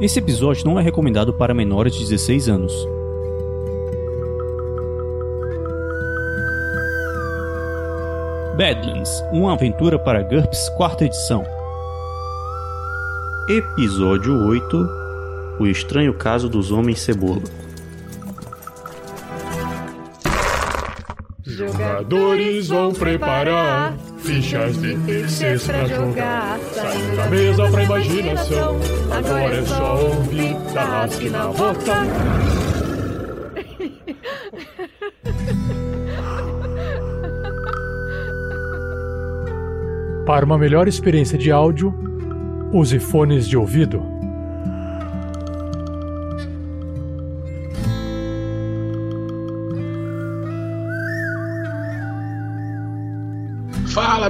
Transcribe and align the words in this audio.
Esse 0.00 0.20
episódio 0.20 0.64
não 0.64 0.78
é 0.78 0.82
recomendado 0.82 1.34
para 1.34 1.52
menores 1.52 1.92
de 1.92 2.00
16 2.00 2.48
anos. 2.48 2.72
Badlands, 8.56 9.10
uma 9.32 9.54
aventura 9.54 9.98
para 9.98 10.22
GURPS, 10.22 10.68
quarta 10.76 11.04
edição. 11.04 11.44
Episódio 13.48 14.34
8 14.46 14.88
O 15.58 15.66
estranho 15.66 16.14
caso 16.14 16.48
dos 16.48 16.70
homens 16.70 17.00
cebola. 17.00 17.42
Jogadores 21.44 22.68
vão 22.68 22.92
preparar 22.92 23.96
fichas 24.28 24.76
de 24.76 24.94
terceiros 25.06 25.66
pra 25.66 25.86
jogar. 25.86 26.58
Saindo 26.74 27.16
da 27.16 27.26
mesa 27.28 27.70
pra 27.70 27.82
imaginação. 27.82 28.76
Agora 29.10 29.56
é 29.56 29.64
só 29.64 30.04
ouvir 30.04 30.54
Tarrasque 30.74 31.30
na 31.30 31.46
bota. 31.46 31.94
Para 40.26 40.44
uma 40.44 40.58
melhor 40.58 40.86
experiência 40.86 41.38
de 41.38 41.50
áudio, 41.50 41.94
use 42.70 42.98
fones 42.98 43.48
de 43.48 43.56
ouvido. 43.56 44.17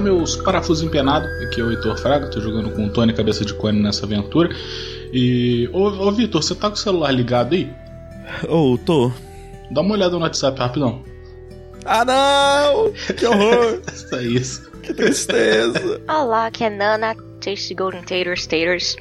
Meus 0.01 0.35
parafusos 0.37 0.83
empenados. 0.83 1.29
Aqui 1.43 1.61
é 1.61 1.63
o 1.63 1.71
Heitor 1.71 1.97
Fraga, 1.97 2.27
tô 2.27 2.39
jogando 2.39 2.69
com 2.71 2.85
o 2.85 2.89
Tony 2.89 3.13
Cabeça 3.13 3.43
de 3.43 3.53
Cone 3.53 3.81
nessa 3.81 4.05
aventura. 4.05 4.49
E. 5.13 5.69
Ô, 5.73 5.87
ô 5.87 6.11
Vitor, 6.11 6.41
você 6.41 6.55
tá 6.55 6.69
com 6.69 6.75
o 6.75 6.77
celular 6.77 7.11
ligado 7.11 7.53
aí? 7.53 7.71
Ô, 8.47 8.73
oh, 8.73 8.77
tô. 8.77 9.11
Dá 9.71 9.81
uma 9.81 9.93
olhada 9.93 10.15
no 10.15 10.21
WhatsApp 10.21 10.59
rapidão. 10.59 11.03
Ah, 11.85 12.05
não! 12.05 12.91
Que 13.13 13.25
horror! 13.25 13.81
é 14.13 14.23
isso. 14.23 14.69
Que 14.83 14.93
tristeza. 14.93 16.01
Olá, 16.07 16.47
aqui 16.47 16.63
é 16.63 16.69
Nana, 16.69 17.15
Tasty 17.39 17.73
Golden 17.73 18.01
Taters 18.01 18.47
Taters. 18.47 18.95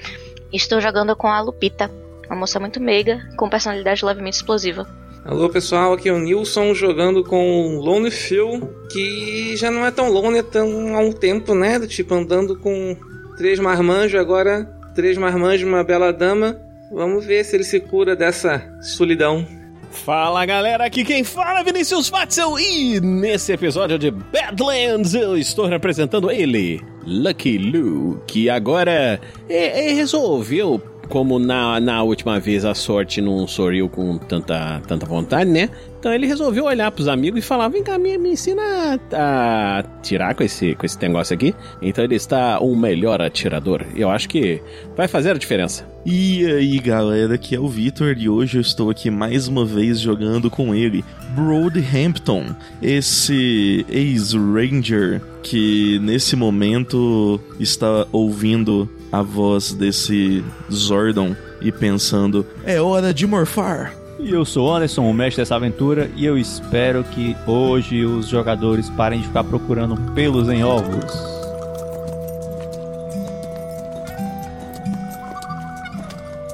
Estou 0.53 0.81
jogando 0.81 1.15
com 1.15 1.29
a 1.29 1.41
Lupita, 1.41 1.91
uma 2.27 2.37
moça 2.37 2.59
muito 2.59 2.81
meiga, 2.81 3.27
com 3.37 3.49
personalidade 3.49 4.05
levemente 4.05 4.37
explosiva. 4.37 4.87
Alô 5.25 5.49
pessoal, 5.51 5.93
aqui 5.93 6.09
é 6.09 6.13
o 6.13 6.19
Nilson 6.19 6.73
jogando 6.73 7.23
com 7.23 7.77
o 7.77 7.81
Lone 7.81 8.11
Phil, 8.11 8.71
que 8.91 9.57
já 9.57 9.71
não 9.71 9.85
é 9.85 9.91
tão 9.91 10.11
lone 10.11 10.43
tão 10.43 10.97
há 10.97 11.01
um 11.01 11.13
tempo, 11.13 11.55
né? 11.55 11.79
Tipo 11.87 12.15
andando 12.15 12.57
com 12.59 12.97
três 13.37 13.59
marmanjos, 13.59 14.19
agora 14.19 14.65
três 14.95 15.19
marmanjos 15.19 15.63
e 15.63 15.71
uma 15.71 15.85
bela 15.85 16.13
dama. 16.13 16.59
Vamos 16.91 17.27
ver 17.27 17.45
se 17.45 17.57
ele 17.57 17.65
se 17.65 17.79
cura 17.79 18.17
dessa 18.17 18.63
solidão. 18.81 19.47
Fala 19.91 20.45
galera, 20.47 20.85
aqui 20.85 21.05
quem 21.05 21.25
fala 21.25 21.61
é 21.61 21.65
Vinícius 21.65 22.09
Fatzel 22.09 22.59
e 22.59 23.01
nesse 23.01 23.53
episódio 23.53 23.99
de 23.99 24.11
Badlands 24.11 25.15
eu 25.15 25.37
estou 25.37 25.67
representando 25.67 26.31
ele, 26.31 26.81
Lucky 27.07 27.59
Lou, 27.59 28.19
que 28.27 28.49
agora 28.49 29.21
é, 29.49 29.91
é, 29.91 29.93
resolveu 29.93 30.81
como 31.09 31.39
na, 31.39 31.81
na 31.81 32.03
última 32.03 32.39
vez 32.39 32.65
a 32.65 32.75
sorte 32.75 33.21
não 33.21 33.47
sorriu 33.47 33.89
com 33.89 34.19
tanta, 34.19 34.81
tanta 34.87 35.07
vontade, 35.07 35.51
né? 35.51 35.71
Então 35.99 36.13
ele 36.13 36.27
resolveu 36.27 36.65
olhar 36.65 36.91
pros 36.93 37.09
amigos 37.09 37.41
e 37.41 37.43
falar: 37.43 37.69
vem 37.69 37.83
cá, 37.83 37.99
me, 37.99 38.17
me 38.19 38.31
ensina 38.31 39.01
a, 39.13 39.85
tirar 40.03 40.35
com 40.35 40.45
esse, 40.45 40.75
com 40.75 40.87
esse 40.87 41.01
negócio 41.01 41.35
aqui. 41.35 41.55
Então 41.83 42.05
ele 42.05 42.15
está 42.15 42.61
um 42.61 42.77
melhor 42.77 43.21
atirador. 43.21 43.85
Eu 43.97 44.09
acho 44.11 44.29
que 44.29 44.63
vai 44.97 45.09
fazer 45.09 45.31
a 45.31 45.35
diferença. 45.35 45.89
E 46.07 46.47
aí 46.47 46.79
galera, 46.79 47.35
aqui 47.35 47.55
é 47.55 47.61
o 47.61 47.69
Vitor 47.69 48.17
e 48.17 48.29
hoje 48.29 48.59
eu 48.59 48.61
estou 48.61 48.89
aqui 48.91 49.11
mais 49.11 49.49
uma 49.49 49.65
vez 49.65 49.99
jogando 50.01 50.51
com 50.51 50.75
ele, 50.75 51.05
Broadhampton, 51.35 52.55
esse 52.81 53.85
ex-ranger 53.91 55.21
que 55.43 55.99
nesse 56.01 56.37
momento 56.37 57.41
está 57.59 58.07
ouvindo 58.13 58.89
a 59.11 59.23
voz 59.23 59.73
desse 59.73 60.45
Zordon 60.73 61.35
e 61.61 61.73
pensando: 61.73 62.47
é 62.65 62.81
hora 62.81 63.13
de 63.13 63.27
morfar. 63.27 63.95
E 64.19 64.33
eu 64.33 64.45
sou 64.45 64.75
Anderson, 64.75 65.09
o 65.09 65.15
mestre 65.15 65.43
dessa 65.43 65.55
aventura, 65.55 66.11
e 66.17 66.27
eu 66.27 66.37
espero 66.37 67.05
que 67.05 67.37
hoje 67.47 68.05
os 68.05 68.27
jogadores 68.27 68.91
parem 68.91 69.21
de 69.21 69.29
ficar 69.29 69.45
procurando 69.45 69.97
pelos 70.13 70.49
em 70.49 70.65
ovos. 70.65 71.39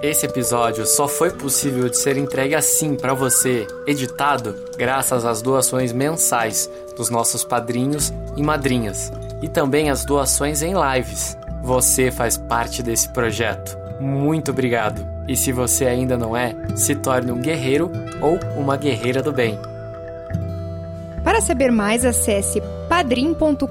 Esse 0.03 0.27
episódio 0.27 0.85
só 0.85 1.09
foi 1.09 1.31
possível 1.31 1.89
de 1.89 1.97
ser 1.97 2.19
entregue 2.19 2.55
assim 2.55 2.95
para 2.95 3.15
você, 3.15 3.67
editado, 3.87 4.55
graças 4.77 5.25
às 5.25 5.41
doações 5.41 5.95
mensais 5.95 6.71
dos 6.95 7.09
nossos 7.09 7.43
padrinhos 7.43 8.13
e 8.37 8.43
madrinhas, 8.43 9.11
e 9.41 9.49
também 9.49 9.89
as 9.89 10.05
doações 10.05 10.61
em 10.61 10.75
lives. 10.75 11.35
Você 11.65 12.11
faz 12.11 12.37
parte 12.37 12.83
desse 12.83 13.09
projeto. 13.09 13.79
Muito 13.99 14.51
obrigado. 14.51 15.07
E 15.27 15.35
se 15.35 15.51
você 15.51 15.87
ainda 15.87 16.15
não 16.15 16.37
é, 16.37 16.55
se 16.77 16.95
torne 16.95 17.33
um 17.33 17.41
guerreiro 17.41 17.91
ou 18.21 18.39
uma 18.55 18.77
guerreira 18.77 19.23
do 19.23 19.33
bem. 19.33 19.59
Para 21.25 21.41
saber 21.41 21.73
mais, 21.73 22.05
acesse 22.05 22.63
padrim.com.br 22.87 23.65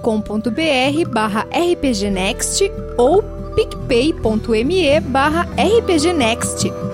barra 1.07 1.45
rpgnext 1.51 2.63
ou 2.97 3.21
picpay.me 3.55 4.99
barra 4.99 5.47
rpgnext. 5.55 6.92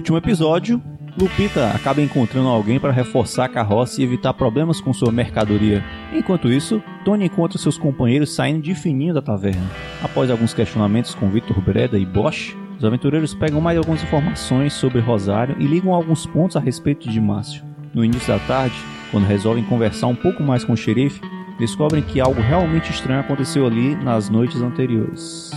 Último 0.00 0.16
episódio, 0.16 0.82
Lupita 1.18 1.72
acaba 1.72 2.00
encontrando 2.00 2.48
alguém 2.48 2.80
para 2.80 2.90
reforçar 2.90 3.44
a 3.44 3.48
carroça 3.48 4.00
e 4.00 4.04
evitar 4.04 4.32
problemas 4.32 4.80
com 4.80 4.94
sua 4.94 5.12
mercadoria. 5.12 5.84
Enquanto 6.10 6.50
isso, 6.50 6.82
Tony 7.04 7.26
encontra 7.26 7.58
seus 7.58 7.76
companheiros 7.76 8.34
saindo 8.34 8.62
de 8.62 8.74
fininho 8.74 9.12
da 9.12 9.20
taverna. 9.20 9.70
Após 10.02 10.30
alguns 10.30 10.54
questionamentos 10.54 11.14
com 11.14 11.28
Victor 11.28 11.60
Breda 11.60 11.98
e 11.98 12.06
Bosch, 12.06 12.56
os 12.78 12.84
aventureiros 12.84 13.34
pegam 13.34 13.60
mais 13.60 13.76
algumas 13.76 14.02
informações 14.02 14.72
sobre 14.72 15.00
Rosário 15.00 15.54
e 15.58 15.66
ligam 15.66 15.92
alguns 15.92 16.24
pontos 16.24 16.56
a 16.56 16.60
respeito 16.60 17.06
de 17.10 17.20
Márcio. 17.20 17.62
No 17.92 18.02
início 18.02 18.32
da 18.32 18.38
tarde, 18.38 18.76
quando 19.10 19.26
resolvem 19.26 19.64
conversar 19.64 20.06
um 20.06 20.16
pouco 20.16 20.42
mais 20.42 20.64
com 20.64 20.72
o 20.72 20.76
xerife, 20.76 21.20
descobrem 21.58 22.02
que 22.02 22.20
algo 22.20 22.40
realmente 22.40 22.90
estranho 22.90 23.20
aconteceu 23.20 23.66
ali 23.66 23.94
nas 23.96 24.30
noites 24.30 24.62
anteriores. 24.62 25.50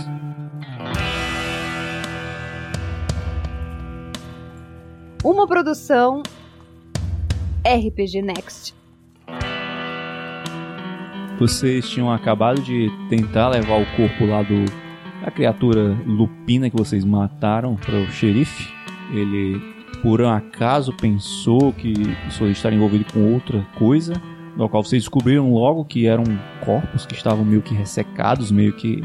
Uma 5.24 5.46
produção 5.46 6.22
RPG 7.66 8.20
Next. 8.20 8.74
Vocês 11.38 11.88
tinham 11.88 12.12
acabado 12.12 12.60
de 12.60 12.90
tentar 13.08 13.48
levar 13.48 13.80
o 13.80 13.86
corpo 13.96 14.26
lá 14.26 14.42
do 14.42 14.66
da 15.24 15.30
criatura 15.30 15.96
lupina 16.06 16.68
que 16.68 16.76
vocês 16.76 17.06
mataram 17.06 17.74
para 17.74 17.94
o 17.94 18.06
xerife. 18.08 18.70
Ele, 19.14 19.58
por 20.02 20.20
um 20.20 20.28
acaso, 20.28 20.92
pensou 20.92 21.72
que 21.72 21.94
isso 22.28 22.44
estaria 22.44 22.76
envolvido 22.76 23.10
com 23.10 23.32
outra 23.32 23.66
coisa, 23.78 24.12
no 24.54 24.68
qual 24.68 24.84
vocês 24.84 25.04
descobriram 25.04 25.54
logo 25.54 25.86
que 25.86 26.06
eram 26.06 26.24
corpos 26.62 27.06
que 27.06 27.14
estavam 27.14 27.46
meio 27.46 27.62
que 27.62 27.72
ressecados, 27.72 28.50
meio 28.50 28.74
que 28.74 29.02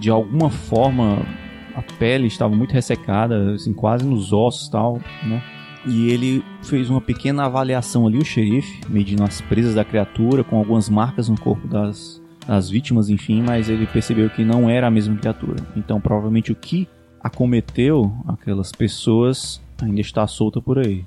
de 0.00 0.10
alguma 0.10 0.50
forma 0.50 1.24
a 1.74 1.82
pele 1.82 2.26
estava 2.26 2.54
muito 2.54 2.72
ressecada, 2.72 3.52
assim, 3.52 3.72
quase 3.72 4.04
nos 4.04 4.32
ossos 4.32 4.68
tal, 4.68 5.00
né? 5.24 5.42
E 5.86 6.10
ele 6.10 6.44
fez 6.62 6.88
uma 6.88 7.00
pequena 7.00 7.44
avaliação 7.44 8.06
ali, 8.06 8.18
o 8.18 8.24
xerife, 8.24 8.80
medindo 8.88 9.24
as 9.24 9.40
presas 9.40 9.74
da 9.74 9.84
criatura, 9.84 10.44
com 10.44 10.56
algumas 10.56 10.88
marcas 10.88 11.28
no 11.28 11.38
corpo 11.38 11.66
das, 11.66 12.22
das 12.46 12.70
vítimas, 12.70 13.08
enfim, 13.08 13.42
mas 13.42 13.68
ele 13.68 13.86
percebeu 13.86 14.30
que 14.30 14.44
não 14.44 14.70
era 14.70 14.86
a 14.86 14.90
mesma 14.90 15.16
criatura. 15.16 15.56
Então, 15.76 16.00
provavelmente 16.00 16.52
o 16.52 16.54
que 16.54 16.88
acometeu 17.20 18.12
aquelas 18.28 18.70
pessoas 18.70 19.60
ainda 19.80 20.00
está 20.00 20.26
solta 20.26 20.60
por 20.60 20.78
aí. 20.78 21.04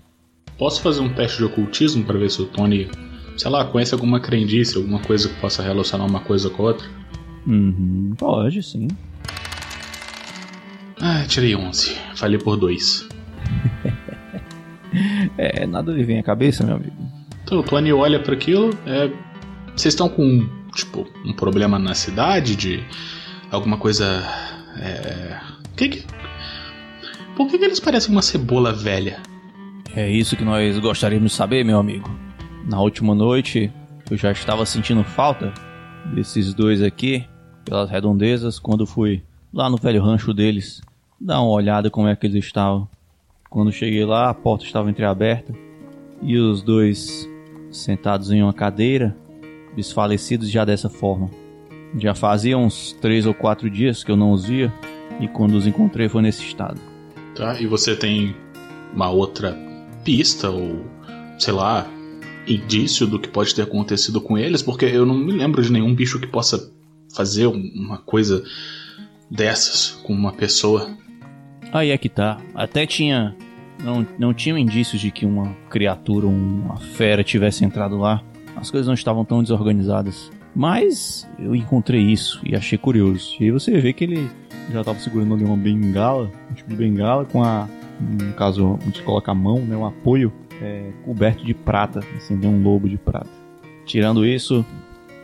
Posso 0.58 0.82
fazer 0.82 1.02
um 1.02 1.14
teste 1.14 1.38
de 1.38 1.46
ocultismo 1.46 2.04
para 2.04 2.18
ver 2.18 2.30
se 2.30 2.42
o 2.42 2.46
Tony, 2.46 2.90
sei 3.38 3.52
lá, 3.52 3.66
conhece 3.66 3.94
alguma 3.94 4.20
crendice, 4.20 4.78
alguma 4.78 5.00
coisa 5.00 5.30
que 5.30 5.40
possa 5.40 5.64
relacionar 5.64 6.06
uma 6.06 6.22
coisa 6.22 6.50
com 6.50 6.64
a 6.64 6.66
outra? 6.68 6.88
Uhum, 7.48 8.14
pode, 8.18 8.64
sim. 8.64 8.88
Ah, 11.02 11.26
tirei 11.28 11.56
11. 11.56 11.96
Falei 12.16 12.38
por 12.38 12.58
2. 12.58 13.10
é, 15.38 15.66
nada 15.68 15.92
lhe 15.92 16.04
vem 16.04 16.20
à 16.20 16.24
cabeça, 16.24 16.64
meu 16.64 16.76
amigo. 16.76 16.96
Então 17.44 17.60
o 17.60 17.64
Tony 17.64 17.92
olha 17.92 18.20
para 18.20 18.34
aquilo. 18.34 18.72
É, 18.86 19.10
vocês 19.76 19.94
estão 19.94 20.08
com 20.08 20.48
tipo, 20.74 21.08
um 21.26 21.34
problema 21.34 21.78
na 21.78 21.94
cidade, 21.94 22.56
de 22.56 22.84
alguma 23.52 23.78
coisa. 23.78 24.24
É. 24.80 25.40
Que 25.76 25.90
que... 25.90 26.06
Por 27.36 27.50
que, 27.50 27.58
que 27.58 27.66
eles 27.66 27.80
parecem 27.80 28.12
uma 28.12 28.22
cebola 28.22 28.72
velha? 28.72 29.20
É 29.94 30.10
isso 30.10 30.38
que 30.38 30.44
nós 30.44 30.78
gostaríamos 30.80 31.32
de 31.32 31.38
saber, 31.38 31.66
meu 31.66 31.78
amigo. 31.78 32.10
Na 32.66 32.80
última 32.80 33.14
noite, 33.14 33.72
eu 34.10 34.18
já 34.18 34.32
estava 34.32 34.66
sentindo 34.66 35.04
falta 35.04 35.54
desses 36.14 36.54
dois 36.54 36.82
aqui, 36.82 37.26
pelas 37.66 37.90
redondezas, 37.90 38.58
quando 38.58 38.86
fui 38.86 39.22
lá 39.56 39.70
no 39.70 39.78
velho 39.78 40.04
rancho 40.04 40.34
deles, 40.34 40.82
dar 41.20 41.40
uma 41.40 41.52
olhada 41.52 41.90
como 41.90 42.10
é 42.10 42.16
que 42.16 42.28
eles 42.28 42.44
estavam. 42.44 42.90
Quando 43.50 43.72
cheguei 43.72 44.04
lá, 44.04 44.30
a 44.30 44.34
porta 44.34 44.66
estava 44.66 44.90
entreaberta 44.90 45.56
e 46.22 46.38
os 46.38 46.62
dois 46.62 47.28
sentados 47.72 48.32
em 48.32 48.44
uma 48.44 48.54
cadeira, 48.54 49.16
desfalecidos 49.74 50.52
já 50.52 50.66
dessa 50.66 50.90
forma. 50.90 51.32
Já 51.98 52.14
fazia 52.14 52.58
uns 52.58 52.92
três 53.00 53.26
ou 53.26 53.34
quatro 53.34 53.70
dias 53.70 54.04
que 54.04 54.12
eu 54.12 54.18
não 54.18 54.34
os 54.34 54.44
via 54.44 54.74
e 55.22 55.28
quando 55.30 55.54
os 55.54 55.66
encontrei 55.66 56.10
foi 56.10 56.22
nesse 56.22 56.44
estado. 56.44 56.82
Tá, 57.34 57.60
e 57.60 57.66
você 57.66 57.96
tem 57.96 58.36
uma 58.94 59.10
outra 59.10 59.58
pista 60.04 60.50
ou, 60.50 60.86
sei 61.40 61.54
lá, 61.54 61.88
indício 62.46 63.08
do 63.08 63.18
que 63.18 63.30
pode 63.30 63.56
ter 63.56 63.62
acontecido 63.62 64.20
com 64.20 64.38
eles? 64.38 64.62
Porque 64.62 64.84
eu 64.84 65.06
não 65.06 65.16
me 65.16 65.32
lembro 65.32 65.64
de 65.64 65.72
nenhum 65.72 65.96
bicho 65.96 66.20
que 66.20 66.28
possa 66.28 66.70
fazer 67.14 67.48
uma 67.48 67.98
coisa 68.00 68.44
dessas 69.30 69.92
com 70.04 70.14
uma 70.14 70.34
pessoa. 70.34 70.90
Aí 71.72 71.92
é 71.92 71.98
que 71.98 72.10
tá. 72.10 72.40
Até 72.54 72.86
tinha. 72.86 73.36
Não, 73.84 74.08
não 74.18 74.34
tinham 74.34 74.58
indícios 74.58 75.02
de 75.02 75.12
que 75.12 75.26
uma 75.26 75.54
criatura, 75.70 76.28
uma 76.28 76.78
fera 76.78 77.24
tivesse 77.24 77.66
entrado 77.66 77.98
lá. 77.98 78.24
As 78.56 78.72
coisas 78.72 78.88
não 78.88 78.94
estavam 78.94 79.26
tão 79.26 79.42
desorganizadas. 79.42 80.32
Mas 80.56 81.28
eu 81.38 81.54
encontrei 81.54 82.02
isso 82.02 82.40
e 82.46 82.56
achei 82.56 82.78
curioso. 82.78 83.36
E 83.40 83.46
aí 83.46 83.52
você 83.52 83.78
vê 83.80 83.92
que 83.92 84.06
ele 84.06 84.30
já 84.72 84.80
estava 84.80 84.98
segurando 85.00 85.34
ali 85.34 85.44
uma 85.44 85.58
bengala, 85.58 86.32
um 86.50 86.54
tipo 86.54 86.70
de 86.70 86.76
bengala, 86.76 87.26
com 87.26 87.44
a. 87.44 87.68
No 88.00 88.34
caso, 88.34 88.80
onde 88.86 88.98
se 88.98 89.04
coloca 89.04 89.32
a 89.32 89.36
mão, 89.36 89.60
né, 89.60 89.76
um 89.76 89.86
apoio 89.86 90.34
é, 90.62 90.92
coberto 91.06 91.46
de 91.46 91.54
prata, 91.54 92.02
assim, 92.18 92.38
de 92.38 92.48
um 92.48 92.62
lobo 92.62 92.90
de 92.90 92.98
prata. 92.98 93.30
Tirando 93.86 94.26
isso, 94.26 94.66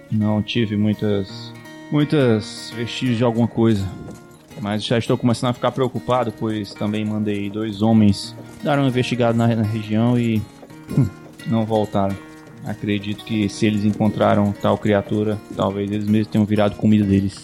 não 0.10 0.42
tive 0.42 0.78
muitas 0.78 1.51
muitas 1.92 2.72
vestígios 2.76 3.18
de 3.18 3.24
alguma 3.24 3.48
coisa. 3.48 3.86
Mas 4.62 4.84
já 4.84 4.98
estou 4.98 5.18
começando 5.18 5.50
a 5.50 5.54
ficar 5.54 5.72
preocupado, 5.72 6.32
pois 6.32 6.74
também 6.74 7.04
mandei 7.04 7.50
dois 7.50 7.82
homens 7.82 8.36
dar 8.64 8.78
uma 8.78 8.88
investigada 8.88 9.34
na, 9.34 9.56
na 9.56 9.64
região 9.64 10.20
e 10.20 10.42
hum, 10.90 11.08
não 11.48 11.66
voltaram. 11.66 12.16
Acredito 12.64 13.24
que 13.24 13.50
se 13.50 13.66
eles 13.66 13.84
encontraram 13.84 14.54
tal 14.62 14.78
criatura, 14.78 15.40
talvez 15.56 15.92
eles 15.92 16.08
mesmos 16.08 16.28
tenham 16.28 16.46
virado 16.46 16.76
comida 16.76 17.04
deles. 17.04 17.44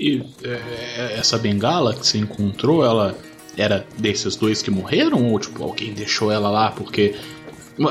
E 0.00 0.24
é, 0.42 0.60
é, 0.96 1.14
essa 1.18 1.38
bengala 1.38 1.94
que 1.94 2.06
você 2.06 2.18
encontrou, 2.18 2.84
ela 2.84 3.14
era 3.56 3.86
desses 3.98 4.34
dois 4.34 4.62
que 4.62 4.70
morreram? 4.70 5.30
Ou 5.30 5.38
tipo, 5.38 5.62
alguém 5.62 5.92
deixou 5.92 6.32
ela 6.32 6.50
lá 6.50 6.70
porque 6.70 7.14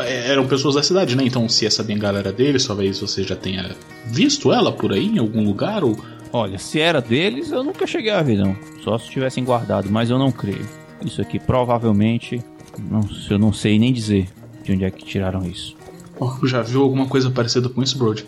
eram 0.06 0.48
pessoas 0.48 0.76
da 0.76 0.84
cidade, 0.84 1.16
né? 1.16 1.24
Então, 1.26 1.48
se 1.50 1.66
essa 1.66 1.84
bengala 1.84 2.20
era 2.20 2.32
deles, 2.32 2.66
talvez 2.66 3.00
você 3.00 3.24
já 3.24 3.36
tenha 3.36 3.76
visto 4.06 4.52
ela 4.52 4.72
por 4.72 4.94
aí 4.94 5.08
em 5.08 5.20
algum 5.20 5.44
lugar 5.44 5.84
ou. 5.84 5.98
Olha, 6.32 6.58
se 6.58 6.80
era 6.80 7.00
deles, 7.02 7.52
eu 7.52 7.64
nunca 7.64 7.86
cheguei 7.86 8.12
a 8.12 8.22
ver, 8.24 8.38
não. 8.38 8.56
Só 8.84 8.98
se 8.98 9.10
tivessem 9.10 9.44
guardado, 9.44 9.90
mas 9.92 10.10
eu 10.10 10.18
não 10.18 10.32
creio. 10.32 10.68
Isso 11.06 11.22
aqui 11.22 11.40
provavelmente. 11.40 12.42
Não, 12.90 13.08
eu 13.30 13.38
não 13.38 13.54
sei 13.54 13.78
nem 13.78 13.94
dizer 13.94 14.28
de 14.64 14.72
onde 14.72 14.84
é 14.86 14.90
que 14.90 15.06
tiraram 15.06 15.46
isso. 15.46 15.76
Oh, 16.20 16.48
já 16.48 16.62
viu 16.62 16.82
alguma 16.82 17.06
coisa 17.08 17.30
parecida 17.30 17.70
com 17.70 17.84
isso, 17.84 17.98
Brody? 17.98 18.26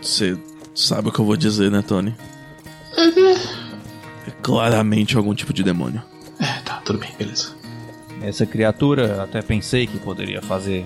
Você 0.00 0.36
sabe 0.74 1.08
o 1.08 1.12
que 1.12 1.18
eu 1.20 1.24
vou 1.24 1.36
dizer, 1.36 1.70
né, 1.70 1.82
Tony? 1.82 2.14
É, 2.96 4.28
É 4.28 4.30
claramente 4.42 5.16
algum 5.16 5.34
tipo 5.34 5.52
de 5.52 5.62
demônio. 5.62 6.02
é, 6.40 6.60
tá, 6.64 6.82
tudo 6.84 6.98
bem, 6.98 7.10
beleza. 7.18 7.54
Essa 8.24 8.46
criatura, 8.46 9.22
até 9.22 9.42
pensei 9.42 9.86
que 9.86 9.98
poderia 9.98 10.40
fazer 10.40 10.84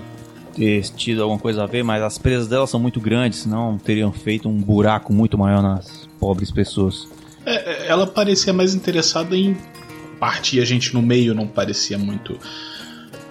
ter 0.56 0.82
tido 0.96 1.22
alguma 1.22 1.38
coisa 1.38 1.64
a 1.64 1.66
ver, 1.66 1.84
mas 1.84 2.02
as 2.02 2.16
presas 2.16 2.48
dela 2.48 2.66
são 2.66 2.80
muito 2.80 2.98
grandes, 2.98 3.40
senão 3.40 3.76
teriam 3.76 4.10
feito 4.10 4.48
um 4.48 4.58
buraco 4.58 5.12
muito 5.12 5.36
maior 5.36 5.62
nas 5.62 6.08
pobres 6.18 6.50
pessoas. 6.50 7.06
É, 7.44 7.54
é, 7.54 7.88
ela 7.88 8.06
parecia 8.06 8.52
mais 8.52 8.74
interessada 8.74 9.36
em 9.36 9.56
partir 10.18 10.60
a 10.60 10.64
gente 10.64 10.94
no 10.94 11.02
meio, 11.02 11.34
não 11.34 11.46
parecia 11.46 11.98
muito. 11.98 12.38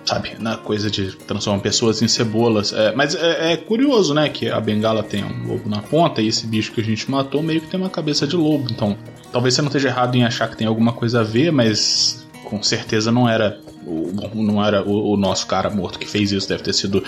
Sabe, 0.06 0.36
na 0.40 0.56
coisa 0.56 0.92
de 0.92 1.16
transformar 1.16 1.62
pessoas 1.62 2.00
em 2.00 2.08
cebolas. 2.08 2.72
É, 2.72 2.94
mas 2.94 3.16
é, 3.16 3.54
é 3.54 3.58
curioso, 3.58 4.14
né? 4.14 4.30
Que 4.30 4.52
a 4.52 4.62
bengala 4.62 5.02
tem 5.02 5.24
um 5.24 5.48
lobo 5.48 5.68
na 5.68 5.82
ponta 5.82 6.22
e 6.22 6.28
esse 6.28 6.46
bicho 6.46 6.72
que 6.74 6.80
a 6.80 6.84
gente 6.84 7.10
matou 7.10 7.42
meio 7.42 7.60
que 7.60 7.68
tem 7.68 7.80
uma 7.80 7.90
cabeça 7.90 8.28
de 8.28 8.36
lobo. 8.36 8.68
Então, 8.70 8.96
talvez 9.32 9.56
você 9.56 9.64
não 9.64 9.68
esteja 9.68 9.88
errado 9.88 10.14
em 10.14 10.24
achar 10.24 10.48
que 10.48 10.56
tem 10.56 10.68
alguma 10.68 10.94
coisa 10.94 11.22
a 11.22 11.24
ver, 11.24 11.52
mas 11.52 12.24
com 12.44 12.62
certeza 12.62 13.12
não 13.12 13.28
era 13.28 13.60
o, 13.86 14.32
não 14.36 14.64
era 14.64 14.84
o, 14.84 15.14
o, 15.14 15.18
nosso 15.18 15.48
cara 15.48 15.70
morto 15.70 16.00
que 16.00 16.08
fez 16.08 16.32
isso, 16.32 16.48
deve 16.48 16.64
ter 16.64 16.74
sido 16.74 17.04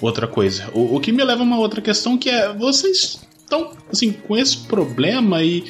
outra 0.00 0.26
coisa. 0.26 0.68
O, 0.72 0.96
o 0.96 1.00
que 1.00 1.12
me 1.12 1.22
leva 1.22 1.42
a 1.42 1.44
uma 1.44 1.58
outra 1.58 1.80
questão 1.80 2.16
que 2.16 2.30
é: 2.30 2.52
vocês 2.52 3.20
estão 3.38 3.72
assim, 3.90 4.12
com 4.12 4.36
esse 4.36 4.56
problema 4.56 5.42
e. 5.42 5.64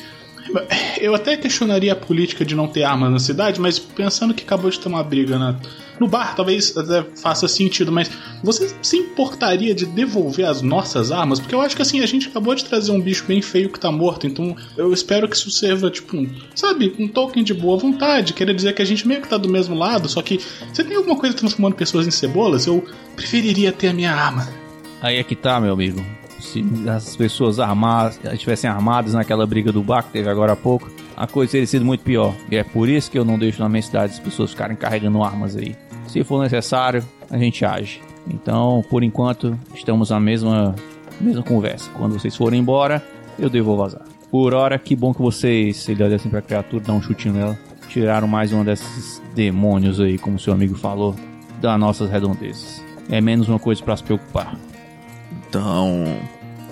Eu 1.00 1.12
até 1.12 1.36
questionaria 1.36 1.92
a 1.92 1.96
política 1.96 2.44
de 2.44 2.54
não 2.54 2.68
ter 2.68 2.84
armas 2.84 3.10
na 3.10 3.18
cidade, 3.18 3.60
mas 3.60 3.80
pensando 3.80 4.32
que 4.32 4.44
acabou 4.44 4.70
de 4.70 4.78
ter 4.78 4.86
uma 4.86 5.02
briga 5.02 5.36
na, 5.36 5.56
no 6.00 6.08
bar, 6.08 6.34
talvez 6.34 6.76
até 6.76 7.04
faça 7.16 7.48
sentido, 7.48 7.90
mas 7.92 8.10
você 8.42 8.74
se 8.82 8.96
importaria 8.96 9.74
de 9.74 9.86
devolver 9.86 10.46
as 10.46 10.62
nossas 10.62 11.10
armas? 11.10 11.40
Porque 11.40 11.54
eu 11.54 11.60
acho 11.60 11.76
que 11.76 11.82
assim, 11.82 12.00
a 12.00 12.06
gente 12.06 12.28
acabou 12.28 12.54
de 12.54 12.64
trazer 12.64 12.92
um 12.92 13.00
bicho 13.00 13.24
bem 13.26 13.40
feio 13.42 13.70
que 13.70 13.80
tá 13.80 13.90
morto, 13.90 14.26
então 14.26 14.56
eu 14.76 14.92
espero 14.92 15.28
que 15.28 15.36
isso 15.36 15.50
serva, 15.50 15.90
tipo, 15.90 16.16
um, 16.16 16.28
sabe, 16.54 16.94
um 16.98 17.08
token 17.08 17.42
de 17.42 17.54
boa 17.54 17.76
vontade, 17.78 18.32
querer 18.32 18.54
dizer 18.54 18.74
que 18.74 18.82
a 18.82 18.86
gente 18.86 19.06
meio 19.06 19.22
que 19.22 19.28
tá 19.28 19.36
do 19.36 19.48
mesmo 19.48 19.74
lado, 19.74 20.08
só 20.08 20.22
que 20.22 20.40
você 20.72 20.84
tem 20.84 20.96
alguma 20.96 21.16
coisa 21.16 21.36
transformando 21.36 21.74
pessoas 21.74 22.06
em 22.06 22.10
cebolas? 22.10 22.66
Eu 22.66 22.84
preferiria 23.14 23.72
ter 23.72 23.88
a 23.88 23.92
minha 23.92 24.12
arma. 24.12 24.48
Aí 25.00 25.16
é 25.16 25.24
que 25.24 25.36
tá, 25.36 25.60
meu 25.60 25.72
amigo. 25.72 26.04
Se 26.40 26.64
as 26.88 27.16
pessoas 27.16 27.58
armadas, 27.58 28.18
estivessem 28.32 28.68
armadas 28.68 29.14
naquela 29.14 29.46
briga 29.46 29.72
do 29.72 29.82
bar 29.82 30.02
que 30.02 30.12
teve 30.12 30.28
agora 30.28 30.52
há 30.52 30.56
pouco, 30.56 30.90
a 31.16 31.26
coisa 31.26 31.52
teria 31.52 31.66
sido 31.66 31.84
muito 31.84 32.02
pior. 32.04 32.34
E 32.50 32.56
é 32.56 32.62
por 32.62 32.88
isso 32.88 33.10
que 33.10 33.18
eu 33.18 33.24
não 33.24 33.38
deixo 33.38 33.60
na 33.60 33.68
minha 33.68 33.82
cidade 33.82 34.12
as 34.12 34.18
pessoas 34.18 34.50
ficarem 34.50 34.76
carregando 34.76 35.22
armas 35.22 35.56
aí. 35.56 35.74
Se 36.06 36.22
for 36.24 36.42
necessário, 36.42 37.04
a 37.30 37.36
gente 37.36 37.64
age. 37.64 38.00
Então, 38.28 38.84
por 38.88 39.02
enquanto, 39.02 39.58
estamos 39.74 40.10
na 40.10 40.18
mesma, 40.18 40.74
mesma 41.20 41.42
conversa. 41.42 41.90
Quando 41.90 42.18
vocês 42.18 42.34
forem 42.36 42.60
embora, 42.60 43.04
eu 43.38 43.48
devo 43.48 43.76
vazar. 43.76 44.02
Por 44.30 44.54
hora, 44.54 44.78
que 44.78 44.96
bom 44.96 45.14
que 45.14 45.22
vocês, 45.22 45.88
ele 45.88 46.02
olha 46.02 46.16
assim 46.16 46.28
pra 46.28 46.42
criatura, 46.42 46.84
dá 46.84 46.92
um 46.92 47.00
chutinho 47.00 47.34
nela, 47.34 47.58
tiraram 47.88 48.26
mais 48.26 48.52
um 48.52 48.64
desses 48.64 49.22
demônios 49.34 50.00
aí, 50.00 50.18
como 50.18 50.38
seu 50.38 50.52
amigo 50.52 50.74
falou, 50.74 51.14
das 51.60 51.78
nossas 51.78 52.10
redondezas. 52.10 52.82
É 53.08 53.20
menos 53.20 53.48
uma 53.48 53.58
coisa 53.58 53.82
para 53.82 53.96
se 53.96 54.02
preocupar. 54.02 54.58
Então, 55.48 56.04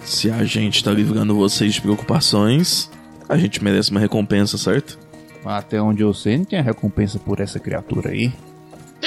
se 0.02 0.30
a 0.30 0.44
gente 0.44 0.82
tá 0.82 0.90
livrando 0.90 1.34
vocês 1.34 1.74
de 1.74 1.80
preocupações, 1.80 2.90
a 3.28 3.36
gente 3.36 3.62
merece 3.62 3.90
uma 3.90 4.00
recompensa, 4.00 4.58
certo? 4.58 4.98
Até 5.44 5.80
onde 5.80 6.02
eu 6.02 6.12
sei, 6.12 6.38
não 6.38 6.44
tem 6.44 6.60
recompensa 6.60 7.18
por 7.18 7.38
essa 7.40 7.60
criatura 7.60 8.10
aí. 8.10 8.32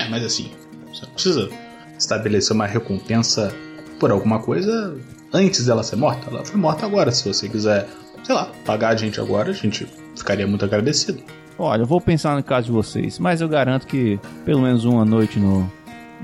Mas 0.09 0.23
assim, 0.23 0.51
você 0.91 1.05
não 1.05 1.13
precisa 1.13 1.49
estabelecer 1.97 2.55
uma 2.55 2.65
recompensa 2.65 3.53
por 3.99 4.11
alguma 4.11 4.39
coisa 4.39 4.95
antes 5.33 5.65
dela 5.65 5.83
ser 5.83 5.95
morta. 5.95 6.29
Ela 6.29 6.45
foi 6.45 6.59
morta 6.59 6.85
agora. 6.85 7.11
Se 7.11 7.27
você 7.27 7.49
quiser, 7.49 7.87
sei 8.23 8.35
lá, 8.35 8.51
pagar 8.65 8.89
a 8.89 8.95
gente 8.95 9.19
agora, 9.19 9.51
a 9.51 9.53
gente 9.53 9.87
ficaria 10.15 10.47
muito 10.47 10.63
agradecido. 10.65 11.21
Olha, 11.59 11.81
eu 11.81 11.87
vou 11.87 11.99
pensar 11.99 12.35
no 12.35 12.43
caso 12.43 12.67
de 12.67 12.71
vocês, 12.71 13.17
mas 13.17 13.41
eu 13.41 13.49
garanto 13.49 13.87
que 13.87 14.19
pelo 14.45 14.61
menos 14.61 14.85
uma 14.85 15.03
noite 15.03 15.39
no, 15.39 15.71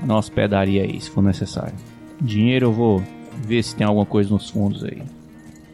na 0.04 0.16
hospedaria 0.16 0.82
aí, 0.84 1.00
se 1.00 1.10
for 1.10 1.22
necessário. 1.22 1.74
Dinheiro 2.20 2.66
eu 2.66 2.72
vou 2.72 3.02
ver 3.44 3.62
se 3.62 3.74
tem 3.74 3.86
alguma 3.86 4.06
coisa 4.06 4.30
nos 4.30 4.50
fundos 4.50 4.84
aí. 4.84 5.02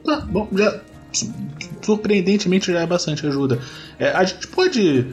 Tá, 0.05 0.21
bom, 0.23 0.49
já. 0.52 0.81
Surpreendentemente 1.83 2.73
já 2.73 2.81
é 2.81 2.87
bastante 2.87 3.26
ajuda. 3.26 3.61
É, 3.99 4.11
a 4.11 4.25
gente 4.25 4.47
pode. 4.49 5.07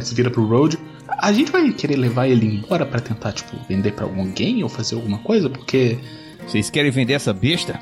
Se 0.00 0.14
vira 0.14 0.30
pro 0.30 0.46
Road, 0.46 0.78
a 1.18 1.32
gente 1.32 1.50
vai 1.50 1.70
querer 1.72 1.96
levar 1.96 2.28
ele 2.28 2.46
embora 2.46 2.86
para 2.86 3.00
tentar, 3.00 3.32
tipo, 3.32 3.56
vender 3.68 3.92
para 3.92 4.04
alguém 4.04 4.62
ou 4.62 4.68
fazer 4.68 4.94
alguma 4.94 5.18
coisa, 5.18 5.48
porque. 5.48 5.98
Vocês 6.46 6.70
querem 6.70 6.90
vender 6.90 7.14
essa 7.14 7.32
besta? 7.32 7.78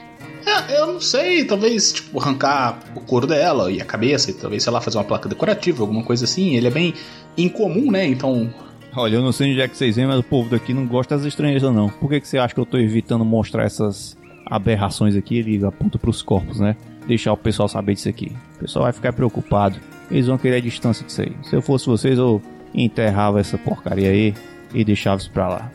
É, 0.46 0.80
eu 0.80 0.86
não 0.86 1.00
sei, 1.00 1.44
talvez, 1.44 1.92
tipo, 1.92 2.20
arrancar 2.20 2.80
o 2.94 3.00
couro 3.00 3.26
dela 3.26 3.70
e 3.70 3.80
a 3.80 3.84
cabeça, 3.84 4.30
e 4.30 4.34
talvez, 4.34 4.62
sei 4.62 4.72
lá, 4.72 4.80
fazer 4.80 4.98
uma 4.98 5.04
placa 5.04 5.28
decorativa, 5.28 5.82
alguma 5.82 6.02
coisa 6.02 6.24
assim. 6.24 6.56
Ele 6.56 6.66
é 6.66 6.70
bem 6.70 6.94
incomum, 7.36 7.90
né? 7.90 8.06
Então. 8.06 8.52
Olha, 8.96 9.16
eu 9.16 9.22
não 9.22 9.32
sei 9.32 9.50
onde 9.50 9.60
é 9.60 9.68
que 9.68 9.76
vocês 9.76 9.96
vêm, 9.96 10.06
mas 10.06 10.18
o 10.18 10.22
povo 10.22 10.48
daqui 10.48 10.72
não 10.72 10.86
gosta 10.86 11.16
das 11.16 11.26
estranhezas, 11.26 11.72
não. 11.74 11.88
Por 11.88 12.08
que, 12.08 12.20
que 12.20 12.28
você 12.28 12.38
acha 12.38 12.54
que 12.54 12.60
eu 12.60 12.66
tô 12.66 12.78
evitando 12.78 13.24
mostrar 13.24 13.64
essas 13.64 14.16
aberrações 14.46 15.14
aqui? 15.14 15.38
Ele 15.38 15.64
aponta 15.64 15.98
pros 15.98 16.22
corpos, 16.22 16.58
né? 16.58 16.76
Deixar 17.06 17.32
o 17.32 17.36
pessoal 17.36 17.68
saber 17.68 17.94
disso 17.94 18.08
aqui. 18.08 18.32
O 18.56 18.60
pessoal 18.60 18.84
vai 18.84 18.92
ficar 18.92 19.12
preocupado. 19.12 19.78
Eles 20.10 20.26
vão 20.26 20.38
querer 20.38 20.56
a 20.56 20.60
distância 20.60 21.04
disso 21.04 21.20
aí. 21.20 21.32
Se 21.42 21.54
eu 21.54 21.60
fosse 21.60 21.86
vocês, 21.86 22.18
eu 22.18 22.42
enterrava 22.74 23.40
essa 23.40 23.56
porcaria 23.58 24.10
aí 24.10 24.34
e 24.74 24.84
deixava 24.84 25.20
isso 25.20 25.30
pra 25.30 25.48
lá. 25.48 25.72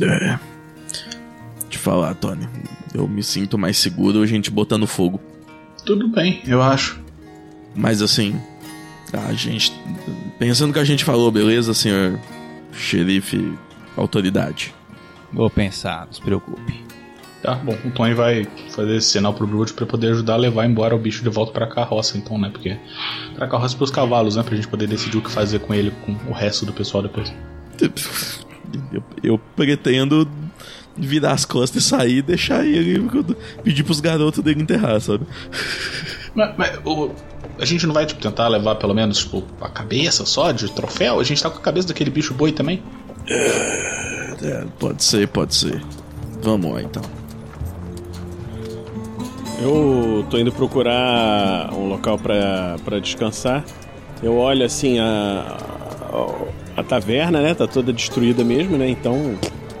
É. 0.00 0.38
Te 1.68 1.78
falar, 1.78 2.14
Tony. 2.14 2.48
Eu 2.94 3.06
me 3.06 3.22
sinto 3.22 3.58
mais 3.58 3.76
seguro 3.76 4.22
a 4.22 4.26
gente 4.26 4.50
botando 4.50 4.86
fogo. 4.86 5.20
Tudo 5.84 6.08
bem, 6.08 6.42
eu 6.46 6.62
acho. 6.62 7.00
Mas 7.74 8.02
assim, 8.02 8.40
a 9.12 9.32
gente. 9.32 9.72
Pensando 10.38 10.72
que 10.72 10.78
a 10.78 10.84
gente 10.84 11.04
falou, 11.04 11.30
beleza, 11.30 11.74
senhor 11.74 12.18
xerife, 12.72 13.56
autoridade? 13.96 14.74
Vou 15.32 15.50
pensar, 15.50 16.06
não 16.06 16.12
se 16.12 16.20
preocupe. 16.20 16.87
Tá 17.42 17.54
bom, 17.54 17.76
o 17.84 17.90
Tony 17.90 18.14
vai 18.14 18.46
fazer 18.70 18.96
esse 18.96 19.10
sinal 19.10 19.32
pro 19.32 19.46
Brood 19.46 19.72
pra 19.72 19.86
poder 19.86 20.10
ajudar 20.10 20.34
a 20.34 20.36
levar 20.36 20.66
embora 20.66 20.94
o 20.94 20.98
bicho 20.98 21.22
de 21.22 21.28
volta 21.28 21.52
pra 21.52 21.68
carroça, 21.68 22.18
então, 22.18 22.36
né? 22.36 22.50
Porque. 22.50 22.76
Pra 23.36 23.46
carroça 23.46 23.76
pros 23.76 23.90
cavalos, 23.90 24.34
né? 24.34 24.42
Pra 24.42 24.56
gente 24.56 24.66
poder 24.66 24.88
decidir 24.88 25.18
o 25.18 25.22
que 25.22 25.30
fazer 25.30 25.60
com 25.60 25.72
ele, 25.72 25.92
com 26.04 26.12
o 26.28 26.32
resto 26.32 26.66
do 26.66 26.72
pessoal 26.72 27.02
depois. 27.02 27.32
Eu, 28.92 29.02
eu 29.22 29.38
pretendo 29.54 30.28
virar 30.96 31.32
as 31.32 31.44
costas 31.44 31.84
e 31.84 31.86
sair 31.86 32.16
e 32.18 32.22
deixar 32.22 32.66
ele 32.66 33.08
pedir 33.62 33.84
pros 33.84 34.00
garotos 34.00 34.42
dele 34.42 34.62
enterrar, 34.62 35.00
sabe? 35.00 35.24
Mas, 36.34 36.54
mas 36.56 36.80
o, 36.84 37.10
a 37.58 37.64
gente 37.64 37.86
não 37.86 37.94
vai 37.94 38.04
tipo, 38.04 38.20
tentar 38.20 38.48
levar 38.48 38.74
pelo 38.74 38.94
menos 38.94 39.18
tipo, 39.18 39.44
a 39.60 39.68
cabeça 39.68 40.26
só 40.26 40.50
de 40.50 40.70
troféu? 40.72 41.20
A 41.20 41.24
gente 41.24 41.42
tá 41.42 41.48
com 41.48 41.58
a 41.58 41.62
cabeça 41.62 41.88
daquele 41.88 42.10
bicho 42.10 42.34
boi 42.34 42.50
também? 42.50 42.82
É, 44.42 44.64
pode 44.78 45.02
ser, 45.04 45.28
pode 45.28 45.54
ser. 45.54 45.80
Vamos 46.42 46.72
lá 46.72 46.82
então. 46.82 47.02
Eu 49.60 50.24
tô 50.30 50.38
indo 50.38 50.52
procurar 50.52 51.72
um 51.72 51.88
local 51.88 52.18
para 52.18 52.98
descansar. 53.00 53.64
Eu 54.22 54.36
olho 54.36 54.64
assim 54.64 54.98
a, 54.98 55.56
a, 56.76 56.80
a 56.80 56.84
taverna, 56.84 57.40
né? 57.40 57.54
Tá 57.54 57.66
toda 57.66 57.92
destruída 57.92 58.44
mesmo, 58.44 58.76
né? 58.76 58.88
Então 58.88 59.34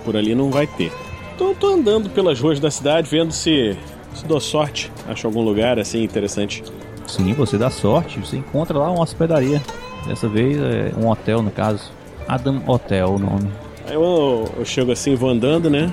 por 0.04 0.16
ali 0.16 0.34
não 0.34 0.50
vai 0.50 0.66
ter. 0.66 0.92
Então 1.34 1.54
tô 1.54 1.68
andando 1.68 2.10
pelas 2.10 2.40
ruas 2.40 2.58
da 2.58 2.70
cidade 2.70 3.08
vendo 3.08 3.32
se, 3.32 3.76
se 4.14 4.24
dou 4.26 4.40
sorte, 4.40 4.90
acho 5.06 5.26
algum 5.26 5.42
lugar 5.42 5.78
assim 5.78 6.02
interessante. 6.02 6.64
Sim, 7.06 7.32
você 7.32 7.56
dá 7.56 7.70
sorte, 7.70 8.18
você 8.18 8.36
encontra 8.36 8.76
lá 8.78 8.90
uma 8.90 9.02
hospedaria. 9.02 9.62
Dessa 10.06 10.28
vez 10.28 10.56
é 10.58 10.92
um 10.98 11.08
hotel, 11.08 11.42
no 11.42 11.50
caso. 11.50 11.90
Adam 12.26 12.62
Hotel 12.66 13.08
o 13.08 13.18
nome. 13.18 13.50
Aí 13.86 13.94
eu, 13.94 14.44
eu 14.56 14.64
chego 14.64 14.92
assim, 14.92 15.14
vou 15.14 15.30
andando, 15.30 15.70
né? 15.70 15.92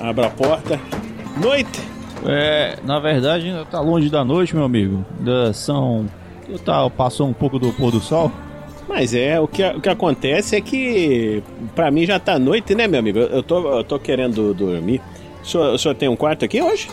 abro 0.00 0.26
a 0.26 0.30
porta. 0.30 0.78
Noite! 1.40 1.99
É, 2.26 2.78
na 2.84 2.98
verdade 2.98 3.46
ainda 3.46 3.64
tá 3.64 3.80
longe 3.80 4.10
da 4.10 4.24
noite, 4.24 4.54
meu 4.54 4.64
amigo. 4.64 5.04
Da 5.20 5.52
são. 5.52 6.06
Tá, 6.64 6.88
passou 6.90 7.28
um 7.28 7.32
pouco 7.32 7.58
do 7.58 7.72
pôr 7.72 7.92
do 7.92 8.00
sol. 8.00 8.30
Mas 8.88 9.14
é, 9.14 9.38
o 9.38 9.46
que, 9.46 9.62
o 9.64 9.80
que 9.80 9.88
acontece 9.88 10.56
é 10.56 10.60
que 10.60 11.42
pra 11.76 11.92
mim 11.92 12.04
já 12.04 12.18
tá 12.18 12.40
noite, 12.40 12.74
né, 12.74 12.88
meu 12.88 12.98
amigo? 12.98 13.20
Eu 13.20 13.40
tô, 13.40 13.78
eu 13.78 13.84
tô 13.84 14.00
querendo 14.00 14.52
dormir. 14.52 15.00
O 15.42 15.46
senhor, 15.46 15.74
o 15.74 15.78
senhor 15.78 15.94
tem 15.94 16.08
um 16.08 16.16
quarto 16.16 16.44
aqui 16.44 16.60
hoje? 16.60 16.88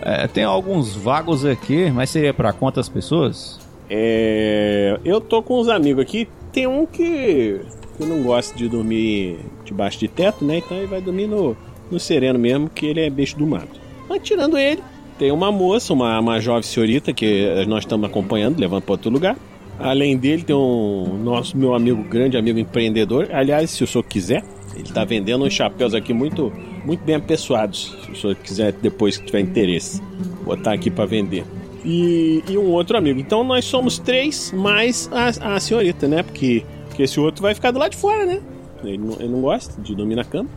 É, 0.00 0.26
tem 0.26 0.44
alguns 0.44 0.96
vagos 0.96 1.44
aqui, 1.44 1.90
mas 1.90 2.08
seria 2.08 2.32
para 2.32 2.54
quantas 2.54 2.88
pessoas? 2.88 3.60
É, 3.90 4.98
eu 5.04 5.20
tô 5.20 5.42
com 5.42 5.60
uns 5.60 5.68
amigos 5.68 6.02
aqui. 6.02 6.26
Tem 6.50 6.66
um 6.66 6.86
que, 6.86 7.60
que 7.98 8.04
não 8.04 8.22
gosta 8.22 8.56
de 8.56 8.66
dormir 8.66 9.40
debaixo 9.62 9.98
de 9.98 10.08
teto, 10.08 10.44
né? 10.46 10.56
Então 10.56 10.76
ele 10.78 10.86
vai 10.86 11.02
dormir 11.02 11.26
no, 11.26 11.54
no 11.90 12.00
sereno 12.00 12.38
mesmo, 12.38 12.70
que 12.70 12.86
ele 12.86 13.00
é 13.00 13.10
bicho 13.10 13.36
do 13.36 13.46
mato. 13.46 13.81
Mas 14.12 14.20
tirando 14.22 14.58
ele, 14.58 14.82
tem 15.18 15.32
uma 15.32 15.50
moça, 15.50 15.90
uma, 15.94 16.20
uma 16.20 16.38
jovem 16.38 16.62
senhorita 16.62 17.14
que 17.14 17.64
nós 17.66 17.78
estamos 17.78 18.06
acompanhando, 18.06 18.60
levando 18.60 18.82
para 18.82 18.92
outro 18.92 19.10
lugar. 19.10 19.38
Além 19.78 20.18
dele, 20.18 20.42
tem 20.42 20.54
um 20.54 21.18
nosso 21.24 21.56
meu 21.56 21.74
amigo, 21.74 22.02
grande 22.02 22.36
amigo 22.36 22.58
empreendedor. 22.58 23.30
Aliás, 23.32 23.70
se 23.70 23.82
o 23.82 23.86
senhor 23.86 24.04
quiser, 24.04 24.44
ele 24.74 24.82
está 24.82 25.02
vendendo 25.02 25.46
uns 25.46 25.54
chapéus 25.54 25.94
aqui 25.94 26.12
muito, 26.12 26.52
muito 26.84 27.02
bem 27.04 27.14
apessoados. 27.14 27.96
Se 28.04 28.12
o 28.12 28.14
senhor 28.16 28.36
quiser, 28.36 28.72
depois 28.72 29.16
que 29.16 29.24
tiver 29.24 29.40
interesse, 29.40 30.02
botar 30.44 30.74
aqui 30.74 30.90
para 30.90 31.06
vender. 31.06 31.46
E, 31.82 32.44
e, 32.46 32.58
um 32.58 32.70
outro 32.70 32.98
amigo. 32.98 33.18
Então 33.18 33.42
nós 33.42 33.64
somos 33.64 33.98
três, 33.98 34.52
mais 34.52 35.08
a, 35.10 35.54
a 35.54 35.58
senhorita, 35.58 36.06
né? 36.06 36.22
Porque, 36.22 36.66
porque 36.86 37.04
esse 37.04 37.18
outro 37.18 37.40
vai 37.40 37.54
ficar 37.54 37.70
do 37.70 37.78
lado 37.78 37.92
de 37.92 37.96
fora, 37.96 38.26
né? 38.26 38.42
Ele 38.84 38.98
não, 38.98 39.14
ele 39.14 39.28
não 39.28 39.40
gosta 39.40 39.80
de 39.80 39.94
dormir 39.94 40.16
na 40.16 40.24
cama. 40.24 40.50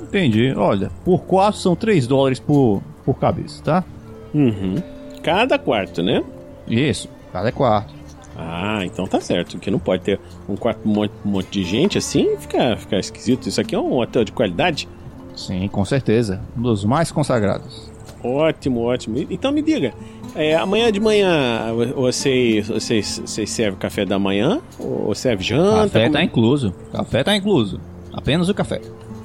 Entendi. 0.00 0.54
Olha, 0.56 0.92
por 1.04 1.22
quatro 1.22 1.60
são 1.60 1.74
3 1.74 2.06
dólares 2.06 2.38
por, 2.38 2.82
por 3.04 3.14
cabeça, 3.18 3.62
tá? 3.62 3.84
Uhum. 4.34 4.76
Cada 5.22 5.58
quarto, 5.58 6.02
né? 6.02 6.22
Isso, 6.68 7.08
cada 7.32 7.50
quarto. 7.52 8.00
Ah, 8.36 8.80
então 8.84 9.06
tá 9.06 9.20
certo. 9.20 9.58
Que 9.58 9.70
não 9.70 9.78
pode 9.78 10.02
ter 10.02 10.20
um 10.48 10.56
quarto 10.56 10.80
um 10.88 10.92
monte, 10.92 11.12
um 11.24 11.30
monte 11.30 11.50
de 11.50 11.64
gente 11.64 11.98
assim, 11.98 12.36
fica, 12.38 12.76
fica 12.76 12.98
esquisito. 12.98 13.48
Isso 13.48 13.60
aqui 13.60 13.74
é 13.74 13.78
um 13.78 13.98
hotel 13.98 14.24
de 14.24 14.32
qualidade? 14.32 14.88
Sim, 15.36 15.68
com 15.68 15.84
certeza. 15.84 16.40
Um 16.56 16.62
dos 16.62 16.84
mais 16.84 17.10
consagrados. 17.12 17.90
Ótimo, 18.22 18.80
ótimo. 18.82 19.18
Então 19.30 19.52
me 19.52 19.62
diga, 19.62 19.92
é, 20.34 20.54
amanhã 20.54 20.92
de 20.92 21.00
manhã 21.00 21.72
vocês, 21.94 22.68
vocês, 22.68 23.22
vocês 23.24 23.50
servem 23.50 23.78
café 23.78 24.04
da 24.04 24.18
manhã? 24.18 24.60
Ou 24.78 25.14
serve 25.14 25.42
janta? 25.42 25.84
Café 25.84 26.02
como... 26.04 26.12
tá 26.12 26.22
incluso. 26.22 26.74
Café 26.92 27.24
tá 27.24 27.36
incluso. 27.36 27.80
Apenas 28.12 28.48
o 28.48 28.54
café. 28.54 28.80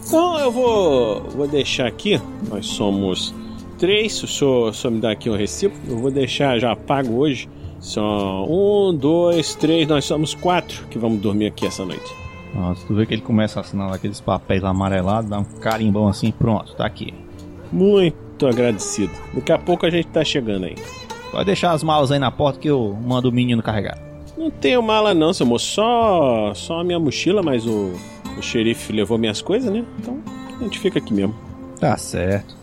Então 0.06 0.38
eu 0.40 0.52
vou, 0.52 1.22
vou 1.30 1.48
deixar 1.48 1.88
aqui. 1.88 2.22
Nós 2.50 2.66
somos 2.68 3.34
três. 3.78 4.22
O 4.24 4.28
senhor, 4.28 4.70
o 4.70 4.74
senhor 4.74 4.94
me 4.94 5.00
dá 5.00 5.12
aqui 5.12 5.30
um 5.30 5.36
recibo. 5.36 5.76
Eu 5.88 5.98
vou 5.98 6.12
deixar 6.12 6.60
já 6.60 6.76
pago 6.76 7.16
hoje 7.16 7.48
são 7.86 8.46
um, 8.50 8.96
dois, 8.96 9.54
três, 9.54 9.88
nós 9.88 10.06
somos 10.06 10.34
quatro 10.34 10.88
que 10.88 10.98
vamos 10.98 11.22
dormir 11.22 11.46
aqui 11.46 11.68
essa 11.68 11.86
noite. 11.86 12.12
Nossa, 12.54 12.86
tu 12.88 12.96
vê 12.96 13.06
que 13.06 13.14
ele 13.14 13.22
começa 13.22 13.60
a 13.60 13.62
assinar 13.62 13.94
aqueles 13.94 14.20
papéis 14.20 14.64
amarelados, 14.64 15.30
dá 15.30 15.38
um 15.38 15.44
carimbão 15.44 16.08
assim, 16.08 16.32
pronto, 16.32 16.74
tá 16.76 16.86
aqui. 16.86 17.14
Muito 17.72 18.48
agradecido. 18.48 19.12
Daqui 19.34 19.52
a 19.52 19.60
pouco 19.60 19.86
a 19.86 19.90
gente 19.92 20.08
tá 20.08 20.24
chegando 20.24 20.66
aí. 20.66 20.76
Pode 21.32 21.46
deixar 21.46 21.74
as 21.74 21.84
malas 21.84 22.12
aí 22.12 22.18
na 22.18 22.32
porta 22.32 22.60
que 22.60 22.68
eu 22.68 22.98
mando 23.06 23.30
o 23.30 23.32
menino 23.32 23.62
carregar. 23.62 24.00
Não 24.36 24.50
tenho 24.50 24.82
mala 24.82 25.14
não, 25.14 25.32
seu 25.32 25.46
moço. 25.46 25.68
Só, 25.74 26.54
só 26.56 26.80
a 26.80 26.84
minha 26.84 27.00
mochila, 27.00 27.44
mas 27.44 27.68
o, 27.68 27.94
o 28.38 28.42
xerife 28.42 28.92
levou 28.92 29.18
minhas 29.18 29.44
coisas, 29.44 29.72
né? 29.72 29.86
Então 30.00 30.18
a 30.60 30.64
gente 30.64 30.80
fica 30.80 30.98
aqui 30.98 31.14
mesmo. 31.14 31.36
Tá 31.80 31.96
certo. 31.98 32.56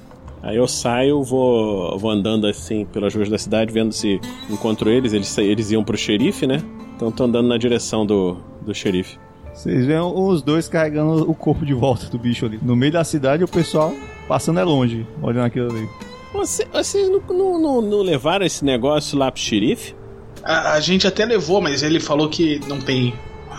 Aí 0.42 0.56
eu 0.56 0.66
saio, 0.66 1.22
vou, 1.22 1.96
vou 1.98 2.10
andando 2.10 2.46
assim 2.46 2.84
pelas 2.84 3.14
ruas 3.14 3.28
da 3.28 3.38
cidade, 3.38 3.72
vendo 3.72 3.92
se 3.92 4.20
encontro 4.50 4.90
eles. 4.90 5.12
Eles, 5.12 5.38
eles 5.38 5.70
iam 5.70 5.84
pro 5.84 5.96
xerife, 5.96 6.46
né? 6.46 6.62
Então 6.96 7.12
tô 7.12 7.24
andando 7.24 7.48
na 7.48 7.56
direção 7.56 8.04
do, 8.04 8.36
do 8.60 8.74
xerife. 8.74 9.18
Vocês 9.54 9.86
veem 9.86 10.00
os 10.00 10.42
dois 10.42 10.68
carregando 10.68 11.30
o 11.30 11.34
corpo 11.34 11.64
de 11.64 11.74
volta 11.74 12.06
do 12.06 12.18
bicho 12.18 12.46
ali. 12.46 12.58
No 12.62 12.74
meio 12.74 12.92
da 12.92 13.04
cidade, 13.04 13.44
o 13.44 13.48
pessoal 13.48 13.94
passando 14.26 14.58
é 14.58 14.64
longe, 14.64 15.06
olhando 15.20 15.46
aquilo 15.46 15.70
ali. 15.70 15.88
Você, 16.32 16.66
vocês 16.72 17.08
não, 17.10 17.20
não, 17.28 17.60
não, 17.60 17.82
não 17.82 18.02
levaram 18.02 18.46
esse 18.46 18.64
negócio 18.64 19.18
lá 19.18 19.30
pro 19.30 19.40
xerife? 19.40 19.94
A, 20.42 20.72
a, 20.72 20.80
gente 20.80 21.06
até 21.06 21.24
levou, 21.24 21.60
mas 21.60 21.82
ele 21.82 22.00
falou 22.00 22.28
que 22.28 22.60
não 22.66 22.80
tem. 22.80 23.14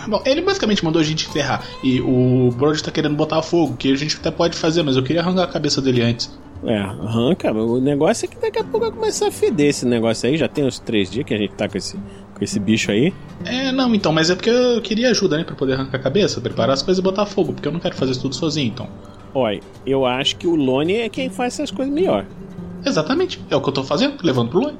Bom, 0.07 0.21
ele 0.25 0.41
basicamente 0.41 0.83
mandou 0.83 0.99
a 0.99 1.05
gente 1.05 1.29
enterrar. 1.29 1.63
E 1.83 2.01
o 2.01 2.51
Brody 2.57 2.83
tá 2.83 2.91
querendo 2.91 3.15
botar 3.15 3.41
fogo, 3.41 3.77
que 3.77 3.91
a 3.91 3.95
gente 3.95 4.17
até 4.17 4.31
pode 4.31 4.57
fazer, 4.57 4.83
mas 4.83 4.97
eu 4.97 5.03
queria 5.03 5.21
arrancar 5.21 5.43
a 5.43 5.47
cabeça 5.47 5.81
dele 5.81 6.01
antes. 6.01 6.31
É, 6.65 6.77
arranca. 6.77 7.51
O 7.51 7.79
negócio 7.79 8.25
é 8.25 8.27
que 8.27 8.37
daqui 8.37 8.59
a 8.59 8.63
pouco 8.63 8.87
vai 8.87 8.91
começar 8.91 9.27
a 9.27 9.31
feder 9.31 9.67
esse 9.67 9.85
negócio 9.85 10.29
aí. 10.29 10.37
Já 10.37 10.47
tem 10.47 10.65
uns 10.65 10.79
três 10.79 11.11
dias 11.11 11.25
que 11.25 11.33
a 11.33 11.37
gente 11.37 11.53
tá 11.53 11.67
com 11.67 11.77
esse, 11.77 11.97
com 11.97 12.43
esse 12.43 12.59
bicho 12.59 12.91
aí. 12.91 13.13
É, 13.45 13.71
não, 13.71 13.93
então, 13.93 14.13
mas 14.13 14.29
é 14.29 14.35
porque 14.35 14.49
eu 14.49 14.81
queria 14.81 15.09
ajuda, 15.09 15.37
né? 15.37 15.43
Pra 15.43 15.55
poder 15.55 15.73
arrancar 15.73 15.97
a 15.97 16.01
cabeça, 16.01 16.39
preparar 16.39 16.73
as 16.73 16.81
coisas 16.81 16.99
e 16.99 17.03
botar 17.03 17.25
fogo, 17.25 17.53
porque 17.53 17.67
eu 17.67 17.71
não 17.71 17.79
quero 17.79 17.95
fazer 17.95 18.11
isso 18.11 18.21
tudo 18.21 18.35
sozinho, 18.35 18.67
então. 18.67 18.87
Olha, 19.33 19.59
eu 19.85 20.05
acho 20.05 20.35
que 20.37 20.47
o 20.47 20.55
Lone 20.55 20.93
é 20.93 21.09
quem 21.09 21.29
faz 21.29 21.55
essas 21.55 21.71
coisas 21.71 21.93
melhor. 21.93 22.25
Exatamente, 22.85 23.41
é 23.49 23.55
o 23.55 23.61
que 23.61 23.69
eu 23.69 23.73
tô 23.73 23.83
fazendo, 23.83 24.15
levando 24.23 24.49
pro 24.49 24.59
Lone. 24.59 24.77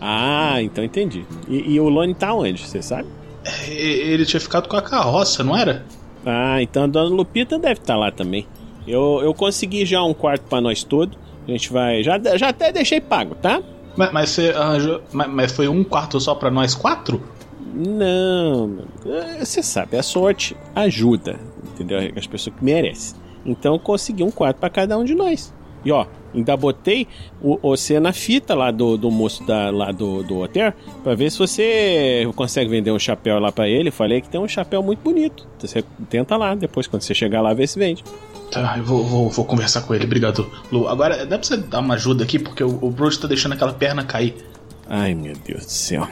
Ah, 0.00 0.60
então 0.60 0.82
entendi. 0.82 1.24
E, 1.48 1.74
e 1.74 1.80
o 1.80 1.88
Lone 1.88 2.14
tá 2.14 2.34
onde, 2.34 2.66
você 2.66 2.82
sabe? 2.82 3.08
É, 3.44 3.72
ele 3.72 4.26
tinha 4.26 4.40
ficado 4.40 4.68
com 4.68 4.76
a 4.76 4.82
carroça, 4.82 5.42
não 5.44 5.56
era? 5.56 5.84
Ah, 6.24 6.60
então 6.62 6.84
a 6.84 6.86
dona 6.86 7.14
Lupita 7.14 7.58
deve 7.58 7.80
estar 7.80 7.94
tá 7.94 7.96
lá 7.96 8.10
também. 8.10 8.46
Eu, 8.86 9.20
eu 9.22 9.32
consegui 9.34 9.84
já 9.86 10.02
um 10.02 10.14
quarto 10.14 10.42
para 10.42 10.60
nós 10.60 10.82
todos. 10.82 11.16
A 11.46 11.50
gente 11.50 11.72
vai. 11.72 12.02
Já, 12.02 12.18
já 12.36 12.48
até 12.48 12.72
deixei 12.72 13.00
pago, 13.00 13.34
tá? 13.34 13.62
Mas, 13.96 14.12
mas 14.12 14.30
você 14.30 14.50
arranjou. 14.50 15.02
Mas, 15.12 15.28
mas, 15.28 15.52
foi 15.52 15.68
um 15.68 15.84
quarto 15.84 16.20
só 16.20 16.34
para 16.34 16.50
nós 16.50 16.74
quatro? 16.74 17.22
Não. 17.74 18.78
Você 19.38 19.62
sabe, 19.62 19.96
a 19.96 20.02
sorte 20.02 20.56
ajuda. 20.74 21.38
Entendeu? 21.72 21.98
As 22.16 22.26
pessoas 22.26 22.54
que 22.56 22.64
merecem. 22.64 23.20
Então 23.44 23.74
eu 23.74 23.80
consegui 23.80 24.22
um 24.22 24.30
quarto 24.30 24.58
para 24.58 24.70
cada 24.70 24.96
um 24.96 25.04
de 25.04 25.14
nós. 25.14 25.52
E 25.84 25.90
ó, 25.90 26.06
ainda 26.32 26.56
botei 26.56 27.08
o, 27.40 27.58
você 27.60 27.98
na 27.98 28.12
fita 28.12 28.54
lá 28.54 28.70
do, 28.70 28.96
do 28.96 29.10
moço 29.10 29.44
da, 29.44 29.70
lá 29.70 29.90
do, 29.90 30.22
do 30.22 30.38
hotel 30.38 30.72
para 31.02 31.14
ver 31.14 31.30
se 31.30 31.38
você 31.38 32.30
consegue 32.36 32.70
vender 32.70 32.92
um 32.92 32.98
chapéu 32.98 33.40
lá 33.40 33.50
para 33.50 33.68
ele. 33.68 33.90
Falei 33.90 34.20
que 34.20 34.28
tem 34.28 34.40
um 34.40 34.46
chapéu 34.46 34.82
muito 34.82 35.00
bonito. 35.00 35.46
Você 35.58 35.82
tenta 36.08 36.36
lá, 36.36 36.54
depois 36.54 36.86
quando 36.86 37.02
você 37.02 37.14
chegar 37.14 37.40
lá, 37.40 37.52
ver 37.52 37.66
se 37.66 37.78
vende. 37.78 38.04
Tá, 38.52 38.76
eu 38.76 38.84
vou, 38.84 39.04
vou, 39.06 39.30
vou 39.30 39.44
conversar 39.46 39.80
com 39.82 39.94
ele, 39.94 40.04
obrigado, 40.04 40.50
Lu. 40.70 40.86
Agora, 40.86 41.24
dá 41.24 41.38
pra 41.38 41.46
você 41.46 41.56
dar 41.56 41.80
uma 41.80 41.94
ajuda 41.94 42.22
aqui, 42.22 42.38
porque 42.38 42.62
o, 42.62 42.78
o 42.82 42.90
Brody 42.90 43.18
tá 43.18 43.26
deixando 43.26 43.52
aquela 43.52 43.72
perna 43.72 44.04
cair. 44.04 44.34
Ai, 44.88 45.14
meu 45.14 45.34
Deus 45.46 45.64
do 45.64 45.70
céu. 45.72 46.06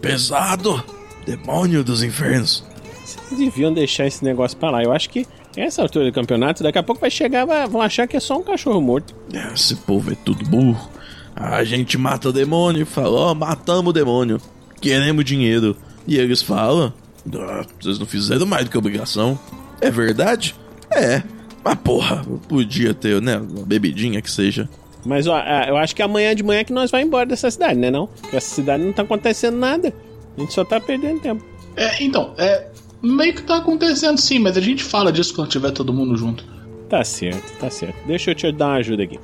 Pesado! 0.00 0.82
Demônio 1.24 1.84
dos 1.84 2.02
infernos. 2.02 2.64
Vocês 3.04 3.38
deviam 3.38 3.72
deixar 3.72 4.06
esse 4.06 4.24
negócio 4.24 4.56
pra 4.58 4.70
lá. 4.70 4.82
Eu 4.82 4.92
acho 4.92 5.08
que 5.10 5.26
Essa 5.56 5.80
altura 5.80 6.04
do 6.06 6.12
campeonato, 6.12 6.62
daqui 6.62 6.76
a 6.78 6.82
pouco 6.82 7.00
vai 7.00 7.10
chegar, 7.10 7.46
vão 7.68 7.80
achar 7.80 8.06
que 8.06 8.16
é 8.16 8.20
só 8.20 8.36
um 8.36 8.42
cachorro 8.42 8.80
morto. 8.80 9.14
Esse 9.54 9.74
povo 9.76 10.12
é 10.12 10.16
tudo 10.24 10.44
burro. 10.44 10.88
A 11.34 11.64
gente 11.64 11.96
mata 11.96 12.28
o 12.28 12.32
demônio 12.32 12.82
e 12.82 12.84
fala, 12.84 13.30
ó, 13.30 13.34
matamos 13.34 13.90
o 13.90 13.92
demônio. 13.92 14.40
Queremos 14.80 15.24
dinheiro. 15.24 15.76
E 16.06 16.18
eles 16.18 16.42
falam, 16.42 16.92
"Ah, 17.34 17.64
vocês 17.80 17.98
não 17.98 18.06
fizeram 18.06 18.44
mais 18.44 18.64
do 18.64 18.70
que 18.70 18.76
obrigação. 18.78 19.38
É 19.80 19.90
verdade? 19.90 20.54
É. 20.90 21.22
Mas 21.66 21.74
porra, 21.80 22.24
podia 22.48 22.94
ter, 22.94 23.20
né, 23.20 23.38
uma 23.38 23.66
bebidinha 23.66 24.22
que 24.22 24.30
seja. 24.30 24.68
Mas 25.04 25.26
ó, 25.26 25.34
ah, 25.34 25.64
eu 25.66 25.76
acho 25.76 25.96
que 25.96 26.02
amanhã 26.02 26.32
de 26.32 26.44
manhã 26.44 26.62
que 26.62 26.72
nós 26.72 26.92
vamos 26.92 27.08
embora 27.08 27.26
dessa 27.26 27.50
cidade, 27.50 27.76
né 27.76 27.90
não? 27.90 28.06
Porque 28.06 28.36
essa 28.36 28.54
cidade 28.54 28.84
não 28.84 28.92
tá 28.92 29.02
acontecendo 29.02 29.56
nada. 29.56 29.92
A 30.36 30.40
gente 30.40 30.52
só 30.52 30.64
tá 30.64 30.80
perdendo 30.80 31.18
tempo. 31.18 31.44
É, 31.74 32.04
então, 32.04 32.34
é. 32.38 32.68
Meio 33.02 33.34
que 33.34 33.42
tá 33.42 33.56
acontecendo 33.56 34.16
sim, 34.16 34.38
mas 34.38 34.56
a 34.56 34.60
gente 34.60 34.84
fala 34.84 35.10
disso 35.10 35.34
quando 35.34 35.48
tiver 35.48 35.72
todo 35.72 35.92
mundo 35.92 36.16
junto. 36.16 36.44
Tá 36.88 37.02
certo, 37.02 37.58
tá 37.58 37.68
certo. 37.68 37.96
Deixa 38.06 38.30
eu 38.30 38.34
te 38.36 38.52
dar 38.52 38.66
uma 38.66 38.76
ajuda 38.76 39.02
aqui. 39.02 39.18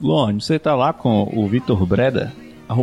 Lone, 0.00 0.40
você 0.40 0.58
tá 0.58 0.74
lá 0.74 0.92
com 0.92 1.30
o 1.32 1.46
Vitor 1.46 1.86
Breda, 1.86 2.32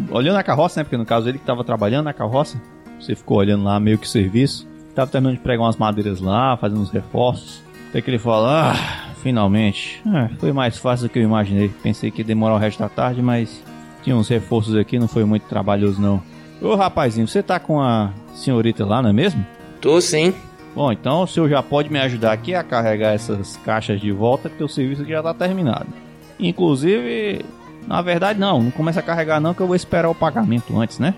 olhando 0.10 0.38
a 0.38 0.44
carroça, 0.44 0.80
né? 0.80 0.86
Porque 0.86 0.96
no 0.96 1.06
caso 1.06 1.28
ele 1.28 1.38
que 1.38 1.46
tava 1.46 1.66
trabalhando 1.66 2.06
na 2.06 2.14
carroça. 2.14 2.62
Você 2.98 3.14
ficou 3.14 3.40
olhando 3.40 3.66
lá 3.66 3.78
meio 3.78 3.98
que 3.98 4.08
serviço. 4.08 4.70
Tava 5.00 5.12
terminando 5.12 5.38
de 5.38 5.42
pregar 5.42 5.66
umas 5.66 5.78
madeiras 5.78 6.20
lá, 6.20 6.58
fazendo 6.58 6.82
uns 6.82 6.92
reforços. 6.92 7.64
Até 7.88 8.02
que 8.02 8.10
ele 8.10 8.20
fala, 8.20 8.74
ah, 8.74 9.14
finalmente. 9.22 10.02
É, 10.06 10.28
foi 10.38 10.52
mais 10.52 10.78
fácil 10.78 11.08
do 11.08 11.10
que 11.10 11.20
eu 11.20 11.24
imaginei. 11.24 11.70
Pensei 11.82 12.12
que 12.12 12.20
ia 12.20 12.26
demorar 12.26 12.56
o 12.56 12.58
resto 12.58 12.80
da 12.80 12.90
tarde, 12.90 13.22
mas 13.22 13.64
tinha 14.04 14.14
uns 14.14 14.28
reforços 14.28 14.76
aqui, 14.76 15.00
não 15.00 15.08
foi 15.08 15.24
muito 15.24 15.44
trabalhoso 15.44 16.02
não. 16.02 16.22
Ô 16.62 16.76
rapazinho, 16.76 17.30
você 17.30 17.42
tá 17.42 17.62
com 17.62 17.80
a 17.80 18.12
senhorita 18.34 18.86
lá, 18.86 19.02
não 19.02 19.12
é 19.12 19.14
mesmo? 19.14 19.46
Tô 19.80 20.02
sim. 20.02 20.34
Bom, 20.76 20.92
então 20.92 21.24
o 21.24 21.28
senhor 21.28 21.48
já 21.48 21.64
pode 21.64 21.90
me 21.90 22.00
ajudar 22.00 22.34
aqui 22.34 22.54
a 22.54 22.62
carregar 22.62 23.14
essas 23.14 23.56
caixas 23.56 24.02
de 24.02 24.12
volta, 24.12 24.50
que 24.50 24.62
o 24.62 24.68
serviço 24.68 25.04
aqui 25.04 25.12
já 25.12 25.24
tá 25.24 25.34
terminado. 25.34 25.88
Inclusive, 26.38 27.46
na 27.88 28.02
verdade 28.02 28.38
não, 28.38 28.64
não 28.64 28.72
começa 28.72 29.00
a 29.00 29.04
carregar 29.04 29.40
não, 29.40 29.54
que 29.54 29.62
eu 29.62 29.68
vou 29.68 29.78
esperar 29.78 30.10
o 30.10 30.16
pagamento 30.16 30.78
antes, 30.78 31.00
né? 31.00 31.14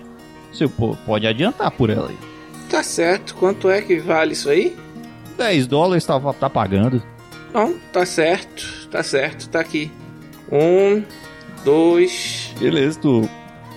O 0.52 0.54
senhor 0.54 0.70
pode 1.04 1.26
adiantar 1.26 1.72
por 1.72 1.90
ela 1.90 2.08
aí. 2.08 2.31
Tá 2.72 2.82
certo. 2.82 3.34
Quanto 3.34 3.68
é 3.68 3.82
que 3.82 3.98
vale 3.98 4.32
isso 4.32 4.48
aí? 4.48 4.74
10 5.36 5.66
dólares 5.66 6.06
tá, 6.06 6.18
tá 6.32 6.48
pagando. 6.48 7.02
Não, 7.52 7.74
tá 7.92 8.06
certo. 8.06 8.88
Tá 8.90 9.02
certo. 9.02 9.46
Tá 9.50 9.60
aqui. 9.60 9.92
Um, 10.50 11.02
dois. 11.66 12.54
Beleza, 12.58 12.98
tu 12.98 13.28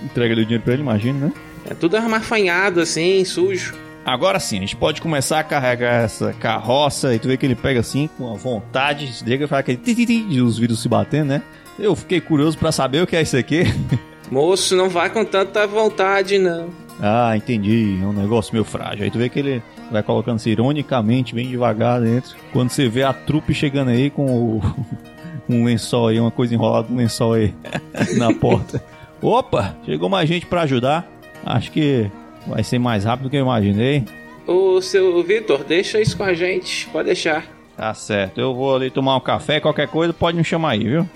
entrega 0.02 0.32
ali 0.32 0.42
o 0.42 0.44
dinheiro 0.46 0.64
pra 0.64 0.72
ele, 0.72 0.82
imagina, 0.82 1.26
né? 1.26 1.32
É 1.68 1.74
tudo 1.74 1.98
armafanhado 1.98 2.80
assim, 2.80 3.22
sujo. 3.22 3.74
Agora 4.02 4.40
sim, 4.40 4.58
a 4.58 4.60
gente 4.60 4.76
pode 4.76 5.02
começar 5.02 5.40
a 5.40 5.44
carregar 5.44 6.04
essa 6.04 6.32
carroça 6.32 7.14
e 7.14 7.18
tu 7.18 7.28
vê 7.28 7.36
que 7.36 7.44
ele 7.44 7.56
pega 7.56 7.80
assim 7.80 8.08
com 8.16 8.32
a 8.32 8.36
vontade, 8.36 9.12
se 9.12 9.24
liga 9.24 9.44
e 9.44 9.48
faz 9.48 9.60
aquele 9.60 9.78
ti, 9.78 9.94
ti, 9.94 10.06
ti, 10.06 10.22
de 10.22 10.40
os 10.40 10.58
vidros 10.58 10.80
se 10.80 10.88
batendo, 10.88 11.28
né? 11.28 11.42
Eu 11.78 11.94
fiquei 11.94 12.20
curioso 12.20 12.56
pra 12.56 12.72
saber 12.72 13.02
o 13.02 13.06
que 13.06 13.16
é 13.16 13.20
isso 13.20 13.36
aqui. 13.36 13.64
Moço, 14.30 14.74
não 14.74 14.88
vai 14.88 15.10
com 15.10 15.24
tanta 15.24 15.66
vontade, 15.66 16.38
não. 16.38 16.85
Ah, 17.00 17.36
entendi, 17.36 17.98
é 18.02 18.06
um 18.06 18.12
negócio 18.12 18.52
meio 18.52 18.64
frágil. 18.64 19.04
Aí 19.04 19.10
tu 19.10 19.18
vê 19.18 19.28
que 19.28 19.38
ele 19.38 19.62
vai 19.90 20.02
colocando-se 20.02 20.48
ironicamente, 20.50 21.34
bem 21.34 21.48
devagar 21.48 22.00
dentro. 22.00 22.34
Quando 22.52 22.70
você 22.70 22.88
vê 22.88 23.02
a 23.02 23.12
trupe 23.12 23.52
chegando 23.52 23.90
aí 23.90 24.10
com 24.10 24.26
o, 24.26 24.62
um 25.48 25.64
lençol 25.64 26.08
aí, 26.08 26.18
uma 26.18 26.30
coisa 26.30 26.54
enrolada 26.54 26.88
um 26.90 26.96
lençol 26.96 27.34
aí 27.34 27.54
na 28.16 28.32
porta. 28.32 28.82
Opa, 29.20 29.76
chegou 29.84 30.08
mais 30.08 30.28
gente 30.28 30.46
pra 30.46 30.62
ajudar. 30.62 31.06
Acho 31.44 31.70
que 31.70 32.10
vai 32.46 32.64
ser 32.64 32.78
mais 32.78 33.04
rápido 33.04 33.24
do 33.24 33.30
que 33.30 33.36
eu 33.36 33.42
imaginei. 33.42 34.04
Ô, 34.46 34.80
seu 34.80 35.22
Vitor, 35.22 35.64
deixa 35.64 36.00
isso 36.00 36.16
com 36.16 36.24
a 36.24 36.34
gente. 36.34 36.86
Pode 36.88 37.06
deixar. 37.06 37.44
Tá 37.76 37.92
certo, 37.92 38.40
eu 38.40 38.54
vou 38.54 38.74
ali 38.74 38.90
tomar 38.90 39.16
um 39.16 39.20
café, 39.20 39.60
qualquer 39.60 39.86
coisa 39.88 40.12
pode 40.12 40.36
me 40.36 40.42
chamar 40.42 40.70
aí, 40.70 40.84
viu? 40.84 41.06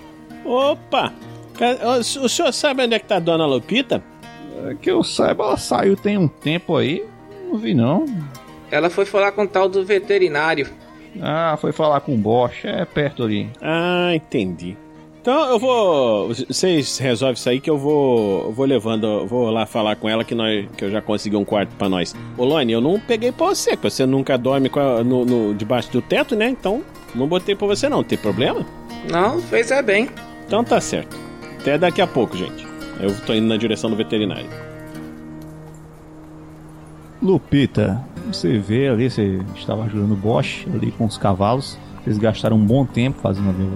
Opa! 0.45 1.11
O 2.21 2.29
senhor 2.29 2.51
sabe 2.51 2.83
onde 2.83 2.93
é 2.93 2.99
que 2.99 3.05
tá 3.05 3.15
a 3.17 3.19
dona 3.19 3.45
Lupita? 3.47 4.03
Que 4.81 4.89
eu 4.91 5.03
saiba, 5.03 5.43
ela 5.43 5.57
saiu 5.57 5.95
tem 5.95 6.17
um 6.17 6.27
tempo 6.27 6.75
aí. 6.75 7.03
Não 7.49 7.57
vi 7.57 7.73
não. 7.73 8.05
Ela 8.69 8.89
foi 8.89 9.05
falar 9.05 9.31
com 9.33 9.43
o 9.43 9.47
tal 9.47 9.67
do 9.67 9.83
veterinário. 9.83 10.67
Ah, 11.21 11.57
foi 11.59 11.71
falar 11.73 11.99
com 12.01 12.13
o 12.15 12.17
Bosch, 12.17 12.63
é 12.63 12.85
perto 12.85 13.23
ali. 13.23 13.49
Ah, 13.61 14.11
entendi. 14.15 14.77
Então 15.21 15.51
eu 15.51 15.59
vou. 15.59 16.29
Vocês 16.29 16.97
resolvem 16.97 17.33
isso 17.35 17.47
aí 17.49 17.59
que 17.59 17.69
eu 17.69 17.77
vou. 17.77 18.45
eu 18.45 18.51
vou 18.53 18.65
levando. 18.65 19.05
eu 19.05 19.27
Vou 19.27 19.51
lá 19.51 19.65
falar 19.65 19.95
com 19.97 20.07
ela 20.09 20.23
que, 20.23 20.33
nós, 20.33 20.65
que 20.77 20.85
eu 20.85 20.89
já 20.89 21.01
consegui 21.01 21.35
um 21.35 21.43
quarto 21.45 21.69
pra 21.77 21.87
nós. 21.89 22.15
Ô 22.37 22.45
Lone, 22.45 22.71
eu 22.71 22.81
não 22.81 22.99
peguei 22.99 23.31
pra 23.31 23.47
você, 23.47 23.71
porque 23.71 23.89
você 23.89 24.05
nunca 24.05 24.37
dorme 24.37 24.69
com 24.69 24.79
a- 24.79 25.03
no, 25.03 25.25
no- 25.25 25.53
debaixo 25.53 25.91
do 25.91 26.01
teto, 26.01 26.35
né? 26.35 26.49
Então 26.49 26.81
não 27.13 27.27
botei 27.27 27.55
pra 27.55 27.67
você 27.67 27.87
não. 27.89 28.03
Tem 28.03 28.17
problema? 28.17 28.65
Não, 29.11 29.39
fez 29.41 29.69
é 29.69 29.81
bem. 29.83 30.09
Então 30.47 30.63
tá 30.63 30.79
certo. 30.81 31.15
Até 31.59 31.77
daqui 31.77 32.01
a 32.01 32.07
pouco, 32.07 32.35
gente. 32.37 32.65
Eu 33.01 33.15
tô 33.25 33.33
indo 33.33 33.47
na 33.47 33.57
direção 33.57 33.89
do 33.89 33.95
veterinário. 33.95 34.47
Lupita, 37.21 38.03
você 38.31 38.59
vê 38.59 38.87
ali, 38.87 39.09
você 39.09 39.41
estava 39.55 39.83
ajudando 39.85 40.11
o 40.11 40.15
Bosch 40.15 40.67
ali 40.71 40.91
com 40.91 41.05
os 41.05 41.17
cavalos. 41.17 41.79
Eles 42.05 42.19
gastaram 42.19 42.57
um 42.57 42.65
bom 42.65 42.85
tempo 42.85 43.19
fazendo 43.19 43.49
ali. 43.49 43.69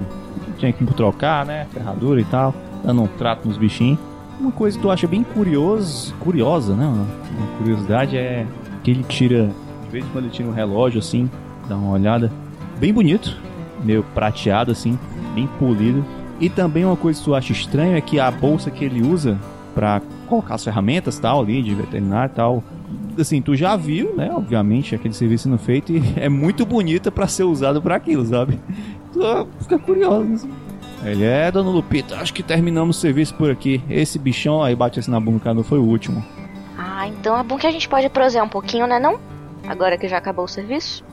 Tinha 0.59 0.71
que 0.71 0.85
trocar, 0.93 1.45
né? 1.45 1.65
Ferradura 1.71 2.21
e 2.21 2.25
tal. 2.25 2.53
Dando 2.83 3.01
um 3.01 3.07
trato 3.07 3.47
nos 3.47 3.57
bichinhos. 3.57 3.99
Uma 4.39 4.51
coisa 4.51 4.77
que 4.77 4.83
tu 4.83 4.91
acha 4.91 5.07
bem 5.07 5.23
curioso, 5.23 6.13
curiosa, 6.19 6.75
né? 6.75 6.85
Uma 6.85 7.57
curiosidade 7.57 8.17
é 8.17 8.45
que 8.83 8.91
ele 8.91 9.03
tira, 9.03 9.49
de 9.85 9.89
vez 9.89 10.05
em 10.05 10.09
quando 10.09 10.25
ele 10.25 10.33
tira 10.33 10.47
um 10.47 10.53
relógio 10.53 10.99
assim, 10.99 11.29
dá 11.67 11.75
uma 11.75 11.91
olhada. 11.91 12.31
Bem 12.77 12.93
bonito, 12.93 13.35
meio 13.83 14.03
prateado 14.13 14.71
assim, 14.71 14.99
bem 15.33 15.47
polido. 15.59 16.05
E 16.39 16.50
também 16.50 16.86
uma 16.86 16.98
coisa 16.98 17.19
que 17.19 17.26
tu 17.26 17.36
acha 17.36 17.54
estranho 17.54 17.95
é 17.95 18.02
que 18.02 18.19
a 18.19 18.30
bolsa 18.30 18.69
que 18.69 18.84
ele 18.84 19.02
usa 19.02 19.39
pra 19.74 20.02
colocar 20.28 20.56
as 20.56 20.63
ferramentas 20.63 21.19
tal 21.19 21.41
ali 21.41 21.62
de 21.62 21.74
veterinário 21.74 22.32
e 22.32 22.36
tal, 22.36 22.63
assim, 23.19 23.41
tu 23.41 23.56
já 23.56 23.76
viu, 23.76 24.15
né, 24.15 24.32
obviamente, 24.34 24.95
aquele 24.95 25.13
serviço 25.13 25.45
sendo 25.45 25.58
feito 25.58 25.91
e 25.91 26.02
é 26.15 26.30
muito 26.30 26.65
bonita 26.65 27.12
pra 27.12 27.28
ser 27.28 27.43
usado 27.43 27.82
pra 27.82 27.95
aquilo, 27.95 28.26
sabe? 28.26 28.60
Tu 29.13 29.48
fica 29.62 29.80
curioso. 29.80 30.34
Assim. 30.34 30.50
Ele 31.04 31.24
é, 31.24 31.52
dona 31.52 31.69
Lupita, 31.69 32.15
acho 32.15 32.34
que 32.34 32.41
terminamos 32.41 32.98
o 32.98 33.00
serviço 33.00 33.36
por 33.36 33.52
aqui. 33.52 33.82
Esse 33.89 34.17
bichão 34.17 34.63
aí 34.63 34.76
bate 34.76 35.00
assim 35.00 35.12
na 35.12 35.19
bunda 35.19 35.39
cara, 35.39 35.54
não 35.54 35.63
foi 35.63 35.78
o 35.78 35.84
último. 35.84 36.24
Ah, 36.78 37.08
então 37.08 37.38
é 37.38 37.43
bom 37.43 37.58
que 37.58 37.67
a 37.67 37.71
gente 37.71 37.88
pode 37.88 38.10
prosear 38.10 38.43
um 38.43 38.50
pouquinho, 38.50 38.88
né 38.88 39.00
não? 39.00 39.19
Agora 39.67 39.98
que 39.98 40.08
já 40.08 40.17
acabou 40.17 40.45
o 40.45 40.48
serviço. 40.48 41.04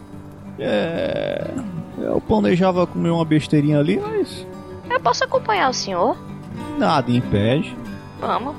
É. 0.58 1.50
Eu 1.98 2.20
planejava 2.20 2.86
comer 2.86 3.10
uma 3.10 3.24
besteirinha 3.24 3.78
ali, 3.78 4.00
mas 4.00 4.46
posso 5.02 5.24
acompanhar 5.24 5.68
o 5.68 5.74
senhor? 5.74 6.16
nada 6.78 7.10
impede. 7.10 7.76
Vamos. 8.20 8.54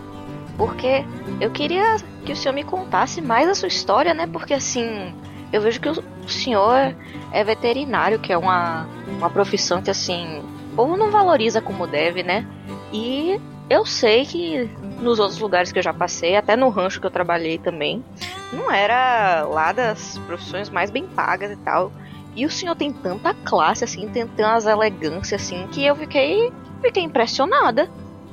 Porque 0.57 1.05
eu 1.41 1.49
queria 1.51 1.97
que 2.25 2.31
o 2.31 2.35
senhor 2.35 2.53
me 2.53 2.63
contasse 2.63 3.21
mais 3.21 3.49
a 3.49 3.55
sua 3.55 3.67
história, 3.67 4.13
né? 4.13 4.27
Porque 4.27 4.53
assim, 4.53 5.13
eu 5.51 5.61
vejo 5.61 5.79
que 5.79 5.89
o 5.89 6.03
senhor 6.27 6.95
é 7.31 7.43
veterinário, 7.43 8.19
que 8.19 8.31
é 8.31 8.37
uma, 8.37 8.87
uma 9.17 9.29
profissão 9.29 9.81
que 9.81 9.89
assim, 9.89 10.39
o 10.71 10.75
povo 10.75 10.95
não 10.95 11.09
valoriza 11.09 11.59
como 11.59 11.87
deve, 11.87 12.23
né? 12.23 12.45
E 12.91 13.39
eu 13.69 13.85
sei 13.85 14.25
que 14.25 14.69
nos 15.01 15.19
outros 15.19 15.39
lugares 15.39 15.71
que 15.71 15.79
eu 15.79 15.83
já 15.83 15.93
passei, 15.93 16.35
até 16.35 16.55
no 16.55 16.69
rancho 16.69 17.01
que 17.01 17.07
eu 17.07 17.11
trabalhei 17.11 17.57
também, 17.57 18.03
não 18.51 18.71
era 18.71 19.43
lá 19.45 19.71
das 19.71 20.17
profissões 20.19 20.69
mais 20.69 20.91
bem 20.91 21.05
pagas 21.07 21.51
e 21.51 21.57
tal. 21.57 21.91
E 22.35 22.45
o 22.45 22.49
senhor 22.49 22.75
tem 22.75 22.91
tanta 22.91 23.33
classe, 23.33 23.83
assim, 23.83 24.07
tem 24.09 24.27
tantas 24.27 24.65
elegâncias, 24.65 25.41
assim, 25.41 25.67
que 25.71 25.85
eu 25.85 25.95
fiquei, 25.95 26.51
fiquei 26.81 27.03
impressionada. 27.03 27.89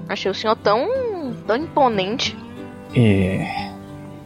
Achei 0.09 0.31
o 0.31 0.35
senhor 0.35 0.57
tão, 0.57 0.89
tão 1.47 1.57
imponente. 1.57 2.37
É. 2.97 3.71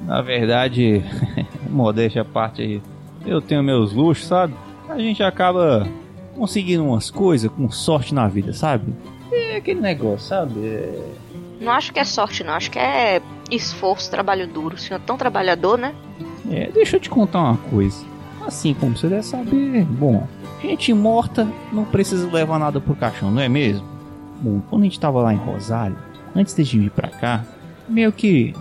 Na 0.02 0.22
verdade, 0.22 1.02
modéstia 1.68 2.22
à 2.22 2.24
parte 2.24 2.62
aí, 2.62 2.82
eu 3.26 3.40
tenho 3.40 3.62
meus 3.62 3.92
luxos, 3.92 4.26
sabe? 4.26 4.54
A 4.88 4.98
gente 4.98 5.22
acaba 5.22 5.86
conseguindo 6.36 6.84
umas 6.84 7.10
coisas 7.10 7.50
com 7.50 7.70
sorte 7.70 8.14
na 8.14 8.28
vida, 8.28 8.52
sabe? 8.52 8.94
É 9.32 9.56
aquele 9.56 9.80
negócio, 9.80 10.28
sabe? 10.28 10.66
É... 10.66 11.04
Não 11.60 11.72
acho 11.72 11.92
que 11.92 11.98
é 11.98 12.04
sorte, 12.04 12.44
não. 12.44 12.54
Acho 12.54 12.70
que 12.70 12.78
é 12.78 13.22
esforço, 13.50 14.10
trabalho 14.10 14.46
duro. 14.46 14.74
O 14.74 14.78
senhor 14.78 15.00
é 15.00 15.02
tão 15.04 15.16
trabalhador, 15.16 15.78
né? 15.78 15.94
É, 16.50 16.70
deixa 16.70 16.96
eu 16.96 17.00
te 17.00 17.08
contar 17.08 17.40
uma 17.40 17.56
coisa. 17.56 18.04
Assim 18.46 18.74
como 18.74 18.96
você 18.96 19.08
deve 19.08 19.22
saber, 19.22 19.84
bom, 19.84 20.26
gente 20.66 20.92
morta 20.92 21.46
não 21.72 21.84
precisa 21.84 22.30
levar 22.30 22.58
nada 22.58 22.80
pro 22.80 22.94
caixão, 22.94 23.30
não 23.30 23.40
é 23.40 23.48
mesmo? 23.48 23.86
Bom, 24.40 24.60
quando 24.68 24.82
a 24.82 24.84
gente 24.84 24.98
tava 25.00 25.22
lá 25.22 25.32
em 25.32 25.36
Rosário, 25.36 25.96
antes 26.34 26.54
de 26.54 26.78
vir 26.78 26.90
pra 26.90 27.08
cá, 27.08 27.44
meio 27.88 28.12
que 28.12 28.54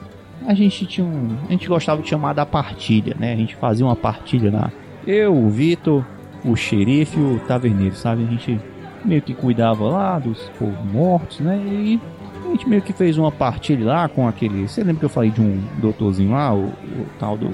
a 0.46 0.54
gente 0.54 0.86
tinha 0.86 1.06
um. 1.06 1.36
A 1.48 1.52
gente 1.52 1.68
gostava 1.68 2.02
de 2.02 2.10
chamar 2.10 2.34
da 2.34 2.46
partilha, 2.46 3.16
né? 3.20 3.34
A 3.34 3.36
gente 3.36 3.56
fazia 3.56 3.86
uma 3.86 3.96
partilha 3.96 4.52
lá. 4.52 4.72
Eu, 5.06 5.36
o 5.36 5.50
Vitor, 5.50 6.06
o 6.46 6.56
xerife 6.56 7.20
e 7.20 7.24
o 7.24 7.40
taverneiro, 7.40 7.96
sabe? 7.96 8.24
A 8.24 8.28
gente 8.28 8.60
meio 9.04 9.22
que 9.22 9.34
cuidava 9.34 9.84
lá 9.86 10.20
dos 10.20 10.40
povos 10.60 10.92
mortos, 10.92 11.40
né? 11.40 11.58
E 11.66 12.00
a 12.46 12.52
gente 12.52 12.70
meio 12.70 12.82
que 12.82 12.94
fez 12.94 13.18
uma 13.18 13.32
partilha 13.32 13.86
lá 13.86 14.08
com 14.08 14.28
aquele. 14.28 14.68
Você 14.68 14.82
lembra 14.82 15.00
que 15.00 15.06
eu 15.06 15.10
falei 15.10 15.32
de 15.32 15.42
um 15.42 15.62
doutorzinho 15.80 16.32
lá, 16.32 16.54
o, 16.54 16.66
o 16.66 17.06
tal 17.20 17.38
do 17.38 17.52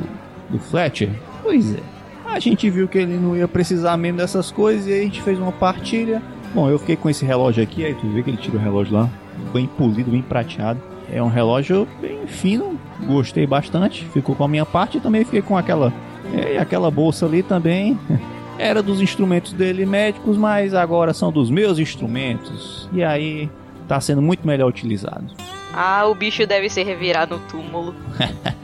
do 0.50 0.58
Fletcher? 0.58 1.10
Pois 1.44 1.76
é. 1.76 1.99
A 2.32 2.40
gente 2.40 2.70
viu 2.70 2.88
que 2.88 2.98
ele 2.98 3.18
não 3.18 3.36
ia 3.36 3.48
precisar 3.48 3.98
mesmo 3.98 4.18
dessas 4.18 4.52
coisas 4.52 4.88
e 4.88 4.94
aí 4.94 5.00
a 5.02 5.04
gente 5.04 5.22
fez 5.22 5.40
uma 5.40 5.52
partilha. 5.52 6.22
Bom, 6.54 6.70
eu 6.70 6.80
fiquei 6.80 6.96
com 6.96 7.10
esse 7.10 7.26
relógio 7.26 7.64
aqui, 7.64 7.86
aí 7.86 7.94
tu 7.94 8.08
vê 8.08 8.24
que 8.24 8.30
ele 8.30 8.38
tira 8.38 8.58
o 8.58 8.60
relógio 8.60 8.94
lá, 8.94 9.10
bem 9.54 9.68
polido, 9.68 10.12
bem 10.12 10.22
prateado. 10.22 10.80
É 11.12 11.22
um 11.22 11.28
relógio 11.28 11.88
bem 12.00 12.28
fino, 12.28 12.80
gostei 13.06 13.46
bastante. 13.48 14.06
Ficou 14.06 14.36
com 14.36 14.44
a 14.44 14.48
minha 14.48 14.66
parte 14.66 14.98
e 14.98 15.02
também 15.02 15.24
fiquei 15.24 15.42
com 15.42 15.58
aquela. 15.58 15.92
É, 16.34 16.60
aquela 16.60 16.92
bolsa 16.92 17.26
ali 17.26 17.42
também. 17.42 17.98
Era 18.60 18.84
dos 18.84 19.02
instrumentos 19.02 19.54
dele 19.54 19.86
médicos, 19.86 20.38
mas 20.38 20.74
agora 20.74 21.14
são 21.14 21.32
dos 21.32 21.50
meus 21.50 21.80
instrumentos. 21.80 22.90
E 22.92 23.04
aí 23.04 23.50
tá 23.88 24.00
sendo 24.00 24.22
muito 24.22 24.46
melhor 24.46 24.68
utilizado. 24.68 25.26
Ah, 25.74 26.06
o 26.08 26.14
bicho 26.14 26.46
deve 26.46 26.70
se 26.70 26.84
revirar 26.84 27.28
no 27.28 27.40
túmulo. 27.40 27.96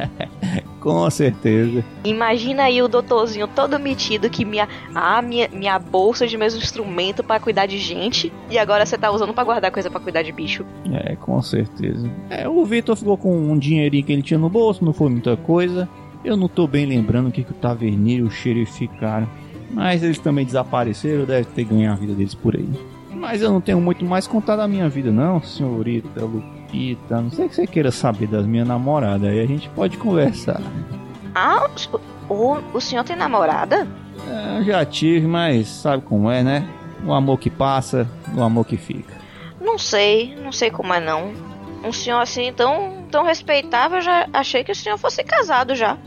Com 0.85 1.09
certeza. 1.09 1.83
Imagina 2.03 2.65
aí 2.65 2.79
o 2.79 2.87
doutorzinho 2.87 3.47
todo 3.47 3.79
metido 3.79 4.29
que 4.29 4.45
minha, 4.45 4.69
ah, 4.93 5.19
minha, 5.19 5.49
minha 5.51 5.79
bolsa 5.79 6.27
de 6.27 6.37
meus 6.37 6.53
instrumentos 6.53 7.25
para 7.25 7.39
cuidar 7.39 7.65
de 7.65 7.79
gente 7.79 8.31
e 8.51 8.59
agora 8.59 8.85
você 8.85 8.95
tá 8.95 9.09
usando 9.09 9.33
para 9.33 9.43
guardar 9.43 9.71
coisa 9.71 9.89
para 9.89 9.99
cuidar 9.99 10.21
de 10.21 10.31
bicho. 10.31 10.63
É, 10.93 11.15
com 11.15 11.41
certeza. 11.41 12.07
É, 12.29 12.47
o 12.47 12.63
Vitor 12.63 12.95
ficou 12.95 13.17
com 13.17 13.35
um 13.35 13.57
dinheirinho 13.57 14.05
que 14.05 14.13
ele 14.13 14.21
tinha 14.21 14.39
no 14.39 14.47
bolso, 14.47 14.85
não 14.85 14.93
foi 14.93 15.09
muita 15.09 15.35
coisa. 15.35 15.89
Eu 16.23 16.37
não 16.37 16.47
tô 16.47 16.67
bem 16.67 16.85
lembrando 16.85 17.29
o 17.29 17.31
que, 17.31 17.43
que 17.43 17.51
o 17.51 17.55
Taverneiro 17.55 18.25
e 18.25 18.27
o 18.27 18.31
xerife 18.31 18.87
ficaram. 18.87 19.27
Mas 19.71 20.03
eles 20.03 20.19
também 20.19 20.45
desapareceram, 20.45 21.25
deve 21.25 21.45
ter 21.45 21.63
ganho 21.63 21.91
a 21.91 21.95
vida 21.95 22.13
deles 22.13 22.35
por 22.35 22.55
aí. 22.55 22.69
Mas 23.11 23.41
eu 23.41 23.51
não 23.51 23.59
tenho 23.59 23.81
muito 23.81 24.05
mais 24.05 24.27
contar 24.27 24.55
da 24.55 24.67
minha 24.67 24.87
vida, 24.87 25.11
não, 25.11 25.41
senhorita 25.41 26.21
Lupita. 26.75 27.21
Não 27.21 27.31
sei 27.31 27.47
que 27.47 27.55
você 27.55 27.67
queira 27.67 27.91
saber 27.91 28.27
das 28.27 28.45
minhas 28.45 28.67
namoradas, 28.67 29.29
aí 29.29 29.39
a 29.39 29.45
gente 29.45 29.69
pode 29.69 29.97
conversar. 29.97 30.61
Ah, 31.33 31.67
o, 32.29 32.57
o 32.73 32.81
senhor 32.81 33.03
tem 33.03 33.15
namorada? 33.15 33.87
É, 34.27 34.63
já 34.63 34.85
tive, 34.85 35.27
mas 35.27 35.67
sabe 35.67 36.03
como 36.03 36.29
é, 36.29 36.43
né? 36.43 36.67
O 37.05 37.13
amor 37.13 37.39
que 37.39 37.49
passa, 37.49 38.07
o 38.35 38.41
amor 38.41 38.65
que 38.65 38.77
fica. 38.77 39.13
Não 39.61 39.77
sei, 39.77 40.35
não 40.41 40.51
sei 40.51 40.69
como 40.69 40.93
é 40.93 40.99
não. 40.99 41.33
Um 41.83 41.91
senhor 41.91 42.19
assim 42.19 42.51
tão, 42.53 43.03
tão 43.11 43.23
respeitável, 43.23 44.01
já 44.01 44.27
achei 44.33 44.63
que 44.63 44.71
o 44.71 44.75
senhor 44.75 44.97
fosse 44.97 45.23
casado 45.23 45.75
já. 45.75 45.97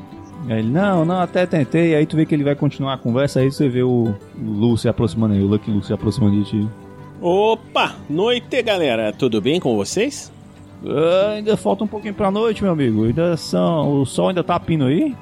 Ele, 0.49 0.69
não, 0.69 1.05
não, 1.05 1.21
até 1.21 1.45
tentei. 1.47 1.95
Aí 1.95 2.07
tu 2.07 2.17
vê 2.17 2.25
que 2.25 2.35
ele 2.35 2.45
vai 2.45 2.55
continuar 2.55 2.95
a 2.95 2.99
conversa, 2.99 3.41
aí 3.41 3.51
você 3.51 3.69
vê 3.69 3.83
o 3.83 4.15
Lu 4.37 4.77
se 4.77 4.89
aproximando 4.89 5.35
aí, 5.35 5.43
o 5.43 5.47
Lucky 5.47 5.71
Lu 5.71 5.83
se 5.83 5.93
aproximando 5.93 6.43
de 6.43 6.51
ti. 6.51 6.69
Opa, 7.21 7.97
noite 8.09 8.63
galera, 8.63 9.13
tudo 9.13 9.41
bem 9.41 9.61
com 9.61 9.77
vocês? 9.77 10.33
Ah, 10.87 11.33
ainda 11.37 11.57
falta 11.57 11.85
um 11.85 11.89
pouquinho 11.89 12.15
pra 12.15 12.31
noite, 12.31 12.63
meu 12.63 12.73
amigo. 12.73 13.05
Ainda 13.05 13.37
são. 13.37 14.01
O 14.01 14.07
sol 14.07 14.29
ainda 14.29 14.45
tá 14.45 14.59
pindo 14.59 14.85
aí? 14.85 15.15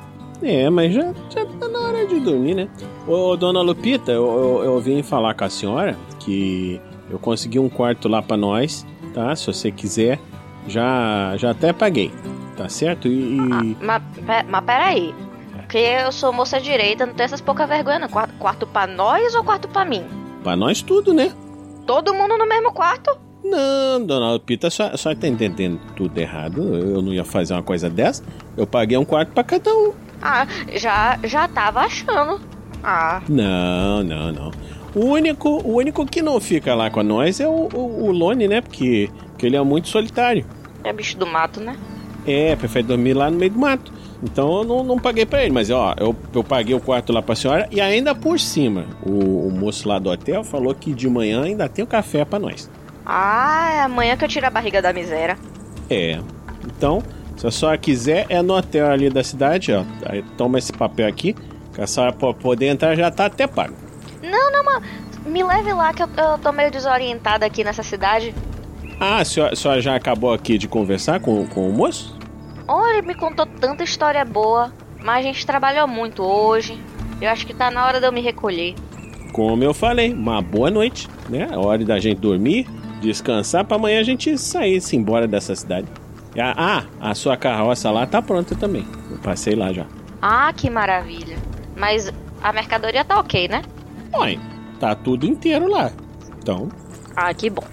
É, 0.43 0.69
mas 0.69 0.93
já, 0.93 1.15
já 1.31 1.47
tá 1.47 1.69
na 1.69 1.79
hora 1.81 2.07
de 2.07 2.21
dormir, 2.21 2.55
né? 2.55 2.69
Ô, 3.07 3.37
dona 3.37 3.63
Lupita, 3.63 4.13
eu, 4.13 4.27
eu, 4.27 4.65
eu 4.65 4.81
vim 4.81 5.03
falar 5.03 5.35
com 5.35 5.45
a 5.45 5.51
senhora 5.51 5.97
que 6.21 6.81
eu 7.11 7.19
consegui 7.19 7.59
um 7.59 7.71
quarto 7.71 8.07
lá 8.07 8.21
pra 8.21 8.37
nós, 8.37 8.87
tá? 9.15 9.35
Se 9.35 9.47
você 9.47 9.71
quiser, 9.71 10.21
já, 10.69 11.35
já 11.39 11.53
até 11.53 11.73
paguei, 11.73 12.13
tá 12.57 12.69
certo? 12.69 13.09
E. 13.09 13.39
Ah, 13.51 14.01
mas, 14.27 14.47
mas 14.47 14.65
peraí. 14.65 15.15
Porque 15.53 15.79
eu 15.79 16.13
sou 16.13 16.33
moça 16.33 16.61
direita, 16.61 17.07
não 17.07 17.15
tem 17.15 17.25
essas 17.25 17.41
poucas 17.41 17.69
vergonhas, 17.69 18.01
não. 18.03 18.09
Quarto, 18.09 18.35
quarto 18.39 18.67
pra 18.67 18.87
nós 18.87 19.35
ou 19.35 19.43
quarto 19.43 19.67
pra 19.69 19.85
mim? 19.85 20.05
Pra 20.43 20.55
nós 20.55 20.81
tudo, 20.81 21.13
né? 21.13 21.33
Todo 21.87 22.15
mundo 22.15 22.37
no 22.37 22.47
mesmo 22.47 22.73
quarto? 22.73 23.26
Não, 23.45 24.05
dona 24.05 24.33
Lupita, 24.33 24.69
só, 24.71 24.97
só 24.97 25.15
tá 25.15 25.29
entendendo 25.29 25.81
tudo 25.95 26.19
errado. 26.19 26.63
Eu 26.75 27.01
não 27.01 27.13
ia 27.13 27.25
fazer 27.25 27.55
uma 27.55 27.63
coisa 27.63 27.89
dessa. 27.89 28.23
Eu 28.57 28.67
paguei 28.67 28.99
um 28.99 29.05
quarto 29.05 29.33
pra 29.33 29.45
cada 29.45 29.73
um. 29.73 29.93
Ah, 30.21 30.47
já, 30.75 31.19
já 31.25 31.47
tava 31.47 31.81
achando. 31.81 32.41
Ah. 32.83 33.23
Não, 33.29 34.03
não, 34.03 34.33
não. 34.33 34.51
O 34.95 35.05
único, 35.07 35.49
o 35.49 35.77
único 35.77 36.07
que 36.07 36.23
não 36.23 36.41
fica 36.41 36.75
lá 36.75 36.91
com 36.91 37.03
nós 37.03 37.39
é 37.39 37.47
o, 37.47 37.69
o, 37.73 38.05
o 38.07 38.11
Lone, 38.13 38.49
né? 38.49 38.61
Porque, 38.61 39.11
porque 39.31 39.47
ele 39.47 39.57
é 39.57 39.63
muito 39.63 39.89
solitário. 39.89 40.45
É 40.83 40.93
bicho 40.93 41.17
do 41.19 41.27
mato, 41.27 41.61
né? 41.61 41.77
É, 42.27 42.57
prefere 42.57 42.87
dormir 42.87 43.15
lá 43.15 43.31
no 43.31 43.39
meio 43.39 43.53
do 43.53 43.59
mato. 43.59 43.93
Então 44.23 44.59
eu 44.59 44.65
não, 44.65 44.83
não 44.83 44.99
paguei 44.99 45.27
pra 45.27 45.43
ele, 45.43 45.53
mas 45.53 45.71
ó, 45.71 45.95
eu, 45.99 46.17
eu 46.35 46.43
paguei 46.43 46.75
o 46.75 46.81
quarto 46.81 47.13
lá 47.13 47.21
pra 47.21 47.35
senhora 47.35 47.69
e 47.71 47.81
ainda 47.81 48.15
por 48.15 48.41
cima, 48.41 48.87
o, 49.05 49.47
o 49.49 49.51
moço 49.53 49.87
lá 49.89 49.99
do 49.99 50.11
hotel 50.11 50.43
falou 50.43 50.75
que 50.75 50.95
de 50.95 51.09
manhã 51.09 51.43
ainda 51.43 51.69
tem 51.69 51.85
o 51.85 51.89
café 51.89 52.25
pra 52.25 52.39
nós. 52.39 52.71
Ah, 53.07 53.71
é 53.73 53.81
amanhã 53.83 54.17
que 54.17 54.25
eu 54.25 54.29
tiro 54.29 54.47
a 54.47 54.51
barriga 54.51 54.83
da 54.83 54.93
miséria. 54.93 55.39
É. 55.89 56.19
Então, 56.65 57.03
se 57.37 57.47
a 57.47 57.51
senhora 57.51 57.79
quiser, 57.79 58.27
é 58.29 58.43
no 58.43 58.57
hotel 58.57 58.91
ali 58.91 59.09
da 59.09 59.23
cidade, 59.23 59.73
ó. 59.73 59.85
Aí 60.05 60.23
toma 60.37 60.59
esse 60.59 60.73
papel 60.73 61.07
aqui, 61.07 61.35
que 61.73 61.81
a 61.81 61.87
senhora 61.87 62.13
poder 62.13 62.67
entrar 62.67 62.97
já 62.97 63.11
tá 63.11 63.27
até 63.27 63.47
pago. 63.47 63.75
Não, 64.23 64.51
não, 64.51 64.65
mas 64.65 64.83
me 65.25 65.45
leve 65.45 65.73
lá 65.73 65.95
que 65.95 66.03
eu, 66.03 66.09
eu 66.17 66.39
tô 66.39 66.51
meio 66.51 66.71
desorientada 66.71 67.47
aqui 67.47 67.63
nessa 67.63 67.83
cidade. 67.83 68.35
Ah, 68.99 69.19
a 69.19 69.25
senhora, 69.25 69.53
a 69.53 69.57
senhora 69.57 69.81
já 69.81 69.95
acabou 69.95 70.33
aqui 70.33 70.59
de 70.59 70.67
conversar 70.67 71.21
com, 71.21 71.47
com 71.47 71.69
o 71.69 71.73
moço? 71.73 72.19
Olha, 72.67 72.99
ele 72.99 73.07
me 73.07 73.15
contou 73.15 73.47
tanta 73.47 73.85
história 73.85 74.25
boa, 74.25 74.73
mas 75.05 75.19
a 75.19 75.29
gente 75.29 75.47
trabalhou 75.47 75.87
muito 75.87 76.23
hoje. 76.25 76.81
Eu 77.21 77.31
acho 77.31 77.47
que 77.47 77.55
tá 77.55 77.71
na 77.71 77.87
hora 77.87 78.01
de 78.01 78.07
eu 78.07 78.13
me 78.13 78.21
recolher. 78.21 78.75
Como 79.33 79.63
eu 79.63 79.75
falei, 79.75 80.13
uma 80.13 80.41
boa 80.41 80.71
noite, 80.71 81.09
né? 81.29 81.49
Hora 81.55 81.85
da 81.85 81.99
gente 81.99 82.21
dormir, 82.21 82.67
descansar 83.01 83.65
pra 83.65 83.77
amanhã 83.77 84.01
a 84.01 84.05
gente 84.05 84.37
sair, 84.39 84.81
se 84.81 84.97
embora 84.97 85.27
dessa 85.27 85.55
cidade. 85.55 85.87
Ah, 86.39 86.85
a 87.01 87.15
sua 87.15 87.37
carroça 87.37 87.91
lá 87.91 88.07
tá 88.07 88.21
pronta 88.21 88.55
também. 88.55 88.87
Eu 89.11 89.19
passei 89.19 89.55
lá 89.55 89.73
já. 89.73 89.87
Ah, 90.21 90.53
que 90.55 90.69
maravilha. 90.69 91.39
Mas 91.75 92.13
a 92.43 92.53
mercadoria 92.53 93.05
tá 93.05 93.19
ok, 93.19 93.49
né? 93.49 93.63
Oi, 94.13 94.39
tá 94.79 94.95
tudo 94.95 95.27
inteiro 95.27 95.69
lá. 95.69 95.91
Então. 96.39 96.69
Ah, 97.15 97.33
que 97.33 97.49
bom. 97.49 97.65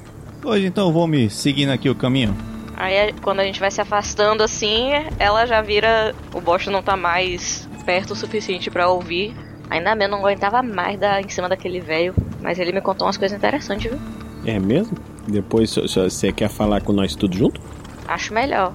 Hoje 0.44 0.66
então 0.66 0.92
vou 0.92 1.08
me 1.08 1.30
seguindo 1.30 1.72
aqui 1.72 1.90
o 1.90 1.96
caminho. 1.96 2.36
Aí 2.76 3.14
quando 3.22 3.40
a 3.40 3.44
gente 3.44 3.60
vai 3.60 3.70
se 3.70 3.82
afastando 3.82 4.44
assim, 4.44 4.90
ela 5.20 5.46
já 5.46 5.62
vira. 5.62 6.16
O 6.34 6.42
Bosch 6.42 6.68
não 6.68 6.82
tá 6.82 6.96
mais 6.96 7.68
perto 7.86 8.12
o 8.12 8.16
suficiente 8.16 8.72
para 8.72 8.90
ouvir. 8.90 9.36
Ainda 9.70 9.96
bem, 9.96 10.06
eu 10.06 10.12
não 10.12 10.20
aguentava 10.20 10.62
mais 10.62 11.00
da, 11.00 11.22
em 11.22 11.30
cima 11.30 11.50
daquele 11.50 11.80
velho. 11.80 12.14
Mas 12.42 12.60
ele 12.60 12.72
me 12.72 12.82
contou 12.82 13.08
umas 13.08 13.18
coisas 13.18 13.38
interessantes, 13.38 13.92
viu? 13.92 14.00
É 14.46 14.60
mesmo? 14.60 14.98
Depois 15.28 15.76
você 15.76 16.32
quer 16.32 16.50
falar 16.50 16.82
com 16.82 16.92
nós 16.92 17.16
tudo 17.16 17.36
junto? 17.38 17.60
Acho 18.08 18.34
melhor. 18.34 18.74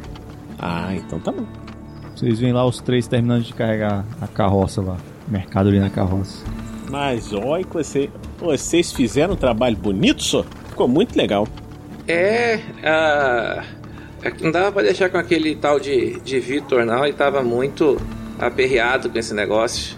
Ah, 0.59 0.95
então 0.95 1.21
tá 1.21 1.31
bom. 1.31 1.47
Vocês 2.15 2.41
vêm 2.41 2.53
lá 2.53 2.67
os 2.67 2.81
três 2.81 3.07
terminando 3.07 3.45
de 3.45 3.55
carregar 3.55 4.05
a 4.21 4.27
carroça 4.27 4.81
lá. 4.83 4.97
Mercado 5.29 5.69
ali 5.69 5.79
na 5.79 5.91
carroça. 5.91 6.45
Mas 6.91 7.33
olha 7.33 7.63
que 7.63 7.75
você, 7.75 8.11
vocês 8.39 8.93
fizeram 8.93 9.35
um 9.35 9.37
trabalho 9.37 9.77
bonito, 9.77 10.23
só. 10.23 10.43
Ficou 10.69 10.89
muito 10.89 11.17
legal. 11.17 11.47
É, 12.09 12.61
ah, 12.83 13.63
é 14.23 14.31
que 14.31 14.43
não 14.43 14.51
dava 14.51 14.73
pra 14.73 14.83
deixar 14.83 15.11
com 15.11 15.19
aquele 15.19 15.55
tal 15.55 15.79
de, 15.79 16.19
de 16.21 16.41
Vitor, 16.41 16.85
não. 16.85 17.05
Ele 17.05 17.13
tava 17.13 17.43
muito 17.43 18.01
aperreado 18.39 19.11
com 19.11 19.19
esse 19.19 19.35
negócio. 19.35 19.97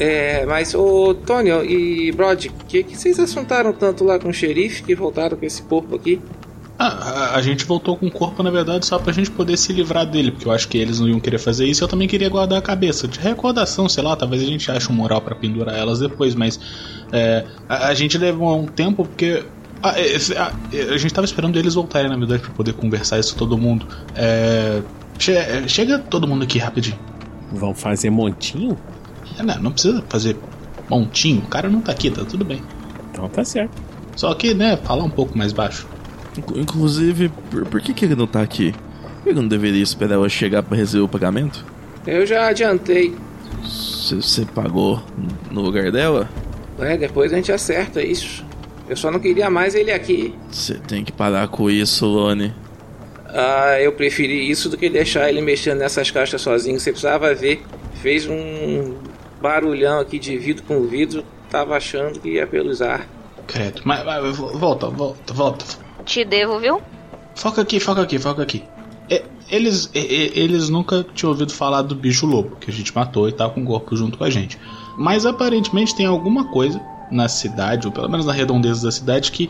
É, 0.00 0.46
mas, 0.46 0.74
ô 0.74 1.14
Tony 1.14 1.50
e 1.50 2.12
Brod, 2.12 2.46
o 2.46 2.64
que, 2.66 2.84
que 2.84 2.96
vocês 2.96 3.18
assuntaram 3.18 3.72
tanto 3.72 4.04
lá 4.04 4.18
com 4.18 4.28
o 4.28 4.32
xerife 4.32 4.82
que 4.82 4.94
voltaram 4.94 5.36
com 5.36 5.44
esse 5.44 5.62
corpo 5.62 5.96
aqui? 5.96 6.20
Ah, 6.78 7.32
a, 7.32 7.36
a 7.36 7.42
gente 7.42 7.64
voltou 7.64 7.96
com 7.96 8.06
o 8.06 8.10
corpo, 8.10 8.40
na 8.40 8.50
verdade, 8.50 8.86
só 8.86 9.00
pra 9.00 9.12
gente 9.12 9.32
poder 9.32 9.56
se 9.56 9.72
livrar 9.72 10.06
dele, 10.06 10.30
porque 10.30 10.46
eu 10.46 10.52
acho 10.52 10.68
que 10.68 10.78
eles 10.78 11.00
não 11.00 11.08
iam 11.08 11.18
querer 11.18 11.38
fazer 11.38 11.66
isso. 11.66 11.82
Eu 11.82 11.88
também 11.88 12.06
queria 12.06 12.28
guardar 12.28 12.56
a 12.56 12.62
cabeça. 12.62 13.08
De 13.08 13.18
recordação, 13.18 13.88
sei 13.88 14.04
lá, 14.04 14.14
talvez 14.14 14.42
a 14.42 14.46
gente 14.46 14.70
ache 14.70 14.90
um 14.90 14.94
moral 14.94 15.20
para 15.20 15.34
pendurar 15.34 15.76
elas 15.76 15.98
depois, 15.98 16.36
mas 16.36 16.60
é, 17.12 17.44
a, 17.68 17.88
a, 17.88 17.94
gente 17.94 18.16
levou 18.16 18.56
um 18.56 18.66
tempo 18.66 19.04
porque. 19.04 19.42
A, 19.82 19.90
a, 19.90 20.92
a, 20.92 20.96
gente 20.96 21.12
tava 21.12 21.24
esperando 21.24 21.58
eles 21.58 21.74
voltarem, 21.74 22.08
na 22.08 22.16
verdade, 22.16 22.42
pra 22.42 22.52
poder 22.52 22.74
conversar 22.74 23.18
isso 23.18 23.32
com 23.32 23.40
todo 23.40 23.58
mundo. 23.58 23.84
É, 24.14 24.80
che, 25.18 25.32
chega 25.66 25.98
todo 25.98 26.28
mundo 26.28 26.44
aqui 26.44 26.60
rapidinho. 26.60 26.98
Vão 27.50 27.74
fazer 27.74 28.10
montinho? 28.10 28.78
É, 29.38 29.42
não, 29.42 29.58
não 29.58 29.72
precisa 29.72 30.02
fazer 30.08 30.36
montinho. 30.88 31.40
O 31.40 31.48
cara 31.48 31.68
não 31.68 31.80
tá 31.80 31.92
aqui, 31.92 32.10
tá 32.10 32.24
tudo 32.24 32.44
bem. 32.44 32.62
Então 33.10 33.28
tá 33.28 33.44
certo. 33.44 33.72
Só 34.16 34.34
que, 34.34 34.54
né, 34.54 34.76
falar 34.76 35.04
um 35.04 35.10
pouco 35.10 35.36
mais 35.36 35.52
baixo. 35.52 35.86
Inclusive, 36.54 37.30
por, 37.50 37.66
por 37.66 37.80
que, 37.80 37.92
que 37.92 38.04
ele 38.04 38.14
não 38.14 38.26
tá 38.26 38.42
aqui? 38.42 38.74
Ele 39.26 39.34
não 39.34 39.48
deveria 39.48 39.82
esperar 39.82 40.14
ela 40.14 40.28
chegar 40.28 40.62
para 40.62 40.76
receber 40.76 41.02
o 41.02 41.08
pagamento? 41.08 41.64
Eu 42.06 42.24
já 42.24 42.46
adiantei. 42.48 43.14
Você 43.62 44.44
pagou 44.46 45.02
no 45.50 45.60
lugar 45.60 45.90
dela? 45.90 46.28
É, 46.78 46.96
depois 46.96 47.32
a 47.32 47.36
gente 47.36 47.52
acerta 47.52 48.02
isso. 48.02 48.44
Eu 48.88 48.96
só 48.96 49.10
não 49.10 49.20
queria 49.20 49.50
mais 49.50 49.74
ele 49.74 49.90
aqui. 49.90 50.34
Você 50.50 50.74
tem 50.74 51.04
que 51.04 51.12
parar 51.12 51.48
com 51.48 51.68
isso, 51.68 52.06
Lone. 52.06 52.54
Ah, 53.26 53.78
eu 53.80 53.92
preferi 53.92 54.50
isso 54.50 54.70
do 54.70 54.78
que 54.78 54.88
deixar 54.88 55.28
ele 55.28 55.42
mexendo 55.42 55.78
nessas 55.78 56.10
caixas 56.10 56.40
sozinho. 56.40 56.80
Você 56.80 56.90
precisava 56.90 57.34
ver. 57.34 57.62
Fez 58.00 58.26
um 58.26 58.94
barulhão 59.40 60.00
aqui 60.00 60.18
de 60.18 60.36
vidro 60.38 60.62
com 60.64 60.86
vidro. 60.86 61.24
Tava 61.50 61.76
achando 61.76 62.20
que 62.20 62.30
ia 62.34 62.46
pelos 62.46 62.82
ar. 62.82 63.06
Credo. 63.46 63.80
Mas, 63.84 64.04
mas 64.04 64.36
volta, 64.36 64.88
volta, 64.88 65.32
volta. 65.32 65.64
Te 66.04 66.24
devo, 66.24 66.58
viu? 66.58 66.80
Foca 67.34 67.62
aqui, 67.62 67.80
foca 67.80 68.02
aqui, 68.02 68.18
foca 68.18 68.42
aqui. 68.42 68.62
É, 69.08 69.22
eles, 69.50 69.90
e- 69.94 69.98
e- 69.98 70.32
eles 70.38 70.68
nunca 70.68 71.02
tinham 71.14 71.30
ouvido 71.30 71.54
falar 71.54 71.80
do 71.82 71.94
bicho 71.94 72.26
lobo, 72.26 72.56
que 72.56 72.70
a 72.70 72.74
gente 72.74 72.94
matou 72.94 73.26
e 73.28 73.32
tá 73.32 73.48
com 73.48 73.62
o 73.62 73.64
corpo 73.64 73.96
junto 73.96 74.18
com 74.18 74.24
a 74.24 74.30
gente. 74.30 74.58
Mas 74.98 75.24
aparentemente 75.24 75.96
tem 75.96 76.04
alguma 76.04 76.50
coisa 76.50 76.78
na 77.10 77.26
cidade, 77.28 77.86
ou 77.86 77.92
pelo 77.92 78.08
menos 78.10 78.26
na 78.26 78.32
redondeza 78.34 78.82
da 78.84 78.92
cidade, 78.92 79.32
que 79.32 79.48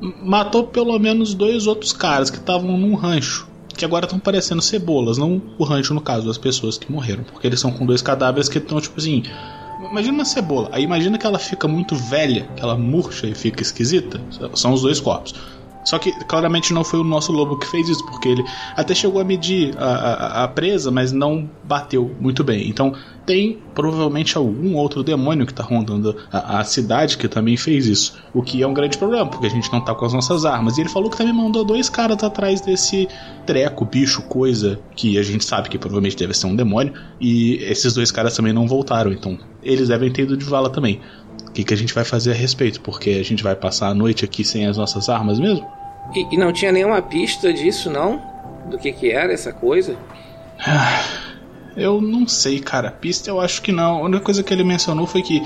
matou 0.00 0.64
pelo 0.66 0.98
menos 0.98 1.34
dois 1.34 1.66
outros 1.68 1.92
caras 1.92 2.30
que 2.30 2.38
estavam 2.38 2.76
num 2.76 2.94
rancho. 2.96 3.48
Que 3.76 3.84
agora 3.84 4.06
estão 4.06 4.18
parecendo 4.18 4.62
cebolas, 4.62 5.18
não 5.18 5.40
o 5.58 5.64
rancho 5.64 5.94
no 5.94 6.00
caso 6.00 6.26
das 6.26 6.38
pessoas 6.38 6.78
que 6.78 6.90
morreram. 6.90 7.24
Porque 7.24 7.46
eles 7.46 7.60
são 7.60 7.72
com 7.72 7.86
dois 7.86 8.02
cadáveres 8.02 8.48
que 8.48 8.58
estão, 8.58 8.80
tipo 8.80 8.98
assim. 8.98 9.22
Imagina 9.90 10.14
uma 10.14 10.24
cebola. 10.24 10.68
Aí 10.72 10.84
imagina 10.84 11.18
que 11.18 11.26
ela 11.26 11.38
fica 11.38 11.66
muito 11.66 11.96
velha, 11.96 12.48
que 12.56 12.62
ela 12.62 12.76
murcha 12.76 13.26
e 13.26 13.34
fica 13.34 13.62
esquisita. 13.62 14.20
São 14.54 14.72
os 14.72 14.82
dois 14.82 15.00
corpos. 15.00 15.34
Só 15.84 15.98
que 15.98 16.12
claramente 16.24 16.72
não 16.72 16.84
foi 16.84 17.00
o 17.00 17.04
nosso 17.04 17.32
lobo 17.32 17.58
que 17.58 17.66
fez 17.66 17.88
isso, 17.88 18.04
porque 18.06 18.28
ele 18.28 18.44
até 18.76 18.94
chegou 18.94 19.20
a 19.20 19.24
medir 19.24 19.76
a, 19.78 19.84
a, 19.84 20.44
a 20.44 20.48
presa, 20.48 20.90
mas 20.90 21.12
não 21.12 21.48
bateu 21.64 22.14
muito 22.20 22.44
bem. 22.44 22.68
Então 22.68 22.94
tem 23.24 23.58
provavelmente 23.74 24.36
algum 24.36 24.74
outro 24.76 25.02
demônio 25.02 25.46
que 25.46 25.54
tá 25.54 25.62
rondando 25.62 26.16
a, 26.30 26.60
a 26.60 26.64
cidade 26.64 27.16
que 27.16 27.28
também 27.28 27.56
fez 27.56 27.86
isso. 27.86 28.18
O 28.34 28.42
que 28.42 28.62
é 28.62 28.66
um 28.66 28.74
grande 28.74 28.98
problema, 28.98 29.26
porque 29.26 29.46
a 29.46 29.50
gente 29.50 29.72
não 29.72 29.80
tá 29.80 29.94
com 29.94 30.04
as 30.04 30.12
nossas 30.12 30.44
armas. 30.44 30.76
E 30.76 30.82
ele 30.82 30.88
falou 30.88 31.10
que 31.10 31.16
também 31.16 31.32
mandou 31.32 31.64
dois 31.64 31.88
caras 31.88 32.22
atrás 32.22 32.60
desse 32.60 33.08
treco, 33.46 33.84
bicho, 33.84 34.22
coisa, 34.22 34.78
que 34.94 35.18
a 35.18 35.22
gente 35.22 35.44
sabe 35.44 35.68
que 35.68 35.78
provavelmente 35.78 36.16
deve 36.16 36.34
ser 36.34 36.46
um 36.46 36.56
demônio. 36.56 36.92
E 37.20 37.56
esses 37.62 37.94
dois 37.94 38.10
caras 38.10 38.36
também 38.36 38.52
não 38.52 38.66
voltaram, 38.66 39.12
então 39.12 39.38
eles 39.62 39.88
devem 39.88 40.10
ter 40.10 40.22
ido 40.22 40.36
de 40.36 40.44
vala 40.44 40.70
também. 40.70 41.00
O 41.52 41.54
que, 41.54 41.64
que 41.64 41.74
a 41.74 41.76
gente 41.76 41.92
vai 41.92 42.02
fazer 42.02 42.30
a 42.30 42.34
respeito? 42.34 42.80
Porque 42.80 43.10
a 43.10 43.22
gente 43.22 43.42
vai 43.42 43.54
passar 43.54 43.88
a 43.88 43.94
noite 43.94 44.24
aqui 44.24 44.42
sem 44.42 44.66
as 44.66 44.78
nossas 44.78 45.10
armas 45.10 45.38
mesmo? 45.38 45.70
E, 46.14 46.34
e 46.34 46.38
não 46.38 46.50
tinha 46.50 46.72
nenhuma 46.72 47.02
pista 47.02 47.52
disso, 47.52 47.90
não? 47.90 48.22
Do 48.70 48.78
que 48.78 48.90
que 48.90 49.10
era 49.10 49.30
essa 49.30 49.52
coisa? 49.52 49.94
Eu 51.76 52.00
não 52.00 52.26
sei, 52.26 52.58
cara. 52.58 52.90
Pista 52.90 53.28
eu 53.28 53.38
acho 53.38 53.60
que 53.60 53.70
não. 53.70 53.98
A 53.98 54.02
única 54.04 54.24
coisa 54.24 54.42
que 54.42 54.50
ele 54.50 54.64
mencionou 54.64 55.06
foi 55.06 55.20
que 55.20 55.42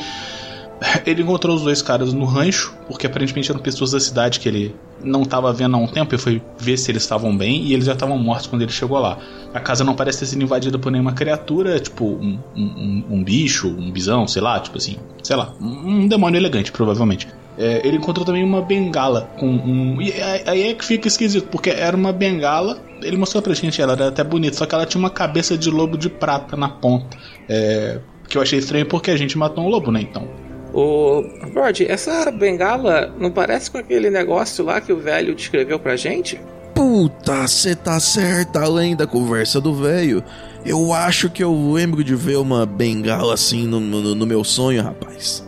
ele 1.04 1.22
encontrou 1.22 1.56
os 1.56 1.62
dois 1.62 1.82
caras 1.82 2.12
no 2.12 2.24
rancho, 2.24 2.72
porque 2.86 3.08
aparentemente 3.08 3.50
eram 3.50 3.60
pessoas 3.60 3.90
da 3.90 3.98
cidade 3.98 4.38
que 4.38 4.48
ele 4.48 4.76
não 5.06 5.22
estava 5.22 5.52
vendo 5.52 5.76
há 5.76 5.78
um 5.78 5.86
tempo 5.86 6.14
e 6.14 6.18
foi 6.18 6.42
ver 6.60 6.76
se 6.76 6.90
eles 6.90 7.02
estavam 7.02 7.36
bem 7.36 7.62
e 7.64 7.72
eles 7.72 7.86
já 7.86 7.92
estavam 7.92 8.18
mortos 8.18 8.46
quando 8.46 8.62
ele 8.62 8.72
chegou 8.72 8.98
lá. 8.98 9.18
A 9.54 9.60
casa 9.60 9.84
não 9.84 9.94
parece 9.94 10.20
ter 10.20 10.26
sido 10.26 10.42
invadida 10.42 10.78
por 10.78 10.90
nenhuma 10.92 11.12
criatura, 11.12 11.78
tipo 11.80 12.04
um, 12.04 12.38
um, 12.56 13.04
um- 13.10 13.24
bicho, 13.24 13.68
um 13.68 13.90
bisão, 13.90 14.26
sei 14.26 14.42
lá, 14.42 14.60
tipo 14.60 14.76
assim, 14.76 14.96
sei 15.22 15.36
lá, 15.36 15.54
um, 15.60 16.06
demônio 16.06 16.38
elegante, 16.38 16.70
provavelmente. 16.72 17.26
É, 17.58 17.86
ele 17.86 17.96
encontrou 17.96 18.24
também 18.26 18.44
uma 18.44 18.60
bengala 18.60 19.30
com 19.38 19.48
um. 19.48 20.00
E 20.02 20.12
aí 20.12 20.42
aí 20.46 20.62
é 20.68 20.74
que 20.74 20.84
fica 20.84 21.08
esquisito, 21.08 21.48
porque 21.48 21.70
era 21.70 21.96
uma 21.96 22.12
bengala. 22.12 22.78
Ele 23.02 23.16
mostrou 23.16 23.42
pra 23.42 23.54
gente, 23.54 23.80
ela 23.80 23.92
era 23.94 24.08
até 24.08 24.22
bonita, 24.22 24.56
só 24.56 24.66
que 24.66 24.74
ela 24.74 24.84
tinha 24.84 24.98
uma 24.98 25.10
cabeça 25.10 25.56
de 25.56 25.70
lobo 25.70 25.96
de 25.96 26.10
prata 26.10 26.56
na 26.56 26.68
ponta. 26.68 27.16
É, 27.48 28.00
que 28.28 28.36
eu 28.36 28.42
achei 28.42 28.58
estranho 28.58 28.86
porque 28.86 29.10
a 29.10 29.16
gente 29.16 29.38
matou 29.38 29.64
um 29.64 29.68
lobo, 29.68 29.90
né? 29.90 30.02
Então. 30.02 30.45
Ô, 30.78 31.22
Brod, 31.54 31.80
essa 31.88 32.30
bengala 32.30 33.10
não 33.18 33.30
parece 33.30 33.70
com 33.70 33.78
aquele 33.78 34.10
negócio 34.10 34.62
lá 34.62 34.78
que 34.78 34.92
o 34.92 34.98
velho 34.98 35.34
descreveu 35.34 35.78
pra 35.78 35.96
gente? 35.96 36.38
Puta, 36.74 37.48
cê 37.48 37.74
tá 37.74 37.98
certa 37.98 38.60
além 38.62 38.94
da 38.94 39.06
conversa 39.06 39.58
do 39.58 39.72
velho. 39.74 40.22
Eu 40.66 40.92
acho 40.92 41.30
que 41.30 41.42
eu 41.42 41.72
lembro 41.72 42.04
de 42.04 42.14
ver 42.14 42.36
uma 42.36 42.66
bengala 42.66 43.32
assim 43.32 43.66
no, 43.66 43.80
no- 43.80 44.14
no 44.14 44.26
meu 44.26 44.44
sonho, 44.44 44.82
rapaz. 44.82 45.42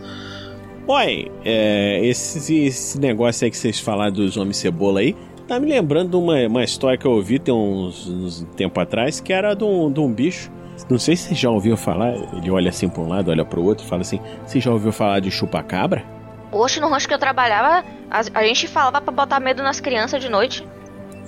Oi, 0.87 1.31
é, 1.45 2.01
esse, 2.07 2.65
esse 2.65 2.99
negócio 2.99 3.45
aí 3.45 3.51
que 3.51 3.59
vocês 3.59 3.79
falaram 3.79 4.13
dos 4.13 4.39
homens 4.39 4.57
cebola 4.57 5.01
aí, 5.01 5.15
tá 5.47 5.61
me 5.61 5.69
lembrando 5.69 6.09
de 6.13 6.17
uma, 6.17 6.47
uma 6.47 6.65
história 6.65 6.97
que 6.97 7.07
eu 7.07 7.11
ouvi 7.13 7.39
tem 7.39 7.53
uns, 7.53 8.09
uns 8.09 8.47
tempo 8.57 8.81
atrás, 8.81 9.21
que 9.21 9.31
era 9.31 9.53
de 9.53 9.65
um, 9.65 9.93
de 9.93 10.01
um 10.01 10.11
bicho. 10.11 10.51
Não 10.89 10.99
sei 10.99 11.17
se 11.17 11.29
você 11.29 11.35
já 11.35 11.51
ouviu 11.51 11.77
falar, 11.77 12.15
ele 12.37 12.51
olha 12.51 12.69
assim 12.71 12.89
pra 12.89 13.03
um 13.03 13.09
lado, 13.09 13.31
olha 13.31 13.45
pro 13.45 13.63
outro 13.63 13.85
e 13.85 13.89
fala 13.89 14.03
assim: 14.03 14.21
Você 14.47 14.61
já 14.61 14.71
ouviu 14.71 14.93
falar 14.93 15.21
de 15.21 15.31
chupacabra? 15.31 16.05
Poxa, 16.51 16.81
no 16.81 16.89
rancho 16.89 17.07
que 17.09 17.15
eu 17.15 17.19
trabalhava, 17.19 17.85
a, 18.11 18.23
a 18.35 18.43
gente 18.45 18.67
falava 18.69 19.01
pra 19.01 19.13
botar 19.13 19.39
medo 19.41 19.63
nas 19.63 19.81
crianças 19.81 20.21
de 20.23 20.29
noite. 20.29 20.65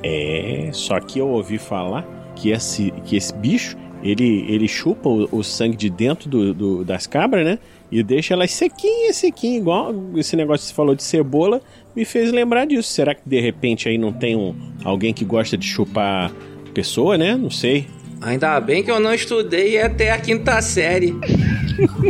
É, 0.03 0.71
só 0.73 0.99
que 1.01 1.19
eu 1.19 1.29
ouvi 1.29 1.59
falar 1.59 2.07
que 2.35 2.51
esse, 2.51 2.91
que 3.05 3.17
esse 3.17 3.35
bicho, 3.35 3.77
ele, 4.03 4.47
ele 4.49 4.67
chupa 4.67 5.09
o, 5.09 5.29
o 5.31 5.43
sangue 5.45 5.77
de 5.77 5.91
dentro 5.91 6.29
do, 6.29 6.55
do- 6.55 6.85
das 6.85 7.07
cabras, 7.07 7.45
né? 7.45 7.59
E 7.93 8.03
deixa 8.03 8.33
elas 8.35 8.53
sequinhas, 8.53 9.17
sequinhas, 9.17 9.61
igual 9.61 9.93
esse 10.17 10.37
negócio 10.37 10.63
que 10.65 10.69
você 10.71 10.75
falou 10.75 10.95
de 10.95 11.03
cebola, 11.03 11.61
me 11.95 12.05
fez 12.05 12.33
lembrar 12.33 12.65
disso. 12.65 12.89
Será 12.89 13.15
que 13.15 13.23
de 13.27 13.41
repente 13.41 13.89
aí 13.89 13.99
não 13.99 14.13
tem 14.13 14.37
um, 14.37 14.55
alguém 14.85 15.13
que 15.13 15.25
gosta 15.25 15.59
de 15.59 15.67
chupar 15.67 16.31
pessoa, 16.73 17.19
né? 17.19 17.35
Não 17.35 17.51
sei. 17.51 17.87
Ainda 18.21 18.61
bem 18.61 18.83
que 18.83 18.91
eu 18.91 19.01
não 19.01 19.15
estudei 19.15 19.81
até 19.81 20.11
a 20.11 20.19
quinta 20.19 20.61
série. 20.61 21.17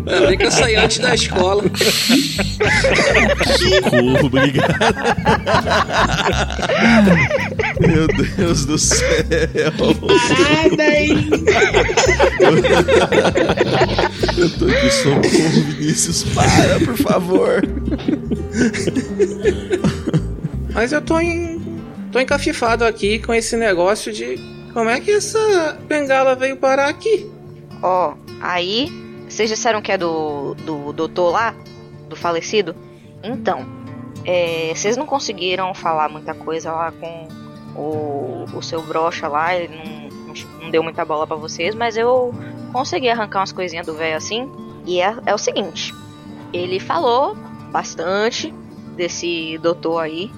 Ainda 0.07 0.27
bem 0.27 0.37
que 0.37 0.45
eu 0.45 0.51
saí 0.51 0.75
antes 0.75 0.99
da 0.99 1.15
escola. 1.15 1.63
Socorro, 3.59 4.27
obrigado. 4.27 4.75
Meu 7.81 8.09
Deus 8.37 8.67
do 8.67 8.77
céu. 8.77 9.07
Eu 14.37 14.51
tô 14.59 14.65
aqui, 14.67 14.91
socorro, 14.91 15.63
Vinícius. 15.79 16.25
Para, 16.35 16.81
por 16.85 16.97
favor. 16.97 17.63
Mas 20.73 20.93
eu 20.93 21.01
tô 21.01 21.21
em. 21.21 21.61
tô 22.11 22.19
encafifado 22.19 22.85
aqui 22.85 23.21
com 23.21 23.33
esse 23.33 23.57
negócio 23.57 24.13
de. 24.13 24.60
Como 24.73 24.89
é 24.89 25.01
que 25.01 25.11
essa 25.11 25.79
bengala 25.89 26.35
veio 26.35 26.57
parar 26.57 26.89
aqui? 26.89 27.31
Ó, 27.83 28.15
aí, 28.41 28.89
vocês 29.29 29.51
disseram 29.51 29.83
que 29.83 29.91
é 29.91 29.99
do, 29.99 30.55
do 30.55 30.93
doutor 30.93 31.31
lá, 31.31 31.55
do 32.09 32.15
falecido? 32.15 32.75
Então, 33.23 33.67
é, 34.25 34.73
vocês 34.75 34.97
não 34.97 35.07
conseguiram 35.07 35.75
falar 35.75 36.09
muita 36.09 36.35
coisa 36.35 36.71
lá 36.73 36.93
com 36.93 37.29
o, 37.75 38.45
o 38.55 38.63
seu 38.63 38.83
brocha 38.83 39.27
lá, 39.27 39.55
ele 39.55 39.75
não, 39.75 40.61
não, 40.63 40.71
deu 40.71 40.83
muita 40.83 41.05
bola 41.05 41.27
pra 41.27 41.37
vocês, 41.37 41.75
mas 41.75 41.97
eu 41.97 42.35
consegui 42.73 43.09
arrancar 43.09 43.41
umas 43.41 43.53
coisinhas 43.53 43.87
do 43.87 43.95
velho 43.95 44.17
assim. 44.17 44.51
E 44.87 45.01
é, 45.01 45.17
é 45.27 45.35
o 45.35 45.39
seguinte: 45.39 45.95
ele 46.53 46.79
falou 46.79 47.35
bastante 47.73 48.55
desse 48.97 49.59
doutor 49.59 49.99
aí. 49.99 50.31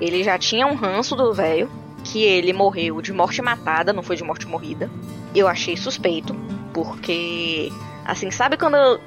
Ele 0.00 0.22
já 0.22 0.38
tinha 0.38 0.66
um 0.66 0.74
ranço 0.74 1.16
do 1.16 1.32
velho, 1.34 1.68
que 2.10 2.22
ele 2.22 2.52
morreu 2.52 3.00
de 3.02 3.12
morte 3.12 3.42
matada, 3.42 3.92
não 3.92 4.02
foi 4.02 4.16
de 4.16 4.24
morte 4.24 4.46
morrida. 4.46 4.90
Eu 5.34 5.46
achei 5.46 5.76
suspeito, 5.76 6.34
porque 6.72 7.70
assim, 8.04 8.30
sabe 8.30 8.56
quando 8.56 8.98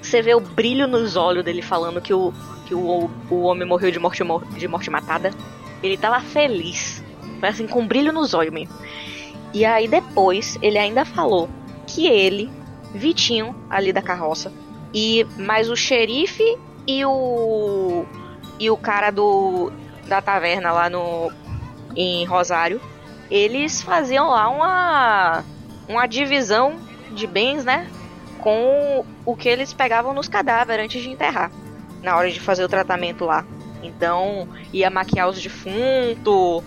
você 0.00 0.20
vê 0.20 0.34
o 0.34 0.40
brilho 0.40 0.86
nos 0.86 1.16
olhos 1.16 1.44
dele 1.44 1.62
falando 1.62 2.00
que 2.00 2.12
o 2.12 2.32
que 2.66 2.74
o, 2.74 3.10
o 3.30 3.40
homem 3.42 3.66
morreu 3.66 3.90
de 3.90 3.98
morte 3.98 4.22
mor- 4.22 4.44
de 4.44 4.68
morte 4.68 4.90
matada? 4.90 5.30
Ele 5.82 5.96
tava 5.96 6.20
feliz. 6.20 7.02
Assim 7.42 7.66
com 7.66 7.86
brilho 7.86 8.12
nos 8.12 8.34
olhos 8.34 8.52
mesmo. 8.52 8.74
E 9.52 9.64
aí 9.64 9.88
depois 9.88 10.58
ele 10.60 10.78
ainda 10.78 11.04
falou 11.04 11.48
que 11.86 12.06
ele, 12.06 12.50
Vitinho, 12.94 13.56
ali 13.68 13.92
da 13.92 14.02
carroça, 14.02 14.52
e 14.94 15.26
mais 15.38 15.70
o 15.70 15.76
xerife 15.76 16.44
e 16.86 17.04
o 17.04 18.04
e 18.58 18.70
o 18.70 18.76
cara 18.76 19.10
do 19.10 19.72
da 20.06 20.20
taverna 20.20 20.70
lá 20.72 20.90
no 20.90 21.32
em 21.96 22.24
Rosário, 22.24 22.80
eles 23.30 23.82
faziam 23.82 24.28
lá 24.28 24.48
uma 24.48 25.44
uma 25.88 26.06
divisão 26.06 26.76
de 27.10 27.26
bens, 27.26 27.64
né, 27.64 27.90
com 28.38 29.04
o 29.24 29.36
que 29.36 29.48
eles 29.48 29.72
pegavam 29.72 30.14
nos 30.14 30.28
cadáveres 30.28 30.84
antes 30.84 31.02
de 31.02 31.10
enterrar, 31.10 31.50
na 32.02 32.16
hora 32.16 32.30
de 32.30 32.40
fazer 32.40 32.64
o 32.64 32.68
tratamento 32.68 33.24
lá. 33.24 33.44
Então, 33.82 34.48
ia 34.72 34.90
maquiar 34.90 35.28
os 35.28 35.40
defuntos, 35.40 36.62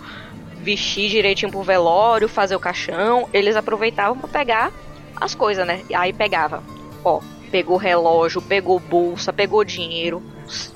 vestir 0.56 1.08
direitinho 1.08 1.50
pro 1.50 1.62
velório, 1.62 2.28
fazer 2.28 2.56
o 2.56 2.60
caixão. 2.60 3.28
Eles 3.32 3.56
aproveitavam 3.56 4.18
pra 4.18 4.28
pegar 4.28 4.72
as 5.16 5.34
coisas, 5.34 5.66
né? 5.66 5.82
Aí 5.94 6.12
pegava, 6.12 6.62
ó, 7.04 7.20
pegou 7.50 7.76
relógio, 7.76 8.42
pegou 8.42 8.78
bolsa, 8.78 9.32
pegou 9.32 9.64
dinheiro. 9.64 10.22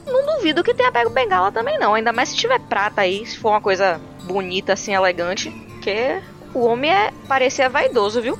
Não 0.06 0.24
duvido 0.37 0.62
que 0.62 0.72
tenha 0.72 0.92
pego 0.92 1.11
bengala 1.11 1.52
também 1.52 1.78
não, 1.78 1.94
ainda 1.94 2.12
mais 2.12 2.30
se 2.30 2.37
tiver 2.37 2.61
prata 2.61 3.02
aí, 3.02 3.26
se 3.26 3.37
for 3.37 3.50
uma 3.50 3.61
coisa 3.61 4.00
bonita 4.28 4.74
assim, 4.74 4.94
elegante, 4.94 5.50
porque 5.72 6.20
o 6.54 6.60
homem 6.60 6.90
é 6.90 7.10
parecia 7.26 7.68
vaidoso, 7.68 8.20
viu? 8.20 8.38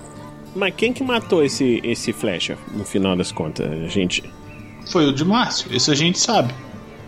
Mas 0.55 0.74
quem 0.74 0.92
que 0.92 1.03
matou 1.03 1.44
esse, 1.44 1.81
esse 1.83 2.12
flecha, 2.12 2.57
no 2.72 2.85
final 2.85 3.16
das 3.16 3.33
contas, 3.33 3.92
gente? 3.92 4.22
Foi 4.90 5.07
o 5.07 5.12
de 5.12 5.24
Márcio, 5.24 5.74
isso 5.74 5.90
a 5.90 5.94
gente 5.94 6.18
sabe. 6.18 6.55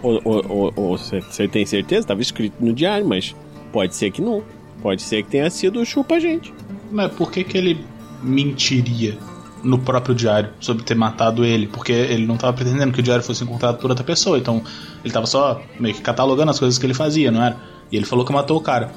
Você 0.03 1.49
tem 1.49 1.67
certeza? 1.67 2.07
Tava 2.07 2.23
escrito 2.23 2.55
no 2.61 2.73
diário, 2.73 3.07
mas 3.07 3.35
pode 3.73 3.95
ser 3.95 4.11
que 4.11 4.23
não. 4.23 4.43
Pode 4.83 5.03
ser 5.03 5.23
que 5.23 5.31
tenha 5.31 5.51
sido 5.51 5.81
o 5.81 5.85
chupa 5.85 6.19
gente. 6.19 6.53
Mas 6.91 7.13
por 7.13 7.31
que, 7.31 7.45
que 7.45 7.57
ele 7.57 7.85
mentiria 8.23 9.19
no 9.63 9.79
próprio 9.79 10.15
diário 10.15 10.51
sobre 10.59 10.85
ter 10.85 10.95
matado 10.95 11.45
ele? 11.45 11.67
Porque 11.67 11.93
ele 11.93 12.27
não 12.27 12.37
estava 12.37 12.53
pretendendo 12.55 12.93
que 12.93 13.01
o 13.01 13.03
diário 13.03 13.23
fosse 13.23 13.45
encontrado 13.45 13.79
por 13.79 13.91
outra 13.91 14.05
pessoa, 14.05 14.39
então 14.39 14.57
ele 14.57 15.09
estava 15.09 15.27
só 15.27 15.61
meio 15.79 15.95
que 15.95 16.01
catalogando 16.01 16.51
as 16.51 16.59
coisas 16.59 16.79
que 16.79 16.87
ele 16.87 16.95
fazia, 16.95 17.31
não 17.31 17.43
era? 17.43 17.57
E 17.91 17.97
ele 17.97 18.05
falou 18.07 18.25
que 18.25 18.33
matou 18.33 18.57
o 18.57 18.61
cara. 18.61 18.91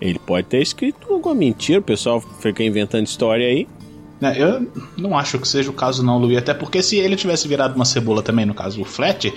Ele 0.00 0.18
pode 0.18 0.46
ter 0.46 0.60
escrito 0.62 1.12
alguma 1.12 1.34
mentira, 1.34 1.80
o 1.80 1.82
pessoal 1.82 2.20
fica 2.40 2.62
inventando 2.62 3.06
história 3.06 3.46
aí. 3.46 3.66
Né, 4.20 4.34
eu 4.38 4.66
não 4.96 5.16
acho 5.18 5.38
que 5.38 5.46
seja 5.46 5.68
o 5.70 5.74
caso 5.74 6.02
não, 6.02 6.16
Luiz. 6.18 6.38
Até 6.38 6.54
porque 6.54 6.82
se 6.82 6.96
ele 6.96 7.16
tivesse 7.16 7.46
virado 7.46 7.74
uma 7.76 7.84
cebola 7.84 8.22
também, 8.22 8.46
no 8.46 8.54
caso 8.54 8.80
o 8.80 8.84
Flat, 8.84 9.30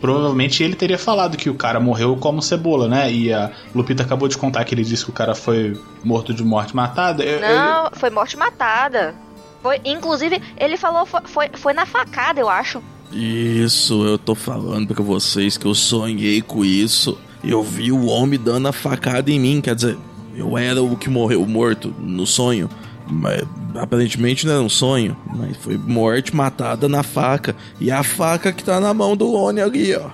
provavelmente 0.00 0.62
ele 0.62 0.74
teria 0.76 0.98
falado 0.98 1.36
que 1.36 1.50
o 1.50 1.54
cara 1.54 1.80
morreu 1.80 2.16
como 2.16 2.40
cebola, 2.40 2.86
né? 2.88 3.12
E 3.12 3.32
a 3.32 3.50
Lupita 3.74 4.02
acabou 4.04 4.28
de 4.28 4.38
contar 4.38 4.64
que 4.64 4.72
ele 4.74 4.84
disse 4.84 5.04
que 5.04 5.10
o 5.10 5.14
cara 5.14 5.34
foi 5.34 5.76
morto 6.04 6.32
de 6.32 6.44
morte 6.44 6.74
matada. 6.76 7.24
Eu- 7.24 7.40
Não, 7.40 7.90
foi 7.92 8.10
morte 8.10 8.36
matada. 8.36 9.14
Foi, 9.62 9.80
inclusive, 9.84 10.40
ele 10.58 10.76
falou 10.76 11.04
foi, 11.06 11.20
foi, 11.24 11.48
foi 11.54 11.72
na 11.72 11.84
facada, 11.84 12.40
eu 12.40 12.48
acho. 12.48 12.80
Isso, 13.12 14.04
eu 14.06 14.16
tô 14.16 14.34
falando 14.36 14.94
pra 14.94 15.02
vocês 15.02 15.56
que 15.56 15.66
eu 15.66 15.74
sonhei 15.74 16.40
com 16.40 16.64
isso. 16.64 17.18
Eu 17.42 17.62
vi 17.62 17.90
o 17.90 18.06
homem 18.06 18.38
dando 18.38 18.68
a 18.68 18.72
facada 18.72 19.30
em 19.30 19.40
mim, 19.40 19.60
quer 19.60 19.74
dizer, 19.74 19.96
eu 20.36 20.56
era 20.56 20.82
o 20.82 20.96
que 20.96 21.08
morreu 21.08 21.46
morto 21.46 21.94
no 21.98 22.26
sonho. 22.26 22.68
Mas 23.08 23.42
aparentemente 23.74 24.46
não 24.46 24.52
era 24.52 24.62
um 24.62 24.68
sonho, 24.68 25.16
mas 25.34 25.56
foi 25.56 25.76
morte 25.76 26.34
matada 26.34 26.88
na 26.88 27.02
faca. 27.02 27.56
E 27.80 27.90
a 27.90 28.02
faca 28.02 28.52
que 28.52 28.62
tá 28.62 28.78
na 28.78 28.94
mão 28.94 29.16
do 29.16 29.26
Lone 29.26 29.60
ali, 29.60 29.94
ó. 29.94 30.10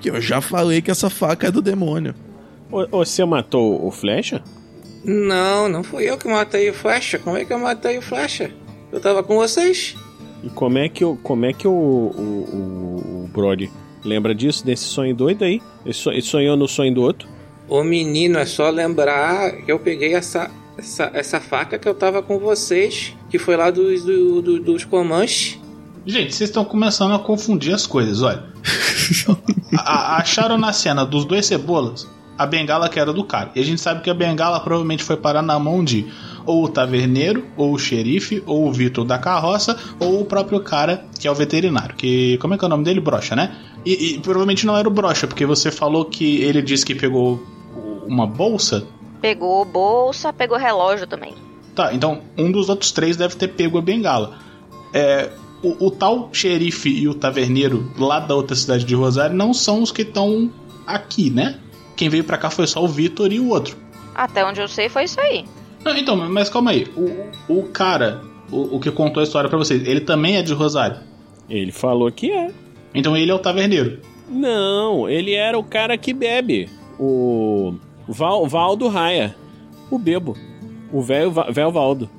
Que 0.00 0.10
eu 0.10 0.20
já 0.20 0.40
falei 0.40 0.80
que 0.80 0.90
essa 0.90 1.10
faca 1.10 1.48
é 1.48 1.50
do 1.50 1.60
demônio. 1.60 2.14
Você 2.90 3.24
matou 3.24 3.84
o 3.84 3.90
Flecha? 3.90 4.42
Não, 5.04 5.68
não 5.68 5.82
fui 5.82 6.08
eu 6.08 6.18
que 6.18 6.28
matei 6.28 6.70
o 6.70 6.74
Flecha. 6.74 7.18
Como 7.18 7.36
é 7.36 7.44
que 7.44 7.52
eu 7.52 7.58
matei 7.58 7.98
o 7.98 8.02
Flecha? 8.02 8.50
Eu 8.92 9.00
tava 9.00 9.22
com 9.22 9.36
vocês. 9.36 9.96
E 10.44 10.48
como 10.50 10.78
é 10.78 10.88
que, 10.88 11.04
o, 11.04 11.16
como 11.16 11.46
é 11.46 11.52
que 11.52 11.66
o, 11.66 11.70
o, 11.70 11.74
o, 11.74 13.24
o 13.24 13.30
Brody 13.32 13.70
lembra 14.06 14.34
disso, 14.34 14.64
desse 14.64 14.84
sonho 14.84 15.14
doido 15.14 15.44
aí? 15.44 15.60
Ele, 15.84 15.94
so- 15.94 16.10
ele 16.12 16.22
sonhou 16.22 16.56
no 16.56 16.66
sonho 16.68 16.94
do 16.94 17.02
outro? 17.02 17.28
Ô 17.68 17.82
menino, 17.82 18.38
é 18.38 18.46
só 18.46 18.70
lembrar 18.70 19.50
que 19.64 19.70
eu 19.72 19.78
peguei 19.78 20.14
essa, 20.14 20.50
essa, 20.78 21.10
essa 21.12 21.40
faca 21.40 21.78
que 21.78 21.88
eu 21.88 21.94
tava 21.94 22.22
com 22.22 22.38
vocês, 22.38 23.12
que 23.28 23.38
foi 23.38 23.56
lá 23.56 23.70
dos, 23.70 24.04
do, 24.04 24.40
do- 24.40 24.60
dos 24.60 24.84
Comanches. 24.84 25.58
Gente, 26.06 26.32
vocês 26.34 26.48
estão 26.50 26.64
começando 26.64 27.12
a 27.14 27.18
confundir 27.18 27.74
as 27.74 27.86
coisas, 27.86 28.22
olha. 28.22 28.44
A- 29.78 30.16
acharam 30.18 30.56
na 30.56 30.72
cena 30.72 31.04
dos 31.04 31.24
dois 31.24 31.46
cebolas 31.46 32.08
a 32.38 32.46
bengala 32.46 32.88
que 32.88 33.00
era 33.00 33.12
do 33.12 33.24
cara. 33.24 33.50
E 33.54 33.60
a 33.60 33.64
gente 33.64 33.80
sabe 33.80 34.02
que 34.02 34.10
a 34.10 34.14
bengala 34.14 34.60
provavelmente 34.60 35.02
foi 35.02 35.16
parar 35.16 35.42
na 35.42 35.58
mão 35.58 35.82
de 35.82 36.06
ou 36.46 36.64
o 36.64 36.68
taverneiro, 36.68 37.44
ou 37.56 37.72
o 37.72 37.78
xerife, 37.78 38.42
ou 38.46 38.66
o 38.66 38.72
Vitor 38.72 39.04
da 39.04 39.18
carroça, 39.18 39.78
ou 39.98 40.20
o 40.20 40.24
próprio 40.24 40.60
cara 40.60 41.04
que 41.18 41.26
é 41.26 41.30
o 41.30 41.34
veterinário. 41.34 41.94
Que. 41.96 42.38
Como 42.38 42.54
é 42.54 42.58
que 42.58 42.64
é 42.64 42.66
o 42.66 42.70
nome 42.70 42.84
dele? 42.84 43.00
Brocha, 43.00 43.34
né? 43.34 43.54
E, 43.84 44.14
e 44.14 44.18
provavelmente 44.20 44.66
não 44.66 44.76
era 44.76 44.88
o 44.88 44.90
Brocha, 44.90 45.26
porque 45.26 45.44
você 45.44 45.70
falou 45.70 46.04
que 46.04 46.42
ele 46.42 46.62
disse 46.62 46.86
que 46.86 46.94
pegou 46.94 47.42
uma 48.06 48.26
bolsa. 48.26 48.86
Pegou 49.20 49.64
bolsa, 49.64 50.32
pegou 50.32 50.56
relógio 50.56 51.06
também. 51.06 51.34
Tá, 51.74 51.92
então 51.92 52.22
um 52.38 52.50
dos 52.50 52.68
outros 52.68 52.90
três 52.90 53.16
deve 53.16 53.34
ter 53.34 53.48
pego 53.48 53.78
a 53.78 53.82
bengala. 53.82 54.38
É, 54.94 55.30
o, 55.62 55.86
o 55.86 55.90
tal 55.90 56.30
xerife 56.32 56.88
e 56.88 57.08
o 57.08 57.14
taverneiro 57.14 57.92
lá 57.98 58.20
da 58.20 58.34
outra 58.34 58.56
cidade 58.56 58.84
de 58.84 58.94
Rosário 58.94 59.36
não 59.36 59.52
são 59.52 59.82
os 59.82 59.90
que 59.90 60.02
estão 60.02 60.50
aqui, 60.86 61.28
né? 61.30 61.58
Quem 61.96 62.08
veio 62.08 62.24
pra 62.24 62.38
cá 62.38 62.50
foi 62.50 62.66
só 62.66 62.82
o 62.82 62.88
Vitor 62.88 63.32
e 63.32 63.40
o 63.40 63.48
outro. 63.48 63.76
Até 64.14 64.44
onde 64.44 64.60
eu 64.60 64.68
sei 64.68 64.88
foi 64.88 65.04
isso 65.04 65.20
aí. 65.20 65.44
Não, 65.84 65.96
então, 65.96 66.16
mas 66.16 66.48
calma 66.48 66.70
aí. 66.72 66.86
O, 66.96 67.58
o 67.58 67.62
cara, 67.64 68.20
o, 68.50 68.76
o 68.76 68.80
que 68.80 68.90
contou 68.90 69.20
a 69.20 69.24
história 69.24 69.48
pra 69.48 69.58
vocês, 69.58 69.86
ele 69.86 70.00
também 70.00 70.36
é 70.36 70.42
de 70.42 70.52
Rosário. 70.52 70.98
Ele 71.48 71.70
falou 71.72 72.10
que 72.10 72.30
é. 72.30 72.50
Então 72.94 73.16
ele 73.16 73.30
é 73.30 73.34
o 73.34 73.38
taverneiro. 73.38 74.00
Não, 74.28 75.08
ele 75.08 75.32
era 75.34 75.56
o 75.58 75.62
cara 75.62 75.96
que 75.96 76.12
bebe. 76.12 76.68
O 76.98 77.74
Val, 78.08 78.46
Valdo 78.48 78.88
Raia. 78.88 79.36
O 79.90 79.98
bebo. 79.98 80.36
O 80.92 81.00
velho 81.02 81.30
Va- 81.30 81.48
velho 81.50 81.70
Valdo. 81.70 82.10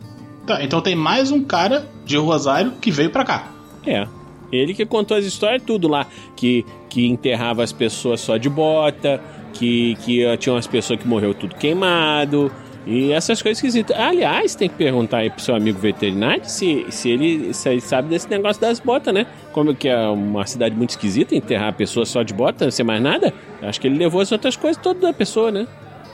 Tá, 0.45 0.63
então 0.63 0.79
tem 0.79 0.95
mais 0.95 1.31
um 1.31 1.43
cara 1.43 1.85
de 2.05 2.15
Rosário 2.15 2.73
que 2.79 2.89
veio 2.91 3.09
pra 3.09 3.25
cá. 3.25 3.51
É. 3.85 4.07
Ele 4.49 4.73
que 4.73 4.85
contou 4.85 5.17
as 5.17 5.25
histórias 5.25 5.61
tudo 5.65 5.89
lá. 5.89 6.07
Que, 6.35 6.65
que 6.89 7.05
enterrava 7.05 7.63
as 7.63 7.73
pessoas 7.73 8.21
só 8.21 8.37
de 8.37 8.49
bota. 8.49 9.19
Que, 9.53 9.95
que 10.05 10.37
tinha 10.37 10.53
umas 10.55 10.67
pessoas 10.67 10.99
que 11.01 11.07
morreu 11.07 11.33
tudo 11.33 11.55
queimado. 11.55 12.49
E 12.89 13.11
essas 13.11 13.41
coisas 13.41 13.57
esquisitas. 13.57 13.97
Aliás, 13.99 14.55
tem 14.55 14.69
que 14.69 14.75
perguntar 14.75 15.17
aí 15.17 15.29
pro 15.29 15.41
seu 15.41 15.53
amigo 15.53 15.77
veterinário 15.77 16.45
se, 16.45 16.85
se, 16.89 17.09
ele, 17.09 17.53
se 17.53 17.67
ele 17.67 17.81
sabe 17.81 18.07
desse 18.07 18.29
negócio 18.29 18.61
das 18.61 18.79
botas, 18.79 19.13
né? 19.13 19.25
Como 19.51 19.75
que 19.75 19.89
é 19.89 19.97
uma 20.07 20.45
cidade 20.47 20.73
muito 20.73 20.91
esquisita 20.91 21.35
enterrar 21.35 21.67
a 21.69 21.73
pessoa 21.73 22.05
só 22.05 22.23
de 22.23 22.33
bota, 22.33 22.71
sem 22.71 22.85
mais 22.85 23.01
nada. 23.01 23.33
Acho 23.61 23.81
que 23.81 23.87
ele 23.87 23.97
levou 23.97 24.21
as 24.21 24.31
outras 24.31 24.55
coisas 24.55 24.81
todas 24.81 25.01
da 25.01 25.11
pessoa, 25.11 25.51
né? 25.51 25.67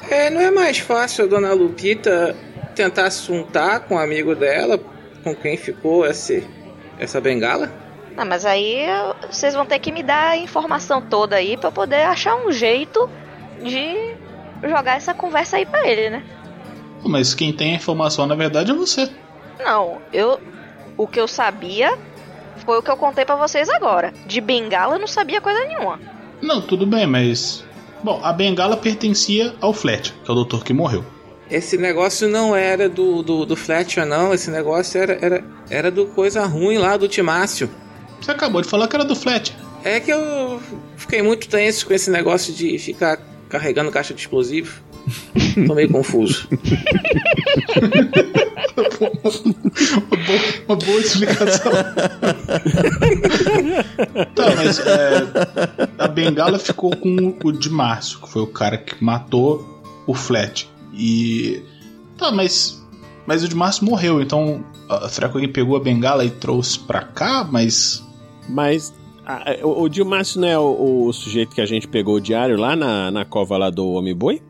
É, 0.09 0.31
não 0.31 0.41
é 0.41 0.49
mais 0.49 0.79
fácil 0.79 1.25
a 1.25 1.27
dona 1.27 1.53
Lupita 1.53 2.35
tentar 2.75 3.05
assuntar 3.05 3.81
com 3.81 3.93
um 3.93 3.99
amigo 3.99 4.33
dela, 4.33 4.79
com 5.23 5.35
quem 5.35 5.55
ficou 5.55 6.07
esse, 6.07 6.43
essa 6.99 7.21
bengala? 7.21 7.71
Não, 8.17 8.25
mas 8.25 8.45
aí 8.45 8.83
eu- 8.89 9.15
vocês 9.31 9.53
vão 9.53 9.65
ter 9.65 9.77
que 9.77 9.91
me 9.91 10.01
dar 10.01 10.29
a 10.31 10.37
informação 10.37 11.01
toda 11.01 11.35
aí 11.35 11.55
pra 11.55 11.67
eu 11.69 11.71
poder 11.71 12.01
achar 12.03 12.35
um 12.35 12.51
jeito 12.51 13.07
de 13.63 14.15
jogar 14.63 14.97
essa 14.97 15.13
conversa 15.13 15.57
aí 15.57 15.65
pra 15.67 15.87
ele, 15.87 16.09
né? 16.09 16.23
Mas 17.05 17.33
quem 17.33 17.53
tem 17.53 17.73
a 17.73 17.75
informação 17.75 18.25
na 18.25 18.35
verdade 18.35 18.71
é 18.71 18.73
você. 18.73 19.09
Não, 19.59 20.01
eu. 20.11 20.39
O 20.95 21.07
que 21.07 21.19
eu 21.19 21.27
sabia 21.27 21.97
foi 22.65 22.77
o 22.77 22.83
que 22.83 22.91
eu 22.91 22.97
contei 22.97 23.25
pra 23.25 23.35
vocês 23.35 23.69
agora. 23.69 24.13
De 24.25 24.39
bengala 24.39 24.95
eu 24.95 24.99
não 24.99 25.07
sabia 25.07 25.41
coisa 25.41 25.59
nenhuma. 25.65 25.99
Não, 26.41 26.61
tudo 26.61 26.85
bem, 26.85 27.07
mas. 27.07 27.63
Bom, 28.03 28.19
a 28.23 28.33
bengala 28.33 28.75
pertencia 28.75 29.55
ao 29.61 29.73
Flet, 29.73 30.11
que 30.11 30.29
é 30.29 30.31
o 30.31 30.35
doutor 30.35 30.63
que 30.63 30.73
morreu. 30.73 31.05
Esse 31.49 31.77
negócio 31.77 32.27
não 32.27 32.55
era 32.55 32.89
do, 32.89 33.21
do, 33.21 33.45
do 33.45 33.55
Fletcher, 33.55 34.05
não. 34.05 34.33
Esse 34.33 34.49
negócio 34.49 34.99
era, 34.99 35.17
era, 35.21 35.43
era 35.69 35.91
do 35.91 36.07
coisa 36.07 36.45
ruim 36.45 36.77
lá 36.77 36.97
do 36.97 37.07
Timácio. 37.07 37.69
Você 38.19 38.31
acabou 38.31 38.61
de 38.61 38.67
falar 38.67 38.87
que 38.87 38.95
era 38.95 39.05
do 39.05 39.15
Flet. 39.15 39.55
É 39.83 39.99
que 39.99 40.11
eu 40.11 40.61
fiquei 40.95 41.21
muito 41.21 41.47
tenso 41.47 41.85
com 41.85 41.93
esse 41.93 42.09
negócio 42.09 42.53
de 42.53 42.77
ficar 42.79 43.19
carregando 43.49 43.91
caixa 43.91 44.13
de 44.13 44.21
explosivo. 44.21 44.81
Tô 45.67 45.75
meio 45.75 45.89
confuso. 45.91 46.47
Uma 50.67 50.75
boa 50.75 50.99
explicação. 50.99 51.71
tá, 54.35 54.55
mas 54.55 54.79
é, 54.79 55.27
a 55.97 56.07
bengala 56.07 56.57
ficou 56.59 56.95
com 56.95 57.35
o 57.43 57.51
de 57.51 57.69
Márcio, 57.69 58.19
que 58.21 58.29
foi 58.29 58.41
o 58.41 58.47
cara 58.47 58.77
que 58.77 59.03
matou 59.03 59.81
o 60.07 60.13
Flet. 60.13 60.69
E. 60.93 61.61
Tá, 62.17 62.31
mas. 62.31 62.81
Mas 63.25 63.43
o 63.43 63.47
de 63.47 63.55
Márcio 63.55 63.85
morreu, 63.85 64.21
então. 64.21 64.63
ah, 64.89 65.07
Será 65.09 65.29
que 65.29 65.35
alguém 65.35 65.51
pegou 65.51 65.75
a 65.77 65.79
bengala 65.79 66.25
e 66.25 66.29
trouxe 66.29 66.79
pra 66.79 67.01
cá? 67.01 67.47
Mas. 67.49 68.03
Mas 68.49 68.93
ah, 69.25 69.55
o, 69.63 69.83
o 69.83 69.89
Dilmácio 69.89 70.39
não 70.41 70.47
é 70.47 70.59
o, 70.59 71.05
o 71.07 71.13
sujeito 71.13 71.55
que 71.55 71.61
a 71.61 71.65
gente 71.65 71.87
pegou 71.87 72.15
o 72.15 72.21
diário 72.21 72.57
lá 72.57 72.75
na, 72.75 73.09
na 73.11 73.25
cova 73.25 73.57
lá 73.57 73.69
do 73.69 73.87
Homem-Boi? 73.91 74.41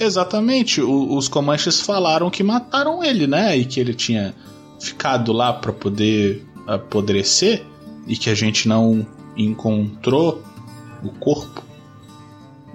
Exatamente, 0.00 0.80
o- 0.80 1.16
os 1.16 1.28
Comanches 1.28 1.80
falaram 1.80 2.30
que 2.30 2.42
mataram 2.42 3.02
ele, 3.02 3.26
né? 3.26 3.56
E 3.56 3.64
que 3.64 3.80
ele 3.80 3.94
tinha 3.94 4.34
ficado 4.80 5.32
lá 5.32 5.52
pra 5.52 5.72
poder 5.72 6.44
apodrecer 6.66 7.64
e 8.06 8.16
que 8.16 8.30
a 8.30 8.34
gente 8.34 8.68
não 8.68 9.06
encontrou 9.36 10.42
o 11.02 11.08
corpo. 11.10 11.62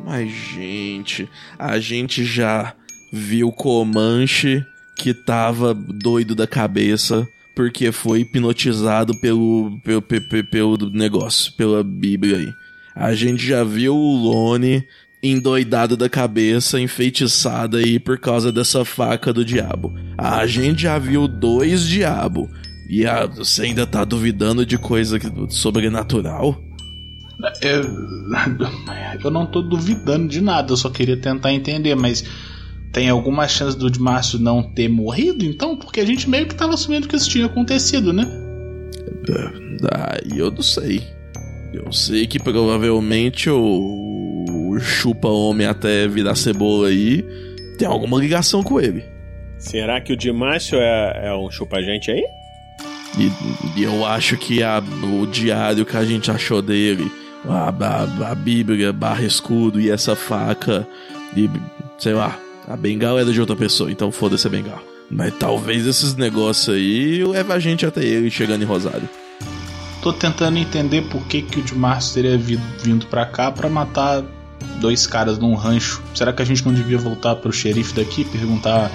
Mas, 0.06 0.32
gente, 0.32 1.30
a 1.58 1.80
gente 1.80 2.26
já 2.26 2.74
viu 3.12 3.52
Comanche 3.52 4.66
que 4.98 5.14
tava 5.14 5.74
doido 5.74 6.36
da 6.36 6.46
cabeça 6.48 7.28
porque 7.56 7.92
foi 7.92 8.22
hipnotizado 8.22 9.16
pelo, 9.20 9.80
pelo, 9.84 10.02
pe- 10.02 10.20
pe- 10.20 10.44
pelo 10.44 10.78
negócio, 10.90 11.54
pela 11.54 11.84
Bíblia 11.84 12.38
aí. 12.38 12.54
A 12.96 13.14
gente 13.14 13.46
já 13.46 13.64
viu 13.64 13.96
o 13.96 14.16
Lone 14.16 14.84
endoidado 15.24 15.96
da 15.96 16.10
cabeça, 16.10 16.80
enfeitiçado 16.82 17.78
aí 17.78 17.98
por 17.98 18.20
causa 18.20 18.52
dessa 18.52 18.84
faca 18.84 19.32
do 19.32 19.46
diabo. 19.46 19.94
A 20.18 20.46
gente 20.46 20.82
já 20.82 21.00
viu 21.00 21.28
dois 21.28 21.88
diabos. 21.88 22.50
E 22.90 23.06
a, 23.06 23.26
você 23.26 23.64
ainda 23.64 23.88
tá 23.88 24.04
duvidando 24.04 24.66
de 24.66 24.78
coisa 24.78 25.18
sobrenatural? 25.50 26.62
Eu, 27.62 27.84
eu 29.24 29.32
não 29.32 29.46
tô 29.46 29.62
duvidando 29.62 30.28
de 30.28 30.42
nada, 30.42 30.74
eu 30.74 30.78
só 30.78 30.90
queria 30.90 31.18
tentar 31.18 31.54
entender, 31.54 31.96
mas 31.96 32.24
tem 32.92 33.10
alguma 33.10 33.48
chance 33.48 33.78
do 33.78 33.90
Márcio 34.00 34.38
não 34.38 34.62
ter 34.62 34.88
morrido 34.90 35.44
então? 35.44 35.76
Porque 35.78 36.02
a 36.02 36.06
gente 36.06 36.30
meio 36.30 36.46
que 36.46 36.54
tava 36.54 36.74
assumindo 36.74 37.08
que 37.08 37.16
isso 37.16 37.30
tinha 37.30 37.46
acontecido, 37.46 38.14
né? 38.14 38.26
Daí 39.82 40.38
eu 40.38 40.52
não 40.52 40.62
sei. 40.62 41.02
Eu 41.74 41.92
sei 41.92 42.28
que 42.28 42.38
provavelmente 42.38 43.50
o, 43.50 44.13
o 44.76 44.80
chupa-homem 44.80 45.68
até 45.68 46.08
virar 46.08 46.36
cebola 46.36 46.88
aí 46.90 47.24
tem 47.78 47.88
alguma 47.88 48.20
ligação 48.20 48.62
com 48.64 48.80
ele. 48.80 49.04
Será 49.58 50.00
que 50.02 50.12
o 50.14 50.18
Dimácio 50.18 50.78
é, 50.80 51.28
é 51.28 51.34
um 51.36 51.50
chupa-gente 51.50 52.12
aí? 52.12 52.24
E, 53.18 53.80
e 53.80 53.84
eu 53.84 54.06
acho 54.06 54.36
que 54.38 54.62
a- 54.64 54.82
o 55.22 55.26
diário 55.28 55.86
que 55.86 55.96
a 55.96 56.04
gente 56.04 56.30
achou 56.32 56.62
dele, 56.62 57.12
a, 57.48 57.70
a, 57.70 58.32
a 58.32 58.36
Bíblia 58.36 58.92
barra 58.92 59.24
escudo 59.24 59.80
e 59.80 59.90
essa 59.90 60.16
faca, 60.16 60.86
e 61.38 61.50
sei 61.98 62.14
lá, 62.14 62.38
A 62.68 62.78
bengala 62.78 63.20
era 63.22 63.32
de 63.32 63.40
outra 63.42 63.56
pessoa, 63.58 63.92
então 63.92 64.10
foda-se 64.12 64.48
a 64.48 64.50
bengala. 64.50 64.82
Mas 65.12 65.34
talvez 65.38 65.86
esses 65.86 66.16
negócios 66.16 66.74
aí 66.76 67.22
leve 67.24 67.52
a 67.52 67.60
gente 67.60 67.86
até 67.86 68.02
ele 68.04 68.32
chegando 68.32 68.62
em 68.64 68.66
Rosário. 68.66 69.08
Tô 70.02 70.12
tentando 70.14 70.58
entender 70.58 71.02
por 71.04 71.22
que, 71.28 71.42
que 71.42 71.60
o 71.60 71.62
de 71.64 71.76
Márcio 71.76 72.16
teria 72.16 72.38
vi- 72.38 72.60
vindo 72.82 73.06
pra 73.08 73.26
cá 73.26 73.52
pra 73.52 73.68
matar 73.70 74.24
dois 74.80 75.06
caras 75.08 75.38
num 75.38 75.56
rancho. 75.56 76.02
Será 76.14 76.32
que 76.34 76.42
a 76.42 76.46
gente 76.46 76.66
não 76.66 76.74
devia 76.74 76.98
voltar 76.98 77.36
pro 77.36 77.52
xerife 77.52 77.94
daqui 77.94 78.22
e 78.22 78.26
perguntar 78.26 78.92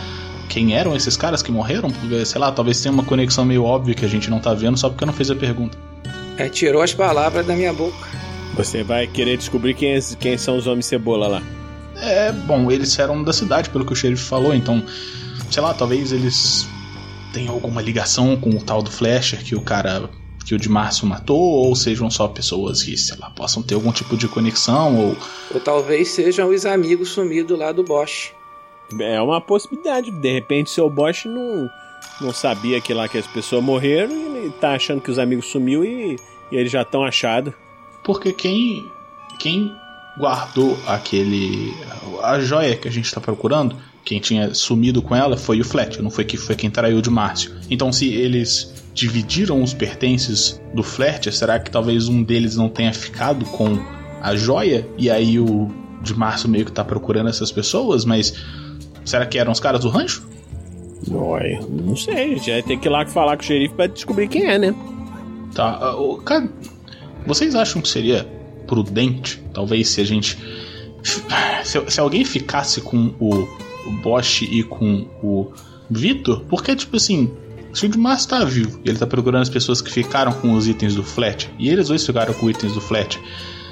quem 0.48 0.74
eram 0.74 0.94
esses 0.96 1.16
caras 1.16 1.42
que 1.42 1.52
morreram? 1.52 1.90
Porque, 1.90 2.24
sei 2.24 2.40
lá, 2.40 2.50
talvez 2.52 2.80
tenha 2.80 2.92
uma 2.92 3.04
conexão 3.04 3.44
meio 3.44 3.64
óbvia 3.64 3.94
que 3.94 4.04
a 4.04 4.08
gente 4.08 4.30
não 4.30 4.40
tá 4.40 4.54
vendo 4.54 4.76
só 4.78 4.88
porque 4.88 5.04
eu 5.04 5.06
não 5.06 5.12
fez 5.14 5.30
a 5.30 5.34
pergunta. 5.34 5.76
É, 6.36 6.48
tirou 6.48 6.82
as 6.82 6.94
palavras 6.94 7.46
da 7.46 7.54
minha 7.54 7.72
boca. 7.72 8.08
Você 8.56 8.82
vai 8.82 9.06
querer 9.06 9.36
descobrir 9.36 9.74
quem, 9.74 9.94
é- 9.96 10.00
quem 10.18 10.36
são 10.38 10.56
os 10.56 10.66
homens 10.66 10.86
cebola 10.86 11.26
lá. 11.28 11.42
É, 11.96 12.32
bom, 12.32 12.70
eles 12.70 12.96
eram 12.98 13.22
da 13.22 13.32
cidade, 13.32 13.70
pelo 13.70 13.84
que 13.84 13.92
o 13.92 13.96
xerife 13.96 14.22
falou, 14.22 14.54
então, 14.54 14.82
sei 15.50 15.62
lá, 15.62 15.74
talvez 15.74 16.12
eles 16.12 16.66
tenham 17.32 17.52
alguma 17.54 17.82
ligação 17.82 18.36
com 18.36 18.50
o 18.50 18.60
tal 18.62 18.82
do 18.82 18.90
Flasher 18.90 19.42
que 19.42 19.54
o 19.54 19.60
cara 19.60 20.08
que 20.48 20.54
o 20.54 20.58
de 20.58 20.68
Márcio 20.70 21.06
matou, 21.06 21.38
ou 21.38 21.76
sejam 21.76 22.10
só 22.10 22.26
pessoas 22.26 22.82
que, 22.82 22.96
sei 22.96 23.18
lá, 23.18 23.28
possam 23.28 23.62
ter 23.62 23.74
algum 23.74 23.92
tipo 23.92 24.16
de 24.16 24.26
conexão, 24.26 24.96
ou 24.98 25.16
Ou 25.52 25.60
talvez 25.60 26.08
sejam 26.08 26.48
os 26.48 26.64
amigos 26.64 27.10
sumidos 27.10 27.58
lá 27.58 27.70
do 27.70 27.84
Bosch. 27.84 28.32
É 28.98 29.20
uma 29.20 29.42
possibilidade. 29.42 30.10
De 30.10 30.32
repente, 30.32 30.70
seu 30.70 30.88
Bosch 30.88 31.26
não, 31.26 31.68
não 32.18 32.32
sabia 32.32 32.80
que 32.80 32.94
lá 32.94 33.06
que 33.06 33.18
as 33.18 33.26
pessoas 33.26 33.62
morreram 33.62 34.10
e 34.16 34.38
ele 34.38 34.50
tá 34.58 34.72
achando 34.72 35.02
que 35.02 35.10
os 35.10 35.18
amigos 35.18 35.50
sumiu 35.50 35.84
e, 35.84 36.16
e 36.50 36.56
eles 36.56 36.72
já 36.72 36.80
estão 36.80 37.04
achados. 37.04 37.52
Porque 38.02 38.32
quem 38.32 38.90
quem 39.38 39.70
guardou 40.18 40.78
aquele 40.86 41.74
a 42.22 42.40
joia 42.40 42.74
que 42.74 42.88
a 42.88 42.90
gente 42.90 43.04
está 43.04 43.20
procurando, 43.20 43.76
quem 44.02 44.18
tinha 44.18 44.54
sumido 44.54 45.02
com 45.02 45.14
ela 45.14 45.36
foi 45.36 45.60
o 45.60 45.64
Fletcher, 45.64 46.02
não 46.02 46.10
foi 46.10 46.24
que 46.24 46.38
foi 46.38 46.56
quem 46.56 46.70
traiu 46.70 46.96
o 46.96 47.02
de 47.02 47.10
Márcio. 47.10 47.54
Então 47.68 47.92
se 47.92 48.08
eles 48.14 48.77
dividiram 48.98 49.62
os 49.62 49.72
pertences 49.72 50.60
do 50.74 50.82
Fletcher, 50.82 51.32
será 51.32 51.58
que 51.60 51.70
talvez 51.70 52.08
um 52.08 52.22
deles 52.22 52.56
não 52.56 52.68
tenha 52.68 52.92
ficado 52.92 53.44
com 53.46 53.78
a 54.20 54.34
joia 54.34 54.86
e 54.98 55.08
aí 55.08 55.38
o 55.38 55.70
de 56.02 56.14
Márcio 56.14 56.48
meio 56.48 56.64
que 56.64 56.72
tá 56.72 56.84
procurando 56.84 57.28
essas 57.28 57.52
pessoas, 57.52 58.04
mas 58.04 58.34
será 59.04 59.24
que 59.24 59.38
eram 59.38 59.52
os 59.52 59.60
caras 59.60 59.82
do 59.82 59.88
rancho? 59.88 60.26
Oi, 61.10 61.60
não 61.70 61.94
sei, 61.94 62.14
a 62.14 62.36
gente 62.36 62.50
vai 62.50 62.62
ter 62.62 62.76
que 62.76 62.88
ir 62.88 62.90
lá 62.90 63.06
falar 63.06 63.36
com 63.36 63.42
o 63.42 63.46
xerife 63.46 63.74
pra 63.74 63.86
descobrir 63.86 64.26
quem 64.28 64.46
é, 64.46 64.58
né? 64.58 64.74
Tá, 65.54 65.78
ah, 65.80 65.96
ô, 65.96 66.16
cara, 66.16 66.48
vocês 67.24 67.54
acham 67.54 67.80
que 67.80 67.88
seria 67.88 68.26
prudente, 68.66 69.40
talvez, 69.52 69.88
se 69.88 70.00
a 70.00 70.04
gente. 70.04 70.36
Se, 71.64 71.80
se 71.88 72.00
alguém 72.00 72.24
ficasse 72.24 72.80
com 72.80 73.14
o, 73.20 73.34
o 73.86 73.92
Bosch 74.02 74.42
e 74.42 74.64
com 74.64 75.06
o 75.22 75.52
Vitor? 75.88 76.44
Porque, 76.48 76.74
tipo 76.74 76.96
assim, 76.96 77.30
se 77.78 77.86
o 77.86 77.88
Dimas 77.88 78.26
tá 78.26 78.44
vivo 78.44 78.80
e 78.84 78.88
ele 78.88 78.98
tá 78.98 79.06
procurando 79.06 79.42
as 79.42 79.48
pessoas 79.48 79.80
que 79.80 79.90
ficaram 79.90 80.32
com 80.32 80.52
os 80.52 80.66
itens 80.66 80.94
do 80.94 81.02
Flat, 81.04 81.50
e 81.58 81.68
eles 81.68 81.88
dois 81.88 82.04
ficaram 82.04 82.34
com 82.34 82.50
itens 82.50 82.72
do 82.72 82.80
Flat, 82.80 83.20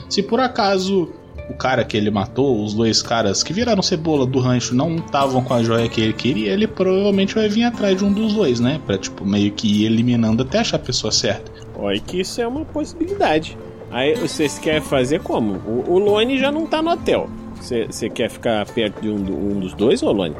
se 0.08 0.22
por 0.22 0.38
acaso 0.38 1.12
o 1.50 1.54
cara 1.54 1.84
que 1.84 1.96
ele 1.96 2.10
matou, 2.10 2.64
os 2.64 2.74
dois 2.74 3.02
caras 3.02 3.42
que 3.42 3.52
viraram 3.52 3.82
cebola 3.82 4.26
do 4.26 4.38
rancho, 4.40 4.74
não 4.74 4.96
estavam 4.96 5.42
com 5.42 5.54
a 5.54 5.62
joia 5.62 5.88
que 5.88 6.00
ele 6.00 6.12
queria, 6.12 6.52
ele 6.52 6.66
provavelmente 6.66 7.34
vai 7.34 7.48
vir 7.48 7.64
atrás 7.64 7.96
de 7.96 8.04
um 8.04 8.12
dos 8.12 8.34
dois, 8.34 8.58
né? 8.58 8.80
Pra, 8.84 8.98
tipo, 8.98 9.24
meio 9.24 9.52
que 9.52 9.82
ir 9.82 9.86
eliminando 9.86 10.42
até 10.42 10.58
achar 10.58 10.76
a 10.76 10.80
pessoa 10.80 11.12
certa. 11.12 11.50
Olha 11.76 12.00
que 12.00 12.20
isso 12.20 12.40
é 12.40 12.46
uma 12.46 12.64
possibilidade. 12.64 13.56
Aí 13.90 14.14
vocês 14.16 14.58
querem 14.58 14.80
fazer 14.80 15.20
como? 15.20 15.54
O, 15.66 15.92
o 15.92 15.98
Lone 15.98 16.38
já 16.38 16.50
não 16.50 16.66
tá 16.66 16.82
no 16.82 16.90
hotel. 16.90 17.28
Você 17.60 18.10
quer 18.10 18.28
ficar 18.28 18.66
perto 18.66 19.00
de 19.00 19.08
um, 19.08 19.16
um 19.16 19.60
dos 19.60 19.72
dois, 19.74 20.02
ô 20.02 20.10
Lone? 20.10 20.36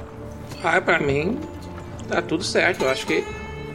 Ah, 0.63 0.81
pra 0.81 0.99
mim, 0.99 1.39
tá 2.09 2.21
tudo 2.21 2.43
certo. 2.43 2.85
Eu 2.85 2.91
acho 2.91 3.07
que 3.07 3.25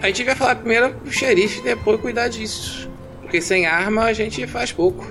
a 0.02 0.08
gente 0.08 0.24
vai 0.24 0.36
falar 0.36 0.56
primeiro 0.56 0.94
pro 0.96 1.12
xerife 1.12 1.60
e 1.60 1.64
depois 1.64 2.02
cuidar 2.02 2.28
disso. 2.28 2.90
Porque 3.22 3.40
sem 3.40 3.66
arma 3.66 4.04
a 4.04 4.14
gente 4.14 4.46
faz 4.48 4.72
pouco. 4.72 5.06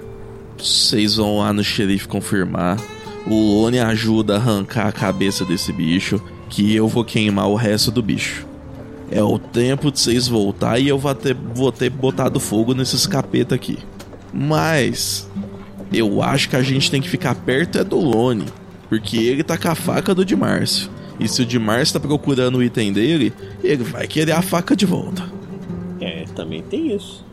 Vocês 0.58 1.16
vão 1.16 1.38
lá 1.38 1.52
no 1.52 1.62
xerife 1.62 2.08
confirmar. 2.08 2.78
O 3.26 3.34
Lone 3.34 3.78
ajuda 3.78 4.34
a 4.34 4.36
arrancar 4.36 4.88
a 4.88 4.92
cabeça 4.92 5.44
desse 5.44 5.72
bicho. 5.72 6.20
Que 6.48 6.74
eu 6.74 6.88
vou 6.88 7.04
queimar 7.04 7.48
o 7.48 7.54
resto 7.54 7.92
do 7.92 8.02
bicho. 8.02 8.44
É 9.10 9.22
o 9.22 9.38
tempo 9.38 9.90
de 9.90 10.00
vocês 10.00 10.26
voltar 10.26 10.78
e 10.78 10.88
eu 10.88 10.98
vou 10.98 11.14
ter, 11.14 11.34
vou 11.34 11.70
ter 11.70 11.88
botado 11.88 12.40
fogo 12.40 12.74
nesses 12.74 13.06
capeta 13.06 13.54
aqui. 13.54 13.78
Mas 14.32 15.28
eu 15.92 16.22
acho 16.22 16.48
que 16.48 16.56
a 16.56 16.62
gente 16.62 16.90
tem 16.90 17.00
que 17.00 17.08
ficar 17.08 17.36
perto 17.36 17.78
é 17.78 17.84
do 17.84 17.96
Lone. 17.96 18.46
Porque 18.88 19.16
ele 19.16 19.44
tá 19.44 19.56
com 19.56 19.68
a 19.68 19.74
faca 19.76 20.12
do 20.12 20.24
de 20.24 20.34
Márcio. 20.34 20.90
E 21.20 21.28
se 21.28 21.42
o 21.42 21.46
de 21.46 21.58
Márcio 21.58 22.00
tá 22.00 22.08
procurando 22.08 22.56
o 22.58 22.62
item 22.62 22.92
dele, 22.92 23.32
ele 23.62 23.84
vai 23.84 24.08
querer 24.08 24.32
a 24.32 24.40
faca 24.40 24.74
de 24.74 24.86
volta. 24.86 25.30
É, 26.00 26.24
também 26.34 26.62
tem 26.62 26.96
isso. 26.96 27.24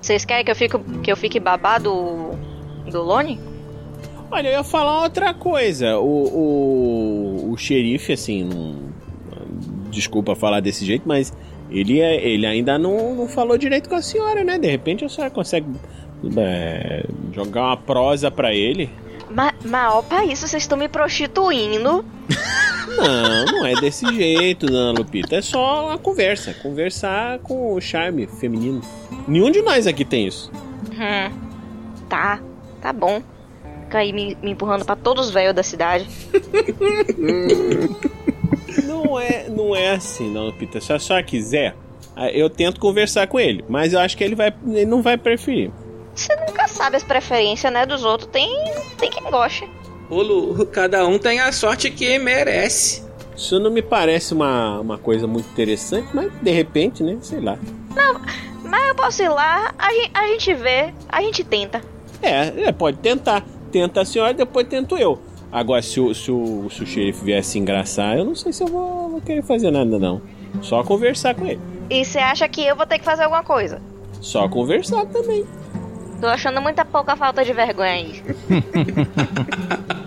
Vocês 0.00 0.24
querem 0.24 0.44
que 0.44 0.50
eu 0.50 0.56
fique, 0.56 0.78
que 1.02 1.12
eu 1.12 1.16
fique 1.16 1.38
babado 1.38 1.90
do 2.90 3.02
Lone? 3.02 3.38
Olha, 4.30 4.48
eu 4.48 4.52
ia 4.52 4.64
falar 4.64 5.02
outra 5.02 5.34
coisa. 5.34 5.98
O, 5.98 7.48
o, 7.48 7.52
o 7.52 7.56
xerife, 7.58 8.12
assim, 8.12 8.44
não, 8.44 8.76
desculpa 9.90 10.34
falar 10.34 10.60
desse 10.60 10.84
jeito, 10.84 11.02
mas 11.06 11.32
ele, 11.70 12.00
é, 12.00 12.26
ele 12.26 12.46
ainda 12.46 12.78
não, 12.78 13.14
não 13.14 13.28
falou 13.28 13.58
direito 13.58 13.88
com 13.88 13.94
a 13.94 14.02
senhora, 14.02 14.42
né? 14.44 14.58
De 14.58 14.68
repente 14.68 15.04
a 15.04 15.08
senhora 15.08 15.30
consegue 15.30 15.66
é, 16.36 17.04
jogar 17.32 17.66
uma 17.66 17.76
prosa 17.76 18.30
pra 18.30 18.54
ele. 18.54 18.90
Ó, 19.88 20.02
pra 20.02 20.24
isso 20.24 20.46
vocês 20.46 20.62
estão 20.62 20.78
me 20.78 20.88
prostituindo. 20.88 22.04
Não, 22.96 23.44
não 23.44 23.66
é 23.66 23.74
desse 23.74 24.06
jeito, 24.14 24.72
não, 24.72 24.92
Lupita. 24.92 25.36
É 25.36 25.42
só 25.42 25.88
uma 25.88 25.98
conversa. 25.98 26.54
Conversar 26.54 27.40
com 27.40 27.74
o 27.74 27.80
charme 27.80 28.26
feminino. 28.26 28.80
Nenhum 29.28 29.50
de 29.50 29.60
nós 29.60 29.86
aqui 29.86 30.02
tem 30.02 30.26
isso. 30.26 30.50
Hum, 30.92 31.30
tá, 32.08 32.40
tá 32.80 32.94
bom. 32.94 33.20
Fica 33.82 33.98
aí 33.98 34.14
me, 34.14 34.36
me 34.40 34.52
empurrando 34.52 34.86
pra 34.86 34.96
todos 34.96 35.26
os 35.26 35.32
velhos 35.32 35.54
da 35.54 35.62
cidade. 35.62 36.08
Não 38.84 39.18
é, 39.18 39.48
não 39.48 39.74
é 39.74 39.92
assim, 39.92 40.30
não, 40.30 40.46
Lupita. 40.46 40.80
Se 40.80 40.92
a 40.92 40.98
senhora 40.98 41.24
quiser, 41.24 41.74
eu 42.32 42.48
tento 42.50 42.80
conversar 42.80 43.26
com 43.26 43.38
ele. 43.38 43.64
Mas 43.68 43.92
eu 43.92 44.00
acho 44.00 44.16
que 44.16 44.24
ele, 44.24 44.34
vai, 44.34 44.52
ele 44.66 44.86
não 44.86 45.02
vai 45.02 45.16
preferir. 45.16 45.70
Você 46.16 46.34
nunca 46.36 46.66
sabe 46.66 46.96
as 46.96 47.04
preferências, 47.04 47.72
né, 47.72 47.84
dos 47.86 48.04
outros. 48.04 48.28
Tem, 48.32 48.48
tem 48.98 49.10
quem 49.10 49.30
goste. 49.30 49.68
Ô 50.08 50.22
Lu, 50.22 50.66
cada 50.66 51.06
um 51.06 51.18
tem 51.18 51.40
a 51.40 51.52
sorte 51.52 51.90
que 51.90 52.18
merece. 52.18 53.04
Isso 53.36 53.60
não 53.60 53.70
me 53.70 53.82
parece 53.82 54.32
uma, 54.32 54.80
uma 54.80 54.96
coisa 54.98 55.26
muito 55.26 55.46
interessante, 55.50 56.08
mas 56.14 56.32
de 56.40 56.50
repente, 56.50 57.02
né? 57.02 57.18
Sei 57.20 57.40
lá. 57.40 57.58
Não, 57.94 58.20
mas 58.64 58.88
eu 58.88 58.94
posso 58.94 59.22
ir 59.22 59.28
lá, 59.28 59.74
a, 59.78 59.92
gen- 59.92 60.10
a 60.14 60.26
gente 60.28 60.54
vê, 60.54 60.94
a 61.08 61.20
gente 61.20 61.44
tenta. 61.44 61.82
É, 62.22 62.68
é, 62.68 62.72
pode 62.72 62.96
tentar. 62.98 63.44
Tenta 63.70 64.00
a 64.00 64.04
senhora, 64.06 64.32
depois 64.32 64.66
tento 64.68 64.96
eu. 64.96 65.20
Agora, 65.52 65.82
se 65.82 66.00
o, 66.00 66.14
se 66.14 66.30
o, 66.30 66.68
se 66.70 66.82
o 66.82 66.86
xerife 66.86 67.24
vier 67.24 67.44
se 67.44 67.58
engraçar, 67.58 68.16
eu 68.16 68.24
não 68.24 68.34
sei 68.34 68.52
se 68.52 68.62
eu 68.62 68.68
vou, 68.68 69.10
vou 69.10 69.20
querer 69.20 69.42
fazer 69.42 69.70
nada, 69.70 69.98
não. 69.98 70.22
Só 70.62 70.82
conversar 70.82 71.34
com 71.34 71.44
ele. 71.46 71.60
E 71.90 72.04
você 72.04 72.18
acha 72.18 72.48
que 72.48 72.62
eu 72.64 72.74
vou 72.74 72.86
ter 72.86 72.98
que 72.98 73.04
fazer 73.04 73.24
alguma 73.24 73.42
coisa? 73.44 73.82
Só 74.20 74.48
conversar 74.48 75.04
também. 75.06 75.44
Tô 76.20 76.26
achando 76.26 76.60
muita 76.60 76.84
pouca 76.84 77.14
falta 77.16 77.44
de 77.44 77.52
vergonha 77.52 77.92
aí. 77.92 78.22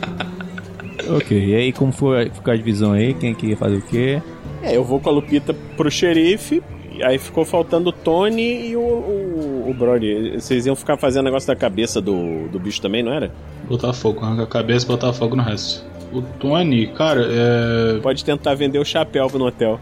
Ok, 1.10 1.36
e 1.36 1.56
aí 1.56 1.74
como 1.74 1.92
foi 1.92 2.30
ficar 2.30 2.52
a 2.52 2.56
divisão 2.56 2.92
aí? 2.92 3.16
Quem 3.16 3.34
queria 3.34 3.58
fazer 3.58 3.78
o 3.78 3.82
quê? 3.82 4.22
É, 4.62 4.76
eu 4.76 4.84
vou 4.84 5.00
com 5.00 5.10
a 5.10 5.12
Lupita 5.12 5.56
pro 5.76 5.90
xerife. 5.90 6.62
e 6.94 7.04
Aí 7.04 7.18
ficou 7.18 7.44
faltando 7.44 7.90
o 7.90 7.92
Tony 7.92 8.70
e 8.70 8.76
o, 8.76 8.80
o, 8.80 9.66
o 9.70 9.74
Brody. 9.74 10.34
Vocês 10.40 10.68
iam 10.68 10.76
ficar 10.76 10.98
fazendo 10.98 11.26
negócio 11.26 11.48
da 11.48 11.56
cabeça 11.56 12.00
do, 12.00 12.48
do 12.50 12.60
bicho 12.60 12.80
também, 12.80 13.02
não 13.02 13.12
era? 13.12 13.32
Botar 13.68 13.92
fogo, 13.92 14.24
arrancar 14.24 14.44
a 14.44 14.48
cabeça 14.48 14.86
e 14.86 14.88
botar 14.88 15.12
fogo 15.12 15.36
no 15.36 15.42
resto. 15.42 15.84
O 16.14 16.22
Tony, 16.22 16.88
cara, 16.88 17.26
é. 17.28 18.00
Pode 18.02 18.24
tentar 18.24 18.54
vender 18.54 18.78
o 18.78 18.86
chapéu 18.86 19.28
no 19.34 19.48
hotel. 19.48 19.80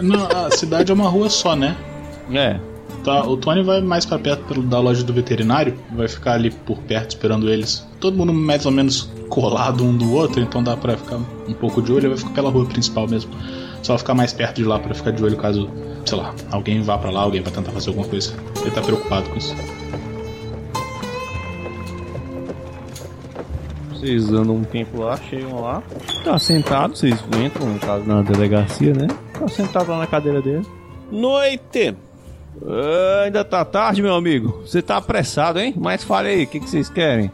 Não, 0.00 0.26
a 0.26 0.50
cidade 0.50 0.90
é 0.90 0.94
uma 0.94 1.08
rua 1.08 1.28
só, 1.28 1.54
né? 1.54 1.76
É. 2.32 2.58
Tá, 3.04 3.22
o 3.22 3.36
Tony 3.36 3.62
vai 3.62 3.82
mais 3.82 4.06
pra 4.06 4.18
perto 4.18 4.62
da 4.62 4.80
loja 4.80 5.04
do 5.04 5.12
veterinário, 5.12 5.76
vai 5.94 6.08
ficar 6.08 6.32
ali 6.32 6.50
por 6.50 6.78
perto 6.78 7.10
esperando 7.10 7.50
eles. 7.50 7.86
Todo 8.00 8.16
mundo 8.16 8.32
mais 8.32 8.64
ou 8.64 8.72
menos 8.72 9.10
colado 9.28 9.84
um 9.84 9.94
do 9.94 10.10
outro, 10.14 10.40
então 10.40 10.62
dá 10.62 10.74
pra 10.74 10.96
ficar 10.96 11.16
um 11.16 11.52
pouco 11.52 11.82
de 11.82 11.92
olho, 11.92 12.08
vai 12.08 12.16
ficar 12.16 12.30
pela 12.30 12.50
rua 12.50 12.64
principal 12.64 13.06
mesmo. 13.06 13.30
Só 13.82 13.98
ficar 13.98 14.14
mais 14.14 14.32
perto 14.32 14.56
de 14.56 14.64
lá 14.64 14.78
pra 14.78 14.94
ficar 14.94 15.10
de 15.10 15.22
olho 15.22 15.36
caso, 15.36 15.68
sei 16.06 16.16
lá, 16.16 16.34
alguém 16.50 16.80
vá 16.80 16.96
pra 16.96 17.10
lá, 17.10 17.20
alguém 17.20 17.42
vai 17.42 17.52
tentar 17.52 17.72
fazer 17.72 17.90
alguma 17.90 18.08
coisa. 18.08 18.34
Ele 18.62 18.70
tá 18.70 18.80
preocupado 18.80 19.28
com 19.28 19.36
isso. 19.36 19.54
Vocês 23.90 24.32
andam 24.32 24.56
um 24.56 24.64
tempo 24.64 25.02
lá, 25.02 25.18
chegam 25.18 25.60
lá. 25.60 25.82
Tá 26.24 26.38
sentado, 26.38 26.96
vocês 26.96 27.22
entram, 27.44 27.66
no 27.66 27.78
caso, 27.78 28.04
na 28.06 28.22
delegacia, 28.22 28.94
né? 28.94 29.08
Tá 29.38 29.46
sentado 29.46 29.90
lá 29.90 29.98
na 29.98 30.06
cadeira 30.06 30.40
dele. 30.40 30.66
Noite! 31.12 31.94
Ah, 32.66 33.22
ainda 33.24 33.44
tá 33.44 33.64
tarde, 33.64 34.02
meu 34.02 34.14
amigo. 34.14 34.60
Você 34.64 34.80
tá 34.82 34.96
apressado, 34.96 35.58
hein? 35.60 35.74
Mas 35.76 36.04
fale 36.04 36.28
aí, 36.28 36.44
o 36.44 36.46
que, 36.46 36.60
que 36.60 36.68
vocês 36.70 36.88
querem? 36.88 37.30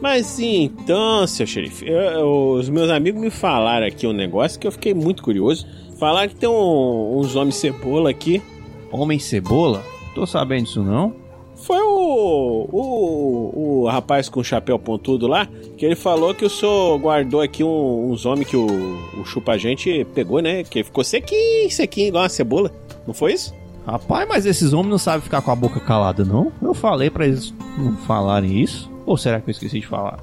Mas 0.00 0.38
então, 0.38 1.26
seu 1.26 1.46
xerife, 1.46 1.86
eu- 1.88 2.52
os 2.58 2.68
meus 2.68 2.90
amigos 2.90 3.20
me 3.20 3.30
falaram 3.30 3.86
aqui 3.86 4.06
um 4.06 4.12
negócio 4.12 4.58
que 4.58 4.66
eu 4.66 4.72
fiquei 4.72 4.92
muito 4.92 5.22
curioso. 5.22 5.66
Falaram 5.98 6.28
que 6.28 6.34
tem 6.36 6.48
um- 6.48 7.18
uns 7.18 7.34
homens 7.36 7.56
cebola 7.56 8.10
aqui. 8.10 8.42
Homem 8.90 9.18
cebola? 9.18 9.82
Tô 10.14 10.26
sabendo 10.26 10.64
disso 10.64 10.82
não. 10.82 11.14
Foi 11.56 11.78
o, 11.80 12.68
o, 12.70 13.82
o 13.82 13.86
rapaz 13.88 14.28
com 14.28 14.40
o 14.40 14.44
chapéu 14.44 14.78
pontudo 14.78 15.26
lá, 15.26 15.48
que 15.78 15.86
ele 15.86 15.94
falou 15.96 16.34
que 16.34 16.44
o 16.44 16.50
senhor 16.50 16.98
guardou 16.98 17.40
aqui 17.40 17.64
um- 17.64 18.10
uns 18.10 18.26
homens 18.26 18.48
que 18.48 18.56
o, 18.56 18.66
o 18.66 19.24
chupa-gente 19.24 20.04
pegou, 20.14 20.40
né? 20.40 20.64
Que 20.64 20.82
ficou 20.84 21.02
sequinho, 21.04 21.70
sequinho, 21.70 22.08
igual 22.08 22.24
uma 22.24 22.28
cebola. 22.28 22.70
Não 23.06 23.14
foi 23.14 23.32
isso? 23.32 23.54
Rapaz, 23.86 24.26
mas 24.28 24.46
esses 24.46 24.72
homens 24.72 24.90
não 24.90 24.98
sabem 24.98 25.20
ficar 25.20 25.42
com 25.42 25.50
a 25.50 25.56
boca 25.56 25.78
calada, 25.78 26.24
não? 26.24 26.50
Eu 26.62 26.72
falei 26.72 27.10
pra 27.10 27.26
eles 27.26 27.52
não 27.76 27.94
falarem 27.98 28.60
isso. 28.60 28.90
Ou 29.04 29.16
será 29.16 29.40
que 29.40 29.50
eu 29.50 29.52
esqueci 29.52 29.80
de 29.80 29.86
falar? 29.86 30.18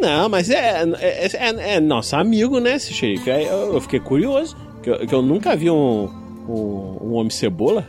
Não, 0.00 0.28
mas 0.28 0.50
é, 0.50 0.82
é, 1.00 1.26
é- 1.26 1.74
é 1.76 1.80
nosso 1.80 2.16
amigo, 2.16 2.58
né, 2.58 2.74
esse 2.74 2.92
xerife? 2.92 3.30
Aí 3.30 3.46
Eu, 3.46 3.74
eu 3.74 3.80
fiquei 3.80 4.00
curioso, 4.00 4.56
que 4.82 4.90
eu, 4.90 5.06
que 5.06 5.14
eu 5.14 5.22
nunca 5.22 5.54
vi 5.56 5.70
um, 5.70 6.08
um, 6.48 6.98
um 7.02 7.12
homem 7.14 7.30
cebola. 7.30 7.86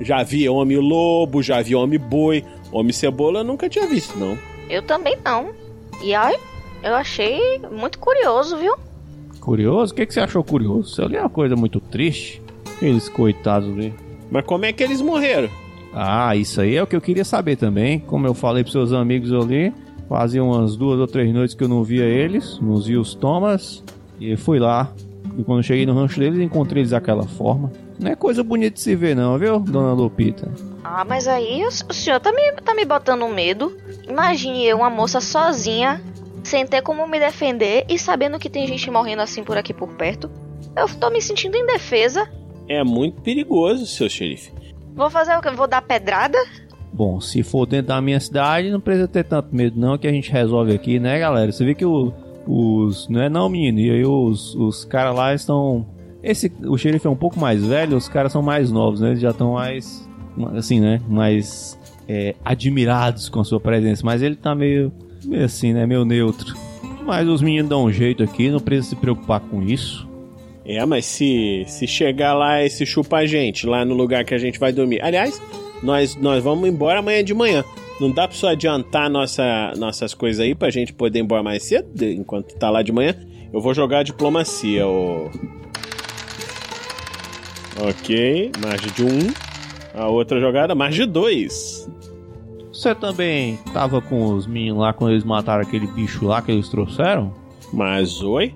Já 0.00 0.22
vi 0.22 0.48
homem 0.48 0.76
lobo, 0.78 1.42
já 1.42 1.60
vi 1.62 1.74
homem 1.74 1.98
boi. 1.98 2.44
Homem 2.72 2.92
cebola 2.92 3.40
eu 3.40 3.44
nunca 3.44 3.68
tinha 3.68 3.86
visto, 3.86 4.18
não. 4.18 4.36
Eu 4.68 4.82
também 4.82 5.16
não. 5.24 5.50
E 6.02 6.14
aí, 6.14 6.36
eu 6.82 6.94
achei 6.94 7.58
muito 7.72 7.98
curioso, 7.98 8.56
viu? 8.56 8.74
Curioso? 9.40 9.92
O 9.92 9.96
que, 9.96 10.06
que 10.06 10.12
você 10.14 10.20
achou 10.20 10.44
curioso? 10.44 10.92
Isso 10.92 11.02
ali 11.02 11.16
é 11.16 11.20
uma 11.20 11.28
coisa 11.30 11.56
muito 11.56 11.80
triste. 11.80 12.42
Aqueles 12.76 13.08
coitados 13.08 13.68
ali. 13.70 13.92
Mas 14.30 14.44
como 14.44 14.64
é 14.64 14.72
que 14.72 14.82
eles 14.82 15.00
morreram? 15.00 15.48
Ah, 15.92 16.36
isso 16.36 16.60
aí 16.60 16.76
é 16.76 16.82
o 16.82 16.86
que 16.86 16.94
eu 16.94 17.00
queria 17.00 17.24
saber 17.24 17.56
também. 17.56 17.98
Como 17.98 18.26
eu 18.26 18.34
falei 18.34 18.62
pros 18.62 18.72
seus 18.72 18.92
amigos 18.92 19.32
ali, 19.32 19.72
fazia 20.08 20.42
umas 20.42 20.76
duas 20.76 21.00
ou 21.00 21.06
três 21.06 21.32
noites 21.32 21.54
que 21.54 21.64
eu 21.64 21.68
não 21.68 21.82
via 21.82 22.04
eles, 22.04 22.58
não 22.60 22.76
via 22.76 23.00
os 23.00 23.14
Thomas, 23.14 23.82
e 24.20 24.30
eu 24.30 24.38
fui 24.38 24.58
lá. 24.58 24.92
E 25.36 25.44
quando 25.44 25.62
cheguei 25.62 25.86
no 25.86 25.94
rancho 25.94 26.18
deles, 26.18 26.40
encontrei 26.40 26.82
eles 26.82 26.90
daquela 26.90 27.24
forma. 27.24 27.72
Não 27.98 28.10
é 28.10 28.16
coisa 28.16 28.42
bonita 28.42 28.74
de 28.74 28.80
se 28.80 28.96
ver, 28.96 29.14
não, 29.14 29.38
viu, 29.38 29.58
dona 29.60 29.92
Lupita? 29.92 30.50
Ah, 30.82 31.04
mas 31.04 31.28
aí 31.28 31.62
o, 31.64 31.68
o 31.68 31.92
senhor 31.92 32.18
tá 32.18 32.32
me, 32.32 32.52
tá 32.64 32.74
me 32.74 32.84
botando 32.84 33.28
medo. 33.28 33.76
Imagine 34.08 34.64
eu, 34.64 34.78
uma 34.78 34.90
moça 34.90 35.20
sozinha, 35.20 36.02
sem 36.42 36.66
ter 36.66 36.82
como 36.82 37.06
me 37.06 37.18
defender 37.18 37.84
e 37.88 37.98
sabendo 37.98 38.38
que 38.38 38.48
tem 38.48 38.66
gente 38.66 38.90
morrendo 38.90 39.22
assim 39.22 39.44
por 39.44 39.58
aqui 39.58 39.74
por 39.74 39.88
perto. 39.90 40.30
Eu 40.76 40.88
tô 40.88 41.10
me 41.10 41.20
sentindo 41.20 41.56
indefesa. 41.56 42.28
É 42.70 42.84
muito 42.84 43.20
perigoso, 43.20 43.84
seu 43.84 44.08
xerife. 44.08 44.52
Vou 44.94 45.10
fazer 45.10 45.36
o 45.36 45.40
quê? 45.42 45.50
Vou 45.50 45.66
dar 45.66 45.82
pedrada? 45.82 46.38
Bom, 46.92 47.20
se 47.20 47.42
for 47.42 47.66
dentro 47.66 47.88
da 47.88 48.00
minha 48.00 48.20
cidade, 48.20 48.70
não 48.70 48.80
precisa 48.80 49.08
ter 49.08 49.24
tanto 49.24 49.54
medo, 49.54 49.78
não, 49.78 49.98
que 49.98 50.06
a 50.06 50.12
gente 50.12 50.30
resolve 50.30 50.72
aqui, 50.72 51.00
né, 51.00 51.18
galera? 51.18 51.50
Você 51.50 51.64
vê 51.64 51.74
que 51.74 51.84
o- 51.84 52.12
os. 52.46 53.08
Não 53.08 53.20
é 53.22 53.28
não, 53.28 53.48
menino, 53.48 53.80
e 53.80 53.90
aí 53.90 54.04
os, 54.04 54.54
os 54.54 54.84
caras 54.84 55.14
lá 55.16 55.34
estão. 55.34 55.84
Esse, 56.22 56.52
o 56.64 56.76
xerife 56.78 57.06
é 57.06 57.10
um 57.10 57.16
pouco 57.16 57.40
mais 57.40 57.64
velho, 57.66 57.96
os 57.96 58.08
caras 58.08 58.30
são 58.30 58.42
mais 58.42 58.70
novos, 58.70 59.00
né? 59.00 59.08
Eles 59.10 59.20
já 59.20 59.30
estão 59.30 59.54
mais. 59.54 60.08
Assim, 60.56 60.78
né? 60.80 61.00
Mais 61.08 61.76
é, 62.08 62.34
admirados 62.44 63.28
com 63.28 63.40
a 63.40 63.44
sua 63.44 63.58
presença. 63.60 64.02
Mas 64.04 64.22
ele 64.22 64.36
tá 64.36 64.54
meio. 64.54 64.92
meio 65.24 65.44
assim, 65.44 65.72
né? 65.72 65.86
Meio 65.86 66.04
neutro. 66.04 66.54
Mas 67.04 67.26
os 67.28 67.42
meninos 67.42 67.68
dão 67.68 67.84
um 67.84 67.92
jeito 67.92 68.22
aqui, 68.22 68.48
não 68.50 68.60
precisa 68.60 68.90
se 68.90 68.96
preocupar 68.96 69.40
com 69.40 69.62
isso. 69.62 70.08
É, 70.76 70.86
mas 70.86 71.04
se, 71.04 71.64
se 71.66 71.84
chegar 71.86 72.32
lá 72.32 72.64
esse 72.64 72.86
chupa-gente, 72.86 73.66
lá 73.66 73.84
no 73.84 73.92
lugar 73.92 74.24
que 74.24 74.32
a 74.32 74.38
gente 74.38 74.58
vai 74.58 74.72
dormir. 74.72 75.02
Aliás, 75.02 75.42
nós, 75.82 76.14
nós 76.14 76.44
vamos 76.44 76.68
embora 76.68 77.00
amanhã 77.00 77.24
de 77.24 77.34
manhã. 77.34 77.64
Não 78.00 78.10
dá 78.10 78.28
pra 78.28 78.36
só 78.36 78.50
adiantar 78.50 79.10
nossa, 79.10 79.72
nossas 79.76 80.14
coisas 80.14 80.40
aí 80.40 80.54
pra 80.54 80.70
gente 80.70 80.92
poder 80.92 81.18
ir 81.18 81.22
embora 81.22 81.42
mais 81.42 81.64
cedo, 81.64 82.04
enquanto 82.04 82.54
tá 82.54 82.70
lá 82.70 82.82
de 82.82 82.92
manhã. 82.92 83.14
Eu 83.52 83.60
vou 83.60 83.74
jogar 83.74 84.04
diplomacia, 84.04 84.86
ô. 84.86 85.28
Ok, 87.88 88.52
margem 88.62 88.92
de 88.92 89.04
um. 89.04 89.32
A 89.92 90.06
outra 90.06 90.40
jogada, 90.40 90.72
margem 90.74 91.04
de 91.04 91.12
dois. 91.12 91.90
Você 92.72 92.94
também 92.94 93.58
tava 93.74 94.00
com 94.00 94.34
os 94.34 94.46
meninos 94.46 94.80
lá 94.80 94.92
quando 94.92 95.10
eles 95.10 95.24
mataram 95.24 95.62
aquele 95.62 95.88
bicho 95.88 96.24
lá 96.24 96.40
que 96.40 96.52
eles 96.52 96.68
trouxeram? 96.68 97.34
Mas 97.72 98.22
oi? 98.22 98.54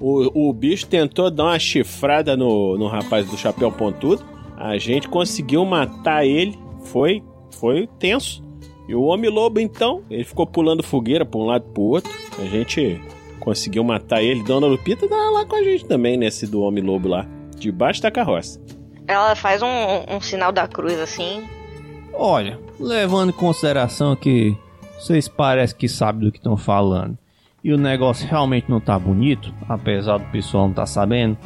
O, 0.00 0.48
o 0.48 0.52
bicho 0.52 0.86
tentou 0.86 1.30
dar 1.30 1.44
uma 1.44 1.58
chifrada 1.58 2.36
no, 2.36 2.76
no 2.76 2.86
rapaz 2.86 3.28
do 3.28 3.36
chapéu 3.36 3.72
pontudo. 3.72 4.24
A 4.56 4.76
gente 4.78 5.08
conseguiu 5.08 5.64
matar 5.64 6.24
ele. 6.24 6.58
Foi, 6.84 7.22
foi 7.58 7.88
tenso. 7.98 8.44
E 8.88 8.94
o 8.94 9.02
homem-lobo, 9.02 9.58
então, 9.58 10.02
ele 10.08 10.22
ficou 10.24 10.46
pulando 10.46 10.82
fogueira 10.82 11.24
pra 11.24 11.40
um 11.40 11.46
lado 11.46 11.64
e 11.68 11.72
pro 11.72 11.82
outro. 11.82 12.12
A 12.38 12.44
gente 12.44 13.00
conseguiu 13.40 13.82
matar 13.82 14.22
ele. 14.22 14.42
Dona 14.42 14.66
Lupita 14.66 15.08
tá 15.08 15.30
lá 15.30 15.44
com 15.44 15.56
a 15.56 15.62
gente 15.62 15.84
também, 15.86 16.16
nesse 16.16 16.46
do 16.46 16.60
homem-lobo 16.60 17.08
lá. 17.08 17.26
Debaixo 17.58 18.02
da 18.02 18.10
carroça. 18.10 18.60
Ela 19.08 19.34
faz 19.34 19.62
um, 19.62 20.16
um 20.16 20.20
sinal 20.20 20.52
da 20.52 20.68
cruz 20.68 20.98
assim. 21.00 21.44
Olha, 22.12 22.58
levando 22.78 23.30
em 23.30 23.32
consideração 23.32 24.14
que 24.14 24.56
vocês 24.98 25.26
parecem 25.28 25.76
que 25.76 25.88
sabem 25.88 26.24
do 26.24 26.32
que 26.32 26.38
estão 26.38 26.56
falando 26.56 27.18
e 27.66 27.72
o 27.72 27.76
negócio 27.76 28.28
realmente 28.28 28.70
não 28.70 28.78
tá 28.78 28.96
bonito, 28.96 29.52
apesar 29.68 30.18
do 30.18 30.26
pessoal 30.26 30.68
não 30.68 30.72
tá 30.72 30.86
sabendo, 30.86 31.36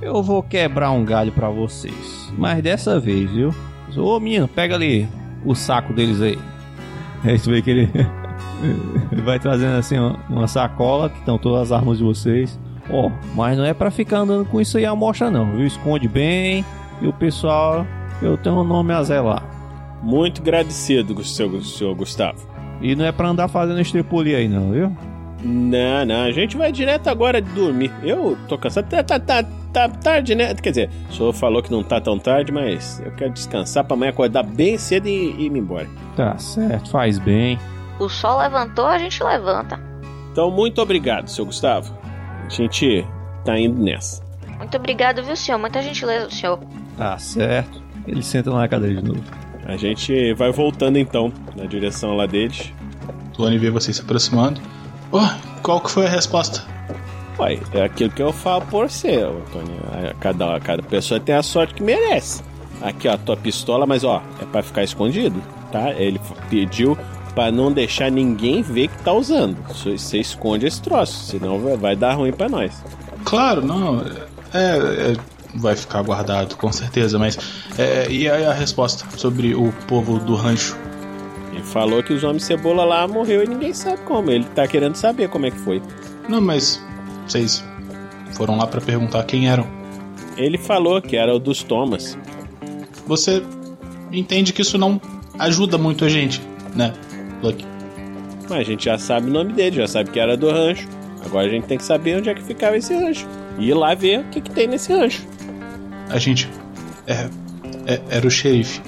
eu 0.00 0.22
vou 0.22 0.40
quebrar 0.40 0.92
um 0.92 1.04
galho 1.04 1.32
pra 1.32 1.50
vocês. 1.50 2.32
Mas 2.38 2.62
dessa 2.62 3.00
vez, 3.00 3.28
viu? 3.28 3.52
Ô 3.96 4.20
menino, 4.20 4.46
pega 4.46 4.76
ali 4.76 5.08
o 5.44 5.52
saco 5.52 5.92
deles 5.92 6.22
aí. 6.22 6.38
Aí 7.24 7.36
você 7.36 7.50
vê 7.50 7.60
que 7.60 7.70
ele, 7.72 7.90
ele 9.10 9.22
vai 9.22 9.40
trazendo 9.40 9.76
assim 9.76 9.98
uma, 9.98 10.16
uma 10.30 10.46
sacola 10.46 11.10
que 11.10 11.18
estão 11.18 11.36
todas 11.38 11.62
as 11.62 11.72
armas 11.72 11.98
de 11.98 12.04
vocês. 12.04 12.56
Ó, 12.88 13.10
mas 13.34 13.58
não 13.58 13.64
é 13.64 13.74
pra 13.74 13.90
ficar 13.90 14.18
andando 14.18 14.48
com 14.48 14.60
isso 14.60 14.78
aí 14.78 14.86
à 14.86 14.94
mostra 14.94 15.28
não, 15.28 15.56
viu? 15.56 15.66
Esconde 15.66 16.06
bem 16.06 16.64
e 17.02 17.08
o 17.08 17.12
pessoal, 17.12 17.84
eu 18.22 18.36
tenho 18.36 18.60
um 18.60 18.64
nome 18.64 18.92
a 18.92 19.02
zelar. 19.02 19.42
Muito 20.00 20.40
agradecido, 20.40 21.20
seu, 21.24 21.60
seu 21.64 21.92
Gustavo. 21.96 22.38
E 22.80 22.94
não 22.94 23.04
é 23.04 23.10
pra 23.10 23.26
andar 23.26 23.48
fazendo 23.48 23.80
estripulia 23.80 24.36
aí 24.36 24.46
não, 24.46 24.70
viu? 24.70 24.96
Não, 25.42 26.04
não, 26.06 26.22
a 26.22 26.32
gente 26.32 26.56
vai 26.56 26.72
direto 26.72 27.08
agora 27.08 27.40
de 27.40 27.50
dormir. 27.50 27.92
Eu 28.02 28.36
tô 28.48 28.56
cansado. 28.56 28.88
Tá, 28.88 29.02
tá, 29.02 29.18
tá, 29.18 29.44
tá 29.72 29.88
tarde, 29.88 30.34
né? 30.34 30.54
Quer 30.54 30.70
dizer, 30.70 30.90
o 31.10 31.12
senhor 31.12 31.32
falou 31.32 31.62
que 31.62 31.70
não 31.70 31.82
tá 31.82 32.00
tão 32.00 32.18
tarde, 32.18 32.50
mas 32.52 33.02
eu 33.04 33.12
quero 33.12 33.32
descansar 33.32 33.84
pra 33.84 33.94
amanhã 33.94 34.10
acordar 34.10 34.42
bem 34.42 34.78
cedo 34.78 35.06
e, 35.06 35.34
e 35.38 35.46
ir 35.46 35.50
me 35.50 35.58
embora. 35.58 35.88
Tá 36.16 36.36
certo, 36.38 36.90
faz 36.90 37.18
bem. 37.18 37.58
O 37.98 38.08
sol 38.08 38.38
levantou, 38.38 38.86
a 38.86 38.98
gente 38.98 39.22
levanta. 39.22 39.78
Então, 40.32 40.50
muito 40.50 40.80
obrigado, 40.80 41.28
seu 41.28 41.44
Gustavo. 41.44 41.96
A 42.44 42.48
gente 42.48 43.06
tá 43.44 43.58
indo 43.58 43.80
nessa. 43.80 44.22
Muito 44.58 44.76
obrigado, 44.76 45.22
viu, 45.22 45.36
senhor? 45.36 45.58
Muita 45.58 45.82
gentileza 45.82 46.26
do 46.26 46.34
senhor. 46.34 46.58
Tá 46.96 47.16
certo. 47.18 47.82
Ele 48.06 48.22
senta 48.22 48.50
na 48.50 48.66
cadeira 48.66 49.00
de 49.00 49.08
novo. 49.08 49.22
A 49.66 49.76
gente 49.76 50.34
vai 50.34 50.50
voltando 50.52 50.98
então 50.98 51.32
na 51.56 51.64
direção 51.64 52.16
lá 52.16 52.26
deles. 52.26 52.72
Tony 53.32 53.58
vê 53.58 53.70
vocês 53.70 53.96
se 53.96 54.02
aproximando. 54.02 54.60
Oh, 55.12 55.28
qual 55.62 55.80
que 55.80 55.90
foi 55.90 56.06
a 56.06 56.10
resposta? 56.10 56.62
É 57.72 57.82
aquilo 57.82 58.10
que 58.10 58.22
eu 58.22 58.32
falo 58.32 58.62
por 58.66 58.88
você, 58.88 59.24
ô, 59.24 59.40
Tony. 59.52 59.76
A- 60.10 60.14
Cada, 60.20 60.58
cada 60.60 60.82
pessoa 60.82 61.18
tem 61.18 61.34
a 61.34 61.42
sorte 61.42 61.74
que 61.74 61.82
merece. 61.82 62.42
Aqui, 62.80 63.08
ó, 63.08 63.14
a 63.14 63.18
tua 63.18 63.36
pistola, 63.36 63.86
mas 63.86 64.04
ó, 64.04 64.22
é 64.40 64.44
pra 64.44 64.62
ficar 64.62 64.82
escondido, 64.84 65.40
tá? 65.72 65.90
Ele 65.92 66.20
pediu 66.48 66.96
pra 67.34 67.50
não 67.50 67.72
deixar 67.72 68.10
ninguém 68.10 68.62
ver 68.62 68.88
que 68.88 68.98
tá 69.02 69.12
usando. 69.12 69.56
Você 69.68 70.18
esconde 70.18 70.66
esse 70.66 70.80
troço, 70.80 71.24
senão 71.26 71.58
vai- 71.76 71.96
dar 71.96 72.14
ruim 72.14 72.32
pra 72.32 72.48
nós. 72.48 72.72
Claro, 73.24 73.64
não. 73.64 74.00
É, 74.52 75.12
é, 75.12 75.16
vai 75.56 75.74
ficar 75.74 76.02
guardado, 76.02 76.56
com 76.56 76.70
certeza, 76.70 77.18
mas. 77.18 77.36
é, 77.76 78.06
e 78.10 78.28
aí 78.30 78.44
a 78.46 78.52
resposta 78.52 79.04
sobre 79.16 79.54
o 79.54 79.72
povo 79.88 80.18
do 80.20 80.34
rancho? 80.36 80.76
Falou 81.64 82.02
que 82.02 82.12
os 82.12 82.22
homens 82.22 82.44
cebola 82.44 82.84
lá 82.84 83.06
morreu 83.08 83.42
e 83.42 83.46
ninguém 83.46 83.72
sabe 83.72 83.98
como. 84.02 84.30
Ele 84.30 84.44
tá 84.54 84.66
querendo 84.66 84.94
saber 84.96 85.28
como 85.28 85.46
é 85.46 85.50
que 85.50 85.58
foi. 85.58 85.82
Não, 86.28 86.40
mas 86.40 86.80
vocês 87.26 87.64
foram 88.34 88.56
lá 88.56 88.66
pra 88.66 88.80
perguntar 88.80 89.24
quem 89.24 89.48
eram. 89.48 89.66
Ele 90.36 90.58
falou 90.58 91.00
que 91.00 91.16
era 91.16 91.34
o 91.34 91.38
dos 91.38 91.62
Thomas. 91.62 92.16
Você 93.06 93.42
entende 94.12 94.52
que 94.52 94.62
isso 94.62 94.78
não 94.78 95.00
ajuda 95.38 95.76
muito 95.78 96.04
a 96.04 96.08
gente, 96.08 96.40
né, 96.74 96.92
Lucky? 97.42 97.64
Mas 98.48 98.60
a 98.60 98.62
gente 98.64 98.84
já 98.84 98.98
sabe 98.98 99.28
o 99.28 99.32
nome 99.32 99.52
dele, 99.52 99.76
já 99.76 99.86
sabe 99.86 100.10
que 100.10 100.20
era 100.20 100.36
do 100.36 100.50
rancho. 100.50 100.86
Agora 101.24 101.46
a 101.46 101.48
gente 101.48 101.66
tem 101.66 101.78
que 101.78 101.84
saber 101.84 102.18
onde 102.18 102.28
é 102.28 102.34
que 102.34 102.42
ficava 102.42 102.76
esse 102.76 102.94
rancho. 102.94 103.26
E 103.58 103.68
ir 103.70 103.74
lá 103.74 103.94
ver 103.94 104.20
o 104.20 104.24
que, 104.24 104.40
que 104.40 104.50
tem 104.50 104.66
nesse 104.66 104.92
rancho. 104.92 105.22
A 106.10 106.18
gente. 106.18 106.48
É, 107.06 107.28
é- 107.86 108.00
era 108.10 108.26
o 108.26 108.30
xerife, 108.30 108.80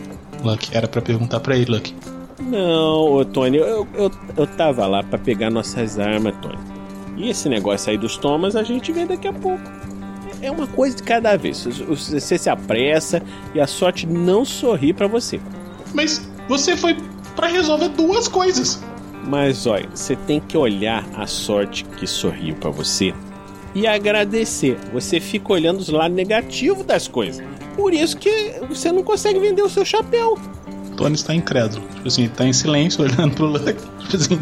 Lucky. 0.44 0.70
Era 0.76 0.86
pra 0.86 1.00
perguntar 1.00 1.40
pra 1.40 1.56
ele, 1.56 1.70
Lucky. 1.70 1.94
Não, 2.38 3.12
ô 3.12 3.24
Tony, 3.24 3.56
eu, 3.56 3.86
eu, 3.94 4.10
eu 4.36 4.46
tava 4.46 4.86
lá 4.86 5.02
pra 5.02 5.18
pegar 5.18 5.50
nossas 5.50 5.98
armas, 5.98 6.34
Tony. 6.42 6.58
E 7.16 7.30
esse 7.30 7.48
negócio 7.48 7.90
aí 7.90 7.96
dos 7.96 8.16
Thomas 8.16 8.54
a 8.54 8.62
gente 8.62 8.92
vê 8.92 9.06
daqui 9.06 9.26
a 9.26 9.32
pouco. 9.32 9.62
É 10.42 10.50
uma 10.50 10.66
coisa 10.66 10.96
de 10.96 11.02
cada 11.02 11.34
vez. 11.36 11.64
Você 11.64 12.36
se 12.36 12.50
apressa 12.50 13.22
e 13.54 13.60
a 13.60 13.66
sorte 13.66 14.06
não 14.06 14.44
sorri 14.44 14.92
pra 14.92 15.06
você. 15.06 15.40
Mas 15.94 16.28
você 16.48 16.76
foi 16.76 16.96
pra 17.34 17.46
resolver 17.46 17.88
duas 17.88 18.28
coisas. 18.28 18.82
Mas 19.26 19.66
olha, 19.66 19.88
você 19.92 20.14
tem 20.14 20.38
que 20.38 20.56
olhar 20.56 21.04
a 21.16 21.26
sorte 21.26 21.84
que 21.84 22.06
sorriu 22.06 22.54
pra 22.56 22.70
você 22.70 23.14
e 23.74 23.86
agradecer. 23.86 24.78
Você 24.92 25.20
fica 25.20 25.52
olhando 25.52 25.80
os 25.80 25.88
lados 25.88 26.16
negativos 26.16 26.84
das 26.84 27.08
coisas. 27.08 27.44
Por 27.74 27.92
isso 27.92 28.16
que 28.16 28.54
você 28.68 28.92
não 28.92 29.02
consegue 29.02 29.38
vender 29.38 29.62
o 29.62 29.68
seu 29.68 29.84
chapéu. 29.84 30.38
Tony 30.96 31.14
está 31.14 31.34
incrédulo. 31.34 31.86
Tipo 31.94 32.08
assim, 32.08 32.28
tá 32.28 32.44
em 32.46 32.52
silêncio 32.52 33.02
olhando 33.04 33.34
pro 33.34 33.46
Lucky. 33.46 33.74
Tipo 34.00 34.16
assim, 34.16 34.40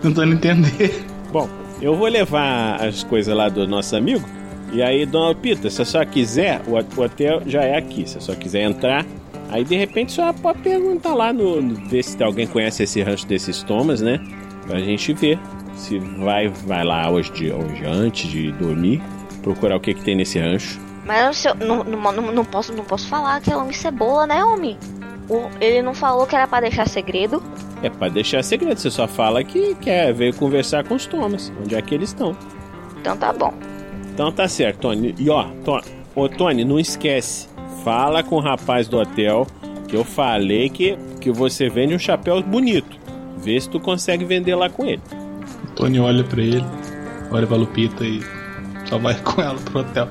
tentando 0.00 0.32
entender. 0.34 1.04
Bom, 1.32 1.48
eu 1.80 1.96
vou 1.96 2.08
levar 2.08 2.82
as 2.82 3.02
coisas 3.02 3.34
lá 3.36 3.48
do 3.48 3.66
nosso 3.66 3.94
amigo. 3.96 4.26
E 4.72 4.82
aí, 4.82 5.04
dona 5.04 5.34
Pita, 5.34 5.68
se 5.68 5.82
a 5.82 5.84
senhora 5.84 6.08
quiser, 6.08 6.62
o 6.66 7.00
hotel 7.00 7.42
já 7.46 7.62
é 7.62 7.76
aqui. 7.76 8.08
Se 8.08 8.16
a 8.18 8.20
senhora 8.20 8.40
quiser 8.40 8.62
entrar, 8.62 9.04
aí 9.50 9.64
de 9.64 9.76
repente 9.76 10.12
a 10.12 10.14
senhora 10.14 10.34
pode 10.34 10.60
perguntar 10.60 11.14
lá 11.14 11.32
no. 11.32 11.60
no- 11.60 11.74
ver 11.88 12.02
se 12.02 12.22
alguém 12.22 12.46
conhece 12.46 12.82
esse 12.84 13.02
rancho 13.02 13.26
desses 13.26 13.62
Thomas, 13.62 14.00
né? 14.00 14.18
Pra 14.66 14.78
gente 14.80 15.12
ver. 15.12 15.38
Se 15.74 15.98
vai, 15.98 16.48
vai 16.48 16.84
lá 16.84 17.10
hoje, 17.10 17.32
de, 17.32 17.50
hoje 17.50 17.82
antes 17.86 18.30
de 18.30 18.52
dormir, 18.52 19.02
procurar 19.42 19.76
o 19.76 19.80
que, 19.80 19.94
que 19.94 20.02
tem 20.02 20.14
nesse 20.14 20.38
rancho. 20.38 20.78
Mas 21.04 21.44
eu 21.44 21.54
não, 21.54 21.82
não, 21.82 22.12
não, 22.12 22.32
não 22.32 22.44
posso, 22.44 22.72
não 22.72 22.84
posso 22.84 23.08
falar 23.08 23.40
que 23.40 23.50
é 23.50 23.56
homem 23.56 23.72
cebola, 23.72 24.26
né, 24.26 24.44
homem? 24.44 24.76
O- 25.32 25.48
ele 25.60 25.80
não 25.82 25.94
falou 25.94 26.26
que 26.26 26.34
era 26.36 26.46
pra 26.46 26.60
deixar 26.60 26.86
segredo. 26.88 27.42
É 27.82 27.88
pra 27.90 28.08
deixar 28.08 28.42
segredo, 28.42 28.78
você 28.78 28.90
só 28.90 29.08
fala 29.08 29.42
que 29.42 29.74
quer 29.76 30.12
veio 30.12 30.34
conversar 30.34 30.84
com 30.84 30.94
os 30.94 31.06
Thomas, 31.06 31.52
onde 31.60 31.74
é 31.74 31.82
que 31.82 31.94
eles 31.94 32.10
estão. 32.10 32.36
Então 33.00 33.16
tá 33.16 33.32
bom. 33.32 33.52
Então 34.12 34.30
tá 34.30 34.46
certo, 34.46 34.80
Tony. 34.80 35.14
E 35.18 35.30
ó, 35.30 35.44
To- 35.64 35.80
ô 36.14 36.28
Tony, 36.28 36.64
não 36.64 36.78
esquece. 36.78 37.48
Fala 37.82 38.22
com 38.22 38.36
o 38.36 38.40
rapaz 38.40 38.86
do 38.88 38.98
hotel 38.98 39.46
que 39.88 39.96
eu 39.96 40.04
falei 40.04 40.68
que, 40.68 40.96
que 41.20 41.30
você 41.32 41.68
vende 41.68 41.94
um 41.94 41.98
chapéu 41.98 42.40
bonito. 42.42 42.96
Vê 43.38 43.58
se 43.60 43.68
tu 43.68 43.80
consegue 43.80 44.24
vender 44.24 44.54
lá 44.54 44.68
com 44.68 44.84
ele. 44.84 45.00
Tony 45.74 45.98
olha 45.98 46.22
pra 46.22 46.40
ele, 46.40 46.64
olha 47.30 47.46
pra 47.46 47.56
Lupita 47.56 48.04
e 48.04 48.20
só 48.88 48.98
vai 48.98 49.14
com 49.24 49.40
ela 49.42 49.58
pro 49.58 49.80
hotel. 49.80 50.08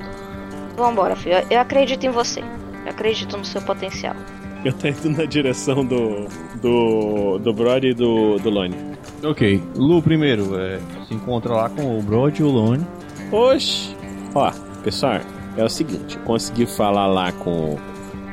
Vambora, 0.75 1.15
filho. 1.15 1.35
Eu- 1.35 1.45
Eu 1.51 1.59
acredito 1.61 2.03
em 2.05 2.09
você. 2.09 2.41
Eu 2.85 2.89
acredito 2.89 3.37
no 3.37 3.45
seu 3.45 3.61
potencial. 3.61 4.15
Eu 4.63 4.73
tô 4.73 4.87
indo 4.87 5.09
na 5.09 5.25
direção 5.25 5.85
do. 5.85 6.27
do. 6.61 7.39
do 7.39 7.53
Brody 7.53 7.87
e 7.87 7.93
do, 7.93 8.37
do 8.37 8.49
Lone. 8.49 8.75
Ok, 9.23 9.61
Lu 9.75 10.01
primeiro, 10.01 10.57
é, 10.59 10.79
se 11.07 11.13
encontra 11.13 11.53
lá 11.53 11.69
com 11.69 11.97
o 11.97 12.01
Brod 12.01 12.39
e 12.39 12.43
o 12.43 12.49
Lone. 12.49 12.85
Oxi! 13.31 13.95
Ó, 14.33 14.51
pessoal, 14.83 15.19
é 15.57 15.63
o 15.63 15.69
seguinte, 15.69 16.17
consegui 16.19 16.65
falar 16.65 17.07
lá 17.07 17.31
com, 17.31 17.77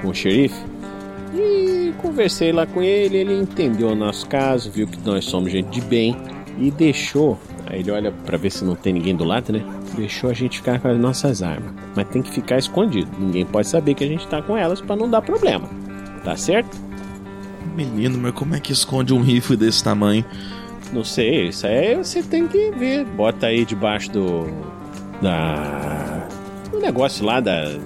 com 0.00 0.08
o 0.08 0.14
xerife 0.14 0.58
e 1.34 1.92
conversei 1.98 2.52
lá 2.52 2.66
com 2.66 2.82
ele, 2.82 3.18
ele 3.18 3.34
entendeu 3.34 3.88
o 3.88 3.94
nosso 3.94 4.26
caso, 4.26 4.70
viu 4.70 4.86
que 4.86 4.98
nós 5.06 5.24
somos 5.24 5.52
gente 5.52 5.68
de 5.68 5.80
bem 5.80 6.16
e 6.58 6.70
deixou. 6.70 7.38
Aí 7.66 7.80
ele 7.80 7.90
olha 7.90 8.10
pra 8.10 8.38
ver 8.38 8.50
se 8.50 8.64
não 8.64 8.74
tem 8.74 8.94
ninguém 8.94 9.14
do 9.14 9.24
lado, 9.24 9.52
né? 9.52 9.62
Deixou 9.94 10.30
a 10.30 10.32
gente 10.32 10.58
ficar 10.58 10.80
com 10.80 10.88
as 10.88 10.98
nossas 10.98 11.42
armas. 11.42 11.70
Mas 11.94 12.08
tem 12.08 12.22
que 12.22 12.30
ficar 12.30 12.56
escondido. 12.56 13.10
Ninguém 13.18 13.44
pode 13.44 13.68
saber 13.68 13.94
que 13.94 14.04
a 14.04 14.06
gente 14.06 14.26
tá 14.26 14.40
com 14.40 14.56
elas 14.56 14.80
pra 14.80 14.96
não 14.96 15.08
dar 15.10 15.20
problema. 15.20 15.68
Tá 16.24 16.36
certo? 16.36 16.76
Menino, 17.74 18.18
mas 18.18 18.32
como 18.32 18.54
é 18.54 18.60
que 18.60 18.72
esconde 18.72 19.14
um 19.14 19.20
rifle 19.20 19.56
desse 19.56 19.82
tamanho? 19.82 20.24
Não 20.92 21.04
sei, 21.04 21.48
isso 21.48 21.66
aí 21.66 21.96
você 21.96 22.22
tem 22.22 22.46
que 22.48 22.70
ver. 22.70 23.04
Bota 23.04 23.46
aí 23.46 23.64
debaixo 23.64 24.10
do. 24.10 24.46
Da. 25.20 26.28
O 26.72 26.78
negócio 26.78 27.24
lá 27.24 27.40
da. 27.40 27.76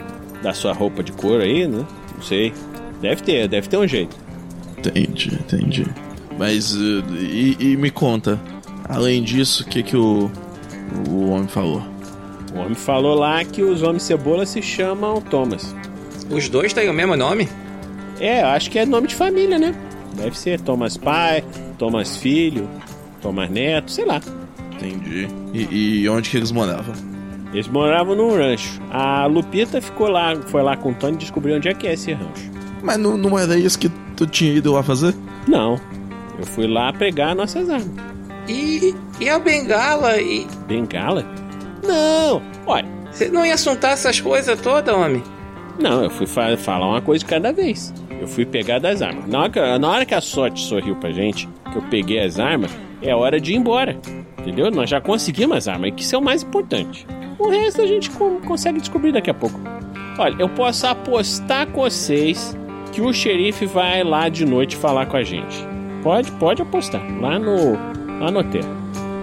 Da 0.43 0.53
sua 0.53 0.72
roupa 0.72 1.05
de 1.05 1.12
couro 1.12 1.43
aí, 1.43 1.68
né? 1.68 1.87
Não 2.14 2.22
sei. 2.22 2.53
Deve 3.01 3.22
ter, 3.22 3.49
deve 3.49 3.68
ter 3.68 3.76
um 3.76 3.87
jeito. 3.87 4.16
Entendi, 4.78 5.35
entendi. 5.35 5.87
Mas, 6.39 6.74
uh, 6.74 7.05
e, 7.16 7.57
e 7.61 7.76
me 7.76 7.91
conta, 7.91 8.41
além 8.89 9.22
disso, 9.22 9.62
o 9.62 9.66
que 9.66 9.83
que 9.83 9.97
o, 9.97 10.30
o 11.09 11.30
homem 11.30 11.47
falou? 11.47 11.83
O 12.55 12.59
homem 12.59 12.74
falou 12.74 13.14
lá 13.14 13.45
que 13.45 13.62
os 13.62 13.83
homens 13.83 14.03
cebola 14.03 14.45
se 14.45 14.61
chamam 14.61 15.20
Thomas. 15.20 15.74
Os 16.30 16.49
dois 16.49 16.72
têm 16.72 16.89
o 16.89 16.93
mesmo 16.93 17.16
nome? 17.16 17.49
É, 18.21 18.43
acho 18.43 18.71
que 18.71 18.79
é 18.79 18.87
nome 18.87 19.09
de 19.09 19.15
família, 19.15 19.59
né? 19.59 19.75
Deve 20.15 20.39
ser 20.39 20.61
Thomas 20.61 20.97
pai, 20.97 21.45
Thomas 21.79 22.17
filho, 22.17 22.69
Thomas 23.21 23.51
neto, 23.51 23.91
sei 23.91 24.05
lá. 24.05 24.21
Entendi. 24.75 25.29
E, 25.53 26.03
e 26.03 26.09
onde 26.09 26.31
que 26.31 26.37
eles 26.37 26.53
moravam? 26.53 26.95
Eles 27.53 27.69
moravam 27.69 28.15
num 28.15 28.35
rancho. 28.35 28.81
A 28.91 29.27
Lupita 29.27 29.81
ficou 29.81 30.09
lá, 30.09 30.35
foi 30.47 30.63
lá 30.63 30.77
com 30.77 30.91
o 30.91 30.95
Tony 30.95 31.15
e 31.15 31.19
descobriu 31.19 31.57
onde 31.57 31.69
é 31.69 31.75
que 31.75 31.87
é 31.87 31.95
esse 31.95 32.13
rancho. 32.13 32.51
Mas 32.83 32.99
não, 32.99 33.17
não 33.17 33.39
era 33.39 33.57
isso 33.57 33.79
que 33.79 33.89
tu 34.17 34.27
tinha 34.27 34.53
ido 34.53 34.73
lá 34.73 34.83
fazer? 34.83 35.15
Não. 35.47 35.79
Eu 36.39 36.47
fui 36.47 36.67
lá 36.67 36.93
pegar 36.93 37.35
nossas 37.35 37.69
armas. 37.69 37.91
E, 38.49 38.95
e 39.21 39.29
a 39.29 39.39
bengala? 39.39 40.21
E 40.21 40.47
Bengala? 40.67 41.25
Não! 41.85 42.43
Olha, 42.67 42.89
você 43.11 43.29
não 43.29 43.45
ia 43.47 43.55
assuntar 43.55 43.93
essas 43.93 44.21
coisas 44.21 44.61
todas, 44.61 44.95
homem? 44.95 45.23
Não, 45.83 46.05
eu 46.05 46.11
fui 46.11 46.26
fa- 46.26 46.57
falar 46.57 46.89
uma 46.89 47.01
coisa 47.03 47.20
de 47.20 47.26
cada 47.30 47.53
vez. 47.53 47.93
Eu 48.20 48.26
fui 48.28 48.47
pegar 48.47 48.78
das 48.78 49.03
armas. 49.03 49.26
Na 49.26 49.41
hora, 49.41 49.51
que, 49.51 49.78
na 49.78 49.89
hora 49.91 50.07
que 50.07 50.14
a 50.14 50.20
sorte 50.20 50.61
sorriu 50.61 50.97
pra 50.97 51.11
gente, 51.11 51.49
que 51.70 51.76
eu 51.78 51.83
peguei 51.91 52.20
as 52.20 52.39
armas, 52.39 52.70
é 53.03 53.14
hora 53.14 53.41
de 53.41 53.53
ir 53.53 53.57
embora. 53.57 53.97
Entendeu? 54.39 54.70
Nós 54.70 54.89
já 54.89 55.01
conseguimos 55.01 55.57
as 55.57 55.68
armas, 55.68 55.93
que 55.95 56.03
isso 56.03 56.14
é 56.14 56.18
o 56.18 56.22
mais 56.22 56.43
importante. 56.43 57.07
O 57.39 57.49
resto 57.49 57.83
a 57.83 57.87
gente 57.87 58.11
co- 58.11 58.41
consegue 58.47 58.78
descobrir 58.80 59.12
daqui 59.12 59.30
a 59.30 59.35
pouco. 59.35 59.59
Olha, 60.18 60.37
eu 60.39 60.49
posso 60.49 60.87
apostar 60.87 61.66
com 61.68 61.83
vocês 61.83 62.57
que 62.93 63.01
o 63.01 63.12
xerife 63.12 63.66
vai 63.66 64.05
lá 64.05 64.28
de 64.28 64.45
noite 64.45 64.76
falar 64.76 65.07
com 65.07 65.16
a 65.16 65.22
gente. 65.22 65.57
Pode, 66.03 66.30
pode 66.33 66.61
apostar. 66.62 67.03
Lá 67.20 67.39
no, 67.39 67.72
lá 68.20 68.30
no 68.30 68.41
hotel. 68.41 68.62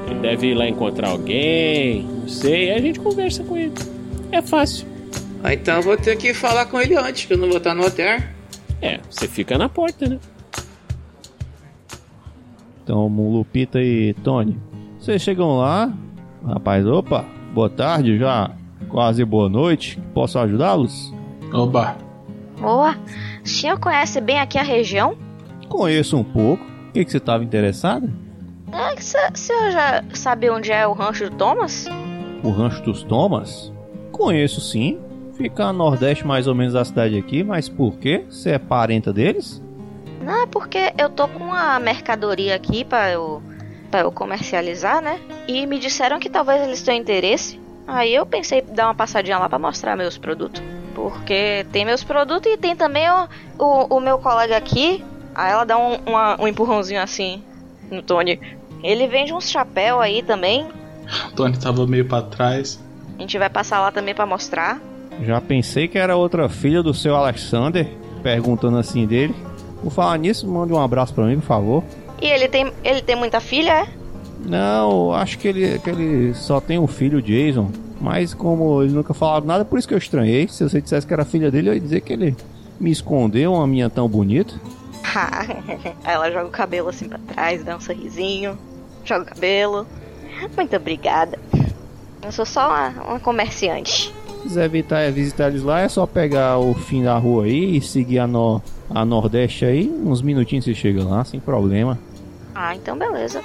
Ele 0.09 0.19
deve 0.19 0.47
ir 0.47 0.53
lá 0.55 0.67
encontrar 0.67 1.09
alguém, 1.09 2.03
não 2.03 2.27
sei, 2.27 2.71
aí 2.71 2.77
a 2.77 2.81
gente 2.81 2.99
conversa 2.99 3.43
com 3.43 3.55
ele. 3.55 3.73
É 4.31 4.41
fácil. 4.41 4.87
Ah, 5.43 5.53
então 5.53 5.77
eu 5.77 5.81
vou 5.81 5.97
ter 5.97 6.17
que 6.17 6.33
falar 6.33 6.65
com 6.65 6.79
ele 6.79 6.95
antes, 6.95 7.25
que 7.25 7.33
eu 7.33 7.37
não 7.37 7.47
vou 7.47 7.57
estar 7.57 7.73
no 7.73 7.85
hotel. 7.85 8.19
É, 8.81 8.99
você 9.09 9.27
fica 9.27 9.57
na 9.57 9.69
porta, 9.69 10.07
né? 10.07 10.19
Então, 12.83 13.07
Lupita 13.07 13.79
e 13.81 14.13
Tony, 14.23 14.59
vocês 14.99 15.21
chegam 15.21 15.57
lá, 15.57 15.93
rapaz, 16.45 16.85
opa, 16.87 17.23
boa 17.53 17.69
tarde 17.69 18.17
já, 18.17 18.51
quase 18.89 19.23
boa 19.23 19.47
noite, 19.47 19.99
posso 20.13 20.39
ajudá-los? 20.39 21.13
Oba, 21.53 21.95
Boa. 22.59 22.95
O 23.43 23.47
senhor 23.47 23.79
conhece 23.79 24.19
bem 24.19 24.39
aqui 24.39 24.57
a 24.57 24.63
região? 24.63 25.15
Conheço 25.69 26.17
um 26.17 26.23
pouco, 26.23 26.63
o 26.89 26.91
que, 26.91 27.05
que 27.05 27.11
você 27.11 27.17
estava 27.17 27.43
interessado? 27.43 28.11
É, 28.71 28.95
que 28.95 29.03
senhor 29.03 29.71
já 29.71 30.03
sabe 30.13 30.49
onde 30.49 30.71
é 30.71 30.85
o 30.85 30.93
rancho 30.93 31.29
do 31.29 31.35
Thomas? 31.35 31.87
O 32.43 32.49
Rancho 32.49 32.83
dos 32.83 33.03
Thomas? 33.03 33.71
Conheço 34.11 34.61
sim, 34.61 34.99
fica 35.39 35.65
a 35.67 35.73
nordeste 35.73 36.27
mais 36.27 36.47
ou 36.47 36.53
menos 36.53 36.73
da 36.73 36.83
cidade 36.83 37.17
aqui, 37.17 37.43
mas 37.45 37.69
por 37.69 37.95
quê? 37.97 38.25
Você 38.29 38.51
é 38.51 38.59
parenta 38.59 39.13
deles? 39.13 39.61
Não, 40.21 40.43
é 40.43 40.45
porque 40.45 40.93
eu 40.97 41.09
tô 41.09 41.29
com 41.29 41.45
uma 41.45 41.79
mercadoria 41.79 42.53
aqui 42.55 42.83
pra 42.83 43.09
eu, 43.09 43.41
pra 43.89 44.01
eu 44.01 44.11
comercializar, 44.11 45.01
né? 45.01 45.17
E 45.47 45.65
me 45.65 45.79
disseram 45.79 46.19
que 46.19 46.29
talvez 46.29 46.61
eles 46.61 46.81
tenham 46.83 46.99
interesse. 46.99 47.57
Aí 47.87 48.13
eu 48.13 48.25
pensei 48.25 48.59
em 48.59 48.73
dar 48.75 48.87
uma 48.87 48.93
passadinha 48.95 49.37
lá 49.39 49.47
pra 49.47 49.57
mostrar 49.57 49.95
meus 49.95 50.17
produtos. 50.17 50.61
Porque 50.93 51.65
tem 51.71 51.85
meus 51.85 52.03
produtos 52.03 52.51
e 52.51 52.57
tem 52.57 52.75
também 52.75 53.09
o, 53.09 53.27
o, 53.57 53.95
o 53.97 53.99
meu 54.01 54.19
colega 54.19 54.57
aqui. 54.57 55.03
Aí 55.33 55.51
ela 55.53 55.63
dá 55.63 55.77
um, 55.77 55.95
uma- 56.05 56.39
um 56.39 56.47
empurrãozinho 56.47 57.01
assim 57.01 57.41
no 57.89 58.01
Tony. 58.03 58.39
Ele 58.83 59.07
vende 59.07 59.33
uns 59.33 59.49
chapéu 59.49 60.01
aí 60.01 60.21
também. 60.21 60.67
Tony 61.35 61.57
tava 61.57 61.87
meio 61.87 62.05
pra 62.05 62.21
trás. 62.21 62.77
A 63.17 63.21
gente 63.21 63.37
vai 63.37 63.49
passar 63.49 63.79
lá 63.79 63.91
também 63.91 64.13
pra 64.13 64.25
mostrar. 64.25 64.79
Já 65.21 65.41
pensei 65.41 65.87
que 65.87 65.97
era 65.97 66.15
outra 66.15 66.47
filha 66.47 66.81
do 66.81 66.93
seu 66.93 67.15
Alexander, 67.15 67.87
perguntando 68.23 68.77
assim 68.77 69.05
dele. 69.05 69.35
Por 69.81 69.91
falar 69.91 70.17
nisso, 70.17 70.47
mande 70.47 70.73
um 70.73 70.79
abraço 70.79 71.13
pra 71.13 71.25
mim, 71.25 71.39
por 71.39 71.45
favor. 71.45 71.83
E 72.21 72.27
ele 72.27 72.47
tem, 72.47 72.71
ele 72.83 73.01
tem 73.01 73.15
muita 73.15 73.39
filha, 73.39 73.71
é? 73.71 73.87
Não, 74.45 75.13
acho 75.13 75.37
que 75.37 75.47
ele, 75.47 75.79
que 75.79 75.89
ele 75.89 76.33
só 76.33 76.59
tem 76.59 76.79
um 76.79 76.87
filho, 76.87 77.21
Jason. 77.21 77.71
Mas 77.99 78.33
como 78.33 78.81
ele 78.81 78.93
nunca 78.93 79.13
falava 79.13 79.45
nada, 79.45 79.65
por 79.65 79.77
isso 79.77 79.87
que 79.87 79.93
eu 79.93 79.97
estranhei. 79.97 80.47
Se 80.47 80.63
você 80.63 80.81
dissesse 80.81 81.05
que 81.05 81.13
era 81.13 81.25
filha 81.25 81.51
dele, 81.51 81.69
eu 81.69 81.73
ia 81.73 81.79
dizer 81.79 82.01
que 82.01 82.13
ele 82.13 82.35
me 82.79 82.91
escondeu 82.91 83.53
uma 83.53 83.67
minha 83.67 83.89
tão 83.89 84.07
bonita. 84.07 84.53
Aí 85.03 85.93
ela 86.13 86.31
joga 86.31 86.47
o 86.47 86.51
cabelo 86.51 86.89
assim 86.89 87.09
pra 87.09 87.19
trás, 87.19 87.63
dá 87.63 87.75
um 87.75 87.79
sorrisinho, 87.79 88.57
joga 89.03 89.23
o 89.23 89.25
cabelo. 89.25 89.87
Muito 90.55 90.75
obrigada. 90.75 91.37
Eu 92.21 92.31
sou 92.31 92.45
só 92.45 92.67
uma, 92.67 92.89
uma 93.03 93.19
comerciante. 93.19 94.13
Se 94.39 94.43
quiser 94.43 94.65
evitar 94.65 95.11
visitar 95.11 95.49
eles 95.49 95.63
lá, 95.63 95.81
é 95.81 95.89
só 95.89 96.05
pegar 96.05 96.57
o 96.57 96.73
fim 96.73 97.03
da 97.03 97.17
rua 97.17 97.43
aí 97.43 97.75
e 97.77 97.81
seguir 97.81 98.19
a, 98.19 98.27
no, 98.27 98.61
a 98.89 99.03
nordeste 99.03 99.65
aí. 99.65 99.89
Uns 99.89 100.21
minutinhos 100.21 100.63
você 100.63 100.73
chega 100.73 101.03
lá, 101.03 101.25
sem 101.25 101.41
problema. 101.41 101.99
Ah, 102.55 102.73
então 102.73 102.97
beleza. 102.97 103.41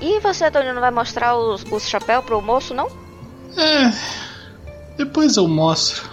E 0.00 0.18
você, 0.20 0.50
Tony, 0.50 0.72
não 0.72 0.80
vai 0.80 0.90
mostrar 0.90 1.36
os, 1.36 1.64
os 1.70 1.86
chapéus 1.86 2.24
pro 2.24 2.40
moço, 2.40 2.72
não? 2.72 2.88
É. 3.56 3.92
Depois 4.96 5.36
eu 5.36 5.46
mostro. 5.46 6.08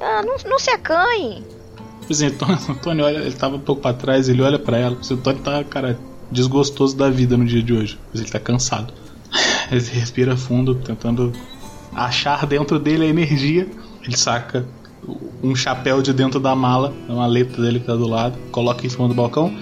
Ah, 0.00 0.22
não, 0.22 0.36
não 0.48 0.58
se 0.58 0.70
acanhe. 0.70 1.44
Por 2.00 2.12
exemplo, 2.12 2.48
o 2.68 2.74
Tony 2.76 3.02
olha, 3.02 3.18
ele 3.18 3.34
tava 3.34 3.56
um 3.56 3.60
pouco 3.60 3.82
pra 3.82 3.92
trás, 3.92 4.28
ele 4.28 4.40
olha 4.40 4.58
pra 4.58 4.78
ela. 4.78 4.96
O 4.96 5.16
Tony 5.16 5.40
tá, 5.40 5.62
cara, 5.62 5.98
desgostoso 6.30 6.96
da 6.96 7.10
vida 7.10 7.36
no 7.36 7.44
dia 7.44 7.62
de 7.62 7.74
hoje. 7.74 7.98
Mas 8.12 8.22
ele 8.22 8.30
tá 8.30 8.40
cansado. 8.40 8.92
Ele 9.70 9.80
respira 9.80 10.36
fundo, 10.36 10.74
tentando 10.76 11.32
achar 11.94 12.46
dentro 12.46 12.78
dele 12.78 13.04
a 13.04 13.08
energia. 13.08 13.68
Ele 14.02 14.16
saca 14.16 14.66
um 15.42 15.54
chapéu 15.54 16.00
de 16.00 16.12
dentro 16.12 16.40
da 16.40 16.54
mala, 16.54 16.92
uma 17.08 17.18
maleta 17.18 17.60
dele 17.60 17.80
que 17.80 17.86
tá 17.86 17.94
do 17.94 18.08
lado, 18.08 18.38
coloca 18.50 18.86
em 18.86 18.88
cima 18.88 19.08
do 19.08 19.14
balcão. 19.14 19.54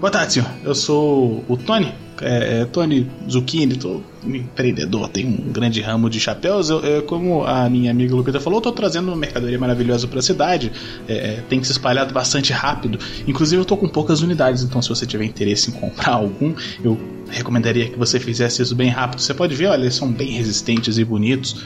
Boa 0.00 0.10
tarde, 0.10 0.34
senhor. 0.34 0.48
Eu 0.62 0.74
sou 0.74 1.44
o 1.48 1.56
Tony. 1.56 1.92
É, 2.20 2.60
é, 2.60 2.64
Tony 2.66 3.10
Zucchini, 3.28 3.76
tô 3.76 4.00
um 4.24 4.34
empreendedor, 4.34 5.08
tenho 5.08 5.28
um 5.28 5.52
grande 5.52 5.80
ramo 5.80 6.10
de 6.10 6.20
chapéus. 6.20 6.68
Eu, 6.68 6.84
é, 6.84 7.00
como 7.00 7.44
a 7.44 7.68
minha 7.68 7.90
amiga 7.90 8.14
Lupita 8.14 8.38
falou, 8.38 8.58
eu 8.58 8.62
tô 8.62 8.72
trazendo 8.72 9.08
uma 9.08 9.16
mercadoria 9.16 9.58
maravilhosa 9.58 10.06
para 10.06 10.18
a 10.18 10.22
cidade. 10.22 10.70
É, 11.08 11.14
é, 11.14 11.44
tem 11.48 11.62
se 11.62 11.72
espalhado 11.72 12.12
bastante 12.12 12.52
rápido. 12.52 12.98
Inclusive, 13.26 13.60
eu 13.60 13.64
tô 13.64 13.76
com 13.76 13.88
poucas 13.88 14.20
unidades, 14.20 14.62
então 14.62 14.82
se 14.82 14.88
você 14.88 15.06
tiver 15.06 15.24
interesse 15.24 15.70
em 15.70 15.72
comprar 15.72 16.14
algum, 16.14 16.54
eu 16.84 16.98
recomendaria 17.28 17.88
que 17.88 17.98
você 17.98 18.20
fizesse 18.20 18.60
isso 18.62 18.74
bem 18.74 18.88
rápido. 18.88 19.20
Você 19.20 19.32
pode 19.32 19.54
ver, 19.54 19.66
olha, 19.66 19.82
eles 19.82 19.94
são 19.94 20.10
bem 20.10 20.32
resistentes 20.32 20.98
e 20.98 21.04
bonitos. 21.04 21.64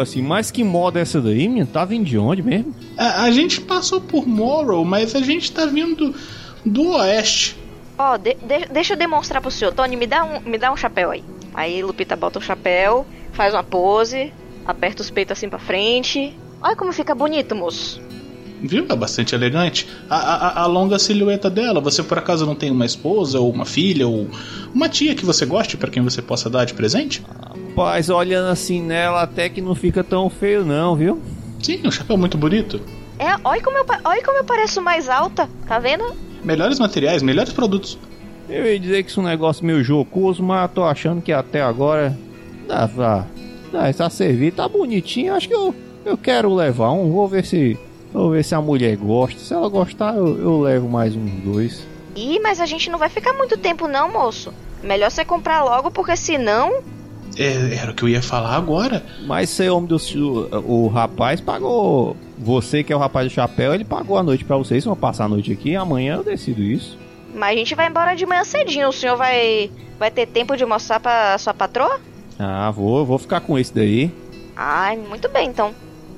Assim, 0.00 0.20
mas 0.20 0.50
que 0.50 0.62
moda 0.62 0.98
é 0.98 1.02
essa 1.02 1.22
daí, 1.22 1.48
menino? 1.48 1.66
Tá 1.66 1.86
vindo 1.86 2.04
de 2.04 2.18
onde 2.18 2.42
mesmo? 2.42 2.74
A, 2.98 3.22
a 3.22 3.30
gente 3.30 3.62
passou 3.62 3.98
por 3.98 4.28
Morrow, 4.28 4.84
mas 4.84 5.14
a 5.14 5.20
gente 5.22 5.50
tá 5.50 5.64
vindo 5.64 6.14
do 6.64 6.90
oeste. 6.90 7.56
Ó, 8.02 8.16
de, 8.16 8.32
de, 8.32 8.64
deixa 8.72 8.94
eu 8.94 8.96
demonstrar 8.96 9.42
pro 9.42 9.50
senhor. 9.50 9.74
Tony, 9.74 9.94
me 9.94 10.06
dá, 10.06 10.24
um, 10.24 10.40
me 10.40 10.56
dá 10.56 10.72
um 10.72 10.76
chapéu 10.76 11.10
aí. 11.10 11.22
Aí 11.52 11.82
Lupita 11.82 12.16
bota 12.16 12.38
o 12.38 12.42
chapéu, 12.42 13.06
faz 13.34 13.52
uma 13.52 13.62
pose, 13.62 14.32
aperta 14.64 15.02
os 15.02 15.10
peitos 15.10 15.36
assim 15.36 15.50
pra 15.50 15.58
frente. 15.58 16.34
Olha 16.62 16.74
como 16.74 16.94
fica 16.94 17.14
bonito, 17.14 17.54
moço. 17.54 18.00
Viu? 18.62 18.86
É 18.88 18.96
bastante 18.96 19.34
elegante. 19.34 19.86
A, 20.08 20.16
a, 20.16 20.62
a, 20.62 20.66
longa 20.66 20.98
silhueta 20.98 21.50
dela. 21.50 21.78
Você 21.82 22.02
por 22.02 22.16
acaso 22.16 22.46
não 22.46 22.54
tem 22.54 22.70
uma 22.70 22.86
esposa, 22.86 23.38
ou 23.38 23.52
uma 23.52 23.66
filha, 23.66 24.08
ou 24.08 24.30
uma 24.74 24.88
tia 24.88 25.14
que 25.14 25.26
você 25.26 25.44
goste 25.44 25.76
para 25.76 25.90
quem 25.90 26.02
você 26.02 26.22
possa 26.22 26.48
dar 26.48 26.64
de 26.64 26.72
presente? 26.72 27.22
Rapaz, 27.68 28.08
olhando 28.08 28.48
assim 28.48 28.80
nela, 28.80 29.20
até 29.20 29.50
que 29.50 29.60
não 29.60 29.74
fica 29.74 30.02
tão 30.02 30.30
feio, 30.30 30.64
não, 30.64 30.96
viu? 30.96 31.20
Sim, 31.62 31.82
um 31.84 31.90
chapéu 31.90 32.16
muito 32.16 32.38
bonito. 32.38 32.80
É, 33.18 33.36
olha 33.44 33.62
como 33.62 33.76
eu, 33.76 33.84
olha 34.04 34.24
como 34.24 34.38
eu 34.38 34.44
pareço 34.44 34.80
mais 34.80 35.06
alta, 35.06 35.46
tá 35.68 35.78
vendo? 35.78 36.29
Melhores 36.44 36.78
materiais, 36.78 37.22
melhores 37.22 37.52
produtos. 37.52 37.98
Eu 38.48 38.66
ia 38.66 38.78
dizer 38.78 39.02
que 39.02 39.10
isso 39.10 39.20
é 39.20 39.22
um 39.22 39.26
negócio 39.26 39.64
meio 39.64 39.82
jocoso, 39.84 40.42
mas 40.42 40.70
tô 40.72 40.82
achando 40.84 41.22
que 41.22 41.32
até 41.32 41.62
agora 41.62 42.18
dá 42.66 42.88
pra, 42.88 43.26
dá 43.72 43.92
pra 43.92 44.10
servir. 44.10 44.52
Tá 44.52 44.68
bonitinho, 44.68 45.34
acho 45.34 45.48
que 45.48 45.54
eu, 45.54 45.74
eu 46.04 46.18
quero 46.18 46.52
levar 46.54 46.90
um. 46.92 47.10
Vou 47.10 47.28
ver 47.28 47.44
se 47.44 47.78
vou 48.12 48.30
ver 48.30 48.44
se 48.44 48.54
a 48.54 48.60
mulher 48.60 48.96
gosta. 48.96 49.38
Se 49.38 49.54
ela 49.54 49.68
gostar, 49.68 50.16
eu, 50.16 50.38
eu 50.38 50.60
levo 50.60 50.88
mais 50.88 51.14
uns 51.14 51.30
dois. 51.44 51.86
Ih, 52.16 52.40
mas 52.40 52.60
a 52.60 52.66
gente 52.66 52.90
não 52.90 52.98
vai 52.98 53.08
ficar 53.08 53.32
muito 53.34 53.56
tempo 53.56 53.86
não, 53.86 54.12
moço. 54.12 54.52
Melhor 54.82 55.10
você 55.10 55.24
comprar 55.24 55.62
logo, 55.62 55.90
porque 55.90 56.16
senão 56.16 56.82
é, 57.36 57.76
era 57.76 57.90
o 57.90 57.94
que 57.94 58.02
eu 58.02 58.08
ia 58.08 58.22
falar 58.22 58.56
agora. 58.56 59.04
Mas 59.26 59.50
ser 59.50 59.70
homem 59.70 59.88
do 59.88 59.96
o, 59.96 60.84
o 60.84 60.88
rapaz 60.88 61.40
pagou. 61.40 62.16
Você 62.40 62.82
que 62.82 62.90
é 62.90 62.96
o 62.96 62.98
rapaz 62.98 63.28
do 63.28 63.34
chapéu, 63.34 63.74
ele 63.74 63.84
pagou 63.84 64.16
a 64.16 64.22
noite 64.22 64.44
para 64.44 64.56
vocês. 64.56 64.84
Vão 64.84 64.96
passar 64.96 65.26
a 65.26 65.28
noite 65.28 65.52
aqui. 65.52 65.76
Amanhã 65.76 66.16
eu 66.16 66.24
decido 66.24 66.62
isso. 66.62 66.98
Mas 67.34 67.54
a 67.54 67.58
gente 67.58 67.74
vai 67.74 67.86
embora 67.86 68.14
de 68.14 68.24
manhã 68.24 68.44
cedinho. 68.44 68.88
O 68.88 68.92
senhor 68.92 69.16
vai 69.16 69.70
vai 69.98 70.10
ter 70.10 70.26
tempo 70.26 70.56
de 70.56 70.64
mostrar 70.64 70.98
para 70.98 71.36
sua 71.36 71.52
patroa? 71.52 72.00
Ah, 72.38 72.70
vou, 72.70 73.04
vou 73.04 73.18
ficar 73.18 73.40
com 73.40 73.58
esse 73.58 73.74
daí. 73.74 74.10
Ai, 74.56 74.96
muito 74.96 75.28
bem 75.28 75.48
então. 75.48 75.74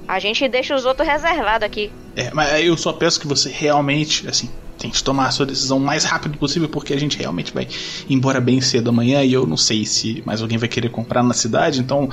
A 0.06 0.20
gente 0.20 0.48
deixa 0.48 0.76
os 0.76 0.84
outros 0.84 1.06
reservados 1.06 1.66
aqui. 1.66 1.90
É, 2.14 2.30
mas 2.32 2.64
eu 2.64 2.76
só 2.76 2.92
peço 2.92 3.18
que 3.18 3.26
você 3.26 3.50
realmente, 3.50 4.28
assim, 4.28 4.48
tente 4.78 5.02
tomar 5.02 5.26
a 5.26 5.30
sua 5.32 5.46
decisão 5.46 5.78
o 5.78 5.80
mais 5.80 6.04
rápido 6.04 6.38
possível, 6.38 6.68
porque 6.68 6.94
a 6.94 7.00
gente 7.00 7.18
realmente 7.18 7.52
vai 7.52 7.66
embora 8.08 8.40
bem 8.40 8.60
cedo 8.60 8.90
amanhã 8.90 9.24
e 9.24 9.32
eu 9.32 9.46
não 9.46 9.56
sei 9.56 9.84
se 9.84 10.22
mais 10.24 10.40
alguém 10.40 10.58
vai 10.58 10.68
querer 10.68 10.90
comprar 10.90 11.22
na 11.22 11.34
cidade, 11.34 11.80
então 11.80 12.08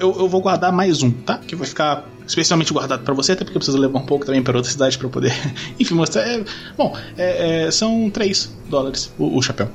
eu, 0.00 0.16
eu 0.18 0.28
vou 0.28 0.40
guardar 0.40 0.72
mais 0.72 1.02
um, 1.02 1.10
tá? 1.10 1.38
Que 1.38 1.54
vai 1.54 1.66
ficar 1.66 2.04
especialmente 2.28 2.72
guardado 2.72 3.02
para 3.02 3.14
você, 3.14 3.32
até 3.32 3.42
porque 3.42 3.56
eu 3.56 3.60
preciso 3.60 3.78
levar 3.78 3.98
um 3.98 4.06
pouco 4.06 4.26
também 4.26 4.42
para 4.42 4.56
outra 4.56 4.70
cidade 4.70 4.98
para 4.98 5.08
poder, 5.08 5.32
enfim, 5.80 5.94
mostrar. 5.94 6.22
É, 6.22 6.44
bom, 6.76 6.96
é, 7.16 7.64
é, 7.64 7.70
são 7.70 8.10
3 8.10 8.54
dólares 8.68 9.12
o, 9.18 9.36
o 9.36 9.42
chapéu. 9.42 9.68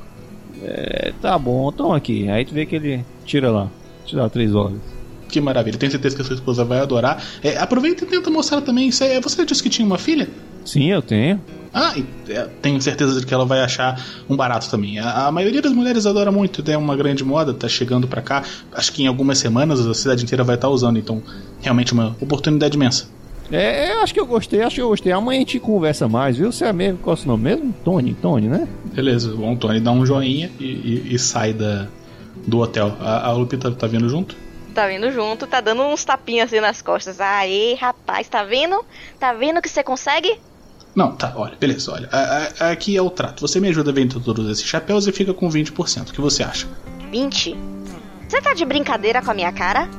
É, 0.62 1.12
tá 1.20 1.38
bom, 1.38 1.70
então 1.74 1.91
aqui. 1.91 2.30
Aí 2.30 2.45
tu 2.45 2.54
vê 2.54 2.66
que 2.66 2.76
ele 2.76 3.06
tira 3.26 3.51
lá, 3.51 3.70
tira 4.06 4.30
3 4.30 4.51
dólares. 4.51 4.80
Que 5.28 5.41
maravilha, 5.41 5.80
tenho 5.80 5.91
certeza 5.91 6.16
que 6.16 6.22
a 6.22 6.26
sua 6.26 6.36
esposa 6.36 6.64
vai 6.64 6.80
adorar. 6.80 7.22
É, 7.41 7.58
aproveita 7.58 8.04
e 8.04 8.08
tenta 8.08 8.30
mostrar 8.30 8.62
também. 8.62 8.91
Você, 8.91 9.20
você 9.20 9.43
disse 9.43 9.64
que 9.64 9.70
tinha 9.70 9.86
uma 9.86 9.97
filha? 9.97 10.30
Sim, 10.66 10.91
eu 10.91 11.01
tenho. 11.01 11.41
Ah, 11.74 11.95
é, 12.30 12.47
tenho 12.61 12.80
certeza 12.80 13.20
de 13.20 13.26
que 13.26 13.34
ela 13.34 13.45
vai 13.45 13.59
achar 13.61 13.99
um 14.30 14.36
barato 14.36 14.70
também. 14.70 14.99
A, 14.99 15.28
a, 15.28 15.32
maioria 15.32 15.61
das 15.61 15.72
mulheres 15.72 16.05
adora 16.05 16.32
muito, 16.32 16.61
tem 16.61 16.76
uma 16.76 16.95
grande 16.95 17.24
moda, 17.24 17.51
tá 17.51 17.68
chegando 17.68 18.07
pra 18.07 18.22
cá. 18.22 18.43
Acho 18.72 18.93
que 18.93 19.03
em 19.03 19.07
algumas 19.07 19.39
semanas 19.39 19.86
a 19.86 19.93
cidade 19.93 20.24
inteira 20.24 20.43
vai 20.43 20.53
estar 20.55 20.68
tá 20.68 20.74
usando, 20.74 20.99
então 20.99 21.24
realmente 21.61 21.91
uma 21.91 22.16
oportunidade 22.22 22.76
imensa. 22.78 23.07
É, 23.51 23.93
eu 23.93 24.01
acho 24.01 24.14
que 24.14 24.20
eu 24.20 24.26
gostei, 24.26 24.61
acho 24.61 24.76
que 24.76 24.82
eu 24.82 24.89
gostei. 24.89 25.11
Amanhã 25.11 25.38
a 25.38 25.39
gente 25.39 25.59
conversa 25.59 26.07
mais, 26.07 26.38
viu? 26.38 26.51
Você 26.51 26.66
é 26.66 26.72
mesmo, 26.72 26.99
qual 26.99 27.16
é 27.16 27.18
o 27.18 27.22
seu 27.22 27.28
nome 27.28 27.43
mesmo? 27.43 27.74
Tony, 27.84 28.14
Tony, 28.14 28.47
né? 28.47 28.68
Beleza, 28.93 29.34
bom, 29.34 29.55
Tony 29.55 29.80
dá 29.80 29.91
um 29.91 30.05
joinha 30.05 30.51
e, 30.59 30.66
e, 30.66 31.16
e 31.16 31.20
sai 31.20 31.53
da, 31.53 31.88
do 32.45 32.59
hotel. 32.59 32.95
A, 32.99 33.30
a 33.30 33.32
Lupita 33.32 33.72
tá 33.72 33.88
vindo 33.88 34.07
junto? 34.07 34.36
Tá 34.74 34.88
vindo 34.88 35.11
junto, 35.11 35.45
tá 35.45 35.59
dando 35.59 35.84
uns 35.84 36.05
tapinhas 36.05 36.51
assim 36.51 36.61
nas 36.61 36.82
costas. 36.82 37.20
Aê, 37.20 37.76
rapaz, 37.76 38.28
tá 38.28 38.43
vendo? 38.43 38.84
Tá 39.20 39.34
vendo 39.34 39.61
que 39.61 39.70
você 39.70 39.84
consegue? 39.84 40.38
Não, 40.96 41.16
tá, 41.16 41.34
olha, 41.36 41.56
beleza, 41.60 41.91
olha. 41.91 42.08
A, 42.12 42.66
a, 42.66 42.72
aqui 42.72 42.96
é 42.96 43.02
o 43.02 43.10
trato. 43.10 43.41
Você 43.41 43.60
me 43.60 43.68
ajuda 43.70 43.91
vendo 43.91 44.20
todos 44.20 44.50
esses 44.50 44.66
chapéus 44.66 45.08
e 45.08 45.12
fica 45.12 45.34
com 45.34 45.50
20%. 45.50 46.10
O 46.10 46.14
que 46.14 46.22
você 46.22 46.44
acha? 46.44 46.68
20? 47.12 47.56
Você 48.28 48.41
tá 48.41 48.54
de 48.54 48.66
brincadeira 48.66 49.22
com 49.22 49.32
a 49.32 49.34
minha 49.34 49.52
cara? 49.52 49.89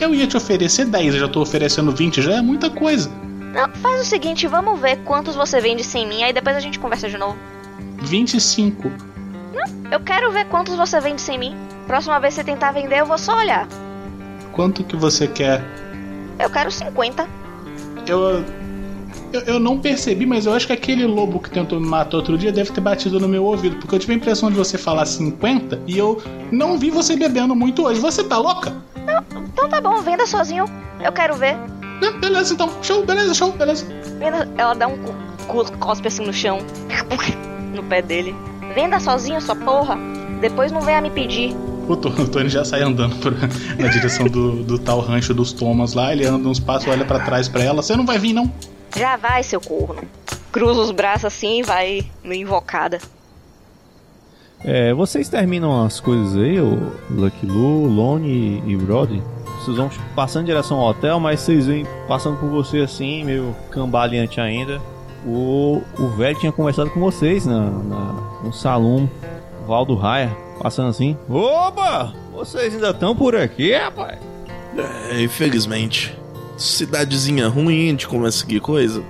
Eu 0.00 0.14
ia 0.14 0.26
te 0.26 0.36
oferecer 0.36 0.86
10, 0.86 1.14
eu 1.14 1.20
já 1.20 1.28
tô 1.28 1.40
oferecendo 1.40 1.92
20, 1.92 2.20
já 2.20 2.36
é 2.36 2.42
muita 2.42 2.68
coisa. 2.68 3.10
Não, 3.52 3.68
faz 3.76 4.00
o 4.00 4.04
seguinte, 4.04 4.46
vamos 4.46 4.80
ver 4.80 4.96
quantos 5.04 5.34
você 5.34 5.60
vende 5.60 5.84
sem 5.84 6.06
mim, 6.06 6.22
aí 6.22 6.32
depois 6.32 6.56
a 6.56 6.60
gente 6.60 6.78
conversa 6.78 7.08
de 7.08 7.18
novo. 7.18 7.36
25. 8.02 8.90
Não, 9.52 9.92
eu 9.92 10.00
quero 10.00 10.32
ver 10.32 10.46
quantos 10.46 10.74
você 10.74 11.00
vende 11.00 11.20
sem 11.20 11.38
mim. 11.38 11.54
Próxima 11.86 12.18
vez 12.18 12.34
que 12.34 12.40
você 12.40 12.44
tentar 12.44 12.72
vender, 12.72 13.00
eu 13.00 13.06
vou 13.06 13.18
só 13.18 13.36
olhar. 13.36 13.68
Quanto 14.52 14.82
que 14.84 14.96
você 14.96 15.28
quer? 15.28 15.62
Eu 16.38 16.50
quero 16.50 16.70
50. 16.70 17.28
Eu 18.06 18.44
eu, 19.32 19.40
eu, 19.42 19.60
não 19.60 19.78
percebi, 19.78 20.26
mas 20.26 20.46
eu 20.46 20.52
acho 20.52 20.66
que 20.66 20.72
aquele 20.72 21.06
lobo 21.06 21.40
que 21.40 21.50
tentou 21.50 21.80
me 21.80 21.86
matar 21.86 22.16
outro 22.16 22.36
dia 22.36 22.52
deve 22.52 22.70
ter 22.70 22.80
batido 22.80 23.18
no 23.18 23.28
meu 23.28 23.44
ouvido, 23.44 23.76
porque 23.76 23.94
eu 23.94 23.98
tive 23.98 24.12
a 24.12 24.16
impressão 24.16 24.50
de 24.50 24.56
você 24.56 24.76
falar 24.76 25.06
50 25.06 25.80
e 25.86 25.98
eu 25.98 26.22
não 26.50 26.78
vi 26.78 26.90
você 26.90 27.16
bebendo 27.16 27.54
muito 27.54 27.84
hoje. 27.84 28.00
Você 28.00 28.24
tá 28.24 28.38
louca? 28.38 28.72
Não, 29.06 29.42
então 29.42 29.68
tá 29.68 29.80
bom, 29.80 30.00
venda 30.02 30.26
sozinho. 30.26 30.64
Eu 31.02 31.12
quero 31.12 31.34
ver. 31.34 31.56
Não, 32.00 32.18
beleza, 32.18 32.54
então. 32.54 32.70
Show, 32.82 33.04
beleza, 33.04 33.34
show, 33.34 33.52
beleza. 33.52 33.86
Venda, 34.18 34.48
ela 34.56 34.74
dá 34.74 34.88
um 34.88 34.98
cospe 35.78 36.08
assim 36.08 36.24
no 36.24 36.32
chão, 36.32 36.58
no 37.74 37.82
pé 37.84 38.02
dele. 38.02 38.34
Venda 38.74 38.98
sozinho, 38.98 39.40
sua 39.40 39.56
porra. 39.56 39.96
Depois 40.40 40.72
não 40.72 40.80
venha 40.80 41.00
me 41.00 41.10
pedir. 41.10 41.54
O 41.88 41.96
Tony 41.96 42.48
já 42.48 42.64
sai 42.64 42.82
andando 42.82 43.16
por, 43.16 43.32
na 43.32 43.88
direção 43.88 44.26
do, 44.26 44.62
do 44.62 44.78
tal 44.78 45.00
rancho 45.00 45.34
dos 45.34 45.52
Thomas 45.52 45.94
lá. 45.94 46.12
Ele 46.12 46.24
anda 46.24 46.48
uns 46.48 46.60
passos, 46.60 46.88
olha 46.88 47.04
para 47.04 47.20
trás 47.20 47.48
para 47.48 47.62
ela. 47.62 47.82
Você 47.82 47.96
não 47.96 48.06
vai 48.06 48.18
vir, 48.18 48.32
não? 48.32 48.50
Já 48.96 49.16
vai, 49.16 49.42
seu 49.42 49.60
corno. 49.60 50.02
Cruza 50.50 50.80
os 50.80 50.90
braços 50.90 51.24
assim 51.24 51.60
e 51.60 51.62
vai 51.62 52.06
no 52.22 52.34
invocada. 52.34 52.98
É, 54.64 54.92
vocês 54.94 55.28
terminam 55.28 55.84
as 55.84 55.98
coisas 55.98 56.36
aí, 56.36 56.60
o 56.60 56.92
Lucky 57.10 57.46
Lu, 57.46 57.86
Lone 57.86 58.62
e 58.66 58.76
Brody? 58.76 59.22
Vocês 59.58 59.76
vão 59.76 59.90
passando 60.14 60.42
em 60.42 60.46
direção 60.46 60.78
ao 60.78 60.90
hotel, 60.90 61.18
mas 61.18 61.40
vocês 61.40 61.66
vêm 61.66 61.86
passando 62.06 62.38
por 62.38 62.48
você 62.48 62.78
assim, 62.78 63.24
meio 63.24 63.56
cambaleante 63.70 64.40
ainda. 64.40 64.80
O, 65.26 65.80
o 65.98 66.08
velho 66.10 66.38
tinha 66.38 66.52
conversado 66.52 66.90
com 66.90 67.00
vocês 67.00 67.46
na, 67.46 67.70
na, 67.70 68.12
no 68.44 68.52
salão 68.52 69.08
Valdo 69.66 69.94
Raia, 69.94 70.36
passando 70.60 70.90
assim. 70.90 71.16
Opa! 71.28 72.12
Vocês 72.32 72.74
ainda 72.74 72.90
estão 72.90 73.16
por 73.16 73.34
aqui, 73.34 73.72
rapaz? 73.72 74.18
É, 75.10 75.22
infelizmente 75.22 76.21
cidadezinha 76.56 77.48
ruim 77.48 77.94
de 77.94 78.06
conseguir 78.06 78.60
coisa. 78.60 79.02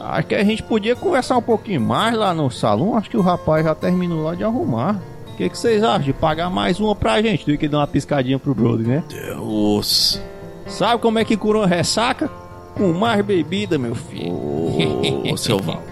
Acho 0.00 0.28
que 0.28 0.34
a 0.34 0.44
gente 0.44 0.62
podia 0.62 0.96
conversar 0.96 1.36
um 1.36 1.42
pouquinho 1.42 1.80
mais 1.80 2.16
lá 2.16 2.34
no 2.34 2.50
salão. 2.50 2.96
Acho 2.96 3.08
que 3.08 3.16
o 3.16 3.22
rapaz 3.22 3.64
já 3.64 3.74
terminou 3.74 4.24
lá 4.24 4.34
de 4.34 4.42
arrumar. 4.42 5.00
O 5.28 5.36
que, 5.36 5.48
que 5.48 5.56
vocês 5.56 5.82
acham 5.82 6.02
de 6.02 6.12
pagar 6.12 6.50
mais 6.50 6.80
uma 6.80 6.94
pra 6.94 7.22
gente 7.22 7.46
do 7.46 7.56
que 7.56 7.68
dar 7.68 7.78
uma 7.78 7.86
piscadinha 7.86 8.38
pro 8.38 8.54
brother, 8.54 8.86
né? 8.86 9.04
Deus. 9.08 10.20
Sabe 10.66 11.00
como 11.00 11.18
é 11.18 11.24
que 11.24 11.36
curou 11.36 11.64
ressaca? 11.64 12.28
Com 12.74 12.92
mais 12.92 13.24
bebida, 13.24 13.78
meu 13.78 13.94
filho. 13.94 14.32
Ô, 14.32 15.36
seu 15.38 15.58
Valdo. 15.58 15.82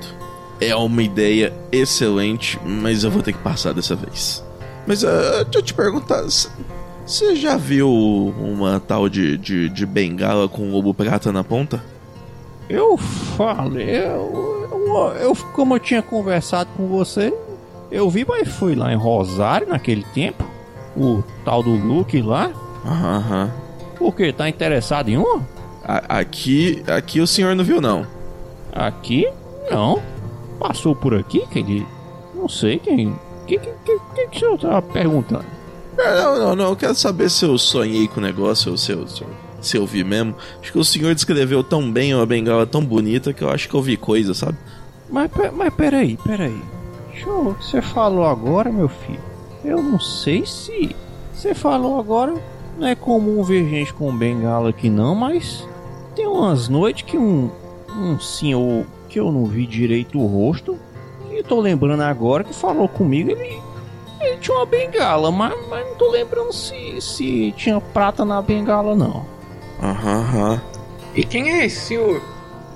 É 0.61 0.74
uma 0.74 1.03
ideia 1.03 1.53
excelente, 1.72 2.59
mas 2.64 3.05
eu 3.05 3.11
vou 3.11 3.22
ter 3.22 3.32
que 3.32 3.38
passar 3.38 3.72
dessa 3.72 3.94
vez. 3.94 4.44
Mas 4.86 5.03
uh, 5.03 5.44
deixa 5.44 5.59
eu 5.59 5.62
te 5.62 5.74
perguntar, 5.74 6.24
você 7.11 7.34
já 7.36 7.56
viu 7.56 7.88
uma 8.38 8.78
tal 8.80 9.08
de, 9.08 9.36
de, 9.36 9.68
de 9.68 9.84
bengala 9.86 10.48
com 10.48 10.62
um 10.62 10.72
lobo 10.72 10.94
prata 10.94 11.32
na 11.32 11.42
ponta? 11.44 11.82
Eu 12.68 12.96
falei, 12.96 13.88
eu, 13.96 14.68
eu, 14.70 14.96
eu, 15.20 15.36
como 15.52 15.74
eu 15.74 15.80
tinha 15.80 16.02
conversado 16.02 16.70
com 16.76 16.86
você, 16.86 17.32
Eu 17.90 18.08
vi, 18.08 18.24
mas 18.24 18.46
foi 18.48 18.76
lá 18.76 18.92
em 18.92 18.96
Rosário 18.96 19.68
naquele 19.68 20.04
tempo. 20.14 20.44
O 20.96 21.22
tal 21.44 21.61
do 21.62 21.70
Luke 21.70 22.20
lá. 22.22 22.52
Aham. 22.86 23.50
Por 23.98 24.14
quê? 24.14 24.32
Tá 24.32 24.48
interessado 24.48 25.08
em 25.08 25.18
um? 25.18 25.42
A- 25.84 26.18
Aqui, 26.20 26.82
aqui 26.86 27.20
o 27.20 27.26
senhor 27.26 27.56
não 27.56 27.64
viu, 27.64 27.80
não. 27.80 28.06
Aqui? 28.72 29.28
Não. 29.70 30.00
Passou 30.61 30.94
por 30.94 31.14
aqui, 31.14 31.44
que 31.48 31.58
ele. 31.58 31.86
Não 32.34 32.48
sei 32.48 32.78
quem. 32.78 33.12
Que 33.48 33.58
que, 33.58 33.70
que, 33.84 33.98
que, 34.14 34.26
que 34.28 34.36
o 34.36 34.38
senhor 34.38 34.58
tava 34.58 34.80
perguntando? 34.82 35.44
É, 36.01 36.14
Não, 36.22 36.38
não, 36.38 36.57
não. 36.57 36.68
Eu 36.70 36.76
quero 36.76 36.94
saber 36.94 37.30
se 37.30 37.44
eu 37.44 37.57
sonhei 37.59 38.09
com 38.09 38.20
o 38.20 38.22
negócio 38.22 38.70
ou 38.70 38.76
se 38.76 38.92
eu, 38.92 39.07
se 39.07 39.22
eu, 39.22 39.28
se 39.61 39.76
eu 39.76 39.86
vi 39.86 40.03
mesmo. 40.03 40.34
Acho 40.61 40.72
que 40.72 40.78
o 40.78 40.84
senhor 40.84 41.14
descreveu 41.14 41.62
tão 41.62 41.90
bem 41.90 42.14
uma 42.14 42.26
bengala 42.26 42.66
tão 42.66 42.84
bonita 42.84 43.32
que 43.32 43.42
eu 43.42 43.51
acho 43.51 43.68
que 43.68 43.74
eu 43.74 43.82
vi 43.82 43.96
coisa, 43.96 44.34
sabe? 44.34 44.57
Mas, 45.11 45.30
mas 45.53 45.74
peraí, 45.74 46.16
peraí. 46.24 46.61
Que 47.12 47.24
você 47.24 47.82
falou 47.82 48.24
agora, 48.24 48.72
meu 48.72 48.88
filho? 48.88 49.20
Eu 49.64 49.82
não 49.82 50.01
sei 50.01 50.46
se. 50.46 50.94
Você 51.32 51.55
falou 51.55 51.98
agora. 51.98 52.34
Não 52.78 52.86
é 52.86 52.94
comum 52.94 53.42
ver 53.42 53.68
gente 53.68 53.92
com 53.92 54.16
bengala 54.16 54.70
aqui 54.70 54.88
não, 54.88 55.14
mas. 55.14 55.66
Tem 56.16 56.26
umas 56.26 56.68
noites 56.68 57.03
que 57.03 57.18
um. 57.18 57.51
Um 57.90 58.18
senhor 58.20 58.86
que 59.09 59.18
eu 59.18 59.30
não 59.32 59.44
vi 59.44 59.66
direito 59.66 60.18
o 60.18 60.26
rosto. 60.26 60.78
E 61.30 61.42
tô 61.42 61.61
lembrando 61.61 62.03
agora 62.03 62.44
que 62.44 62.55
falou 62.55 62.88
comigo, 62.88 63.30
ele. 63.30 63.61
Tinha 64.38 64.56
uma 64.56 64.66
bengala, 64.66 65.30
mas, 65.30 65.54
mas 65.68 65.86
não 65.86 65.94
tô 65.96 66.10
lembrando 66.10 66.52
se, 66.52 67.00
se 67.00 67.52
tinha 67.56 67.80
prata 67.80 68.24
na 68.24 68.40
bengala 68.40 68.94
não. 68.94 69.24
Aham, 69.82 70.20
aham. 70.20 70.62
E 71.14 71.24
quem 71.24 71.50
é 71.50 71.66
esse 71.66 71.80
senhor? 71.80 72.22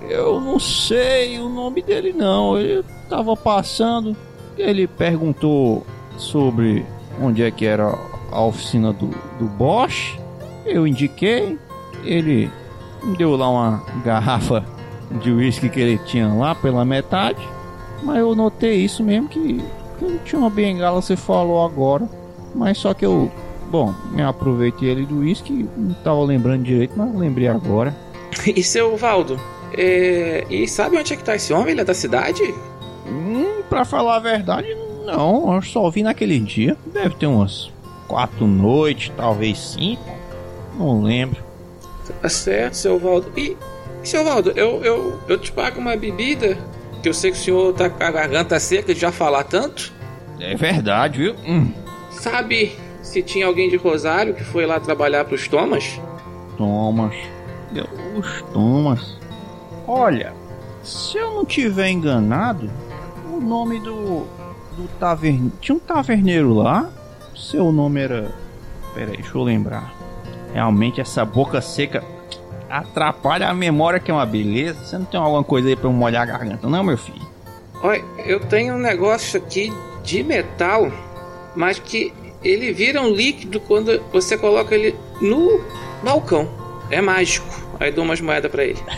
Eu 0.09 0.40
não 0.40 0.59
sei 0.59 1.38
o 1.38 1.48
nome 1.48 1.82
dele 1.82 2.12
não. 2.12 2.59
Ele 2.59 2.84
tava 3.09 3.36
passando, 3.36 4.16
ele 4.57 4.86
perguntou 4.86 5.86
sobre 6.16 6.84
onde 7.20 7.42
é 7.42 7.50
que 7.50 7.64
era 7.64 7.96
a 8.30 8.44
oficina 8.44 8.92
do, 8.92 9.09
do 9.38 9.46
Bosch. 9.46 10.18
Eu 10.66 10.86
indiquei, 10.86 11.59
ele 12.02 12.50
me 13.02 13.16
deu 13.16 13.36
lá 13.36 13.48
uma 13.48 13.82
garrafa 14.05 14.64
de 15.11 15.30
uísque 15.30 15.68
que 15.68 15.80
ele 15.80 15.98
tinha 15.98 16.28
lá 16.28 16.55
pela 16.55 16.84
metade. 16.84 17.46
Mas 18.02 18.18
eu 18.18 18.34
notei 18.34 18.76
isso 18.84 19.02
mesmo 19.02 19.28
que, 19.28 19.62
que 19.99 20.05
ele 20.05 20.20
tinha 20.24 20.38
uma 20.38 20.51
bengala, 20.51 21.01
você 21.01 21.16
falou 21.16 21.64
agora. 21.64 22.09
Mas 22.55 22.78
só 22.78 22.95
que 22.95 23.05
eu, 23.05 23.30
bom, 23.70 23.95
me 24.12 24.22
aproveitei 24.22 24.88
ele 24.88 25.07
do 25.07 25.18
uísque, 25.18 25.68
não 25.76 25.95
tava 25.95 26.22
lembrando 26.22 26.62
direito, 26.62 26.95
mas 26.97 27.14
lembrei 27.14 27.49
agora. 27.49 27.95
E 28.47 28.62
seu 28.64 28.97
Valdo? 28.97 29.38
É... 29.72 30.45
E 30.51 30.66
sabe 30.66 30.97
onde 30.99 31.12
é 31.12 31.16
que 31.16 31.22
tá 31.22 31.36
esse 31.36 31.53
homem? 31.53 31.70
Ele 31.70 31.80
é 31.80 31.84
da 31.84 31.95
cidade? 31.95 32.42
Hum, 33.07 33.62
pra 33.68 33.84
falar 33.84 34.16
a 34.16 34.20
verdade, 34.20 34.76
não. 35.05 35.55
Eu 35.55 35.62
só 35.62 35.88
vi 35.90 36.03
naquele 36.03 36.38
dia. 36.40 36.76
Deve 36.92 37.14
ter 37.14 37.26
umas 37.26 37.70
quatro 38.09 38.47
noites, 38.47 39.12
talvez 39.16 39.59
cinco. 39.59 40.03
Não 40.78 41.03
lembro. 41.03 41.42
Tá 42.20 42.28
certo, 42.28 42.74
seu 42.74 42.99
Valdo. 42.99 43.32
E, 43.36 43.57
seu 44.03 44.24
Valdo, 44.24 44.51
eu, 44.51 44.82
eu, 44.84 45.20
eu 45.28 45.38
te 45.38 45.53
pago 45.53 45.80
uma 45.80 45.97
bebida, 45.97 46.59
que 47.05 47.09
eu 47.11 47.12
sei 47.12 47.32
que 47.32 47.36
o 47.36 47.40
senhor 47.40 47.74
tá 47.74 47.90
com 47.90 48.02
a 48.02 48.11
garganta 48.11 48.59
seca 48.59 48.94
de 48.94 49.00
já 49.00 49.12
falar 49.12 49.44
tanto. 49.44 49.92
É 50.40 50.55
verdade, 50.57 51.18
viu? 51.18 51.34
Hum. 51.46 51.70
Sabe 52.11 52.74
se 53.02 53.22
tinha 53.22 53.46
alguém 53.46 53.68
de 53.68 53.76
Rosário 53.76 54.32
que 54.32 54.42
foi 54.42 54.64
lá 54.64 54.80
trabalhar 54.80 55.26
pros 55.26 55.46
Thomas? 55.46 56.00
Thomas. 56.57 57.14
Os 58.16 58.42
Thomas. 58.55 59.18
Olha, 59.86 60.32
se 60.82 61.18
eu 61.18 61.34
não 61.34 61.44
tiver 61.44 61.90
enganado, 61.90 62.70
o 63.30 63.38
nome 63.38 63.80
do. 63.80 64.26
do 64.74 64.88
taverneiro. 64.98 65.52
Tinha 65.61 65.76
um 65.76 65.80
taverneiro 65.80 66.55
lá. 66.55 66.88
Seu 67.36 67.70
nome 67.70 68.00
era. 68.00 68.34
Pera 68.94 69.11
aí, 69.11 69.18
deixa 69.18 69.36
eu 69.36 69.42
lembrar. 69.42 69.92
Realmente 70.55 71.02
essa 71.02 71.22
boca 71.22 71.61
seca 71.61 72.02
atrapalha 72.79 73.49
a 73.49 73.55
memória, 73.55 74.01
que 74.01 74.11
é 74.11 74.14
uma 74.14 74.27
beleza. 74.27 74.85
Você 74.85 74.99
não 74.99 75.05
tem 75.05 75.20
alguma 75.20 75.45
coisa 75.45 75.68
aí 75.68 75.77
pra 75.77 75.89
eu 75.89 75.93
molhar 75.93 76.22
a 76.22 76.27
garganta, 76.27 76.68
não, 76.68 76.83
meu 76.85 76.99
filho? 76.99 77.22
Olha, 77.83 78.03
eu 78.25 78.41
tenho 78.41 78.75
um 78.75 78.79
negócio 78.79 79.39
aqui 79.39 79.72
de 80.03 80.22
metal, 80.22 80.91
mas 81.55 81.79
que 81.79 82.12
ele 82.43 82.72
vira 82.72 83.01
um 83.01 83.09
líquido 83.11 83.61
quando 83.61 84.03
você 84.12 84.37
coloca 84.37 84.75
ele 84.75 84.95
no 85.20 85.61
balcão. 86.03 86.49
É 86.91 87.01
mágico. 87.01 87.47
Aí 87.81 87.91
dou 87.91 88.05
umas 88.05 88.20
moedas 88.20 88.51
pra 88.51 88.64
ele. 88.64 88.79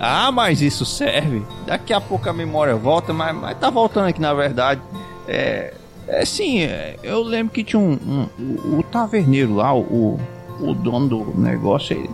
Ah, 0.00 0.30
mas 0.30 0.62
isso 0.62 0.84
serve. 0.86 1.42
Daqui 1.66 1.92
a 1.92 2.00
pouco 2.00 2.28
a 2.28 2.32
memória 2.32 2.76
volta, 2.76 3.12
mas, 3.12 3.34
mas 3.34 3.58
tá 3.58 3.68
voltando 3.68 4.06
aqui 4.06 4.20
na 4.20 4.32
verdade. 4.32 4.80
É, 5.26 5.74
é 6.06 6.24
sim, 6.24 6.60
é, 6.62 6.94
eu 7.02 7.20
lembro 7.20 7.52
que 7.52 7.64
tinha 7.64 7.80
um, 7.80 7.98
um- 8.38 8.38
o, 8.38 8.78
o 8.78 8.82
taverneiro 8.84 9.56
lá, 9.56 9.74
o, 9.74 9.80
o 9.80 10.20
dono 10.74 11.08
do 11.08 11.40
negócio, 11.40 11.96
ele 11.96 12.10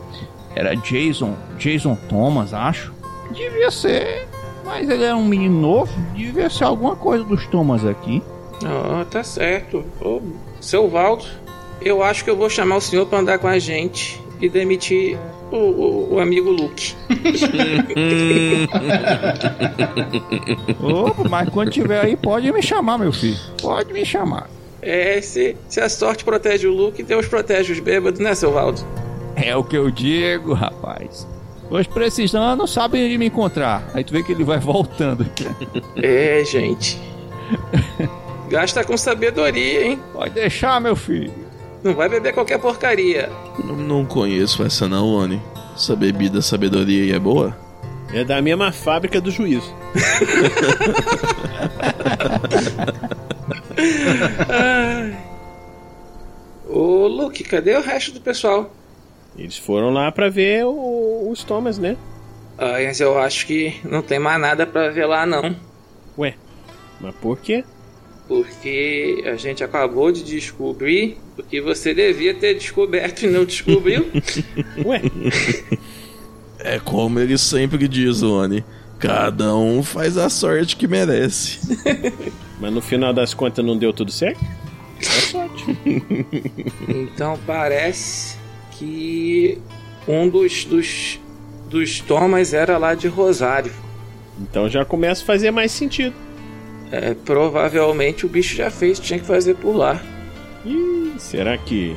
era 0.55 0.75
Jason, 0.77 1.35
Jason 1.59 1.97
Thomas, 2.09 2.53
acho. 2.55 2.93
Devia 3.33 3.71
ser, 3.71 4.29
mas 4.65 4.89
ele 4.89 5.03
era 5.05 5.17
um 5.17 5.25
menino 5.25 5.61
novo, 5.61 5.93
devia 6.15 6.49
ser 6.51 6.65
alguma 6.65 6.95
coisa 6.95 7.25
dos 7.25 7.47
Thomas 7.47 7.85
aqui. 7.85 8.23
Ah, 8.65 9.05
tá 9.11 9.23
certo. 9.25 9.85
Ô, 10.01 10.21
seu 10.61 10.89
Valdo, 10.89 11.25
eu 11.83 12.03
acho 12.03 12.23
que 12.25 12.31
eu 12.31 12.37
vou 12.37 12.49
chamar 12.49 12.77
o 12.77 12.81
senhor 12.81 13.07
pra 13.07 13.19
andar 13.19 13.39
com 13.39 13.49
a 13.49 13.59
gente 13.59 14.21
e 14.41 14.49
demitir 14.49 15.19
o, 15.51 15.57
o- 15.57 16.15
o 16.15 16.21
amigo 16.21 16.51
Luke. 16.51 16.95
Opa, 20.83 21.29
mas 21.29 21.49
quando 21.49 21.71
tiver 21.71 22.01
aí, 22.01 22.17
pode 22.17 22.51
me 22.53 22.63
chamar, 22.63 22.99
meu 22.99 23.13
filho. 23.13 23.39
Pode 23.61 23.93
me 23.93 24.05
chamar. 24.05 24.49
É, 24.87 25.19
se, 25.23 25.57
se 25.67 25.81
a 25.81 25.89
sorte 25.89 26.25
protege 26.25 26.67
o 26.67 26.73
Luke, 26.73 27.03
Deus 27.03 27.27
protege 27.27 27.73
os 27.73 27.81
bêbados, 27.81 28.21
né, 28.21 28.35
seu 28.35 28.53
Valdo? 28.53 28.83
É 29.35 29.57
o 29.57 29.65
que 29.65 29.77
eu 29.77 29.91
digo, 29.91 30.53
rapaz. 30.53 31.27
Hoje 31.71 31.89
precisando, 31.89 32.67
sabe 32.67 33.03
onde 33.03 33.17
me 33.17 33.27
encontrar. 33.27 33.91
Aí 33.95 34.05
tu 34.05 34.13
vê 34.13 34.23
que 34.23 34.33
ele 34.33 34.45
vai 34.45 34.59
voltando. 34.59 35.27
É, 35.97 36.45
gente. 36.45 37.01
Gasta 38.51 38.85
com 38.85 38.97
sabedoria, 38.97 39.87
hein? 39.87 40.01
Pode 40.13 40.35
deixar, 40.35 40.81
meu 40.81 40.95
filho. 40.95 41.33
Não 41.83 41.95
vai 41.95 42.09
beber 42.09 42.35
qualquer 42.35 42.59
porcaria. 42.59 43.31
Não, 43.65 43.75
não 43.75 44.05
conheço 44.05 44.63
essa 44.63 44.87
não, 44.87 45.07
Oni. 45.07 45.41
Essa 45.75 45.97
bebida 45.97 46.43
sabedoria 46.43 47.05
aí 47.05 47.13
é 47.13 47.19
boa? 47.19 47.57
É 48.13 48.23
da 48.23 48.41
mesma 48.43 48.71
fábrica 48.71 49.21
do 49.21 49.31
juízo. 49.31 49.75
Ô, 56.69 57.07
Luke, 57.07 57.45
cadê 57.45 57.77
o 57.77 57.83
resto 57.83 58.13
do 58.13 58.21
pessoal? 58.21 58.71
Eles 59.37 59.57
foram 59.59 59.91
lá 59.91 60.11
pra 60.11 60.29
ver 60.29 60.65
o- 60.65 61.29
os 61.31 61.43
Thomas, 61.45 61.79
né? 61.79 61.97
Ah, 62.57 62.75
mas 62.85 63.01
eu 63.01 63.19
acho 63.19 63.47
que 63.47 63.75
não 63.85 64.01
tem 64.01 64.19
mais 64.19 64.41
nada 64.41 64.67
pra 64.67 64.89
ver 64.91 65.07
lá, 65.07 65.27
não. 65.27 65.55
Ué, 66.17 66.35
mas 67.01 67.15
por 67.17 67.39
quê? 67.39 67.65
Porque 68.29 69.23
a 69.27 69.37
gente 69.37 69.63
acabou 69.63 70.11
de 70.11 70.23
descobrir 70.23 71.19
o 71.37 71.43
que 71.43 71.61
você 71.61 71.93
devia 71.93 72.33
ter 72.35 72.55
descoberto 72.55 73.25
e 73.25 73.27
não 73.27 73.45
descobriu. 73.45 74.09
Ué, 74.87 75.03
É 76.61 76.79
como 76.79 77.19
ele 77.21 77.37
sempre 77.37 77.87
diz, 77.89 78.23
Oni. 78.23 78.65
Cada 78.99 79.55
um 79.55 79.83
faz 79.83 80.17
a 80.17 80.31
sorte 80.31 80.77
que 80.77 80.87
merece. 80.87 81.59
mas 82.65 82.73
no 82.73 82.81
final 82.81 83.13
das 83.13 83.35
contas 83.35 83.63
não 83.63 83.77
deu 83.77 83.93
tudo 83.93 84.11
certo? 84.11 84.43
É 84.99 85.05
sorte. 85.05 85.67
então 86.89 87.39
parece 87.47 88.39
que 88.71 89.61
um 90.09 90.27
dos, 90.31 90.65
dos, 90.65 91.21
dos 91.69 92.01
Thomas 92.01 92.55
era 92.55 92.79
lá 92.79 92.95
de 92.95 93.07
Rosário. 93.07 93.71
Então 94.41 94.67
já 94.67 94.83
começa 94.83 95.23
a 95.23 95.27
fazer 95.27 95.51
mais 95.51 95.73
sentido. 95.73 96.15
É, 96.91 97.13
provavelmente 97.13 98.25
o 98.25 98.31
bicho 98.31 98.57
já 98.57 98.71
fez, 98.71 98.99
tinha 98.99 99.19
que 99.19 99.27
fazer 99.27 99.57
por 99.57 99.77
lá. 99.77 100.01
Ih, 100.65 101.13
será 101.19 101.59
que. 101.59 101.95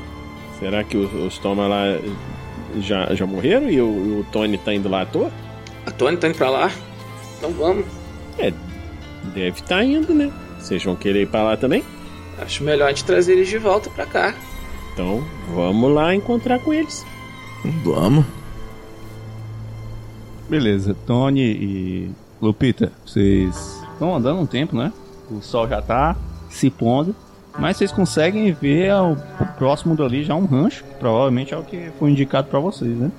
Será 0.59 0.83
que 0.83 0.97
os, 0.97 1.13
os 1.13 1.37
Thomas 1.37 1.69
lá 1.69 1.97
já, 2.81 3.15
já 3.15 3.25
morreram 3.25 3.71
e 3.71 3.79
o, 3.79 3.85
o 3.87 4.25
Tony 4.33 4.57
tá 4.57 4.73
indo 4.73 4.89
lá 4.89 5.03
à 5.03 5.05
toa? 5.05 5.31
A 5.85 5.91
Tony 5.91 6.17
tá 6.17 6.27
indo 6.27 6.37
pra 6.37 6.49
lá? 6.49 6.69
Então 7.37 7.51
vamos. 7.51 7.85
É, 8.37 8.51
deve 9.33 9.61
estar 9.61 9.81
indo, 9.81 10.13
né? 10.13 10.29
Vocês 10.59 10.83
vão 10.83 10.95
querer 10.95 11.23
ir 11.23 11.27
pra 11.27 11.43
lá 11.43 11.57
também? 11.57 11.83
Acho 12.39 12.63
melhor 12.63 12.85
a 12.85 12.89
gente 12.89 13.05
trazer 13.05 13.33
eles 13.33 13.47
de 13.47 13.57
volta 13.57 13.89
pra 13.89 14.05
cá. 14.05 14.33
Então 14.93 15.23
vamos 15.53 15.93
lá 15.93 16.13
encontrar 16.13 16.59
com 16.59 16.73
eles. 16.73 17.05
Vamos. 17.83 18.25
Beleza, 20.49 20.95
Tony 21.05 21.41
e 21.41 22.11
Lupita, 22.41 22.91
vocês 23.05 23.81
estão 23.93 24.15
andando 24.15 24.39
um 24.39 24.45
tempo, 24.45 24.75
né? 24.75 24.93
O 25.29 25.41
sol 25.41 25.67
já 25.67 25.81
tá 25.81 26.15
se 26.49 26.69
pondo, 26.69 27.13
mas 27.59 27.77
vocês 27.77 27.91
conseguem 27.91 28.51
ver 28.53 28.91
ao 28.91 29.17
próximo 29.57 29.95
dali 29.95 30.23
já 30.23 30.35
um 30.35 30.45
rancho, 30.45 30.83
que 30.85 30.93
provavelmente 30.95 31.53
é 31.53 31.57
o 31.57 31.63
que 31.63 31.91
foi 31.99 32.11
indicado 32.11 32.47
pra 32.47 32.59
vocês, 32.59 32.95
né? 32.95 33.11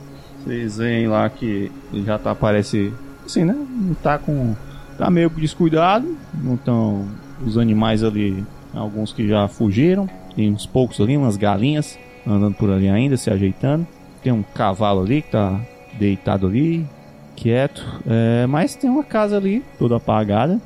Vocês 0.44 0.78
veem 0.78 1.06
lá 1.06 1.28
que 1.28 1.70
ele 1.92 2.04
já 2.04 2.18
tá, 2.18 2.34
parece 2.34 2.92
assim, 3.26 3.44
né? 3.44 3.54
Não 3.54 3.94
tá 3.94 4.16
com 4.16 4.54
Tá 4.98 5.08
meio 5.08 5.30
descuidado, 5.30 6.16
não 6.34 6.56
estão 6.56 7.06
os 7.44 7.58
animais 7.58 8.02
ali, 8.02 8.44
alguns 8.74 9.12
que 9.12 9.26
já 9.26 9.46
fugiram, 9.48 10.08
tem 10.34 10.52
uns 10.52 10.66
poucos 10.66 11.00
ali, 11.00 11.16
umas 11.16 11.36
galinhas 11.36 11.98
andando 12.26 12.54
por 12.54 12.70
ali 12.70 12.88
ainda, 12.88 13.16
se 13.16 13.30
ajeitando. 13.30 13.86
Tem 14.22 14.32
um 14.32 14.42
cavalo 14.42 15.02
ali 15.02 15.22
que 15.22 15.30
tá 15.30 15.60
deitado 15.94 16.46
ali, 16.46 16.86
quieto. 17.34 17.84
É, 18.06 18.46
mas 18.46 18.74
tem 18.74 18.90
uma 18.90 19.04
casa 19.04 19.36
ali, 19.36 19.64
toda 19.78 19.96
apagada, 19.96 20.60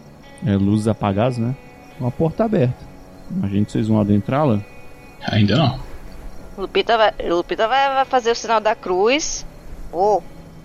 é, 0.44 0.56
luzes 0.56 0.88
apagadas, 0.88 1.38
né? 1.38 1.54
Uma 2.00 2.10
porta 2.10 2.44
aberta. 2.44 2.74
Imagina 3.30 3.64
que 3.64 3.72
vocês 3.72 3.88
vão 3.88 4.00
adentrá-la. 4.00 4.60
Ainda 5.26 5.56
não. 5.56 5.80
Lupita 6.58 6.98
vai, 6.98 7.12
Lupita 7.28 7.68
vai, 7.68 7.94
vai 7.94 8.04
fazer 8.04 8.32
o 8.32 8.34
sinal 8.34 8.60
da 8.60 8.74
cruz. 8.74 9.46
Ou, 9.90 10.22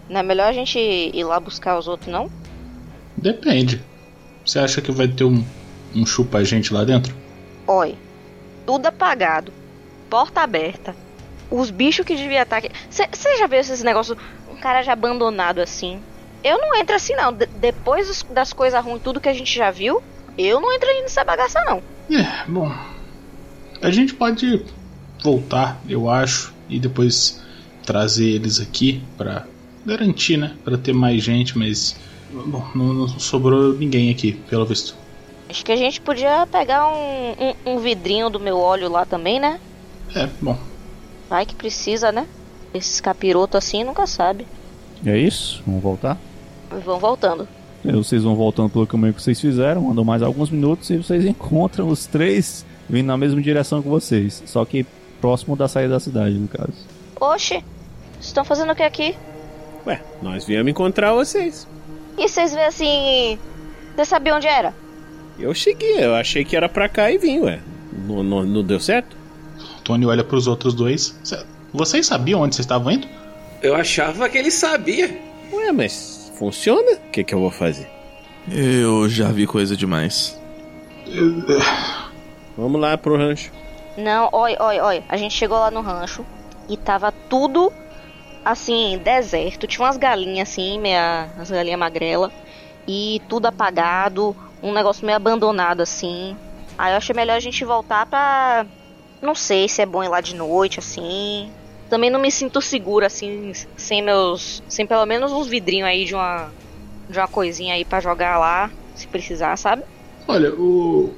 não 0.10 0.20
é 0.20 0.24
melhor 0.24 0.48
a 0.48 0.54
gente 0.54 0.80
ir 0.80 1.24
lá 1.24 1.40
buscar 1.40 1.78
os 1.78 1.88
outros, 1.88 2.12
não? 2.12 2.30
Depende. 3.16 3.82
Você 4.46 4.60
acha 4.60 4.82
que 4.82 4.92
vai 4.92 5.08
ter 5.08 5.24
um, 5.24 5.44
um 5.96 6.06
chupa-gente 6.06 6.74
lá 6.74 6.84
dentro? 6.84 7.16
Oi, 7.68 7.98
tudo 8.66 8.86
apagado, 8.88 9.52
porta 10.10 10.42
aberta, 10.42 10.96
os 11.50 11.70
bichos 11.70 12.06
que 12.06 12.16
devia 12.16 12.44
estar 12.44 12.58
aqui. 12.58 12.70
Você 12.90 13.38
já 13.38 13.48
viu 13.48 13.60
esses 13.60 13.84
negócios, 13.84 14.18
um 14.48 14.56
cara 14.56 14.82
já 14.82 14.94
abandonado 14.94 15.60
assim? 15.60 16.00
Eu 16.44 16.58
não 16.58 16.76
entro 16.80 16.96
assim 16.96 17.14
não. 17.16 17.34
De- 17.34 17.48
depois 17.60 18.24
das 18.30 18.54
coisas 18.54 18.84
ruins, 18.84 19.02
tudo 19.02 19.20
que 19.20 19.30
a 19.30 19.34
gente 19.34 19.54
já 19.54 19.72
viu, 19.72 20.02
eu 20.38 20.62
não 20.62 20.72
entro 20.74 20.88
nessa 21.02 21.24
bagaça 21.24 21.60
não. 21.66 21.82
É, 22.10 22.50
bom. 22.50 22.72
A 23.82 23.92
gente 23.92 24.14
pode 24.14 24.66
voltar, 25.24 25.82
eu 25.88 26.10
acho, 26.10 26.54
e 26.70 26.80
depois 26.80 27.42
trazer 27.86 28.30
eles 28.30 28.60
aqui 28.60 29.04
pra 29.18 29.46
garantir, 29.86 30.38
né? 30.38 30.58
Pra 30.64 30.78
ter 30.78 30.94
mais 30.94 31.24
gente, 31.24 31.58
mas. 31.58 31.96
Bom, 32.30 32.70
não, 32.76 32.94
não 32.94 33.08
sobrou 33.20 33.74
ninguém 33.74 34.10
aqui, 34.12 34.34
pelo 34.34 34.66
visto. 34.66 34.96
Acho 35.50 35.64
que 35.64 35.72
a 35.72 35.76
gente 35.76 36.02
podia 36.02 36.46
pegar 36.52 36.88
um, 36.88 37.32
um, 37.32 37.74
um 37.74 37.80
vidrinho 37.80 38.30
do 38.30 38.40
meu 38.40 38.58
óleo 38.58 38.90
lá 38.90 39.06
também, 39.06 39.40
né? 39.40 39.60
É, 40.16 40.28
bom. 40.42 40.58
Vai 41.30 41.46
que 41.46 41.56
precisa, 41.56 42.12
né? 42.12 42.28
Esses 42.74 43.00
capirotos 43.00 43.58
assim 43.58 43.84
nunca 43.84 44.06
sabe. 44.06 44.46
É 45.06 45.18
isso? 45.18 45.64
Vamos 45.66 45.82
voltar? 45.82 46.18
Vão 46.84 47.00
voltando. 47.00 47.48
E 47.84 47.92
Vocês 47.92 48.24
vão 48.24 48.36
voltando 48.36 48.70
pelo 48.70 48.88
caminho 48.88 49.14
que 49.14 49.22
vocês 49.22 49.40
fizeram, 49.40 49.90
andam 49.90 50.04
mais 50.04 50.22
alguns 50.22 50.50
minutos 50.50 50.90
e 50.90 50.98
vocês 50.98 51.24
encontram 51.26 51.88
os 51.88 52.06
três 52.06 52.66
vindo 52.90 53.08
na 53.08 53.18
mesma 53.18 53.42
direção 53.42 53.82
que 53.82 53.88
vocês, 53.88 54.44
só 54.46 54.64
que 54.66 54.86
próximo 55.22 55.56
da 55.56 55.68
saída 55.68 55.94
da 55.94 56.00
cidade, 56.00 56.36
no 56.36 56.48
caso. 56.48 56.74
Oxe, 57.20 57.64
vocês 58.14 58.26
estão 58.26 58.44
fazendo 58.44 58.72
o 58.72 58.76
que 58.76 58.84
aqui? 58.84 59.16
Ué, 59.86 60.02
nós 60.22 60.46
viemos 60.46 60.70
encontrar 60.70 61.14
vocês. 61.14 61.68
E 62.18 62.28
vocês 62.28 62.54
vê 62.54 62.64
assim. 62.66 63.40
Você 63.96 64.06
sabia 64.06 64.36
onde 64.36 64.48
era? 64.48 64.74
Eu 65.40 65.54
cheguei, 65.54 66.04
eu 66.04 66.16
achei 66.16 66.44
que 66.44 66.56
era 66.56 66.68
pra 66.68 66.90
cá 66.90 67.12
e 67.12 67.18
vim, 67.18 67.40
ué. 67.40 67.60
Não, 68.08 68.24
não, 68.24 68.44
não 68.44 68.64
deu 68.64 68.80
certo? 68.80 69.16
Tony 69.84 70.06
olha 70.06 70.24
pros 70.24 70.48
outros 70.48 70.74
dois. 70.74 71.18
Cê- 71.24 71.44
Vocês 71.74 72.06
sabiam 72.08 72.42
onde 72.42 72.56
vocês 72.56 72.66
estavam 72.66 72.92
indo? 72.92 73.08
Eu 73.62 73.76
achava 73.76 74.28
que 74.30 74.38
ele 74.38 74.52
sabia. 74.52 75.20
Ué, 75.52 75.72
mas 75.72 76.32
funciona? 76.38 76.94
O 77.08 77.12
que, 77.12 77.24
que 77.24 77.34
eu 77.34 77.40
vou 77.40 77.52
fazer? 77.52 77.88
Eu 78.52 79.08
já 79.10 79.32
vi 79.32 79.46
coisa 79.48 79.76
demais. 79.76 80.40
Vamos 82.58 82.80
lá 82.82 82.98
pro 82.98 83.18
rancho. 83.18 83.52
Não, 83.98 84.30
oi, 84.32 84.56
oi, 84.60 84.80
oi. 84.80 85.04
A 85.10 85.18
gente 85.18 85.34
chegou 85.34 85.58
lá 85.58 85.72
no 85.72 85.82
rancho 85.82 86.26
e 86.70 86.78
tava 86.78 87.12
tudo 87.12 87.72
assim, 88.44 89.00
deserto. 89.04 89.68
Tinha 89.68 89.86
umas 89.86 89.98
galinhas 89.98 90.50
assim, 90.50 90.80
meia, 90.80 91.30
as 91.40 91.50
galinhas 91.50 91.80
magrela. 91.80 92.32
E 92.88 93.22
tudo 93.28 93.48
apagado, 93.48 94.36
um 94.62 94.74
negócio 94.74 95.06
meio 95.06 95.16
abandonado 95.16 95.82
assim. 95.82 96.36
Aí 96.78 96.94
eu 96.94 96.98
achei 96.98 97.16
melhor 97.16 97.36
a 97.36 97.40
gente 97.40 97.64
voltar 97.66 98.06
pra. 98.06 98.66
Não 99.22 99.34
sei 99.34 99.68
se 99.68 99.82
é 99.82 99.86
bom 99.86 100.04
ir 100.04 100.10
lá 100.10 100.22
de 100.22 100.36
noite, 100.36 100.80
assim. 100.80 101.52
Também 101.90 102.10
não 102.10 102.20
me 102.20 102.30
sinto 102.32 102.62
segura, 102.62 103.08
assim, 103.08 103.52
sem 103.76 104.02
meus. 104.02 104.62
Sem 104.68 104.86
pelo 104.86 105.06
menos 105.06 105.32
uns 105.32 105.48
vidrinhos 105.48 105.88
aí 105.88 106.06
de 106.06 106.14
uma. 106.14 106.52
De 107.10 107.18
uma 107.18 107.28
coisinha 107.28 107.74
aí 107.74 107.86
pra 107.86 108.02
jogar 108.02 108.38
lá, 108.38 108.70
se 108.94 109.08
precisar, 109.08 109.56
sabe? 109.58 109.84
Olha, 110.28 110.54
o. 110.54 111.14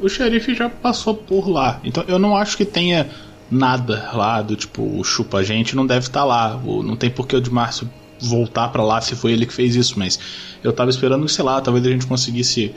O 0.00 0.08
xerife 0.08 0.54
já 0.54 0.68
passou 0.68 1.14
por 1.14 1.48
lá. 1.48 1.80
Então 1.84 2.04
eu 2.08 2.18
não 2.18 2.36
acho 2.36 2.56
que 2.56 2.64
tenha 2.64 3.08
nada 3.50 4.10
lá 4.14 4.40
do 4.42 4.56
tipo, 4.56 5.02
chupa 5.04 5.44
gente 5.44 5.76
não 5.76 5.86
deve 5.86 6.06
estar 6.06 6.24
lá. 6.24 6.56
O- 6.64 6.82
Não 6.82 6.96
tem 6.96 7.10
por 7.10 7.26
que 7.28 7.36
o 7.36 7.40
de 7.40 7.50
Márcio 7.50 7.88
voltar 8.22 8.68
pra 8.68 8.82
lá 8.82 9.00
se 9.00 9.14
foi 9.14 9.32
ele 9.32 9.46
que 9.46 9.52
fez 9.52 9.74
isso, 9.74 9.98
mas 9.98 10.18
eu 10.62 10.72
tava 10.72 10.90
esperando, 10.90 11.28
sei 11.28 11.44
lá, 11.44 11.60
talvez 11.60 11.86
a 11.86 11.90
gente 11.90 12.06
conseguisse 12.06 12.74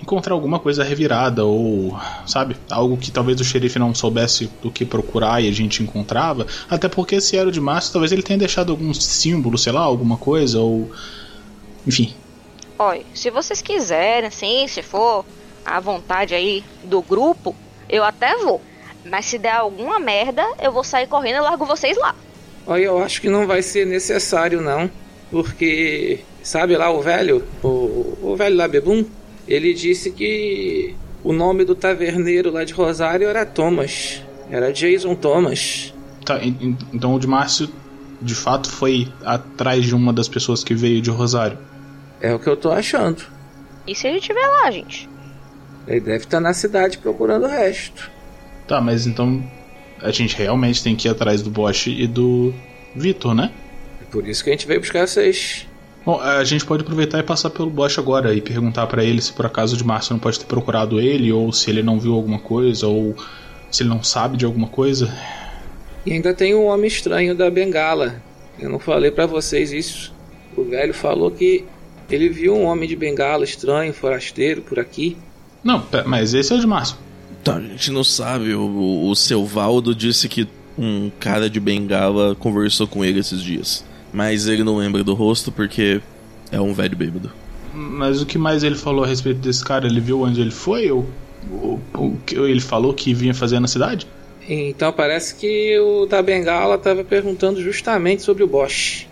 encontrar 0.00 0.34
alguma 0.34 0.58
coisa 0.58 0.82
revirada 0.82 1.44
ou, 1.44 1.98
sabe, 2.26 2.56
algo 2.70 2.96
que 2.96 3.10
talvez 3.10 3.40
o 3.40 3.44
xerife 3.44 3.78
não 3.78 3.94
soubesse 3.94 4.50
do 4.62 4.70
que 4.70 4.84
procurar 4.84 5.42
e 5.42 5.48
a 5.48 5.52
gente 5.52 5.82
encontrava. 5.82 6.46
Até 6.68 6.88
porque 6.88 7.20
se 7.20 7.36
era 7.36 7.50
de 7.50 7.60
Márcio, 7.60 7.92
talvez 7.92 8.12
ele 8.12 8.22
tenha 8.22 8.38
deixado 8.38 8.70
algum 8.70 8.92
símbolo, 8.94 9.58
sei 9.58 9.72
lá, 9.72 9.80
alguma 9.80 10.16
coisa 10.16 10.60
ou 10.60 10.90
enfim, 11.86 12.14
Olha, 12.82 13.04
se 13.12 13.28
vocês 13.28 13.60
quiserem, 13.60 14.26
assim, 14.26 14.66
se 14.66 14.82
for 14.82 15.22
à 15.66 15.78
vontade 15.80 16.34
aí 16.34 16.64
do 16.82 17.02
grupo, 17.02 17.54
eu 17.86 18.02
até 18.02 18.38
vou. 18.38 18.58
Mas 19.04 19.26
se 19.26 19.36
der 19.36 19.56
alguma 19.56 19.98
merda, 19.98 20.42
eu 20.58 20.72
vou 20.72 20.82
sair 20.82 21.06
correndo 21.06 21.36
e 21.36 21.40
largo 21.40 21.66
vocês 21.66 21.98
lá. 21.98 22.14
Olha, 22.70 22.84
eu 22.84 23.02
acho 23.02 23.20
que 23.20 23.28
não 23.28 23.46
vai 23.48 23.62
ser 23.62 23.84
necessário, 23.84 24.60
não. 24.60 24.88
Porque, 25.30 26.20
sabe 26.42 26.76
lá 26.76 26.88
o 26.90 27.00
velho, 27.02 27.44
o, 27.62 28.16
o 28.22 28.34
velho 28.36 28.56
lá 28.56 28.68
Bebum, 28.68 29.04
ele 29.48 29.74
disse 29.74 30.10
que 30.12 30.94
o 31.24 31.32
nome 31.32 31.64
do 31.64 31.74
taverneiro 31.74 32.50
lá 32.52 32.62
de 32.64 32.72
Rosário 32.72 33.28
era 33.28 33.44
Thomas. 33.44 34.22
Era 34.48 34.72
Jason 34.72 35.14
Thomas. 35.16 35.92
Tá, 36.24 36.38
en- 36.44 36.56
en- 36.60 36.78
então 36.92 37.14
o 37.14 37.18
de 37.18 37.26
Márcio 37.26 37.68
de 38.22 38.34
fato 38.36 38.70
foi 38.70 39.08
atrás 39.24 39.84
de 39.84 39.94
uma 39.94 40.12
das 40.12 40.28
pessoas 40.28 40.62
que 40.62 40.74
veio 40.74 41.00
de 41.02 41.10
Rosário. 41.10 41.58
É 42.20 42.32
o 42.32 42.38
que 42.38 42.48
eu 42.48 42.56
tô 42.56 42.70
achando. 42.70 43.22
E 43.86 43.94
se 43.96 44.06
ele 44.06 44.18
estiver 44.18 44.46
lá, 44.46 44.70
gente? 44.70 45.08
Ele 45.88 46.00
deve 46.00 46.24
estar 46.24 46.38
na 46.38 46.52
cidade 46.52 46.98
procurando 46.98 47.46
o 47.46 47.48
resto. 47.48 48.10
Tá, 48.68 48.80
mas 48.80 49.06
então 49.08 49.42
a 50.02 50.10
gente 50.10 50.36
realmente 50.36 50.82
tem 50.82 50.96
que 50.96 51.08
ir 51.08 51.10
atrás 51.10 51.42
do 51.42 51.50
Bosch 51.50 51.86
e 51.86 52.06
do 52.06 52.54
Vitor, 52.94 53.34
né? 53.34 53.50
É 54.00 54.04
por 54.10 54.26
isso 54.26 54.42
que 54.42 54.50
a 54.50 54.52
gente 54.52 54.66
veio 54.66 54.80
buscar 54.80 55.06
vocês. 55.06 55.66
Bom, 56.04 56.18
a 56.18 56.42
gente 56.44 56.64
pode 56.64 56.82
aproveitar 56.82 57.18
e 57.18 57.22
passar 57.22 57.50
pelo 57.50 57.68
Bosch 57.68 57.98
agora 57.98 58.34
e 58.34 58.40
perguntar 58.40 58.86
pra 58.86 59.04
ele 59.04 59.20
se 59.20 59.32
por 59.32 59.44
acaso 59.44 59.74
o 59.74 59.78
de 59.78 59.84
Márcio 59.84 60.14
não 60.14 60.20
pode 60.20 60.40
ter 60.40 60.46
procurado 60.46 60.98
ele, 60.98 61.30
ou 61.30 61.52
se 61.52 61.70
ele 61.70 61.82
não 61.82 62.00
viu 62.00 62.14
alguma 62.14 62.38
coisa, 62.38 62.86
ou 62.86 63.14
se 63.70 63.82
ele 63.82 63.90
não 63.90 64.02
sabe 64.02 64.36
de 64.36 64.44
alguma 64.44 64.68
coisa. 64.68 65.14
E 66.06 66.12
ainda 66.12 66.32
tem 66.32 66.54
o 66.54 66.64
homem 66.64 66.86
estranho 66.86 67.34
da 67.34 67.50
bengala. 67.50 68.22
Eu 68.58 68.70
não 68.70 68.78
falei 68.78 69.10
pra 69.10 69.26
vocês 69.26 69.72
isso. 69.72 70.12
O 70.56 70.64
velho 70.64 70.94
falou 70.94 71.30
que 71.30 71.64
ele 72.10 72.28
viu 72.28 72.56
um 72.56 72.64
homem 72.64 72.88
de 72.88 72.96
bengala 72.96 73.44
estranho, 73.44 73.92
forasteiro, 73.92 74.62
por 74.62 74.78
aqui. 74.78 75.16
Não, 75.62 75.86
mas 76.06 76.32
esse 76.32 76.52
é 76.52 76.56
o 76.56 76.58
de 76.58 76.66
Márcio. 76.66 76.96
Tá, 77.42 77.56
a 77.56 77.60
gente 77.60 77.90
não 77.90 78.04
sabe. 78.04 78.54
O, 78.54 78.60
o, 78.62 79.10
o 79.10 79.16
seu 79.16 79.44
Valdo 79.44 79.94
disse 79.94 80.28
que 80.28 80.46
um 80.78 81.10
cara 81.20 81.48
de 81.48 81.60
bengala 81.60 82.34
conversou 82.34 82.86
com 82.86 83.04
ele 83.04 83.20
esses 83.20 83.42
dias. 83.42 83.84
Mas 84.12 84.46
ele 84.46 84.64
não 84.64 84.76
lembra 84.76 85.04
do 85.04 85.14
rosto 85.14 85.50
porque 85.52 86.00
é 86.50 86.60
um 86.60 86.72
velho 86.74 86.96
bêbado. 86.96 87.30
Mas 87.72 88.20
o 88.20 88.26
que 88.26 88.36
mais 88.36 88.62
ele 88.64 88.74
falou 88.74 89.04
a 89.04 89.06
respeito 89.06 89.38
desse 89.38 89.64
cara? 89.64 89.86
Ele 89.86 90.00
viu 90.00 90.22
onde 90.22 90.40
ele 90.40 90.50
foi? 90.50 90.90
Ou, 90.90 91.06
ou, 91.52 91.80
ou 91.94 92.16
que 92.26 92.34
ele 92.34 92.60
falou 92.60 92.92
que 92.92 93.14
vinha 93.14 93.32
fazer 93.32 93.60
na 93.60 93.68
cidade? 93.68 94.06
Então 94.48 94.92
parece 94.92 95.36
que 95.36 95.78
o 95.78 96.06
da 96.06 96.20
bengala 96.20 96.74
estava 96.74 97.04
perguntando 97.04 97.62
justamente 97.62 98.22
sobre 98.22 98.42
o 98.42 98.46
Bosch. 98.48 99.06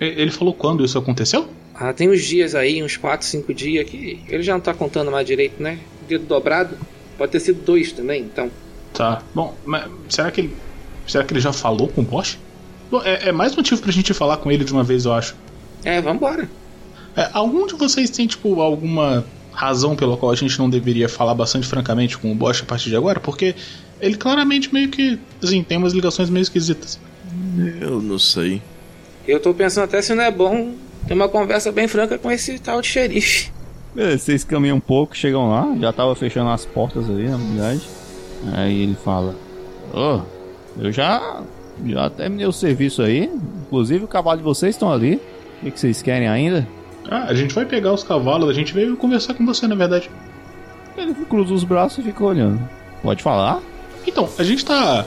E- 0.00 0.04
Ele 0.04 0.30
falou 0.30 0.52
quando 0.52 0.84
isso 0.84 0.98
aconteceu? 0.98 1.48
Ah, 1.74 1.92
tem 1.94 2.10
uns 2.10 2.22
dias 2.22 2.54
aí, 2.54 2.82
uns 2.82 2.96
4, 2.98 3.26
5 3.26 3.54
dias, 3.54 3.88
que 3.88 4.20
ele 4.28 4.42
já 4.42 4.52
não 4.52 4.60
tá 4.60 4.74
contando 4.74 5.10
mais 5.10 5.26
direito, 5.26 5.62
né? 5.62 5.78
Dedo 6.06 6.26
dobrado. 6.26 6.76
Pode 7.22 7.30
ter 7.30 7.38
sido 7.38 7.64
dois 7.64 7.92
também, 7.92 8.22
então. 8.22 8.50
Tá. 8.92 9.22
Bom, 9.32 9.54
mas 9.64 9.88
será 10.08 10.28
que 10.32 10.40
ele. 10.40 10.56
Será 11.06 11.22
que 11.22 11.32
ele 11.32 11.38
já 11.38 11.52
falou 11.52 11.86
com 11.86 12.00
o 12.00 12.04
Bosch? 12.04 12.36
Bom, 12.90 13.00
é, 13.04 13.28
é 13.28 13.32
mais 13.32 13.54
motivo 13.54 13.80
pra 13.80 13.92
gente 13.92 14.12
falar 14.12 14.38
com 14.38 14.50
ele 14.50 14.64
de 14.64 14.72
uma 14.72 14.82
vez, 14.82 15.04
eu 15.04 15.12
acho. 15.12 15.36
É, 15.84 16.00
vambora. 16.00 16.50
É, 17.16 17.30
algum 17.32 17.64
de 17.68 17.74
vocês 17.74 18.10
tem, 18.10 18.26
tipo, 18.26 18.60
alguma 18.60 19.24
razão 19.52 19.94
pela 19.94 20.16
qual 20.16 20.32
a 20.32 20.34
gente 20.34 20.58
não 20.58 20.68
deveria 20.68 21.08
falar 21.08 21.32
bastante 21.32 21.64
francamente 21.64 22.18
com 22.18 22.32
o 22.32 22.34
Bosch 22.34 22.62
a 22.62 22.66
partir 22.66 22.90
de 22.90 22.96
agora? 22.96 23.20
Porque 23.20 23.54
ele 24.00 24.16
claramente 24.16 24.74
meio 24.74 24.88
que, 24.88 25.16
assim, 25.40 25.62
tem 25.62 25.78
umas 25.78 25.92
ligações 25.92 26.28
meio 26.28 26.42
esquisitas. 26.42 26.98
Eu 27.80 28.02
não 28.02 28.18
sei. 28.18 28.60
Eu 29.28 29.38
tô 29.38 29.54
pensando 29.54 29.84
até 29.84 30.02
se 30.02 30.12
não 30.12 30.24
é 30.24 30.30
bom 30.32 30.74
ter 31.06 31.14
uma 31.14 31.28
conversa 31.28 31.70
bem 31.70 31.86
franca 31.86 32.18
com 32.18 32.32
esse 32.32 32.58
tal 32.58 32.80
de 32.80 32.88
xerife. 32.88 33.52
Beleza, 33.94 34.18
vocês 34.18 34.44
caminham 34.44 34.76
um 34.78 34.80
pouco, 34.80 35.16
chegam 35.16 35.50
lá, 35.50 35.74
já 35.78 35.92
tava 35.92 36.14
fechando 36.14 36.50
as 36.50 36.64
portas 36.64 37.08
ali, 37.08 37.28
na 37.28 37.36
verdade. 37.36 37.82
Aí 38.52 38.82
ele 38.82 38.94
fala: 38.94 39.34
Ô, 39.92 40.20
eu 40.78 40.90
já, 40.90 41.42
já 41.84 42.08
terminei 42.10 42.46
o 42.46 42.52
serviço 42.52 43.02
aí. 43.02 43.30
Inclusive 43.66 44.04
o 44.04 44.08
cavalo 44.08 44.38
de 44.38 44.44
vocês 44.44 44.74
estão 44.74 44.90
ali. 44.92 45.16
O 45.60 45.64
que, 45.64 45.70
que 45.70 45.80
vocês 45.80 46.02
querem 46.02 46.28
ainda? 46.28 46.66
Ah, 47.10 47.24
a 47.24 47.34
gente 47.34 47.54
vai 47.54 47.64
pegar 47.64 47.92
os 47.92 48.02
cavalos, 48.02 48.48
a 48.48 48.52
gente 48.52 48.72
veio 48.72 48.96
conversar 48.96 49.34
com 49.34 49.44
você, 49.44 49.66
na 49.66 49.74
verdade. 49.74 50.10
Ele 50.96 51.14
cruza 51.28 51.52
os 51.52 51.64
braços 51.64 51.98
e 51.98 52.02
fica 52.02 52.24
olhando. 52.24 52.60
Pode 53.02 53.22
falar? 53.22 53.60
Então, 54.06 54.28
a 54.38 54.42
gente 54.42 54.64
tá 54.64 55.06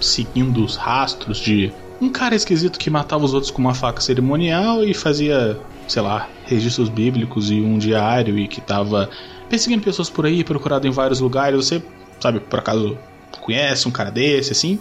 seguindo 0.00 0.64
os 0.64 0.76
rastros 0.76 1.38
de 1.38 1.72
um 2.00 2.08
cara 2.08 2.34
esquisito 2.34 2.78
que 2.78 2.90
matava 2.90 3.24
os 3.24 3.32
outros 3.32 3.50
com 3.50 3.60
uma 3.60 3.74
faca 3.74 4.00
cerimonial 4.00 4.84
e 4.84 4.92
fazia, 4.92 5.58
sei 5.92 6.00
lá, 6.00 6.28
registros 6.46 6.88
bíblicos 6.88 7.50
e 7.50 7.60
um 7.60 7.76
diário 7.76 8.38
e 8.38 8.48
que 8.48 8.62
tava 8.62 9.10
perseguindo 9.48 9.82
pessoas 9.82 10.08
por 10.08 10.24
aí, 10.24 10.42
procurado 10.42 10.86
em 10.86 10.90
vários 10.90 11.20
lugares. 11.20 11.66
Você, 11.66 11.82
sabe, 12.18 12.40
por 12.40 12.58
acaso 12.58 12.96
conhece 13.42 13.86
um 13.86 13.90
cara 13.90 14.10
desse 14.10 14.52
assim? 14.52 14.78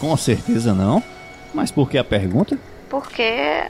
Com 0.00 0.16
certeza 0.16 0.72
não. 0.72 1.02
Mas 1.52 1.70
por 1.70 1.90
que 1.90 1.98
a 1.98 2.04
pergunta? 2.04 2.58
Porque 2.88 3.22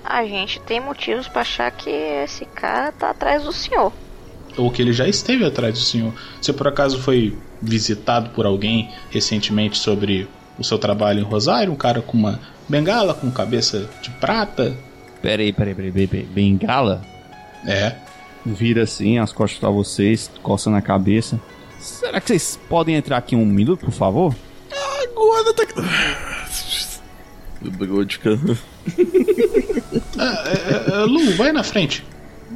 a 0.04 0.24
gente 0.24 0.60
tem 0.60 0.78
motivos 0.78 1.26
pra 1.26 1.40
achar 1.40 1.70
que 1.72 1.90
esse 1.90 2.44
cara 2.44 2.92
tá 2.92 3.10
atrás 3.10 3.42
do 3.42 3.52
senhor. 3.52 3.92
Ou 4.56 4.70
que 4.70 4.80
ele 4.80 4.92
já 4.92 5.08
esteve 5.08 5.44
atrás 5.44 5.74
do 5.74 5.80
senhor. 5.80 6.14
Você 6.40 6.52
por 6.52 6.68
acaso 6.68 7.00
foi 7.00 7.36
visitado 7.60 8.30
por 8.30 8.46
alguém 8.46 8.90
recentemente 9.10 9.76
sobre 9.76 10.28
o 10.56 10.62
seu 10.62 10.78
trabalho 10.78 11.18
em 11.18 11.24
Rosário? 11.24 11.72
Um 11.72 11.76
cara 11.76 12.00
com 12.00 12.16
uma 12.16 12.38
bengala, 12.68 13.12
com 13.12 13.28
cabeça 13.30 13.90
de 14.00 14.10
prata? 14.10 14.76
Peraí, 15.22 15.52
peraí, 15.52 15.74
peraí, 15.74 15.92
peraí, 15.92 16.06
peraí. 16.06 16.26
Bengala? 16.26 17.02
É. 17.66 17.94
Vira 18.44 18.84
assim, 18.84 19.18
as 19.18 19.32
costas 19.32 19.58
pra 19.58 19.70
vocês, 19.70 20.30
coça 20.42 20.70
na 20.70 20.80
cabeça. 20.80 21.40
Será 21.78 22.20
que 22.20 22.28
vocês 22.28 22.58
podem 22.68 22.94
entrar 22.94 23.16
aqui 23.16 23.34
um 23.34 23.44
minuto, 23.44 23.84
por 23.86 23.92
favor? 23.92 24.34
Agora 24.72 25.54
tá. 25.54 25.64
Brodka. 27.70 28.38
Ah, 30.18 30.44
é, 30.46 30.90
é, 30.92 31.04
Lu, 31.04 31.32
vai 31.32 31.52
na 31.52 31.62
frente. 31.62 32.04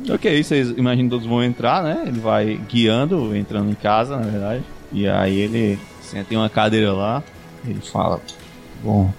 Ok, 0.08 0.42
vocês 0.42 0.70
imaginam 0.70 1.10
todos 1.10 1.26
vão 1.26 1.42
entrar, 1.42 1.82
né? 1.82 2.04
Ele 2.06 2.20
vai 2.20 2.60
guiando, 2.68 3.34
entrando 3.36 3.70
em 3.70 3.74
casa, 3.74 4.16
na 4.16 4.26
verdade. 4.26 4.62
E 4.92 5.08
aí 5.08 5.38
ele 5.38 5.78
senta 6.00 6.32
em 6.32 6.36
uma 6.36 6.48
cadeira 6.48 6.92
lá. 6.92 7.22
Ele 7.66 7.80
fala: 7.80 8.20
Bom, 8.82 9.12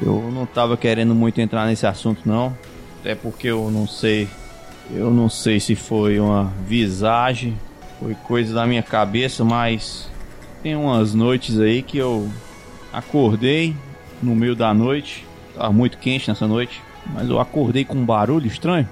eu 0.00 0.30
não 0.32 0.46
tava 0.46 0.76
querendo 0.76 1.14
muito 1.14 1.40
entrar 1.40 1.66
nesse 1.66 1.86
assunto, 1.86 2.22
não. 2.24 2.56
Até 3.00 3.14
porque 3.14 3.48
eu 3.48 3.70
não 3.70 3.86
sei. 3.86 4.28
Eu 4.90 5.10
não 5.10 5.28
sei 5.28 5.60
se 5.60 5.74
foi 5.74 6.18
uma 6.18 6.52
visagem, 6.66 7.58
foi 8.00 8.14
coisa 8.14 8.54
da 8.54 8.66
minha 8.66 8.82
cabeça, 8.82 9.44
mas 9.44 10.08
tem 10.62 10.74
umas 10.74 11.14
noites 11.14 11.58
aí 11.58 11.82
que 11.82 11.98
eu 11.98 12.28
acordei 12.92 13.74
no 14.22 14.34
meio 14.34 14.56
da 14.56 14.72
noite. 14.72 15.26
Tava 15.54 15.72
muito 15.72 15.98
quente 15.98 16.28
nessa 16.28 16.46
noite, 16.46 16.80
mas 17.12 17.28
eu 17.28 17.38
acordei 17.38 17.84
com 17.84 17.98
um 17.98 18.04
barulho 18.04 18.46
estranho. 18.46 18.88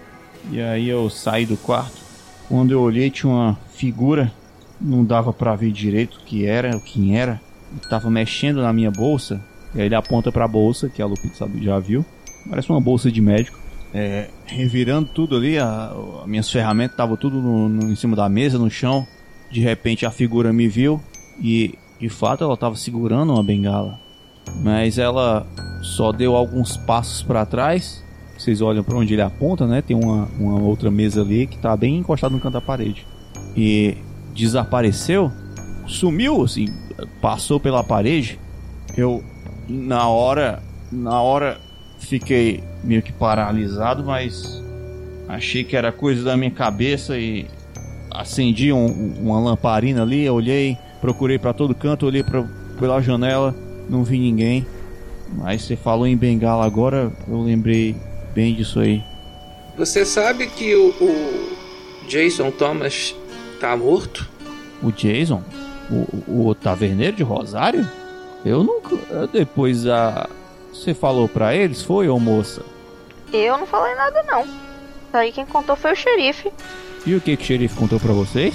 E 0.51 0.61
aí 0.61 0.88
eu 0.88 1.09
saí 1.09 1.47
do 1.47 1.57
quarto. 1.57 1.97
Quando 2.49 2.70
eu 2.70 2.80
olhei 2.80 3.11
tinha 3.11 3.32
uma 3.32 3.59
figura, 3.74 4.30
não 4.80 5.05
dava 5.05 5.32
para 5.32 5.57
ver 5.57 5.72
direito 5.72 6.18
o 6.18 6.24
que 6.24 6.47
era, 6.47 6.76
o 6.76 6.80
que 6.80 7.14
era. 7.14 7.40
Ele 7.72 7.88
tava 7.88 8.11
mexendo 8.11 8.62
na 8.62 8.72
minha 8.72 8.90
bolsa. 8.90 9.40
E 9.74 9.80
aí 9.80 9.86
ele 9.86 9.94
aponta 9.94 10.32
para 10.32 10.44
a 10.44 10.48
bolsa, 10.48 10.88
que 10.88 11.02
a 11.02 11.06
Lupita 11.06 11.48
já 11.60 11.78
viu. 11.78 12.04
Parece 12.48 12.70
uma 12.70 12.80
bolsa 12.80 13.10
de 13.10 13.20
médico. 13.20 13.58
É, 13.94 14.28
revirando 14.44 15.08
tudo 15.08 15.36
ali, 15.36 15.58
a 15.58 15.92
minhas 16.26 16.50
ferramentas 16.50 16.92
estavam 16.92 17.16
tudo 17.16 17.40
no, 17.40 17.68
no, 17.68 17.90
em 17.90 17.96
cima 17.96 18.14
da 18.14 18.28
mesa, 18.28 18.58
no 18.58 18.70
chão. 18.70 19.06
De 19.50 19.60
repente 19.60 20.04
a 20.04 20.10
figura 20.10 20.52
me 20.52 20.68
viu 20.68 21.00
e 21.40 21.74
de 22.00 22.08
fato 22.08 22.44
ela 22.44 22.54
estava 22.54 22.76
segurando 22.76 23.32
uma 23.32 23.42
bengala. 23.42 23.98
Mas 24.62 24.98
ela 24.98 25.46
só 25.82 26.12
deu 26.12 26.36
alguns 26.36 26.76
passos 26.76 27.22
para 27.22 27.46
trás. 27.46 28.04
Vocês 28.36 28.60
olham 28.60 28.84
para 28.84 28.96
onde 28.96 29.14
ele 29.14 29.22
aponta, 29.22 29.66
né? 29.66 29.80
Tem 29.80 29.96
uma, 29.96 30.28
uma 30.38 30.60
outra 30.60 30.90
mesa 30.90 31.22
ali 31.22 31.46
que 31.46 31.56
está 31.56 31.76
bem 31.76 31.96
encostada 31.96 32.34
no 32.34 32.40
canto 32.40 32.54
da 32.54 32.60
parede. 32.60 33.06
E 33.56 33.96
desapareceu, 34.34 35.32
sumiu, 35.86 36.42
assim, 36.42 36.66
passou 37.20 37.58
pela 37.58 37.82
parede. 37.82 38.38
Eu 38.96 39.24
na 39.68 40.08
hora, 40.08 40.62
na 40.90 41.20
hora 41.20 41.58
fiquei 41.98 42.62
meio 42.84 43.02
que 43.02 43.12
paralisado, 43.12 44.04
mas 44.04 44.62
achei 45.28 45.64
que 45.64 45.76
era 45.76 45.90
coisa 45.90 46.22
da 46.22 46.36
minha 46.36 46.50
cabeça 46.50 47.18
e 47.18 47.46
acendi 48.10 48.72
um, 48.72 49.14
uma 49.20 49.40
lamparina 49.40 50.02
ali, 50.02 50.28
olhei, 50.28 50.76
procurei 51.00 51.38
para 51.38 51.52
todo 51.52 51.74
canto, 51.74 52.06
olhei 52.06 52.22
pra, 52.22 52.44
pela 52.78 53.00
janela, 53.00 53.54
não 53.88 54.04
vi 54.04 54.18
ninguém. 54.18 54.66
Mas 55.34 55.62
você 55.62 55.76
falou 55.76 56.06
em 56.06 56.16
bengala 56.16 56.64
agora, 56.64 57.12
eu 57.26 57.42
lembrei 57.42 57.96
bem 58.34 58.54
disso 58.54 58.78
aí. 58.78 59.02
Você 59.76 60.04
sabe 60.04 60.46
que 60.46 60.74
o, 60.74 60.90
o 61.00 62.06
Jason 62.08 62.50
Thomas 62.50 63.14
tá 63.60 63.76
morto? 63.76 64.28
O 64.82 64.92
Jason? 64.92 65.42
O, 65.90 66.48
o 66.48 66.54
taverneiro 66.54 67.16
de 67.16 67.22
Rosário? 67.22 67.86
Eu 68.47 68.62
nunca. 68.62 68.97
Depois 69.32 69.86
a. 69.88 70.28
Você 70.72 70.94
falou 70.94 71.28
pra 71.28 71.55
eles, 71.55 71.82
foi, 71.82 72.09
ô 72.09 72.18
moça? 72.18 72.62
Eu 73.32 73.59
não 73.59 73.66
falei 73.66 73.94
nada, 73.97 74.22
não. 74.22 74.47
Aí 75.12 75.32
quem 75.32 75.44
contou 75.44 75.74
foi 75.74 75.92
o 75.92 75.97
xerife. 75.97 76.53
E 77.05 77.14
o 77.14 77.20
que, 77.20 77.36
que 77.36 77.42
o 77.42 77.47
xerife 77.47 77.74
contou 77.76 77.99
pra 77.99 78.12
vocês? 78.12 78.55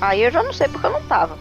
Aí 0.00 0.22
eu 0.22 0.30
já 0.30 0.42
não 0.42 0.52
sei 0.52 0.66
porque 0.66 0.86
eu 0.86 0.92
não 0.92 1.02
tava. 1.02 1.38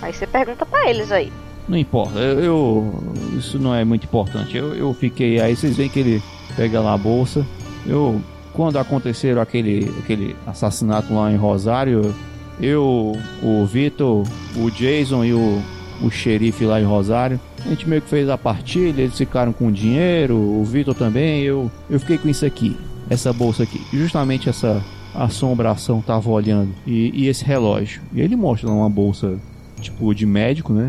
Aí 0.00 0.12
você 0.12 0.26
pergunta 0.26 0.64
pra 0.64 0.88
eles 0.88 1.10
aí. 1.10 1.32
Não 1.66 1.76
importa, 1.76 2.18
eu, 2.20 2.40
eu. 2.40 3.02
isso 3.36 3.58
não 3.58 3.74
é 3.74 3.84
muito 3.84 4.04
importante. 4.04 4.56
Eu, 4.56 4.74
eu 4.74 4.94
fiquei. 4.94 5.40
Aí 5.40 5.56
vocês 5.56 5.76
veem 5.76 5.88
que 5.88 5.98
ele 5.98 6.22
pega 6.54 6.80
lá 6.80 6.94
a 6.94 6.98
bolsa. 6.98 7.44
Eu. 7.84 8.20
Quando 8.52 8.78
aconteceram 8.78 9.42
aquele, 9.42 9.94
aquele 9.98 10.34
assassinato 10.46 11.12
lá 11.12 11.30
em 11.30 11.36
Rosário, 11.36 12.14
eu, 12.58 13.12
o 13.42 13.66
Vitor, 13.66 14.24
o 14.56 14.70
Jason 14.70 15.22
e 15.26 15.34
o, 15.34 15.62
o 16.02 16.10
xerife 16.10 16.64
lá 16.64 16.80
em 16.80 16.84
Rosário. 16.84 17.40
A 17.64 17.68
gente 17.68 17.88
meio 17.88 18.02
que 18.02 18.08
fez 18.08 18.28
a 18.28 18.38
partilha, 18.38 19.02
eles 19.02 19.16
ficaram 19.16 19.52
com 19.52 19.70
dinheiro, 19.70 20.36
o 20.36 20.64
Vitor 20.64 20.94
também, 20.94 21.42
eu, 21.42 21.70
eu 21.90 21.98
fiquei 21.98 22.18
com 22.18 22.28
isso 22.28 22.44
aqui, 22.46 22.76
essa 23.10 23.32
bolsa 23.32 23.62
aqui. 23.62 23.80
Justamente 23.92 24.48
essa 24.48 24.82
assombração 25.14 26.00
tava 26.00 26.30
olhando. 26.30 26.72
E, 26.86 27.10
e 27.14 27.28
esse 27.28 27.44
relógio. 27.44 28.02
E 28.12 28.20
ele 28.20 28.36
mostra 28.36 28.68
uma 28.68 28.88
bolsa 28.88 29.38
tipo 29.80 30.14
de 30.14 30.26
médico, 30.26 30.72
né? 30.72 30.88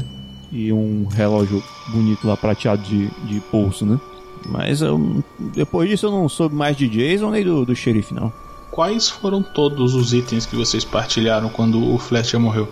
E 0.52 0.72
um 0.72 1.06
relógio 1.08 1.64
bonito 1.90 2.28
lá 2.28 2.38
prateado 2.38 2.82
de, 2.84 3.08
de 3.26 3.40
pulso, 3.52 3.86
né? 3.86 4.00
Mas 4.46 4.82
eu, 4.82 5.24
depois 5.54 5.90
disso 5.90 6.06
eu 6.06 6.12
não 6.12 6.30
soube 6.30 6.56
mais 6.56 6.78
de 6.78 6.88
Jason 6.88 7.32
nem 7.32 7.44
do, 7.44 7.66
do 7.66 7.76
xerife, 7.76 8.14
não. 8.14 8.32
Quais 8.72 9.10
foram 9.10 9.42
todos 9.42 9.96
os 9.96 10.14
itens 10.14 10.46
que 10.46 10.56
vocês 10.56 10.86
partilharam 10.86 11.50
quando 11.50 11.94
o 11.94 11.98
Fletcher 11.98 12.40
morreu? 12.40 12.68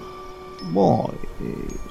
Bom, 0.71 1.13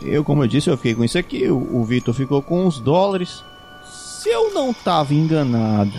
eu, 0.03 0.25
como 0.25 0.43
eu 0.43 0.49
disse, 0.49 0.68
eu 0.68 0.77
fiquei 0.77 0.95
com 0.95 1.05
isso 1.05 1.18
aqui. 1.18 1.49
O, 1.49 1.80
o 1.80 1.84
Vitor 1.84 2.14
ficou 2.14 2.42
com 2.42 2.67
uns 2.67 2.80
dólares. 2.80 3.42
Se 3.84 4.29
eu 4.29 4.53
não 4.53 4.72
tava 4.72 5.14
enganado, 5.14 5.92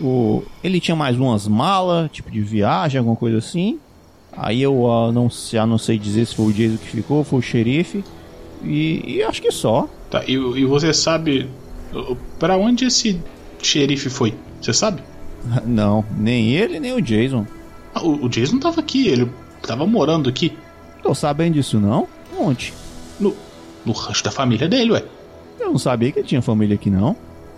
o, 0.00 0.42
ele 0.62 0.80
tinha 0.80 0.96
mais 0.96 1.16
umas 1.18 1.46
malas, 1.46 2.10
tipo 2.10 2.30
de 2.30 2.40
viagem, 2.40 2.98
alguma 2.98 3.16
coisa 3.16 3.38
assim. 3.38 3.78
Aí 4.36 4.62
eu 4.62 4.84
uh, 4.84 5.12
não, 5.12 5.28
já 5.28 5.66
não 5.66 5.78
sei 5.78 5.98
dizer 5.98 6.26
se 6.26 6.34
foi 6.34 6.46
o 6.46 6.52
Jason 6.52 6.76
que 6.76 6.88
ficou, 6.88 7.24
foi 7.24 7.38
o 7.38 7.42
xerife. 7.42 8.04
E, 8.62 9.16
e 9.16 9.22
acho 9.22 9.40
que 9.42 9.50
só. 9.50 9.88
Tá, 10.10 10.24
e, 10.26 10.32
e 10.32 10.64
você 10.64 10.92
sabe 10.92 11.48
para 12.38 12.56
onde 12.56 12.84
esse 12.84 13.20
xerife 13.60 14.08
foi? 14.08 14.34
Você 14.60 14.72
sabe? 14.72 15.02
Não, 15.64 16.04
nem 16.16 16.50
ele, 16.54 16.80
nem 16.80 16.92
o 16.92 17.02
Jason. 17.02 17.46
Ah, 17.94 18.02
o, 18.02 18.24
o 18.24 18.28
Jason 18.28 18.58
tava 18.58 18.80
aqui, 18.80 19.08
ele 19.08 19.30
tava 19.62 19.86
morando 19.86 20.28
aqui. 20.28 20.56
Tô 21.02 21.14
sabendo 21.14 21.54
disso 21.54 21.78
não? 21.78 22.08
Onde? 22.38 22.72
No, 23.18 23.34
no 23.84 23.92
rancho 23.92 24.24
da 24.24 24.30
família 24.30 24.68
dele, 24.68 24.92
ué. 24.92 25.04
Eu 25.58 25.70
não 25.70 25.78
sabia 25.78 26.12
que 26.12 26.20
ele 26.20 26.28
tinha 26.28 26.42
família 26.42 26.74
aqui 26.74 26.90
não. 26.90 27.16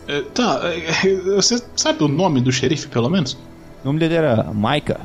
É, 0.08 0.22
tá, 0.22 0.60
é, 0.64 1.14
você 1.36 1.62
sabe 1.76 2.02
o 2.02 2.08
nome 2.08 2.40
do 2.40 2.50
xerife, 2.50 2.88
pelo 2.88 3.08
menos? 3.08 3.34
O 3.82 3.86
nome 3.86 3.98
dele 3.98 4.14
era 4.14 4.50
Micah. 4.52 5.00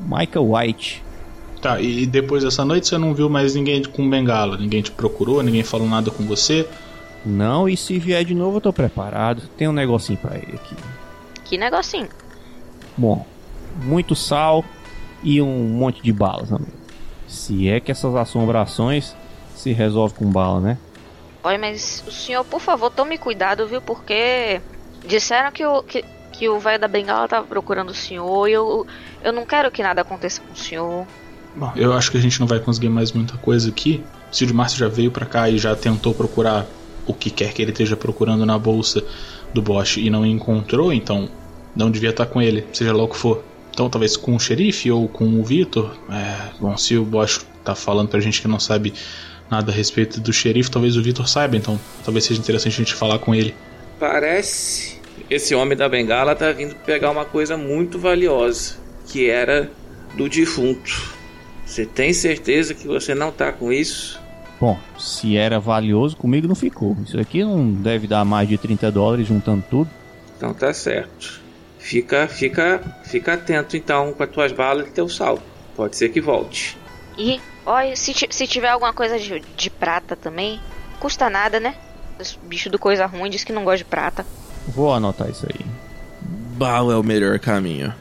Micah 0.00 0.40
White. 0.40 1.02
Tá, 1.60 1.80
e 1.80 2.04
depois 2.06 2.44
dessa 2.44 2.64
noite 2.64 2.86
você 2.86 2.98
não 2.98 3.14
viu 3.14 3.30
mais 3.30 3.54
ninguém 3.54 3.82
com 3.82 4.08
bengala? 4.08 4.56
Ninguém 4.58 4.82
te 4.82 4.90
procurou, 4.90 5.42
ninguém 5.42 5.62
falou 5.62 5.88
nada 5.88 6.10
com 6.10 6.24
você? 6.24 6.68
Não, 7.24 7.66
e 7.66 7.76
se 7.76 7.98
vier 7.98 8.22
de 8.24 8.34
novo 8.34 8.58
eu 8.58 8.60
tô 8.60 8.72
preparado. 8.72 9.42
Tem 9.56 9.66
um 9.66 9.72
negocinho 9.72 10.18
pra 10.18 10.36
ele 10.36 10.54
aqui. 10.54 10.76
Que 11.44 11.56
negocinho? 11.56 12.08
Bom, 12.96 13.26
muito 13.82 14.14
sal 14.14 14.64
e 15.22 15.40
um 15.40 15.68
monte 15.68 16.02
de 16.02 16.12
balas 16.12 16.50
também. 16.50 16.68
Se 17.34 17.68
é 17.68 17.80
que 17.80 17.90
essas 17.90 18.14
assombrações 18.14 19.14
se 19.54 19.72
resolvem 19.72 20.16
com 20.16 20.30
bala, 20.30 20.60
né? 20.60 20.78
Olha, 21.42 21.58
mas 21.58 22.02
o 22.06 22.10
senhor, 22.10 22.44
por 22.44 22.60
favor, 22.60 22.90
tome 22.90 23.18
cuidado, 23.18 23.66
viu? 23.66 23.82
Porque 23.82 24.60
disseram 25.06 25.52
que 25.52 25.64
o 25.64 25.82
que, 25.82 26.04
que 26.32 26.48
o 26.48 26.58
velho 26.58 26.80
da 26.80 26.88
bengala 26.88 27.28
tava 27.28 27.46
procurando 27.46 27.90
o 27.90 27.94
senhor 27.94 28.48
e 28.48 28.52
eu, 28.52 28.86
eu 29.22 29.32
não 29.32 29.44
quero 29.44 29.70
que 29.70 29.82
nada 29.82 30.00
aconteça 30.00 30.40
com 30.40 30.52
o 30.52 30.56
senhor. 30.56 31.06
Bom, 31.54 31.72
eu 31.76 31.92
acho 31.92 32.10
que 32.10 32.16
a 32.16 32.20
gente 32.20 32.40
não 32.40 32.46
vai 32.46 32.58
conseguir 32.58 32.88
mais 32.88 33.12
muita 33.12 33.36
coisa 33.36 33.68
aqui. 33.68 34.02
Se 34.32 34.44
o 34.44 34.54
Márcio 34.54 34.78
já 34.78 34.88
veio 34.88 35.10
para 35.10 35.26
cá 35.26 35.48
e 35.48 35.58
já 35.58 35.76
tentou 35.76 36.14
procurar 36.14 36.66
o 37.06 37.12
que 37.12 37.30
quer 37.30 37.52
que 37.52 37.62
ele 37.62 37.70
esteja 37.70 37.96
procurando 37.96 38.44
na 38.46 38.58
bolsa 38.58 39.04
do 39.52 39.62
Bosch 39.62 39.98
e 39.98 40.10
não 40.10 40.24
encontrou, 40.24 40.92
então 40.92 41.28
não 41.76 41.90
devia 41.90 42.10
estar 42.10 42.26
com 42.26 42.40
ele, 42.40 42.66
seja 42.72 42.92
lá 42.92 43.04
o 43.04 43.08
que 43.08 43.16
for. 43.16 43.44
Então, 43.74 43.90
talvez 43.90 44.16
com 44.16 44.36
o 44.36 44.40
xerife 44.40 44.90
ou 44.90 45.08
com 45.08 45.24
o 45.40 45.44
Vitor. 45.44 45.96
É, 46.08 46.58
bom, 46.60 46.76
se 46.76 46.96
o 46.96 47.04
Bosch 47.04 47.44
tá 47.64 47.74
falando 47.74 48.08
pra 48.08 48.20
gente 48.20 48.40
que 48.40 48.46
não 48.46 48.60
sabe 48.60 48.94
nada 49.50 49.72
a 49.72 49.74
respeito 49.74 50.20
do 50.20 50.32
xerife, 50.32 50.70
talvez 50.70 50.96
o 50.96 51.02
Vitor 51.02 51.28
saiba, 51.28 51.56
então 51.56 51.78
talvez 52.04 52.24
seja 52.24 52.40
interessante 52.40 52.74
a 52.74 52.84
gente 52.84 52.94
falar 52.94 53.18
com 53.18 53.34
ele. 53.34 53.52
Parece 53.98 55.00
esse 55.28 55.54
homem 55.54 55.76
da 55.76 55.88
bengala 55.88 56.34
tá 56.34 56.52
vindo 56.52 56.74
pegar 56.76 57.10
uma 57.10 57.24
coisa 57.24 57.56
muito 57.56 57.98
valiosa, 57.98 58.76
que 59.08 59.28
era 59.28 59.70
do 60.16 60.28
defunto. 60.28 61.12
Você 61.66 61.84
tem 61.84 62.12
certeza 62.12 62.74
que 62.74 62.86
você 62.86 63.14
não 63.14 63.32
tá 63.32 63.50
com 63.50 63.72
isso? 63.72 64.20
Bom, 64.60 64.78
se 64.98 65.36
era 65.36 65.58
valioso, 65.58 66.16
comigo 66.16 66.46
não 66.46 66.54
ficou. 66.54 66.96
Isso 67.04 67.18
aqui 67.18 67.42
não 67.42 67.72
deve 67.72 68.06
dar 68.06 68.24
mais 68.24 68.48
de 68.48 68.56
30 68.56 68.90
dólares 68.92 69.26
juntando 69.26 69.64
tudo. 69.68 69.90
Então 70.36 70.54
tá 70.54 70.72
certo. 70.72 71.42
Fica, 71.84 72.26
fica, 72.26 72.80
fica 73.04 73.34
atento 73.34 73.76
então 73.76 74.14
com 74.14 74.22
as 74.22 74.30
tuas 74.30 74.52
balas 74.52 74.88
e 74.88 74.90
teu 74.90 75.06
sal. 75.06 75.38
Pode 75.76 75.94
ser 75.96 76.08
que 76.08 76.18
volte. 76.18 76.78
E, 77.18 77.38
olha, 77.66 77.94
se, 77.94 78.14
se 78.30 78.46
tiver 78.46 78.70
alguma 78.70 78.94
coisa 78.94 79.18
de, 79.18 79.40
de 79.54 79.68
prata 79.68 80.16
também, 80.16 80.58
custa 80.98 81.28
nada, 81.28 81.60
né? 81.60 81.74
Os 82.18 82.38
bichos 82.42 82.72
do 82.72 82.78
coisa 82.78 83.04
ruim 83.04 83.28
diz 83.28 83.44
que 83.44 83.52
não 83.52 83.64
gosta 83.64 83.78
de 83.78 83.84
prata. 83.84 84.24
Vou 84.66 84.94
anotar 84.94 85.28
isso 85.28 85.46
aí. 85.46 85.60
Bala 86.56 86.94
é 86.94 86.96
o 86.96 87.02
melhor 87.02 87.38
caminho. 87.38 87.92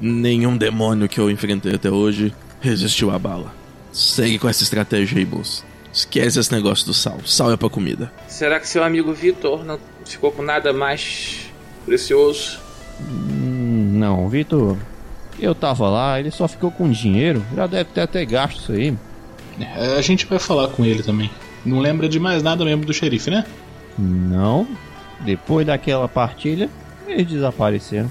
Nenhum 0.00 0.56
demônio 0.56 1.06
que 1.06 1.20
eu 1.20 1.30
enfrentei 1.30 1.74
até 1.74 1.90
hoje 1.90 2.34
resistiu 2.62 3.10
à 3.10 3.18
bala. 3.18 3.52
Segue 3.92 4.38
com 4.38 4.48
essa 4.48 4.62
estratégia 4.62 5.18
aí, 5.18 5.26
moço. 5.26 5.62
Esquece 5.92 6.40
esse 6.40 6.50
negócio 6.50 6.86
do 6.86 6.94
sal. 6.94 7.18
Sal 7.26 7.52
é 7.52 7.56
pra 7.58 7.68
comida. 7.68 8.10
Será 8.28 8.58
que 8.58 8.66
seu 8.66 8.82
amigo 8.82 9.12
Vitor 9.12 9.62
não 9.62 9.78
ficou 10.06 10.32
com 10.32 10.40
nada 10.40 10.72
mais 10.72 11.50
precioso? 11.84 12.64
Hum, 13.00 13.92
não, 13.94 14.28
Vitor. 14.28 14.76
Eu 15.38 15.54
tava 15.54 15.88
lá, 15.88 16.18
ele 16.18 16.30
só 16.30 16.48
ficou 16.48 16.70
com 16.70 16.90
dinheiro. 16.90 17.42
Já 17.54 17.66
deve 17.66 17.90
ter 17.90 18.00
até 18.00 18.24
gasto 18.24 18.58
isso 18.60 18.72
aí. 18.72 18.96
É, 19.60 19.96
a 19.96 20.00
gente 20.00 20.26
vai 20.26 20.38
falar 20.38 20.68
com 20.68 20.84
ele 20.84 21.02
também. 21.02 21.30
Não 21.64 21.78
lembra 21.78 22.08
de 22.08 22.18
mais 22.20 22.42
nada 22.42 22.64
mesmo 22.64 22.84
do 22.84 22.92
xerife, 22.92 23.30
né? 23.30 23.44
Não. 23.98 24.66
Depois 25.20 25.66
daquela 25.66 26.08
partilha, 26.08 26.70
eles 27.06 27.26
desapareceram. 27.26 28.10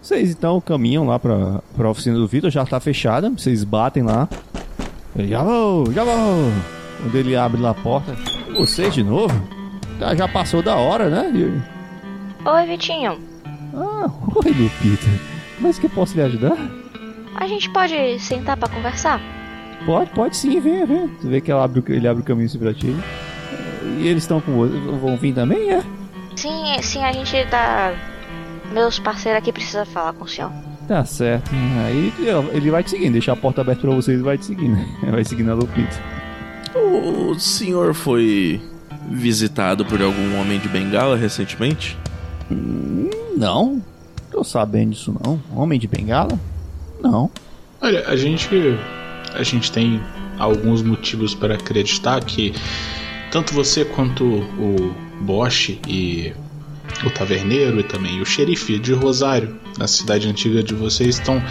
Vocês 0.00 0.30
então 0.30 0.60
caminham 0.60 1.06
lá 1.06 1.18
pra, 1.18 1.60
pra 1.76 1.90
oficina 1.90 2.16
do 2.16 2.26
Vitor, 2.26 2.50
já 2.50 2.64
tá 2.64 2.80
fechada. 2.80 3.28
Vocês 3.30 3.62
batem 3.62 4.02
lá. 4.02 4.28
Já 5.16 5.42
vou, 5.42 5.92
já 5.92 6.02
vou. 6.04 6.52
Quando 7.02 7.14
ele 7.14 7.36
abre 7.36 7.60
lá 7.60 7.70
a 7.70 7.74
porta, 7.74 8.16
vocês 8.56 8.94
de 8.94 9.02
novo? 9.02 9.57
Tá, 9.98 10.14
já 10.14 10.28
passou 10.28 10.62
da 10.62 10.76
hora, 10.76 11.08
né? 11.08 11.62
Oi, 12.44 12.66
Vitinho. 12.66 13.18
Ah, 13.74 14.08
oi, 14.36 14.52
Lupita. 14.52 15.06
Mas 15.60 15.78
que 15.78 15.86
eu 15.86 15.90
posso 15.90 16.14
lhe 16.14 16.22
ajudar? 16.22 16.56
A 17.34 17.46
gente 17.46 17.68
pode 17.70 18.18
sentar 18.20 18.56
pra 18.56 18.68
conversar? 18.68 19.20
Pode, 19.84 20.10
pode 20.10 20.36
sim, 20.36 20.60
vem, 20.60 20.84
vem. 20.86 21.08
Você 21.08 21.28
vê 21.28 21.40
que 21.40 21.50
ela 21.50 21.64
abre, 21.64 21.82
ele 21.88 22.06
abre 22.06 22.22
o 22.22 22.24
caminho 22.24 22.46
assim 22.46 22.58
pra 22.58 22.72
ti. 22.72 22.94
E 23.98 24.06
eles 24.06 24.22
estão 24.22 24.40
com 24.40 24.52
você. 24.52 24.76
Vão 24.76 25.16
vir 25.16 25.34
também, 25.34 25.72
é? 25.72 25.82
Sim, 26.36 26.80
sim, 26.80 27.02
a 27.02 27.12
gente 27.12 27.44
tá. 27.46 27.92
Meus 28.72 28.98
parceiros 28.98 29.40
aqui 29.40 29.52
precisam 29.52 29.84
falar 29.86 30.12
com 30.12 30.24
o 30.24 30.28
senhor. 30.28 30.52
Tá 30.86 31.04
certo. 31.04 31.50
Aí 31.86 32.12
ele 32.52 32.70
vai 32.70 32.82
te 32.82 32.90
seguindo, 32.90 33.12
deixa 33.12 33.32
a 33.32 33.36
porta 33.36 33.60
aberta 33.60 33.82
pra 33.82 33.90
vocês 33.90 34.20
e 34.20 34.22
vai 34.22 34.38
te 34.38 34.46
seguindo. 34.46 34.78
Vai 35.10 35.24
seguindo 35.24 35.50
a 35.50 35.54
Lupita. 35.54 35.96
O 36.74 37.34
senhor 37.38 37.94
foi 37.94 38.60
visitado 39.10 39.84
por 39.84 40.00
algum 40.02 40.38
homem 40.40 40.58
de 40.58 40.68
bengala 40.68 41.16
recentemente? 41.16 41.96
Hum, 42.50 43.10
Não, 43.36 43.82
tô 44.30 44.42
sabendo 44.44 44.90
disso 44.92 45.14
não. 45.24 45.40
Homem 45.54 45.78
de 45.78 45.86
bengala? 45.86 46.38
Não. 47.00 47.30
Olha, 47.80 48.06
a 48.08 48.16
gente. 48.16 48.48
A 49.34 49.42
gente 49.42 49.70
tem 49.70 50.00
alguns 50.38 50.82
motivos 50.82 51.34
para 51.34 51.54
acreditar 51.54 52.24
que 52.24 52.54
tanto 53.30 53.52
você 53.52 53.84
quanto 53.84 54.24
o 54.24 54.94
Bosch 55.20 55.78
e 55.86 56.32
o 57.04 57.10
taverneiro 57.10 57.78
e 57.78 57.82
também 57.82 58.20
o 58.20 58.26
xerife 58.26 58.78
de 58.78 58.94
Rosário, 58.94 59.56
na 59.78 59.86
cidade 59.86 60.26
antiga 60.28 60.62
de 60.62 60.74
vocês, 60.74 61.18
estão. 61.18 61.42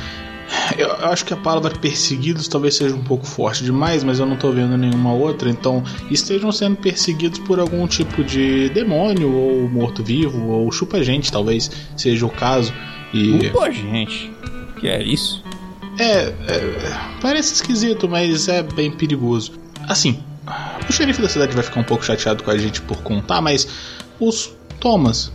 Eu 0.77 0.87
eu 0.87 1.05
acho 1.07 1.25
que 1.25 1.33
a 1.33 1.37
palavra 1.37 1.71
perseguidos 1.71 2.47
talvez 2.47 2.75
seja 2.75 2.95
um 2.95 3.03
pouco 3.03 3.25
forte 3.25 3.63
demais, 3.63 4.03
mas 4.03 4.19
eu 4.19 4.25
não 4.25 4.35
tô 4.35 4.51
vendo 4.51 4.77
nenhuma 4.77 5.13
outra, 5.13 5.49
então 5.49 5.83
estejam 6.09 6.51
sendo 6.51 6.75
perseguidos 6.77 7.39
por 7.39 7.59
algum 7.59 7.87
tipo 7.87 8.23
de 8.23 8.69
demônio, 8.69 9.31
ou 9.31 9.69
morto-vivo, 9.69 10.47
ou 10.47 10.71
chupa-gente, 10.71 11.31
talvez 11.31 11.71
seja 11.95 12.25
o 12.25 12.29
caso. 12.29 12.73
E. 13.13 13.49
Pô, 13.49 13.69
gente. 13.71 14.31
Que 14.79 14.87
é 14.87 15.03
isso? 15.03 15.43
É, 15.97 16.27
é, 16.27 16.33
parece 17.21 17.55
esquisito, 17.55 18.07
mas 18.07 18.47
é 18.47 18.61
bem 18.61 18.91
perigoso. 18.91 19.53
Assim, 19.87 20.19
o 20.87 20.91
xerife 20.91 21.21
da 21.21 21.29
cidade 21.29 21.53
vai 21.53 21.63
ficar 21.63 21.79
um 21.79 21.83
pouco 21.83 22.05
chateado 22.05 22.43
com 22.43 22.51
a 22.51 22.57
gente 22.57 22.81
por 22.81 22.97
contar, 23.01 23.41
mas 23.41 23.67
os 24.19 24.55
Thomas, 24.79 25.31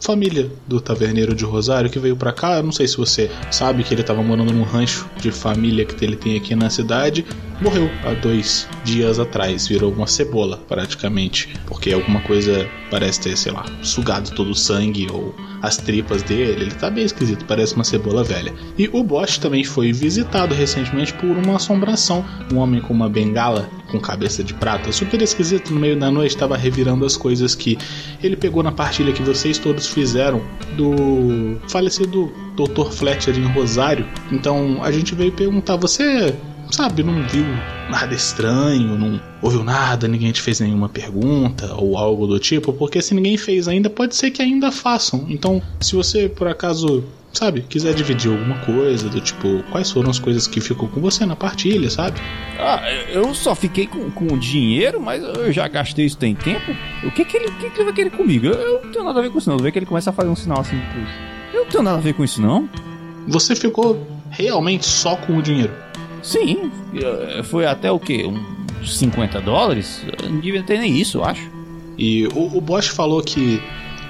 família 0.00 0.50
do 0.66 0.80
taverneiro 0.80 1.34
de 1.34 1.44
Rosário 1.44 1.90
que 1.90 1.98
veio 1.98 2.16
pra 2.16 2.32
cá, 2.32 2.56
eu 2.56 2.62
não 2.62 2.72
sei 2.72 2.88
se 2.88 2.96
você 2.96 3.30
sabe 3.50 3.84
que 3.84 3.94
ele 3.94 4.02
tava 4.02 4.22
morando 4.22 4.52
num 4.52 4.62
rancho 4.62 5.08
de 5.16 5.30
família 5.30 5.84
que 5.84 6.04
ele 6.04 6.16
tem 6.16 6.36
aqui 6.36 6.54
na 6.54 6.70
cidade, 6.70 7.24
morreu 7.60 7.90
há 8.04 8.14
dois 8.14 8.68
dias 8.84 9.18
atrás, 9.18 9.68
virou 9.68 9.92
uma 9.92 10.06
cebola 10.06 10.56
praticamente, 10.68 11.48
porque 11.66 11.92
alguma 11.92 12.20
coisa 12.20 12.68
parece 12.90 13.20
ter, 13.20 13.36
sei 13.36 13.52
lá, 13.52 13.64
sugado 13.82 14.30
todo 14.32 14.50
o 14.50 14.54
sangue 14.54 15.06
ou 15.10 15.34
as 15.62 15.76
tripas 15.76 16.22
dele, 16.22 16.62
ele 16.62 16.70
tá 16.70 16.90
bem 16.90 17.04
esquisito, 17.04 17.44
parece 17.44 17.74
uma 17.74 17.84
cebola 17.84 18.24
velha. 18.24 18.52
E 18.78 18.88
o 18.92 19.02
Bosch 19.04 19.38
também 19.38 19.62
foi 19.62 19.92
visitado 19.92 20.54
recentemente 20.54 21.12
por 21.14 21.30
uma 21.30 21.56
assombração, 21.56 22.24
um 22.52 22.56
homem 22.56 22.80
com 22.80 22.94
uma 22.94 23.08
bengala 23.08 23.68
com 23.90 24.00
cabeça 24.00 24.42
de 24.42 24.54
prata, 24.54 24.92
super 24.92 25.20
esquisito, 25.20 25.72
no 25.72 25.80
meio 25.80 25.98
da 25.98 26.10
noite 26.10 26.34
estava 26.34 26.56
revirando 26.56 27.04
as 27.04 27.16
coisas 27.16 27.54
que 27.54 27.76
ele 28.22 28.36
pegou 28.36 28.62
na 28.62 28.72
partilha 28.72 29.12
que 29.12 29.22
vocês 29.22 29.58
todos 29.58 29.86
fizeram 29.88 30.40
do 30.76 31.58
falecido 31.68 32.32
Dr. 32.54 32.90
Fletcher 32.92 33.36
em 33.36 33.46
Rosário. 33.46 34.06
Então 34.30 34.82
a 34.82 34.90
gente 34.92 35.14
veio 35.14 35.32
perguntar: 35.32 35.76
você 35.76 36.34
sabe, 36.72 37.02
não 37.02 37.26
viu 37.26 37.44
nada 37.88 38.14
estranho, 38.14 38.98
não 38.98 39.20
ouviu 39.42 39.64
nada, 39.64 40.06
ninguém 40.06 40.32
te 40.32 40.40
fez 40.40 40.60
nenhuma 40.60 40.88
pergunta 40.88 41.74
ou 41.74 41.96
algo 41.96 42.26
do 42.26 42.38
tipo? 42.38 42.72
Porque 42.72 43.00
se 43.00 43.14
ninguém 43.14 43.36
fez 43.36 43.68
ainda, 43.68 43.88
pode 43.90 44.14
ser 44.14 44.30
que 44.30 44.42
ainda 44.42 44.70
façam. 44.70 45.26
Então, 45.28 45.62
se 45.80 45.94
você 45.94 46.28
por 46.28 46.48
acaso. 46.48 47.04
Sabe, 47.32 47.60
quiser 47.60 47.94
dividir 47.94 48.28
alguma 48.28 48.58
coisa, 48.64 49.08
do 49.08 49.20
tipo, 49.20 49.62
quais 49.70 49.88
foram 49.88 50.10
as 50.10 50.18
coisas 50.18 50.48
que 50.48 50.60
ficou 50.60 50.88
com 50.88 51.00
você 51.00 51.24
na 51.24 51.36
partilha, 51.36 51.88
sabe? 51.88 52.18
Ah, 52.58 52.82
eu 53.08 53.32
só 53.36 53.54
fiquei 53.54 53.86
com, 53.86 54.10
com 54.10 54.34
o 54.34 54.36
dinheiro, 54.36 55.00
mas 55.00 55.22
eu 55.22 55.52
já 55.52 55.68
gastei 55.68 56.06
isso 56.06 56.18
tem 56.18 56.34
tempo. 56.34 56.74
O 57.04 57.10
que 57.12 57.24
que 57.24 57.36
ele, 57.36 57.52
que 57.52 57.70
que 57.70 57.76
ele 57.76 57.84
vai 57.84 57.92
querer 57.92 58.10
comigo? 58.10 58.46
Eu, 58.46 58.54
eu 58.54 58.82
não 58.82 58.90
tenho 58.90 59.04
nada 59.04 59.20
a 59.20 59.22
ver 59.22 59.30
com 59.30 59.38
isso 59.38 59.48
não. 59.48 59.58
Vê 59.58 59.70
que 59.70 59.78
ele 59.78 59.86
começa 59.86 60.10
a 60.10 60.12
fazer 60.12 60.28
um 60.28 60.34
sinal 60.34 60.58
assim. 60.58 60.76
Eu 61.54 61.60
não 61.60 61.70
tenho 61.70 61.84
nada 61.84 61.98
a 61.98 62.00
ver 62.00 62.14
com 62.14 62.24
isso 62.24 62.42
não. 62.42 62.68
Você 63.28 63.54
ficou 63.54 64.04
realmente 64.28 64.86
só 64.86 65.14
com 65.14 65.36
o 65.36 65.42
dinheiro? 65.42 65.72
Sim, 66.22 66.70
eh, 66.94 67.42
foi 67.42 67.66
até 67.66 67.90
o 67.90 67.98
que? 67.98 68.24
Uns 68.26 68.98
50 68.98 69.40
dólares? 69.40 70.04
Não 70.22 70.40
devia 70.40 70.62
ter 70.62 70.78
nem 70.78 70.96
isso, 70.98 71.18
eu 71.18 71.24
acho. 71.24 71.50
E 71.98 72.26
o, 72.28 72.56
o 72.56 72.60
Bosch 72.60 72.88
falou 72.88 73.22
que 73.22 73.62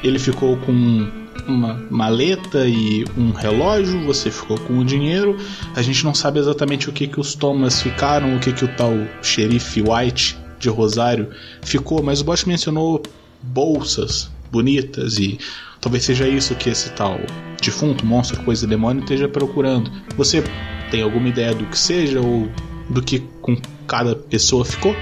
ele 0.02 0.18
ficou 0.18 0.56
com 0.58 1.10
uma 1.46 1.74
maleta 1.90 2.66
e 2.66 3.04
um 3.16 3.32
relógio, 3.32 4.04
você 4.04 4.30
ficou 4.30 4.58
com 4.60 4.78
o 4.78 4.84
dinheiro. 4.84 5.36
A 5.74 5.82
gente 5.82 6.04
não 6.04 6.14
sabe 6.14 6.38
exatamente 6.38 6.88
o 6.88 6.92
que, 6.92 7.06
que 7.06 7.20
os 7.20 7.34
Thomas 7.34 7.82
ficaram, 7.82 8.36
o 8.36 8.40
que, 8.40 8.52
que 8.52 8.64
o 8.64 8.68
tal 8.76 8.92
xerife 9.22 9.82
White 9.82 10.38
de 10.58 10.68
Rosário 10.68 11.30
ficou, 11.62 12.02
mas 12.02 12.20
o 12.20 12.24
Bosch 12.24 12.44
mencionou 12.46 13.02
bolsas 13.42 14.30
bonitas 14.52 15.18
e 15.18 15.38
talvez 15.80 16.04
seja 16.04 16.28
isso 16.28 16.54
que 16.54 16.68
esse 16.68 16.90
tal 16.90 17.18
defunto, 17.62 18.04
monstro, 18.04 18.42
coisa 18.42 18.66
demônio 18.66 19.02
esteja 19.02 19.28
procurando. 19.28 19.90
Você 20.16 20.44
tem 20.90 21.02
alguma 21.02 21.28
ideia 21.28 21.54
do 21.54 21.64
que 21.66 21.78
seja 21.78 22.20
ou 22.20 22.48
do 22.88 23.00
que 23.02 23.20
com 23.40 23.56
cada 23.86 24.14
pessoa 24.16 24.64
ficou? 24.64 24.94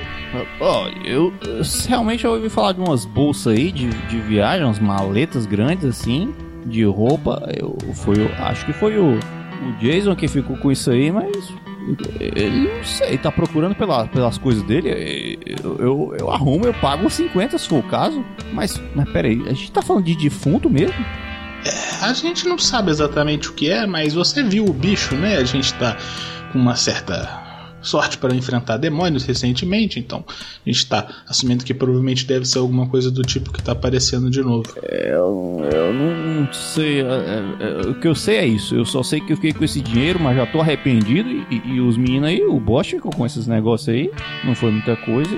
Ó, 0.60 0.88
eu, 1.04 1.32
eu 1.46 1.62
realmente 1.88 2.24
eu 2.24 2.32
ouvi 2.32 2.50
falar 2.50 2.72
de 2.72 2.80
umas 2.80 3.04
bolsas 3.06 3.54
aí 3.56 3.72
de, 3.72 3.88
de 3.88 4.18
viagem, 4.18 4.64
umas 4.64 4.78
maletas 4.78 5.46
grandes 5.46 5.84
assim, 5.86 6.34
de 6.66 6.84
roupa. 6.84 7.48
Eu, 7.56 7.76
foi, 7.94 8.16
o- 8.16 8.30
acho 8.44 8.66
que 8.66 8.72
foi 8.74 8.98
o, 8.98 9.14
o 9.14 9.72
Jason 9.80 10.14
que 10.14 10.28
ficou 10.28 10.56
com 10.58 10.70
isso 10.70 10.90
aí, 10.90 11.10
mas 11.10 11.30
ele 12.20 12.68
não 12.76 12.84
sei, 12.84 13.16
tá 13.16 13.32
procurando 13.32 13.74
pela, 13.74 14.06
pelas 14.06 14.36
coisas 14.36 14.62
dele. 14.64 15.38
Eu, 15.64 15.76
eu, 15.78 16.16
eu 16.20 16.30
arrumo, 16.30 16.66
eu 16.66 16.74
pago 16.74 17.08
50 17.08 17.56
se 17.56 17.66
for 17.66 17.78
o 17.78 17.82
caso. 17.84 18.22
Mas, 18.52 18.78
mas 18.94 19.08
peraí, 19.10 19.40
a 19.46 19.52
gente 19.54 19.72
tá 19.72 19.80
falando 19.80 20.04
de 20.04 20.14
defunto 20.14 20.68
mesmo? 20.68 20.94
A 22.00 22.12
gente 22.12 22.46
não 22.46 22.58
sabe 22.58 22.90
exatamente 22.90 23.48
o 23.48 23.52
que 23.52 23.70
é, 23.70 23.86
mas 23.86 24.14
você 24.14 24.42
viu 24.42 24.64
o 24.66 24.72
bicho, 24.72 25.14
né? 25.16 25.36
A 25.36 25.44
gente 25.44 25.74
tá 25.74 25.96
com 26.52 26.58
uma 26.58 26.76
certa 26.76 27.46
sorte 27.80 28.18
para 28.18 28.34
enfrentar 28.34 28.76
demônios 28.76 29.24
recentemente, 29.24 29.98
então 29.98 30.24
a 30.28 30.70
gente 30.70 30.86
tá 30.86 31.06
assumindo 31.28 31.64
que 31.64 31.72
provavelmente 31.72 32.26
deve 32.26 32.44
ser 32.44 32.58
alguma 32.58 32.88
coisa 32.88 33.10
do 33.10 33.22
tipo 33.22 33.52
que 33.52 33.62
tá 33.62 33.72
aparecendo 33.72 34.30
de 34.30 34.42
novo. 34.42 34.68
Eu, 34.82 35.60
eu 35.72 35.92
não 35.92 36.52
sei. 36.52 37.00
é, 37.00 37.04
é, 37.04 37.44
é, 37.60 37.88
o 37.88 37.94
que 37.94 38.08
eu 38.08 38.14
sei 38.14 38.36
é 38.36 38.46
isso. 38.46 38.74
Eu 38.74 38.84
só 38.84 39.02
sei 39.02 39.20
que 39.20 39.32
eu 39.32 39.36
fiquei 39.36 39.52
com 39.52 39.64
esse 39.64 39.80
dinheiro, 39.80 40.20
mas 40.20 40.36
já 40.36 40.46
tô 40.46 40.60
arrependido. 40.60 41.28
E, 41.50 41.62
e- 41.64 41.80
os 41.80 41.96
meninos 41.96 42.28
aí, 42.28 42.42
o 42.42 42.58
Bosch 42.58 42.90
ficou 42.90 43.12
com 43.12 43.24
esses 43.24 43.46
negócios 43.46 43.88
aí. 43.88 44.10
Não 44.44 44.54
foi 44.54 44.70
muita 44.70 44.96
coisa. 44.96 45.34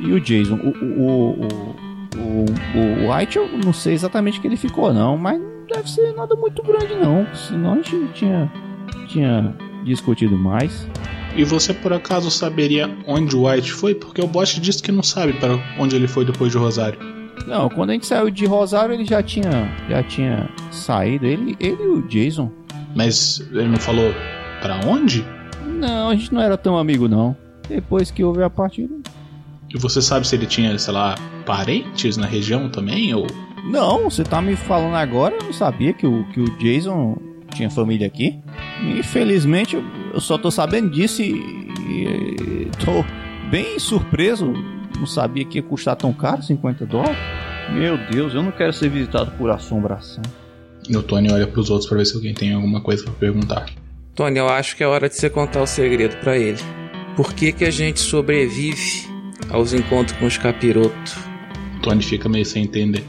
E 0.00 0.12
o 0.12 0.20
Jason, 0.20 0.56
o, 0.56 0.68
o, 0.84 1.30
o, 1.30 1.76
o, 2.16 3.06
o, 3.06 3.14
White, 3.14 3.36
eu 3.36 3.48
não 3.64 3.72
sei 3.72 3.94
exatamente 3.94 4.40
que 4.40 4.46
ele 4.46 4.56
ficou, 4.56 4.92
não. 4.92 5.16
Mas 5.16 5.40
deve 5.72 5.90
ser 5.90 6.12
nada 6.14 6.34
muito 6.36 6.62
grande, 6.62 6.94
não. 6.94 7.26
Senão 7.34 7.72
a 7.72 7.76
gente 7.76 8.12
tinha, 8.14 8.52
tinha 9.08 9.56
discutido 9.84 10.36
mais. 10.36 10.86
E 11.34 11.44
você 11.44 11.72
por 11.72 11.92
acaso 11.92 12.30
saberia 12.30 12.94
onde 13.06 13.34
o 13.34 13.48
White 13.48 13.72
foi? 13.72 13.94
Porque 13.94 14.20
o 14.20 14.26
Bosch 14.26 14.60
disse 14.60 14.82
que 14.82 14.92
não 14.92 15.02
sabe 15.02 15.32
para 15.34 15.58
onde 15.78 15.96
ele 15.96 16.06
foi 16.06 16.24
depois 16.24 16.52
de 16.52 16.58
Rosário. 16.58 16.98
Não, 17.46 17.68
quando 17.68 17.90
a 17.90 17.92
gente 17.94 18.06
saiu 18.06 18.30
de 18.30 18.44
Rosário, 18.44 18.94
ele 18.94 19.04
já 19.04 19.22
tinha, 19.22 19.68
já 19.88 20.02
tinha 20.02 20.48
saído. 20.70 21.26
Ele, 21.26 21.56
ele 21.58 21.82
e 21.82 21.86
o 21.86 22.02
Jason. 22.02 22.52
Mas 22.94 23.40
ele 23.50 23.68
não 23.68 23.78
falou 23.78 24.12
para 24.60 24.80
onde? 24.86 25.24
Não, 25.66 26.10
a 26.10 26.14
gente 26.14 26.32
não 26.32 26.42
era 26.42 26.56
tão 26.56 26.76
amigo, 26.76 27.08
não. 27.08 27.36
Depois 27.68 28.10
que 28.10 28.22
houve 28.22 28.42
a 28.42 28.50
partida. 28.50 28.94
E 29.74 29.78
você 29.78 30.02
sabe 30.02 30.26
se 30.26 30.36
ele 30.36 30.46
tinha, 30.46 30.78
sei 30.78 30.92
lá, 30.92 31.14
parentes 31.46 32.16
na 32.16 32.26
região 32.26 32.68
também? 32.68 33.14
Ou. 33.14 33.26
Não, 33.64 34.10
você 34.10 34.24
tá 34.24 34.40
me 34.42 34.56
falando 34.56 34.94
agora, 34.96 35.36
eu 35.36 35.44
não 35.44 35.52
sabia 35.52 35.92
que 35.92 36.06
o, 36.06 36.24
que 36.32 36.40
o 36.40 36.44
Jason 36.58 37.16
tinha 37.54 37.70
família 37.70 38.06
aqui. 38.06 38.38
Infelizmente, 38.98 39.76
eu- 39.76 40.20
só 40.20 40.36
tô 40.36 40.50
sabendo 40.50 40.90
disso 40.90 41.22
e, 41.22 41.32
e 41.88 42.68
tô 42.84 43.04
bem 43.50 43.78
surpreso. 43.78 44.52
Não 44.98 45.06
sabia 45.06 45.44
que 45.44 45.58
ia 45.58 45.62
custar 45.62 45.96
tão 45.96 46.12
caro, 46.12 46.42
50 46.42 46.84
dólares. 46.86 47.16
Meu 47.72 47.96
Deus, 48.10 48.34
eu 48.34 48.42
não 48.42 48.50
quero 48.52 48.72
ser 48.72 48.88
visitado 48.90 49.30
por 49.32 49.50
assombração. 49.50 50.22
E 50.88 50.96
o 50.96 51.02
Tony 51.02 51.30
olha 51.32 51.46
pros 51.46 51.70
outros 51.70 51.88
para 51.88 51.98
ver 51.98 52.06
se 52.06 52.16
alguém 52.16 52.34
tem 52.34 52.52
alguma 52.52 52.80
coisa 52.80 53.04
para 53.04 53.12
perguntar. 53.14 53.66
Tony, 54.14 54.38
eu 54.38 54.48
acho 54.48 54.76
que 54.76 54.82
é 54.82 54.86
hora 54.86 55.08
de 55.08 55.14
você 55.14 55.30
contar 55.30 55.62
o 55.62 55.66
segredo 55.66 56.16
pra 56.16 56.36
ele. 56.36 56.58
Por 57.16 57.32
que 57.32 57.52
que 57.52 57.64
a 57.64 57.70
gente 57.70 58.00
sobrevive 58.00 59.06
aos 59.50 59.72
encontros 59.72 60.18
com 60.18 60.26
os 60.26 60.36
capirotos? 60.36 61.14
Tony 61.82 62.02
fica 62.02 62.28
meio 62.28 62.44
sem 62.44 62.64
entender. 62.64 63.04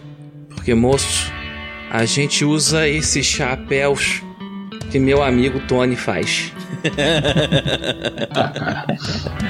Porque, 0.64 0.73
moço, 0.73 1.30
a 1.91 2.06
gente 2.06 2.45
usa 2.45 2.88
esses 2.88 3.26
chapéus 3.26 4.23
que 4.90 4.98
meu 4.98 5.22
amigo 5.22 5.60
Tony 5.68 5.98
faz. 5.98 6.53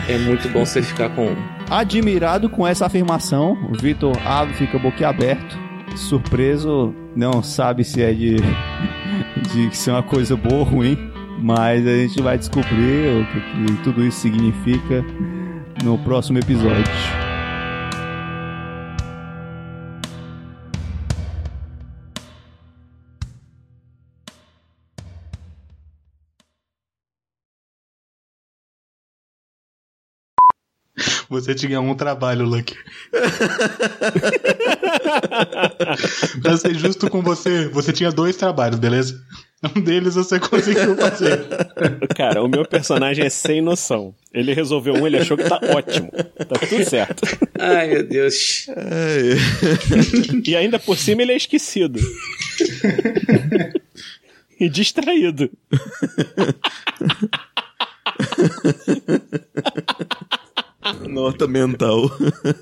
É 0.09 0.17
muito 0.17 0.49
bom 0.49 0.65
você 0.65 0.81
ficar 0.81 1.09
com 1.09 1.27
um. 1.27 1.35
Admirado 1.69 2.49
com 2.49 2.67
essa 2.67 2.87
afirmação, 2.87 3.53
o 3.71 3.77
Vitor 3.77 4.15
abre 4.25 4.53
fica 4.55 4.77
boquiaberto. 4.77 5.57
Surpreso, 5.95 6.93
não 7.15 7.41
sabe 7.41 7.83
se 7.83 8.01
é 8.01 8.11
de, 8.11 8.35
de 9.53 9.75
ser 9.75 9.91
uma 9.91 10.03
coisa 10.03 10.35
boa 10.35 10.59
ou 10.59 10.63
ruim, 10.63 10.97
mas 11.39 11.87
a 11.87 11.95
gente 11.95 12.21
vai 12.21 12.37
descobrir 12.37 13.21
o 13.21 13.25
que, 13.27 13.39
que 13.39 13.83
tudo 13.83 14.03
isso 14.03 14.19
significa 14.19 15.05
no 15.83 15.97
próximo 15.99 16.39
episódio. 16.39 17.32
Você 31.33 31.53
tinha 31.55 31.81
um 31.81 31.95
trabalho, 31.95 32.45
Lucky. 32.45 32.75
pra 36.43 36.55
ser 36.57 36.75
justo 36.75 37.09
com 37.09 37.23
você, 37.23 37.67
você 37.69 37.91
tinha 37.91 38.11
dois 38.11 38.37
trabalhos, 38.37 38.77
beleza? 38.77 39.19
Um 39.75 39.81
deles 39.81 40.13
você 40.13 40.39
conseguiu 40.39 40.95
fazer. 40.95 41.39
Cara, 42.15 42.43
o 42.43 42.47
meu 42.47 42.63
personagem 42.65 43.25
é 43.25 43.29
sem 43.29 43.61
noção. 43.61 44.13
Ele 44.31 44.53
resolveu 44.53 44.93
um, 44.93 45.07
ele 45.07 45.17
achou 45.17 45.35
que 45.35 45.49
tá 45.49 45.59
ótimo. 45.75 46.11
Tá 46.11 46.59
tudo 46.69 46.87
certo. 46.87 47.23
Ai, 47.57 47.87
meu 47.87 48.03
Deus. 48.03 48.67
E 50.45 50.55
ainda 50.55 50.77
por 50.77 50.97
cima 50.97 51.23
ele 51.23 51.31
é 51.31 51.37
esquecido. 51.37 51.99
E 54.59 54.69
distraído. 54.69 55.49
Nota 61.07 61.47
mental. 61.47 62.11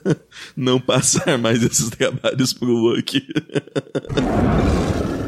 Não 0.56 0.80
passar 0.80 1.38
mais 1.38 1.64
esses 1.64 1.90
trabalhos 1.90 2.54
pro 2.54 2.72
Lucky. 2.72 3.28